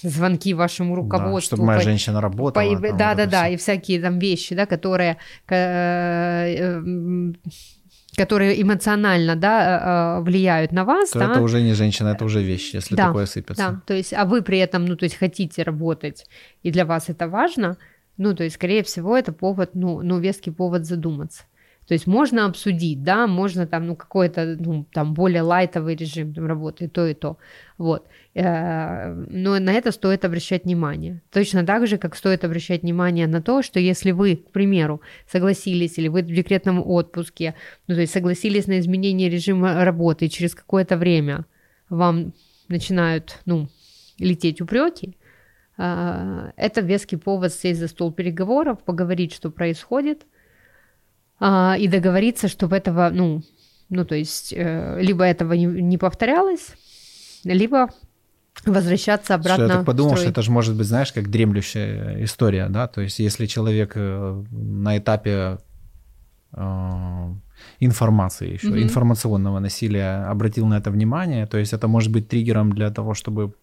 звонки 0.03 0.53
вашему 0.55 0.95
руководству. 0.95 1.57
Да, 1.57 1.57
чтобы 1.57 1.65
моя 1.65 1.79
по, 1.79 1.85
женщина 1.85 2.21
работала. 2.21 2.77
По, 2.77 2.93
да, 2.93 3.15
да, 3.15 3.27
да, 3.27 3.49
и 3.49 3.57
всякие 3.57 4.01
там 4.01 4.19
вещи, 4.19 4.55
да, 4.55 4.66
которые 4.66 5.16
э, 5.49 6.83
которые 8.16 8.62
эмоционально 8.62 9.37
да, 9.37 10.21
влияют 10.21 10.73
на 10.73 10.85
вас, 10.85 11.11
то 11.11 11.19
да, 11.19 11.33
это 11.33 11.41
уже 11.41 11.62
не 11.62 11.75
женщина, 11.75 12.09
это 12.09 12.25
уже 12.25 12.43
вещи, 12.43 12.77
если 12.77 12.95
да, 12.95 13.07
такое 13.07 13.27
сыпется. 13.27 13.62
Да, 13.62 13.81
то 13.87 13.95
есть, 13.95 14.12
а 14.12 14.25
вы 14.25 14.43
при 14.43 14.59
этом, 14.59 14.85
ну, 14.85 14.97
то 14.97 15.05
есть 15.05 15.16
хотите 15.16 15.62
работать, 15.62 16.27
и 16.62 16.71
для 16.71 16.85
вас 16.85 17.09
это 17.09 17.27
важно, 17.27 17.77
ну, 18.19 18.35
то 18.35 18.45
есть, 18.45 18.57
скорее 18.57 18.83
всего, 18.83 19.16
это 19.16 19.33
повод, 19.33 19.71
ну, 19.75 20.03
ну 20.03 20.21
веский 20.21 20.53
повод 20.53 20.85
задуматься. 20.85 21.45
То 21.86 21.93
есть 21.93 22.06
можно 22.06 22.47
обсудить, 22.47 23.02
да, 23.02 23.27
можно 23.27 23.66
там, 23.66 23.86
ну, 23.86 23.97
какой-то, 23.97 24.56
ну, 24.59 24.86
там, 24.93 25.12
более 25.12 25.43
лайтовый 25.43 25.97
режим 25.97 26.32
работы, 26.35 26.89
то 26.89 27.06
и 27.06 27.15
то, 27.15 27.36
вот. 27.77 28.06
Э, 28.35 29.12
но 29.12 29.59
на 29.59 29.73
это 29.73 29.93
стоит 29.93 30.24
обращать 30.24 30.65
внимание. 30.65 31.20
Точно 31.31 31.65
так 31.65 31.86
же, 31.86 31.98
как 31.98 32.16
стоит 32.16 32.44
обращать 32.44 32.82
внимание 32.82 33.27
на 33.27 33.43
то, 33.43 33.62
что 33.62 33.81
если 33.81 34.12
вы, 34.12 34.36
к 34.36 34.51
примеру, 34.51 35.02
согласились, 35.31 35.98
или 35.98 36.09
вы 36.09 36.23
в 36.23 36.27
декретном 36.27 36.82
отпуске, 36.85 37.55
ну, 37.86 37.94
то 37.94 38.01
есть 38.01 38.12
согласились 38.12 38.66
на 38.66 38.78
изменение 38.78 39.28
режима 39.28 39.85
работы, 39.85 40.27
и 40.27 40.31
через 40.31 40.55
какое-то 40.55 40.97
время 40.97 41.44
вам 41.90 42.32
начинают, 42.69 43.40
ну, 43.44 43.69
лететь 44.19 44.62
упреки, 44.62 45.19
э, 45.77 46.51
это 46.56 46.81
веский 46.81 47.16
повод 47.16 47.52
сесть 47.52 47.81
за 47.81 47.89
стол 47.89 48.11
переговоров, 48.11 48.82
поговорить, 48.85 49.35
что 49.35 49.51
происходит– 49.51 50.24
а, 51.40 51.77
и 51.78 51.89
договориться, 51.89 52.48
чтобы 52.48 52.77
этого, 52.77 53.11
ну, 53.12 53.43
ну, 53.89 54.05
то 54.05 54.15
есть, 54.15 54.52
э, 54.56 55.01
либо 55.01 55.24
этого 55.24 55.52
не, 55.52 55.66
не 55.66 55.98
повторялось, 55.98 56.74
либо 57.44 57.89
возвращаться 58.66 59.35
обратно. 59.35 59.65
Что 59.66 59.73
я 59.73 59.78
так 59.78 59.86
подумал, 59.86 60.16
что 60.16 60.28
это 60.28 60.43
же 60.43 60.51
может 60.51 60.74
быть, 60.77 60.86
знаешь, 60.86 61.12
как 61.12 61.31
дремлющая 61.31 62.24
история, 62.24 62.69
да, 62.69 62.86
то 62.86 63.01
есть 63.01 63.19
если 63.19 63.47
человек 63.47 63.93
э, 63.94 64.44
на 64.51 64.98
этапе 64.98 65.59
э, 66.52 67.35
информации 67.81 68.52
еще, 68.52 68.69
mm-hmm. 68.69 68.82
информационного 68.82 69.59
насилия 69.59 70.27
обратил 70.31 70.66
на 70.66 70.78
это 70.78 70.90
внимание, 70.90 71.47
то 71.47 71.59
есть 71.59 71.73
это 71.73 71.89
может 71.89 72.11
быть 72.12 72.28
триггером 72.28 72.73
для 72.73 72.90
того, 72.90 73.15
чтобы 73.15 73.55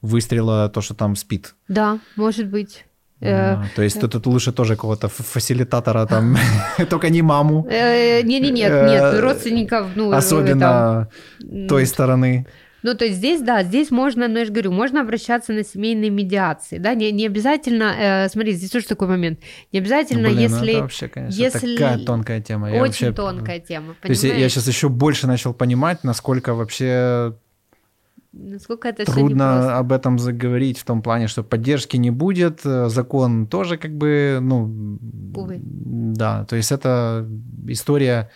выстрела 0.00 0.68
то, 0.68 0.80
что 0.80 0.94
там 0.94 1.16
спит. 1.16 1.54
Да, 1.68 1.98
может 2.16 2.48
быть. 2.48 2.86
Э, 3.20 3.56
то 3.76 3.82
есть 3.82 4.00
тут, 4.00 4.12
тут 4.12 4.26
лучше 4.26 4.52
тоже 4.52 4.76
какого-то 4.76 5.08
фасилитатора 5.08 6.06
там, 6.06 6.36
только 6.90 7.10
не 7.10 7.22
маму. 7.22 7.66
Э, 7.70 8.22
не, 8.22 8.40
не, 8.40 8.50
нет, 8.50 8.72
нет, 8.72 9.02
э, 9.02 9.20
родственников, 9.20 9.88
ну 9.94 10.12
особенно 10.12 11.08
той 11.68 11.86
стороны. 11.86 12.46
Ну, 12.82 12.94
то 12.94 13.04
есть 13.04 13.18
здесь, 13.18 13.42
да, 13.42 13.62
здесь 13.62 13.90
можно, 13.90 14.26
ну, 14.26 14.38
я 14.38 14.44
же 14.46 14.52
говорю, 14.52 14.72
можно 14.72 15.02
обращаться 15.02 15.52
на 15.52 15.64
семейные 15.64 16.10
медиации, 16.10 16.78
да, 16.78 16.94
не, 16.94 17.12
не 17.12 17.26
обязательно, 17.26 17.94
э, 18.24 18.28
смотри, 18.30 18.52
здесь 18.52 18.70
тоже 18.70 18.86
такой 18.86 19.08
момент, 19.08 19.40
не 19.70 19.80
обязательно, 19.80 20.28
блин, 20.28 20.38
если... 20.38 20.64
Ну, 20.64 20.70
это 20.70 20.80
вообще, 20.80 21.08
конечно, 21.08 21.42
если... 21.42 21.76
такая 21.76 21.98
тонкая 21.98 22.40
тема. 22.40 22.66
Очень 22.68 22.78
вообще... 23.08 23.12
тонкая 23.12 23.60
тема, 23.60 23.94
понимаешь? 24.00 24.00
То 24.00 24.08
есть 24.08 24.24
я, 24.24 24.34
я 24.34 24.48
сейчас 24.48 24.66
еще 24.66 24.88
больше 24.88 25.26
начал 25.26 25.52
понимать, 25.52 26.04
насколько 26.04 26.54
вообще 26.54 27.34
Насколько 28.32 28.88
это 28.88 29.04
Трудно 29.04 29.76
об 29.78 29.90
этом 29.90 30.18
заговорить 30.18 30.78
в 30.78 30.84
том 30.84 31.02
плане, 31.02 31.26
что 31.26 31.42
поддержки 31.42 31.96
не 31.96 32.10
будет, 32.10 32.60
э, 32.64 32.88
закон 32.88 33.48
тоже 33.48 33.76
как 33.76 33.96
бы, 33.96 34.38
ну, 34.40 34.98
Увы. 35.34 35.58
да, 35.60 36.44
то 36.44 36.54
есть 36.54 36.70
это 36.70 37.28
история 37.66 38.30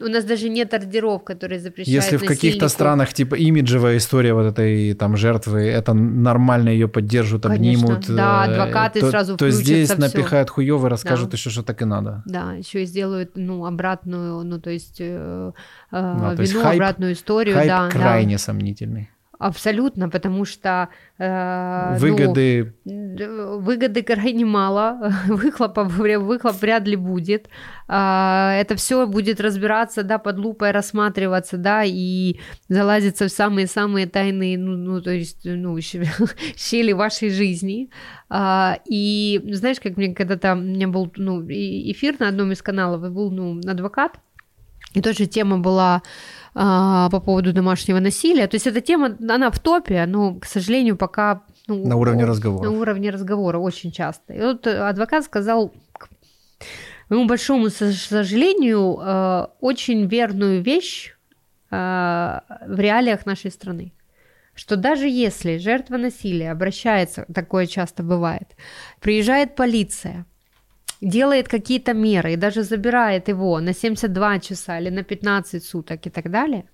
у 0.00 0.04
нас 0.04 0.24
даже 0.24 0.48
нет 0.48 0.74
ордеров, 0.74 1.24
которые 1.24 1.60
запрещают 1.60 2.04
Если 2.04 2.16
в 2.16 2.24
каких-то 2.24 2.68
странах, 2.68 3.14
типа, 3.14 3.34
имиджевая 3.34 3.96
история 3.96 4.34
вот 4.34 4.46
этой 4.46 4.94
там 4.94 5.16
жертвы, 5.16 5.60
это 5.62 5.94
нормально 5.94 6.68
ее 6.68 6.88
поддержат, 6.88 7.42
Конечно. 7.42 7.86
обнимут. 7.86 8.06
Да, 8.08 8.46
э, 8.46 8.50
адвокаты 8.52 9.00
то, 9.00 9.10
сразу 9.10 9.36
То 9.36 9.50
здесь 9.50 9.96
напихают 9.96 10.50
хуёво, 10.50 10.88
расскажут 10.88 11.30
да. 11.30 11.36
еще, 11.36 11.50
что 11.50 11.62
так 11.62 11.80
и 11.82 11.84
надо. 11.84 12.22
Да, 12.26 12.52
еще 12.52 12.82
и 12.82 12.86
сделают, 12.86 13.32
ну, 13.34 13.64
обратную, 13.64 14.44
ну, 14.44 14.60
то 14.60 14.70
есть, 14.70 15.00
э, 15.00 15.52
э, 15.90 16.16
да, 16.20 16.36
то 16.36 16.42
есть 16.42 16.54
хайп, 16.54 16.74
обратную 16.74 17.12
историю. 17.12 17.54
Хайп 17.54 17.68
да, 17.68 17.88
крайне 17.88 18.34
да. 18.34 18.38
сомнительный. 18.38 19.10
Абсолютно, 19.38 20.08
потому 20.08 20.44
что 20.44 20.88
э, 21.16 21.96
выгоды 22.00 22.74
ну, 22.84 23.60
выгоды 23.60 24.02
крайне 24.02 24.44
мало, 24.44 25.12
выхлопа 25.28 25.84
выхлоп 25.84 26.60
вряд 26.60 26.88
ли 26.88 26.96
будет. 26.96 27.48
Э, 27.88 28.58
это 28.60 28.74
все 28.74 29.06
будет 29.06 29.40
разбираться, 29.40 30.02
да, 30.02 30.18
под 30.18 30.38
лупой 30.38 30.72
рассматриваться, 30.72 31.56
да, 31.56 31.84
и 31.84 32.40
залазиться 32.68 33.28
в 33.28 33.30
самые-самые 33.30 34.08
тайные, 34.08 34.58
ну, 34.58 34.76
ну, 34.76 35.00
то 35.00 35.12
есть, 35.12 35.44
ну, 35.44 35.78
щели 36.56 36.92
вашей 36.92 37.30
жизни. 37.30 37.90
Э, 38.30 38.72
и 38.90 39.40
знаешь, 39.52 39.78
как 39.78 39.96
мне 39.96 40.14
когда-то 40.16 40.54
у 40.54 40.56
меня 40.56 40.88
был, 40.88 41.12
ну, 41.16 41.46
эфир 41.46 42.16
на 42.18 42.26
одном 42.26 42.50
из 42.50 42.60
каналов, 42.60 43.04
и 43.04 43.08
был, 43.08 43.30
ну, 43.30 43.60
адвокат, 43.70 44.18
и 44.94 45.00
тоже 45.00 45.26
тема 45.26 45.58
была 45.58 46.02
а, 46.54 47.08
по 47.10 47.20
поводу 47.20 47.52
домашнего 47.52 48.00
насилия. 48.00 48.46
То 48.46 48.56
есть 48.56 48.66
эта 48.66 48.80
тема, 48.80 49.16
она 49.28 49.50
в 49.50 49.58
топе, 49.58 50.06
но, 50.06 50.34
к 50.34 50.44
сожалению, 50.44 50.96
пока... 50.96 51.42
Ну, 51.66 51.86
на 51.86 51.96
уровне 51.96 52.24
разговора. 52.24 52.70
На 52.70 52.78
уровне 52.78 53.10
разговора 53.10 53.58
очень 53.58 53.92
часто. 53.92 54.32
И 54.32 54.40
вот 54.40 54.66
адвокат 54.66 55.24
сказал, 55.24 55.72
к 55.92 56.08
моему 57.08 57.26
большому 57.26 57.70
сожалению, 57.70 58.98
э, 59.00 59.46
очень 59.60 60.06
верную 60.06 60.62
вещь 60.62 61.14
э, 61.70 61.74
в 61.74 62.78
реалиях 62.78 63.26
нашей 63.26 63.50
страны 63.50 63.92
что 64.58 64.76
даже 64.76 65.08
если 65.08 65.58
жертва 65.58 65.98
насилия 65.98 66.50
обращается, 66.50 67.24
такое 67.32 67.66
часто 67.66 68.02
бывает, 68.02 68.56
приезжает 69.00 69.54
полиция, 69.54 70.26
делает 71.00 71.48
какие-то 71.48 71.94
меры 71.94 72.32
и 72.32 72.36
даже 72.36 72.62
забирает 72.62 73.28
его 73.28 73.60
на 73.60 73.72
72 73.72 74.38
часа 74.40 74.78
или 74.78 74.90
на 74.90 75.02
15 75.02 75.64
суток 75.64 76.06
и 76.06 76.10
так 76.10 76.30
далее, 76.30 76.64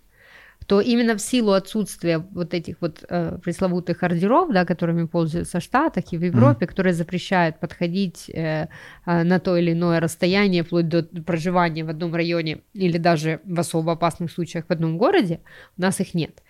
то 0.67 0.81
именно 0.81 1.15
в 1.15 1.21
силу 1.21 1.53
отсутствия 1.53 2.19
вот 2.19 2.55
этих 2.55 2.81
вот 2.81 3.05
э, 3.09 3.39
пресловутых 3.43 4.03
ордеров, 4.03 4.51
да, 4.53 4.65
которыми 4.65 5.07
пользуются 5.07 5.61
в 5.61 5.63
Штатах 5.63 6.05
и 6.13 6.19
в 6.19 6.25
Европе, 6.25 6.65
mm. 6.65 6.69
которые 6.69 6.95
запрещают 6.95 7.61
подходить 7.61 8.31
э, 8.31 8.69
э, 9.07 9.23
на 9.25 9.39
то 9.41 9.57
или 9.57 9.73
иное 9.73 10.01
расстояние, 10.01 10.63
вплоть 10.63 10.89
до 10.89 11.03
проживания 11.03 11.85
в 11.85 11.91
одном 11.91 12.15
районе 12.15 12.63
или 12.73 12.99
даже 12.99 13.41
в 13.45 13.61
особо 13.61 13.93
опасных 13.93 14.33
случаях 14.33 14.65
в 14.67 14.71
одном 14.71 14.97
городе, 14.97 15.41
у 15.77 15.83
нас 15.83 16.01
их 16.01 16.15
нет, 16.15 16.43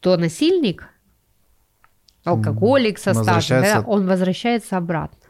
то 0.00 0.16
насильник, 0.16 0.88
алкоголик 2.24 2.98
со 2.98 3.14
стажем, 3.14 3.62
да, 3.62 3.84
он 3.86 4.06
возвращается 4.06 4.76
обратно. 4.76 5.21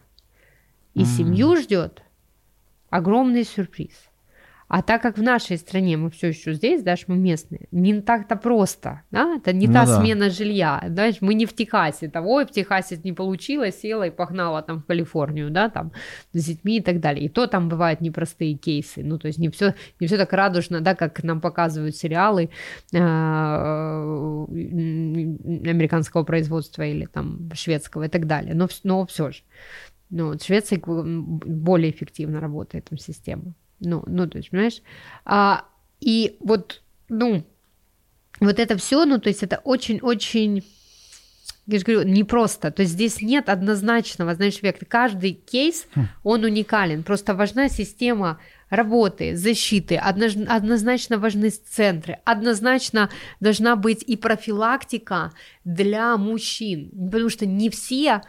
И 0.95 1.03
mm. 1.03 1.05
семью 1.05 1.57
ждет 1.57 2.03
огромный 2.91 3.45
сюрприз. 3.45 4.13
А 4.73 4.81
так 4.81 5.03
как 5.03 5.19
в 5.19 5.23
нашей 5.23 5.59
стране 5.59 5.99
мы 5.99 6.09
все 6.09 6.29
еще 6.29 6.55
здесь, 6.55 6.83
даже 6.83 7.05
мы 7.07 7.17
местные, 7.17 7.69
не 7.73 8.01
так-то 8.01 8.37
просто, 8.37 9.03
да, 9.11 9.35
это 9.37 9.53
не 9.53 9.67
ну 9.67 9.75
та 9.75 9.85
да. 9.85 10.01
смена 10.01 10.31
жилья, 10.31 10.83
знаешь, 10.87 11.17
мы 11.21 11.35
не 11.35 11.45
в 11.45 11.53
Техасе, 11.53 12.09
того, 12.09 12.41
и 12.41 12.47
в 12.47 12.51
Техасе 12.51 12.99
не 13.05 13.13
получилось, 13.13 13.79
села 13.81 14.05
и 14.05 14.11
погнала 14.11 14.63
там 14.63 14.81
в 14.81 14.87
Калифорнию, 14.87 15.51
да, 15.51 15.69
там 15.69 15.93
с 16.33 16.43
детьми 16.43 16.79
и 16.79 16.81
так 16.81 17.01
далее. 17.01 17.27
И 17.27 17.29
то 17.29 17.47
там 17.47 17.69
бывают 17.69 18.01
непростые 18.01 18.55
кейсы, 18.55 19.03
ну, 19.05 19.19
то 19.19 19.27
есть 19.27 19.39
не 19.39 19.51
все, 19.51 19.75
не 20.01 20.07
все 20.07 20.17
так 20.17 20.33
радужно, 20.33 20.81
да, 20.81 20.95
как 20.95 21.23
нам 21.23 21.43
показывают 21.43 21.95
сериалы 21.95 22.49
э, 22.95 22.97
американского 25.69 26.23
производства 26.23 26.83
или 26.83 27.05
там 27.05 27.51
шведского 27.53 28.05
и 28.05 28.09
так 28.09 28.27
далее, 28.27 28.55
но, 28.55 28.69
но 28.85 29.05
все 29.05 29.33
же. 29.33 29.43
Ну, 30.13 30.37
в 30.37 30.43
Швеции 30.43 30.81
более 30.85 31.91
эффективно 31.91 32.39
работает 32.39 32.85
там 32.85 32.99
система. 32.99 33.55
Ну, 33.81 34.05
ну, 34.07 34.29
то 34.29 34.37
есть, 34.37 34.51
понимаешь? 34.51 34.83
А, 35.25 35.65
и 36.01 36.37
вот, 36.41 36.83
ну, 37.09 37.45
вот 38.39 38.59
это 38.59 38.77
все, 38.77 39.07
ну, 39.07 39.19
то 39.19 39.31
есть 39.31 39.43
это 39.43 39.63
очень-очень 39.65 40.63
я 41.67 41.79
же 41.79 41.85
говорю, 41.85 42.03
непросто. 42.03 42.73
То 42.73 42.83
есть 42.83 42.93
здесь 42.93 43.23
нет 43.23 43.49
однозначного, 43.49 44.35
знаешь, 44.35 44.61
вектора. 44.63 44.89
Каждый 44.89 45.33
кейс, 45.33 45.87
хм. 45.95 46.09
он 46.25 46.45
уникален. 46.45 47.05
Просто 47.05 47.35
важна 47.35 47.69
система 47.69 48.41
работы, 48.69 49.37
защиты, 49.37 49.97
однозначно 49.97 51.19
важны 51.19 51.51
центры, 51.51 52.19
однозначно 52.25 53.11
должна 53.39 53.77
быть 53.77 54.03
и 54.03 54.17
профилактика 54.17 55.33
для 55.65 56.17
мужчин. 56.17 56.91
Потому 56.91 57.29
что 57.29 57.47
не 57.47 57.71
все 57.71 58.23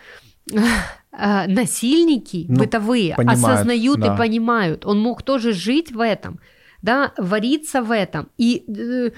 насильники 1.12 2.46
ну, 2.50 2.60
бытовые 2.60 3.16
понимают, 3.16 3.44
осознают 3.44 4.00
да. 4.00 4.14
и 4.14 4.18
понимают. 4.18 4.86
Он 4.86 5.00
мог 5.00 5.24
тоже 5.24 5.54
жить 5.54 5.92
в 5.92 6.00
этом, 6.00 6.40
да, 6.82 7.14
вариться 7.18 7.82
в 7.82 7.92
этом. 7.92 8.30
И 8.38 8.66
э, 8.68 9.12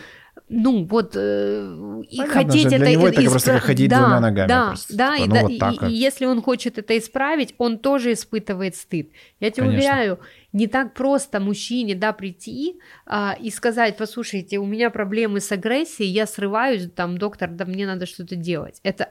ну, 0.48 0.86
вот, 0.86 1.14
э, 1.16 2.04
и 2.10 2.18
хотеть 2.20 2.64
же, 2.64 2.70
для 2.70 2.78
это... 2.78 2.92
него 2.92 3.08
это 3.08 3.22
испра- 3.22 3.30
просто 3.30 3.54
как 3.54 3.64
ходить 3.64 3.90
да, 3.90 4.00
двумя 4.00 4.20
ногами 4.20 4.48
Да, 4.48 4.68
просто. 4.68 4.96
да, 4.96 5.16
Типа, 5.16 5.24
и, 5.24 5.28
ну, 5.28 5.34
да, 5.34 5.42
вот 5.42 5.52
и- 5.52 5.58
так 5.58 5.74
и 5.74 5.80
вот. 5.80 5.88
если 5.90 6.26
он 6.26 6.42
хочет 6.42 6.78
это 6.78 6.98
исправить, 6.98 7.56
он 7.58 7.80
тоже 7.80 8.14
испытывает 8.14 8.76
стыд. 8.76 9.10
Я 9.40 9.50
тебе 9.50 9.68
Конечно. 9.68 9.78
уверяю, 9.78 10.20
не 10.54 10.68
так 10.68 10.94
просто 10.94 11.40
мужчине, 11.40 11.96
да, 11.96 12.14
прийти 12.14 12.80
а, 13.08 13.36
и 13.40 13.50
сказать, 13.50 13.98
послушайте, 13.98 14.60
у 14.60 14.66
меня 14.66 14.90
проблемы 14.92 15.40
с 15.40 15.52
агрессией, 15.52 16.10
я 16.10 16.28
срываюсь, 16.28 16.90
там, 16.96 17.18
доктор, 17.18 17.50
да 17.50 17.66
мне 17.66 17.88
надо 17.88 18.06
что-то 18.06 18.36
делать. 18.36 18.80
Это 18.84 19.10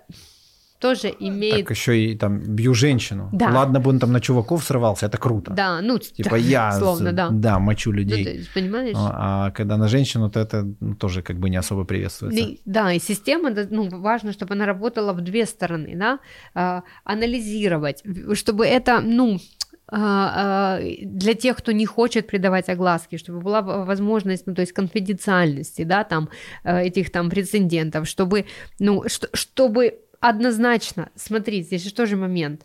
тоже 0.78 1.14
имеет... 1.18 1.66
Так 1.66 1.70
еще 1.76 1.98
и 2.04 2.16
там 2.16 2.38
бью 2.40 2.74
женщину. 2.74 3.30
Да. 3.32 3.50
Ладно 3.50 3.80
бы 3.80 3.90
он 3.90 3.98
там 3.98 4.12
на 4.12 4.20
чуваков 4.20 4.64
срывался, 4.64 5.06
это 5.06 5.16
круто. 5.18 5.52
Да, 5.52 5.80
ну, 5.80 5.98
Типа 5.98 6.30
да, 6.30 6.36
я, 6.36 6.72
словно, 6.72 7.12
да. 7.12 7.28
да, 7.30 7.58
мочу 7.58 7.90
Ну, 7.90 7.96
людей. 7.98 8.24
то 8.24 8.30
есть, 8.30 8.52
понимаешь? 8.54 8.96
А 8.98 9.46
а 9.46 9.50
когда 9.50 9.76
на 9.76 9.88
женщину, 9.88 10.30
то 10.30 10.40
это 10.40 10.66
ну, 10.80 10.94
тоже 10.94 11.22
как 11.22 11.38
бы 11.38 11.48
не 11.50 11.56
особо 11.56 11.84
приветствуется. 11.84 12.38
И- 12.44 12.60
Да, 12.64 12.92
и 12.92 12.98
система, 12.98 13.50
ну, 13.70 13.88
важно, 14.00 14.32
чтобы 14.32 14.54
она 14.54 14.66
работала 14.66 15.12
в 15.12 15.20
две 15.20 15.46
стороны, 15.46 15.94
да, 15.96 16.18
А, 16.54 16.82
анализировать, 17.04 18.02
чтобы 18.34 18.66
это, 18.66 19.00
ну, 19.00 19.38
а, 19.86 20.76
а, 20.76 20.80
для 21.02 21.34
тех, 21.34 21.56
кто 21.56 21.72
не 21.72 21.86
хочет 21.86 22.26
придавать 22.26 22.68
огласки, 22.68 23.16
чтобы 23.18 23.40
была 23.40 23.62
возможность, 23.62 24.46
ну, 24.46 24.54
то 24.54 24.62
есть 24.62 24.72
конфиденциальности, 24.72 25.84
да, 25.84 26.04
там, 26.04 26.28
э, 26.64 26.82
этих 26.86 27.10
там 27.12 27.30
прецедентов, 27.30 28.08
чтобы, 28.08 28.44
ну, 28.78 29.04
что- 29.08 29.28
чтобы 29.34 29.98
однозначно, 30.28 31.10
смотри, 31.14 31.62
здесь 31.62 31.84
же 31.84 31.92
тоже 31.92 32.16
момент, 32.16 32.64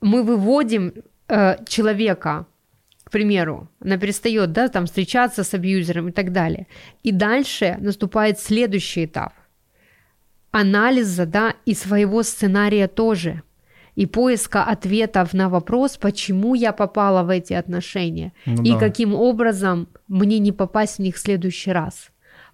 мы 0.00 0.22
выводим 0.22 0.92
э, 1.28 1.64
человека, 1.66 2.46
к 3.04 3.10
примеру, 3.10 3.68
она 3.80 3.98
перестает, 3.98 4.52
да, 4.52 4.68
там, 4.68 4.86
встречаться 4.86 5.42
с 5.42 5.52
абьюзером 5.54 6.08
и 6.08 6.12
так 6.12 6.32
далее, 6.32 6.66
и 7.02 7.12
дальше 7.12 7.76
наступает 7.80 8.38
следующий 8.38 9.06
этап 9.06 9.32
анализа, 10.52 11.26
да, 11.26 11.54
и 11.66 11.74
своего 11.74 12.22
сценария 12.22 12.88
тоже, 12.88 13.42
и 13.96 14.06
поиска 14.06 14.62
ответов 14.62 15.34
на 15.34 15.48
вопрос, 15.48 15.96
почему 15.96 16.54
я 16.54 16.72
попала 16.72 17.22
в 17.24 17.30
эти 17.30 17.52
отношения, 17.52 18.32
Ну 18.46 18.62
и 18.62 18.72
да. 18.72 18.78
каким 18.78 19.14
образом 19.14 19.88
мне 20.08 20.38
не 20.38 20.52
попасть 20.52 20.96
в 20.98 21.02
них 21.02 21.16
в 21.16 21.18
следующий 21.18 21.72
раз. 21.72 22.10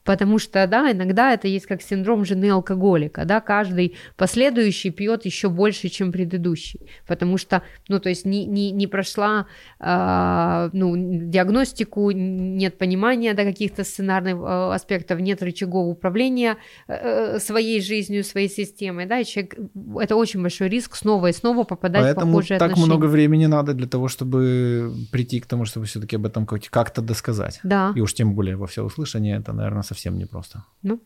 Потому 0.07 0.39
что, 0.39 0.66
да, 0.69 0.93
иногда 0.93 1.35
это 1.35 1.49
есть 1.49 1.66
как 1.66 1.83
синдром 1.83 2.24
жены 2.24 2.51
алкоголика, 2.51 3.24
да, 3.24 3.41
каждый 3.41 3.97
последующий 4.16 4.91
пьет 4.91 5.27
еще 5.27 5.49
больше, 5.49 5.89
чем 5.89 6.12
предыдущий, 6.12 6.81
потому 7.07 7.39
что, 7.39 7.62
ну, 7.89 7.99
то 7.99 8.09
есть 8.09 8.24
не, 8.24 8.47
не, 8.47 8.70
не 8.70 8.87
прошла, 8.87 9.47
а, 9.81 10.70
ну, 10.73 10.95
диагностику, 10.97 12.12
нет 12.12 12.78
понимания, 12.78 13.35
да, 13.35 13.45
каких-то 13.45 13.83
сценарных 13.85 14.37
э, 14.37 14.74
аспектов, 14.74 15.20
нет 15.20 15.43
рычагов 15.43 15.89
управления 15.89 16.57
э, 16.89 17.41
своей 17.41 17.81
жизнью, 17.81 18.23
своей 18.23 18.49
системой, 18.49 19.07
да, 19.07 19.19
и 19.19 19.24
человек, 19.24 19.57
это 20.01 20.15
очень 20.15 20.41
большой 20.41 20.69
риск 20.69 20.95
снова 20.95 21.27
и 21.27 21.33
снова 21.33 21.65
попадать 21.65 22.03
в 22.03 22.05
Поэтому 22.05 22.33
похожие 22.33 22.59
так 22.59 22.70
отношения. 22.70 22.95
много 22.95 23.07
времени 23.07 23.47
надо 23.47 23.74
для 23.74 23.89
того, 23.89 24.07
чтобы 24.07 24.93
прийти 25.11 25.41
к 25.41 25.47
тому, 25.47 25.65
чтобы 25.65 25.87
все-таки 25.87 26.16
об 26.16 26.27
этом 26.27 26.47
как- 26.47 26.70
как-то 26.70 27.03
досказать. 27.03 27.59
Да, 27.65 27.93
И 27.97 28.01
уж 28.01 28.15
тем 28.15 28.35
более 28.35 28.57
во 28.57 28.66
всеуслышание, 28.66 29.39
это, 29.41 29.53
наверное, 29.53 29.83
совсем 29.83 29.95
непросто. 30.18 30.64
ну, 30.82 31.01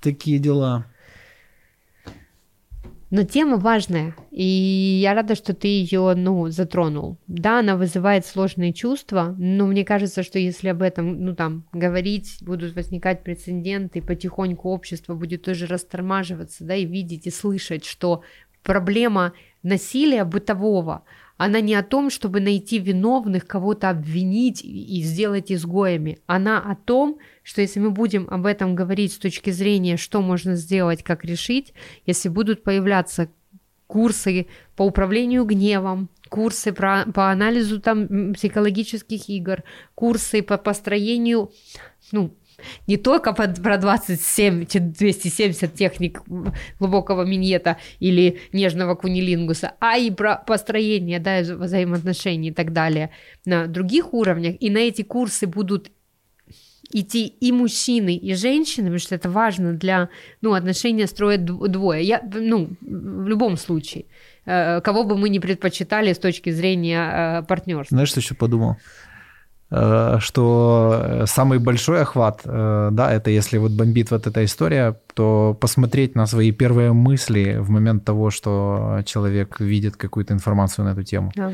Такие 0.00 0.38
дела. 0.38 0.86
Но 3.10 3.22
тема 3.22 3.58
важная, 3.58 4.14
и 4.32 4.42
я 4.42 5.14
рада, 5.14 5.36
что 5.36 5.54
ты 5.54 5.68
ее, 5.68 6.14
ну, 6.16 6.48
затронул. 6.48 7.16
Да, 7.28 7.60
она 7.60 7.76
вызывает 7.76 8.26
сложные 8.26 8.72
чувства, 8.72 9.36
но 9.38 9.66
мне 9.66 9.84
кажется, 9.84 10.24
что 10.24 10.40
если 10.40 10.68
об 10.68 10.82
этом, 10.82 11.24
ну, 11.24 11.34
там, 11.36 11.64
говорить, 11.72 12.38
будут 12.40 12.74
возникать 12.74 13.22
прецеденты, 13.22 14.00
и 14.00 14.02
потихоньку 14.02 14.68
общество 14.68 15.14
будет 15.14 15.42
тоже 15.42 15.66
растормаживаться, 15.66 16.64
да, 16.64 16.74
и 16.74 16.84
видеть, 16.84 17.28
и 17.28 17.30
слышать, 17.30 17.84
что 17.84 18.22
проблема 18.64 19.32
насилия 19.62 20.24
бытового, 20.24 21.04
она 21.36 21.60
не 21.60 21.74
о 21.74 21.82
том, 21.82 22.10
чтобы 22.10 22.40
найти 22.40 22.78
виновных, 22.78 23.46
кого-то 23.46 23.90
обвинить 23.90 24.62
и 24.64 25.02
сделать 25.02 25.50
изгоями. 25.50 26.18
Она 26.26 26.60
о 26.60 26.76
том, 26.76 27.18
что 27.42 27.60
если 27.60 27.80
мы 27.80 27.90
будем 27.90 28.28
об 28.30 28.46
этом 28.46 28.74
говорить 28.74 29.12
с 29.12 29.18
точки 29.18 29.50
зрения, 29.50 29.96
что 29.96 30.22
можно 30.22 30.54
сделать, 30.54 31.02
как 31.02 31.24
решить, 31.24 31.74
если 32.06 32.28
будут 32.28 32.62
появляться 32.62 33.28
курсы 33.86 34.46
по 34.76 34.82
управлению 34.82 35.44
гневом, 35.44 36.08
курсы 36.28 36.72
про, 36.72 37.04
по 37.12 37.30
анализу 37.30 37.80
там 37.80 38.34
психологических 38.34 39.28
игр, 39.28 39.62
курсы 39.94 40.42
по 40.42 40.56
построению, 40.56 41.50
ну, 42.12 42.34
не 42.86 42.96
только 42.96 43.32
про 43.32 43.78
27, 43.78 44.66
чи 44.66 44.78
270 44.80 45.74
техник 45.74 46.22
глубокого 46.78 47.24
миньета 47.24 47.76
или 48.00 48.38
нежного 48.52 48.94
кунилингуса, 48.94 49.72
а 49.80 49.96
и 49.96 50.10
про 50.10 50.36
построение 50.36 51.18
да, 51.18 51.40
вза- 51.40 51.56
взаимоотношений 51.56 52.48
и 52.48 52.52
так 52.52 52.72
далее 52.72 53.10
на 53.44 53.66
других 53.66 54.14
уровнях. 54.14 54.56
И 54.60 54.70
на 54.70 54.78
эти 54.78 55.02
курсы 55.02 55.46
будут 55.46 55.90
идти 56.92 57.26
и 57.26 57.52
мужчины, 57.52 58.16
и 58.16 58.34
женщины, 58.34 58.84
потому 58.84 58.98
что 58.98 59.14
это 59.14 59.28
важно 59.30 59.72
для, 59.72 60.08
ну, 60.42 60.52
отношения 60.52 61.06
строят 61.06 61.40
дв- 61.40 61.68
двое. 61.68 62.04
Я, 62.04 62.22
ну, 62.32 62.68
в 62.80 63.28
любом 63.28 63.56
случае, 63.56 64.04
э, 64.46 64.80
кого 64.80 65.04
бы 65.04 65.16
мы 65.16 65.28
ни 65.28 65.38
предпочитали 65.38 66.12
с 66.12 66.18
точки 66.18 66.50
зрения 66.50 67.40
э, 67.40 67.42
партнерства. 67.46 67.96
Знаешь, 67.96 68.10
что 68.10 68.20
еще 68.20 68.34
подумал? 68.34 68.76
Э, 69.70 70.18
Что 70.20 71.00
э, 71.02 71.26
самый 71.26 71.58
большой 71.58 72.02
охват, 72.02 72.42
э, 72.44 72.88
да, 72.92 73.12
это 73.12 73.30
если 73.30 73.58
вот 73.58 73.72
бомбит 73.72 74.10
вот 74.10 74.26
эта 74.26 74.44
история, 74.44 74.94
то 75.14 75.56
посмотреть 75.60 76.14
на 76.14 76.26
свои 76.26 76.52
первые 76.52 76.92
мысли 76.92 77.56
в 77.58 77.70
момент 77.70 78.04
того, 78.04 78.30
что 78.30 79.00
человек 79.04 79.60
видит 79.60 79.96
какую-то 79.96 80.34
информацию 80.34 80.84
на 80.84 80.90
эту 80.92 81.02
тему. 81.02 81.32
Да. 81.36 81.52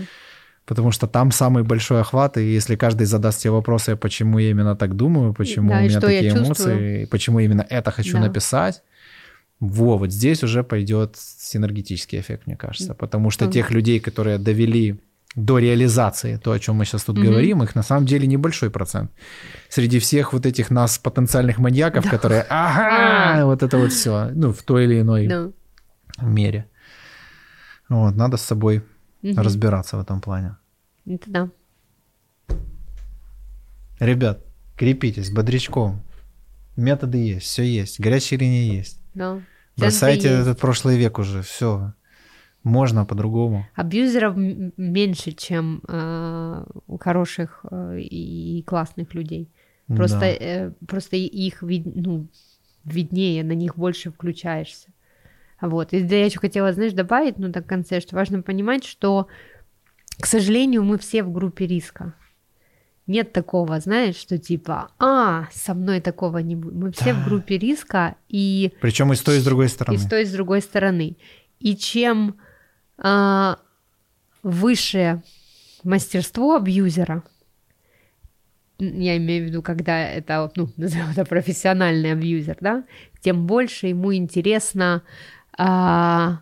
Потому 0.66 0.92
что 0.92 1.06
там 1.06 1.32
самый 1.32 1.62
большой 1.62 2.00
охват, 2.00 2.36
и 2.36 2.42
если 2.42 2.76
каждый 2.76 3.06
задаст 3.06 3.40
себе 3.40 3.50
вопросы, 3.52 3.96
почему 3.96 4.38
я 4.38 4.50
именно 4.50 4.76
так 4.76 4.94
думаю, 4.94 5.32
почему 5.34 5.70
Да, 5.70 5.78
у 5.78 5.82
меня 5.82 6.00
такие 6.00 6.30
эмоции, 6.32 7.06
почему 7.06 7.40
именно 7.40 7.66
это 7.70 7.90
хочу 7.90 8.12
Да. 8.14 8.20
написать, 8.20 8.82
во, 9.60 9.98
вот 9.98 10.12
здесь 10.12 10.42
уже 10.42 10.62
пойдет 10.62 11.16
синергетический 11.16 12.18
эффект, 12.20 12.46
мне 12.46 12.56
кажется. 12.56 12.94
Потому 12.94 13.30
что 13.30 13.44
Мгм. 13.44 13.52
тех 13.52 13.70
людей, 13.70 14.00
которые 14.00 14.38
довели 14.38 15.00
до 15.36 15.59
реализации 15.59 16.36
то, 16.36 16.51
о 16.52 16.59
чем 16.59 16.77
мы 16.77 16.85
сейчас 16.85 17.05
тут 17.05 17.16
Мгм. 17.16 17.27
говорим, 17.27 17.62
их 17.62 17.74
на 17.77 17.82
самом 17.82 18.05
деле 18.07 18.27
небольшой 18.27 18.69
процент. 18.70 19.12
Среди 19.69 19.98
всех 20.01 20.32
вот 20.32 20.44
этих 20.47 20.70
нас 20.70 20.98
потенциальных 20.98 21.59
маньяков, 21.59 22.05
Да. 22.05 22.11
которые, 22.11 22.47
ага, 22.48 23.44
вот 23.47 23.62
это 23.62 23.78
вот 23.78 23.93
все, 23.93 24.31
ну, 24.35 24.52
в 24.52 24.62
той 24.62 24.85
или 24.86 25.01
иной 25.01 25.28
Да. 25.28 25.51
мере. 26.20 26.69
Вот, 27.89 28.15
надо 28.16 28.36
с 28.36 28.43
собой 28.43 28.82
Мгм. 29.23 29.39
разбираться 29.40 29.97
в 29.97 30.01
этом 30.01 30.20
плане. 30.20 30.57
Это 31.07 31.31
да. 31.31 31.48
Ребят, 33.98 34.44
крепитесь 34.77 35.31
бодрячком. 35.31 36.02
Методы 36.77 37.19
есть, 37.19 37.47
все 37.47 37.62
есть, 37.65 38.01
горячие 38.01 38.39
линии 38.40 38.74
есть. 38.77 38.98
Да. 39.15 39.40
Бросайте 39.77 40.23
Центры 40.23 40.39
есть. 40.39 40.48
этот 40.48 40.61
прошлый 40.61 40.98
век 40.98 41.19
уже, 41.19 41.43
все. 41.43 41.93
Можно 42.62 43.06
по-другому. 43.06 43.66
Абьюзеров 43.74 44.34
меньше, 44.36 45.32
чем 45.32 45.80
э, 45.88 46.64
хороших 47.00 47.64
э, 47.70 48.00
и 48.00 48.62
классных 48.66 49.14
людей. 49.14 49.48
Просто, 49.86 50.20
Да. 50.20 50.26
э, 50.26 50.70
просто 50.86 51.16
и- 51.16 51.26
их 51.26 51.62
вид- 51.62 51.90
ну, 51.96 52.26
виднее, 52.84 53.42
на 53.44 53.52
них 53.52 53.76
больше 53.76 54.10
включаешься. 54.10 54.88
Вот. 55.62 55.92
И 55.92 56.02
да, 56.02 56.16
я 56.16 56.26
еще 56.26 56.38
хотела, 56.38 56.72
знаешь, 56.72 56.92
добавить, 56.92 57.38
ну, 57.38 57.50
так 57.50 57.64
в 57.64 57.68
конце, 57.68 58.00
что 58.00 58.14
важно 58.16 58.42
понимать, 58.42 58.84
что, 58.84 59.26
к 60.20 60.26
сожалению, 60.26 60.84
мы 60.84 60.98
все 60.98 61.22
в 61.22 61.32
группе 61.32 61.66
риска. 61.66 62.12
Нет 63.06 63.32
такого, 63.32 63.80
знаешь, 63.80 64.16
что 64.16 64.38
типа, 64.38 64.90
а, 64.98 65.48
со 65.52 65.74
мной 65.74 66.00
такого 66.00 66.38
не 66.38 66.56
будет. 66.56 66.74
Мы 66.74 66.92
все 66.92 67.12
в 67.14 67.18
Да. 67.18 67.24
группе 67.24 67.58
риска, 67.58 68.14
и 68.28 68.72
Причем 68.80 69.12
и 69.12 69.16
с 69.16 69.20
той, 69.22 69.38
и 69.38 69.40
с 69.40 69.44
другой 69.44 69.66
и 69.66 69.68
стороны. 69.68 69.98
с 69.98 70.06
той, 70.06 70.22
и 70.22 70.26
с 70.26 70.32
другой 70.32 70.60
стороны. 70.60 71.16
И 71.58 71.74
чем 71.76 72.36
а, 73.01 73.59
выше 74.43 75.22
мастерство 75.82 76.56
абьюзера, 76.56 77.22
я 78.78 79.16
имею 79.18 79.44
в 79.44 79.48
виду, 79.48 79.62
когда 79.62 79.98
это, 80.01 80.43
вот, 80.43 80.56
ну, 80.56 80.68
назовем 80.77 81.10
это 81.10 81.24
профессиональный 81.24 82.12
абьюзер, 82.12 82.59
да, 82.60 82.85
тем 83.20 83.47
больше 83.47 83.89
ему 83.89 84.14
интересно 84.14 85.02
а, 85.59 86.40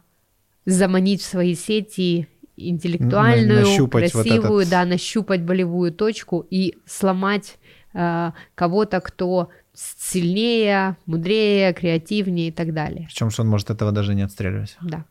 заманить 0.67 1.23
в 1.23 1.27
свои 1.27 1.55
сети 1.55 2.29
интеллектуальную, 2.57 3.61
нащупать 3.67 4.13
вот 4.15 4.23
красивую, 4.25 4.61
этот- 4.61 4.71
да, 4.71 4.85
нащупать 4.85 5.43
болевую 5.43 5.93
точку 5.93 6.47
и 6.51 6.77
сломать 6.87 7.59
а, 7.95 8.35
кого-то, 8.55 9.01
кто 9.01 9.49
сильнее, 9.73 10.97
мудрее, 11.07 11.73
креативнее 11.73 12.49
и 12.49 12.53
так 12.53 12.75
далее. 12.75 13.07
Причем, 13.07 13.31
что 13.31 13.43
он 13.43 13.49
может 13.49 13.71
этого 13.71 13.93
даже 13.93 14.15
не 14.15 14.23
отстреливать. 14.23 14.77
Да. 14.83 15.05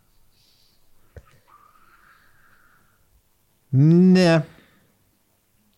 Не. 3.72 4.46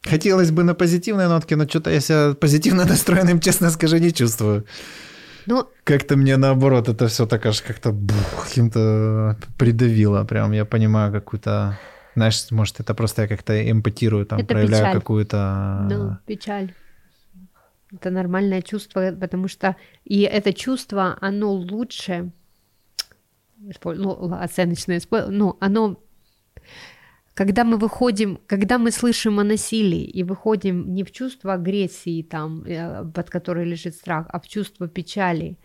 Хотелось 0.04 0.52
бы 0.52 0.64
на 0.64 0.74
позитивной 0.76 1.28
нотке, 1.28 1.56
но 1.56 1.68
что-то 1.68 1.92
я 1.92 2.00
себя 2.00 2.34
позитивно 2.34 2.86
настроенным, 2.90 3.40
честно 3.40 3.70
скажу, 3.70 3.98
не 3.98 4.14
чувствую. 4.14 4.66
Ну, 5.46 5.68
как-то 5.84 6.16
мне 6.16 6.38
наоборот 6.38 6.90
это 6.90 7.08
все 7.08 7.26
так 7.26 7.46
аж 7.46 7.62
как-то 7.62 7.96
каким-то 8.44 9.38
придавило. 9.58 10.24
Прям 10.24 10.52
я 10.52 10.66
понимаю 10.66 11.12
какую-то... 11.12 11.78
Знаешь, 12.16 12.52
может, 12.52 12.80
это 12.80 12.94
просто 12.94 13.24
я 13.24 13.28
как-то 13.28 13.54
эмпатирую, 13.72 14.26
там, 14.26 14.40
это 14.40 14.54
проявляю 14.54 14.84
печаль. 14.84 14.94
какую-то... 14.94 15.88
Ну, 15.90 16.18
печаль. 16.26 16.74
Это 17.92 18.10
нормальное 18.12 18.62
чувство, 18.62 19.12
потому 19.20 19.48
что 19.48 19.76
и 20.06 20.22
это 20.22 20.54
чувство, 20.54 21.18
оно 21.22 21.54
лучше, 21.54 22.32
ну, 23.84 24.34
оценочное, 24.34 25.02
ну, 25.30 25.58
оно 25.60 26.00
когда 27.40 27.64
мы 27.64 27.78
выходим, 27.78 28.38
когда 28.48 28.78
мы 28.78 28.92
слышим 28.92 29.40
о 29.40 29.46
насилии 29.46 30.04
и 30.04 30.24
выходим 30.24 30.94
не 30.94 31.06
в 31.06 31.12
чувство 31.14 31.54
агрессии, 31.54 32.22
там, 32.22 32.66
э, 32.66 33.06
под 33.16 33.30
которой 33.30 33.64
лежит 33.64 33.96
страх, 33.96 34.28
а 34.30 34.42
в 34.42 34.48
чувство 34.50 34.90
печали 34.90 35.58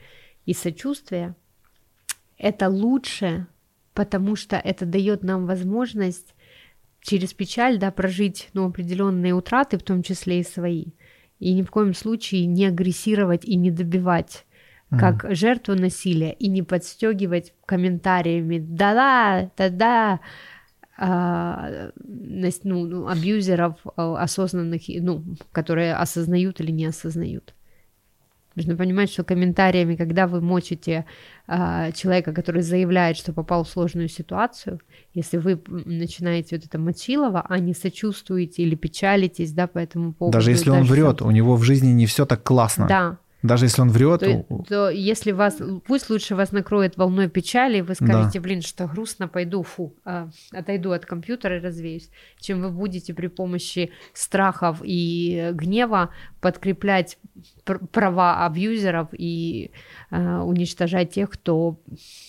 и 0.46 0.55
сочувствия, 0.55 1.34
это 2.38 2.68
лучше, 2.68 3.48
потому 3.92 4.36
что 4.36 4.55
это 4.55 4.86
дает 4.86 5.24
нам 5.24 5.46
возможность 5.46 6.36
через 7.01 7.34
печаль 7.34 7.78
да, 7.78 7.90
прожить 7.90 8.51
ну, 8.52 8.68
определенные 8.68 9.34
утраты, 9.34 9.76
в 9.76 9.82
том 9.82 10.05
числе 10.05 10.38
и 10.38 10.44
свои, 10.44 10.92
и 11.40 11.55
ни 11.55 11.62
в 11.62 11.72
коем 11.72 11.92
случае 11.92 12.46
не 12.46 12.66
агрессировать 12.66 13.44
и 13.44 13.56
не 13.56 13.72
добивать 13.72 14.46
как 14.90 15.24
mm. 15.24 15.34
жертву 15.34 15.74
насилия 15.74 16.34
и 16.34 16.48
не 16.48 16.62
подстегивать 16.62 17.52
комментариями 17.66 18.59
«да-да, 18.59 19.51
да-да», 19.56 20.20
ну, 20.96 22.86
ну, 22.86 23.08
абьюзеров 23.08 23.76
а, 23.96 24.22
осознанных, 24.22 24.82
ну, 24.88 25.24
которые 25.52 25.94
осознают 25.94 26.60
или 26.60 26.70
не 26.70 26.86
осознают. 26.86 27.54
Нужно 28.56 28.76
понимать, 28.76 29.10
что 29.10 29.24
комментариями, 29.24 29.96
когда 29.96 30.28
вы 30.28 30.40
мочите 30.40 31.06
а, 31.48 31.90
человека, 31.90 32.32
который 32.32 32.62
заявляет, 32.62 33.16
что 33.16 33.32
попал 33.32 33.64
в 33.64 33.68
сложную 33.68 34.08
ситуацию, 34.08 34.80
если 35.12 35.38
вы 35.38 35.60
начинаете 35.66 36.56
вот 36.56 36.64
это 36.64 36.78
мочилово, 36.78 37.44
а 37.48 37.58
не 37.58 37.74
сочувствуете 37.74 38.62
или 38.62 38.76
печалитесь, 38.76 39.52
да, 39.52 39.66
по 39.66 39.78
этому 39.78 40.12
поводу. 40.12 40.38
Даже 40.38 40.52
если 40.52 40.70
он 40.70 40.84
врет, 40.84 41.22
у 41.22 41.30
него 41.32 41.56
в 41.56 41.64
жизни 41.64 41.88
не 41.88 42.06
все 42.06 42.26
так 42.26 42.44
классно. 42.44 42.86
Да, 42.86 43.18
даже 43.44 43.66
если 43.66 43.82
он 43.82 43.90
врет, 43.90 44.20
то, 44.20 44.64
то 44.66 44.88
если 44.88 45.30
вас, 45.30 45.58
пусть 45.86 46.08
лучше 46.08 46.34
вас 46.34 46.50
накроет 46.50 46.96
волной 46.96 47.28
печали, 47.28 47.82
вы 47.82 47.94
скажете, 47.94 48.38
да. 48.38 48.40
блин, 48.40 48.62
что 48.62 48.86
грустно, 48.86 49.28
пойду, 49.28 49.62
фу, 49.62 49.94
а, 50.06 50.30
отойду 50.50 50.92
от 50.92 51.04
компьютера 51.04 51.58
и 51.58 51.60
развеюсь, 51.60 52.08
чем 52.40 52.62
вы 52.62 52.70
будете 52.70 53.12
при 53.12 53.26
помощи 53.26 53.90
страхов 54.14 54.80
и 54.82 55.50
гнева 55.52 56.08
подкреплять 56.40 57.18
пр- 57.64 57.86
права 57.92 58.46
абьюзеров 58.46 59.08
и 59.12 59.72
а, 60.10 60.42
уничтожать 60.42 61.10
тех, 61.10 61.28
кто 61.28 61.78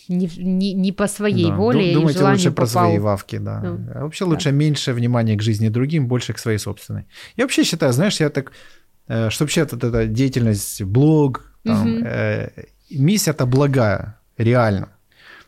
не, 0.10 0.30
не, 0.36 0.74
не 0.74 0.92
по 0.92 1.08
своей 1.08 1.48
да. 1.48 1.56
воле 1.56 1.94
Думайте 1.94 2.20
и 2.20 2.24
лучше 2.24 2.50
попал... 2.50 2.56
про 2.56 2.66
свои 2.68 3.00
вавки, 3.00 3.38
да. 3.38 3.62
Ну, 3.62 3.80
а 3.94 4.04
вообще 4.04 4.26
да. 4.26 4.32
лучше 4.32 4.52
меньше 4.52 4.92
внимания 4.92 5.38
к 5.38 5.42
жизни 5.42 5.70
другим, 5.70 6.10
больше 6.10 6.34
к 6.34 6.40
своей 6.40 6.58
собственной. 6.58 7.06
Я 7.38 7.46
вообще 7.46 7.64
считаю, 7.64 7.94
знаешь, 7.94 8.20
я 8.20 8.30
так 8.30 8.52
Э, 8.52 8.85
что 9.08 9.44
вообще 9.44 9.62
эта 9.62 10.08
деятельность, 10.08 10.84
блог, 10.84 11.52
там, 11.66 11.98
угу. 11.98 12.06
э, 12.06 12.50
миссия 12.92 13.32
это 13.32 13.46
благая, 13.46 14.20
реально. 14.38 14.90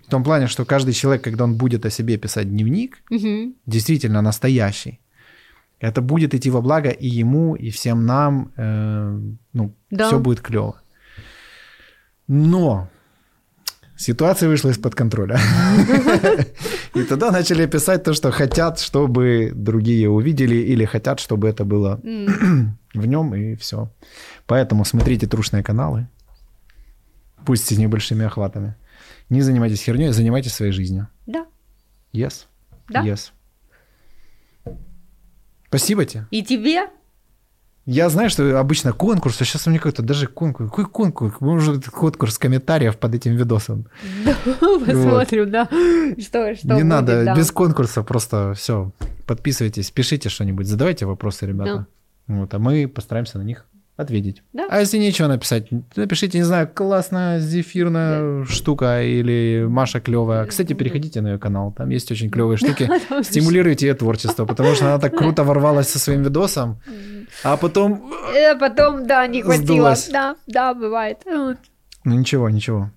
В 0.08 0.10
том 0.10 0.24
плане, 0.24 0.48
что 0.48 0.66
каждый 0.66 0.94
человек, 0.94 1.24
когда 1.24 1.44
он 1.44 1.56
будет 1.56 1.86
о 1.86 1.90
себе 1.90 2.18
писать 2.18 2.50
дневник, 2.50 3.04
угу. 3.10 3.54
действительно 3.66 4.22
настоящий, 4.22 5.00
это 5.80 6.02
будет 6.02 6.34
идти 6.34 6.50
во 6.50 6.62
благо 6.62 6.90
и 6.90 7.08
ему, 7.08 7.56
и 7.56 7.70
всем 7.70 8.06
нам, 8.06 8.52
э, 8.58 9.20
ну, 9.54 9.74
да. 9.92 10.08
все 10.08 10.20
будет 10.20 10.42
клево. 10.42 10.82
Но 12.28 12.90
ситуация 13.96 14.50
вышла 14.50 14.72
из-под 14.72 14.96
контроля. 14.96 15.40
И 16.96 17.04
тогда 17.04 17.32
начали 17.32 17.68
писать 17.68 18.04
то, 18.04 18.14
что 18.14 18.32
хотят, 18.32 18.80
чтобы 18.80 19.52
другие 19.54 20.10
увидели, 20.10 20.56
или 20.56 20.86
хотят, 20.86 21.20
чтобы 21.20 21.48
это 21.48 21.64
было 21.64 22.00
в 23.00 23.06
нем, 23.06 23.34
и 23.36 23.56
все. 23.56 23.92
Поэтому 24.46 24.86
смотрите 24.86 25.28
трушные 25.28 25.64
каналы, 25.64 26.08
пусть 27.46 27.66
с 27.66 27.78
небольшими 27.78 28.26
охватами. 28.26 28.76
Не 29.30 29.42
занимайтесь 29.42 29.82
херней, 29.82 30.12
занимайтесь 30.12 30.54
своей 30.54 30.72
жизнью. 30.72 31.08
Да. 31.26 31.46
Yes? 32.14 32.46
Да. 32.90 33.04
Yes. 33.06 33.32
Спасибо 35.68 36.06
тебе. 36.06 36.28
И 36.32 36.44
тебе. 36.44 36.88
Я 37.86 38.10
знаю, 38.10 38.30
что 38.30 38.60
обычно 38.60 38.92
конкурс, 38.92 39.40
а 39.42 39.46
сейчас 39.46 39.66
у 39.66 39.70
меня 39.70 39.80
какой-то 39.80 40.04
даже 40.04 40.28
конкурс. 40.28 40.70
Какой 40.70 40.86
конкурс? 40.88 41.36
Может, 41.40 41.86
конкурс 41.86 42.38
комментариев 42.38 42.98
под 42.98 43.16
этим 43.16 43.36
видосом. 43.38 43.88
Да, 44.26 44.36
посмотрим, 44.86 45.52
да. 45.52 45.70
Что, 46.20 46.54
что 46.54 46.74
Не 46.76 46.84
надо, 46.84 47.34
без 47.36 47.50
конкурса, 47.52 48.04
просто 48.04 48.54
все. 48.56 48.92
Подписывайтесь, 49.26 49.90
пишите 49.92 50.28
что-нибудь, 50.28 50.68
задавайте 50.68 51.06
вопросы, 51.06 51.46
ребята. 51.46 51.88
Вот, 52.28 52.54
а 52.54 52.60
мы 52.60 52.88
постараемся 52.88 53.38
на 53.38 53.44
них 53.44 53.66
ответить. 53.98 54.44
Да. 54.54 54.68
А 54.70 54.80
если 54.80 55.00
нечего 55.00 55.28
написать, 55.28 55.68
напишите, 55.96 56.38
не 56.38 56.44
знаю, 56.44 56.70
классная 56.72 57.40
зефирная 57.40 58.40
да. 58.40 58.46
штука 58.46 59.02
или 59.02 59.66
Маша 59.68 60.00
клевая. 60.00 60.46
Кстати, 60.46 60.74
переходите 60.74 61.22
на 61.22 61.30
ее 61.32 61.40
канал, 61.40 61.74
там 61.76 61.90
есть 61.90 62.12
очень 62.12 62.30
клевые 62.30 62.58
штуки. 62.58 62.90
Стимулируйте 63.24 63.88
ее 63.88 63.96
творчество, 63.96 64.46
потому 64.46 64.76
что 64.76 64.86
она 64.86 65.00
так 65.00 65.18
круто 65.18 65.44
ворвалась 65.44 65.90
со 65.90 66.00
своим 66.00 66.22
видосом, 66.22 66.80
а 67.44 67.58
потом... 67.58 68.14
А 68.52 68.56
потом, 68.56 69.08
да, 69.08 69.26
не 69.26 69.42
хватило. 69.42 69.96
Да, 70.12 70.36
да, 70.46 70.74
бывает. 70.74 71.18
Ну 71.26 71.56
ничего, 72.16 72.50
ничего. 72.50 72.92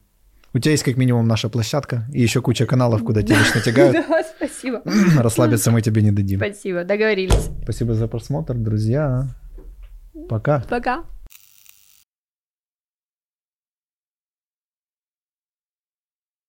У 0.52 0.58
тебя 0.58 0.72
есть 0.72 0.82
как 0.82 0.96
минимум 0.96 1.28
наша 1.28 1.48
площадка 1.48 2.06
и 2.12 2.20
еще 2.20 2.40
куча 2.42 2.66
каналов, 2.66 3.04
куда 3.04 3.22
тебя 3.22 3.38
лично 3.38 3.60
тягают. 3.60 3.96
Да, 4.08 4.22
спасибо. 4.36 4.82
Расслабиться 5.18 5.70
мы 5.70 5.80
тебе 5.80 6.02
не 6.02 6.10
дадим. 6.10 6.40
Спасибо, 6.40 6.84
договорились. 6.84 7.50
Спасибо 7.62 7.94
за 7.94 8.08
просмотр, 8.08 8.54
друзья. 8.54 9.28
Пока. 10.28 10.64
Пока. 10.68 11.04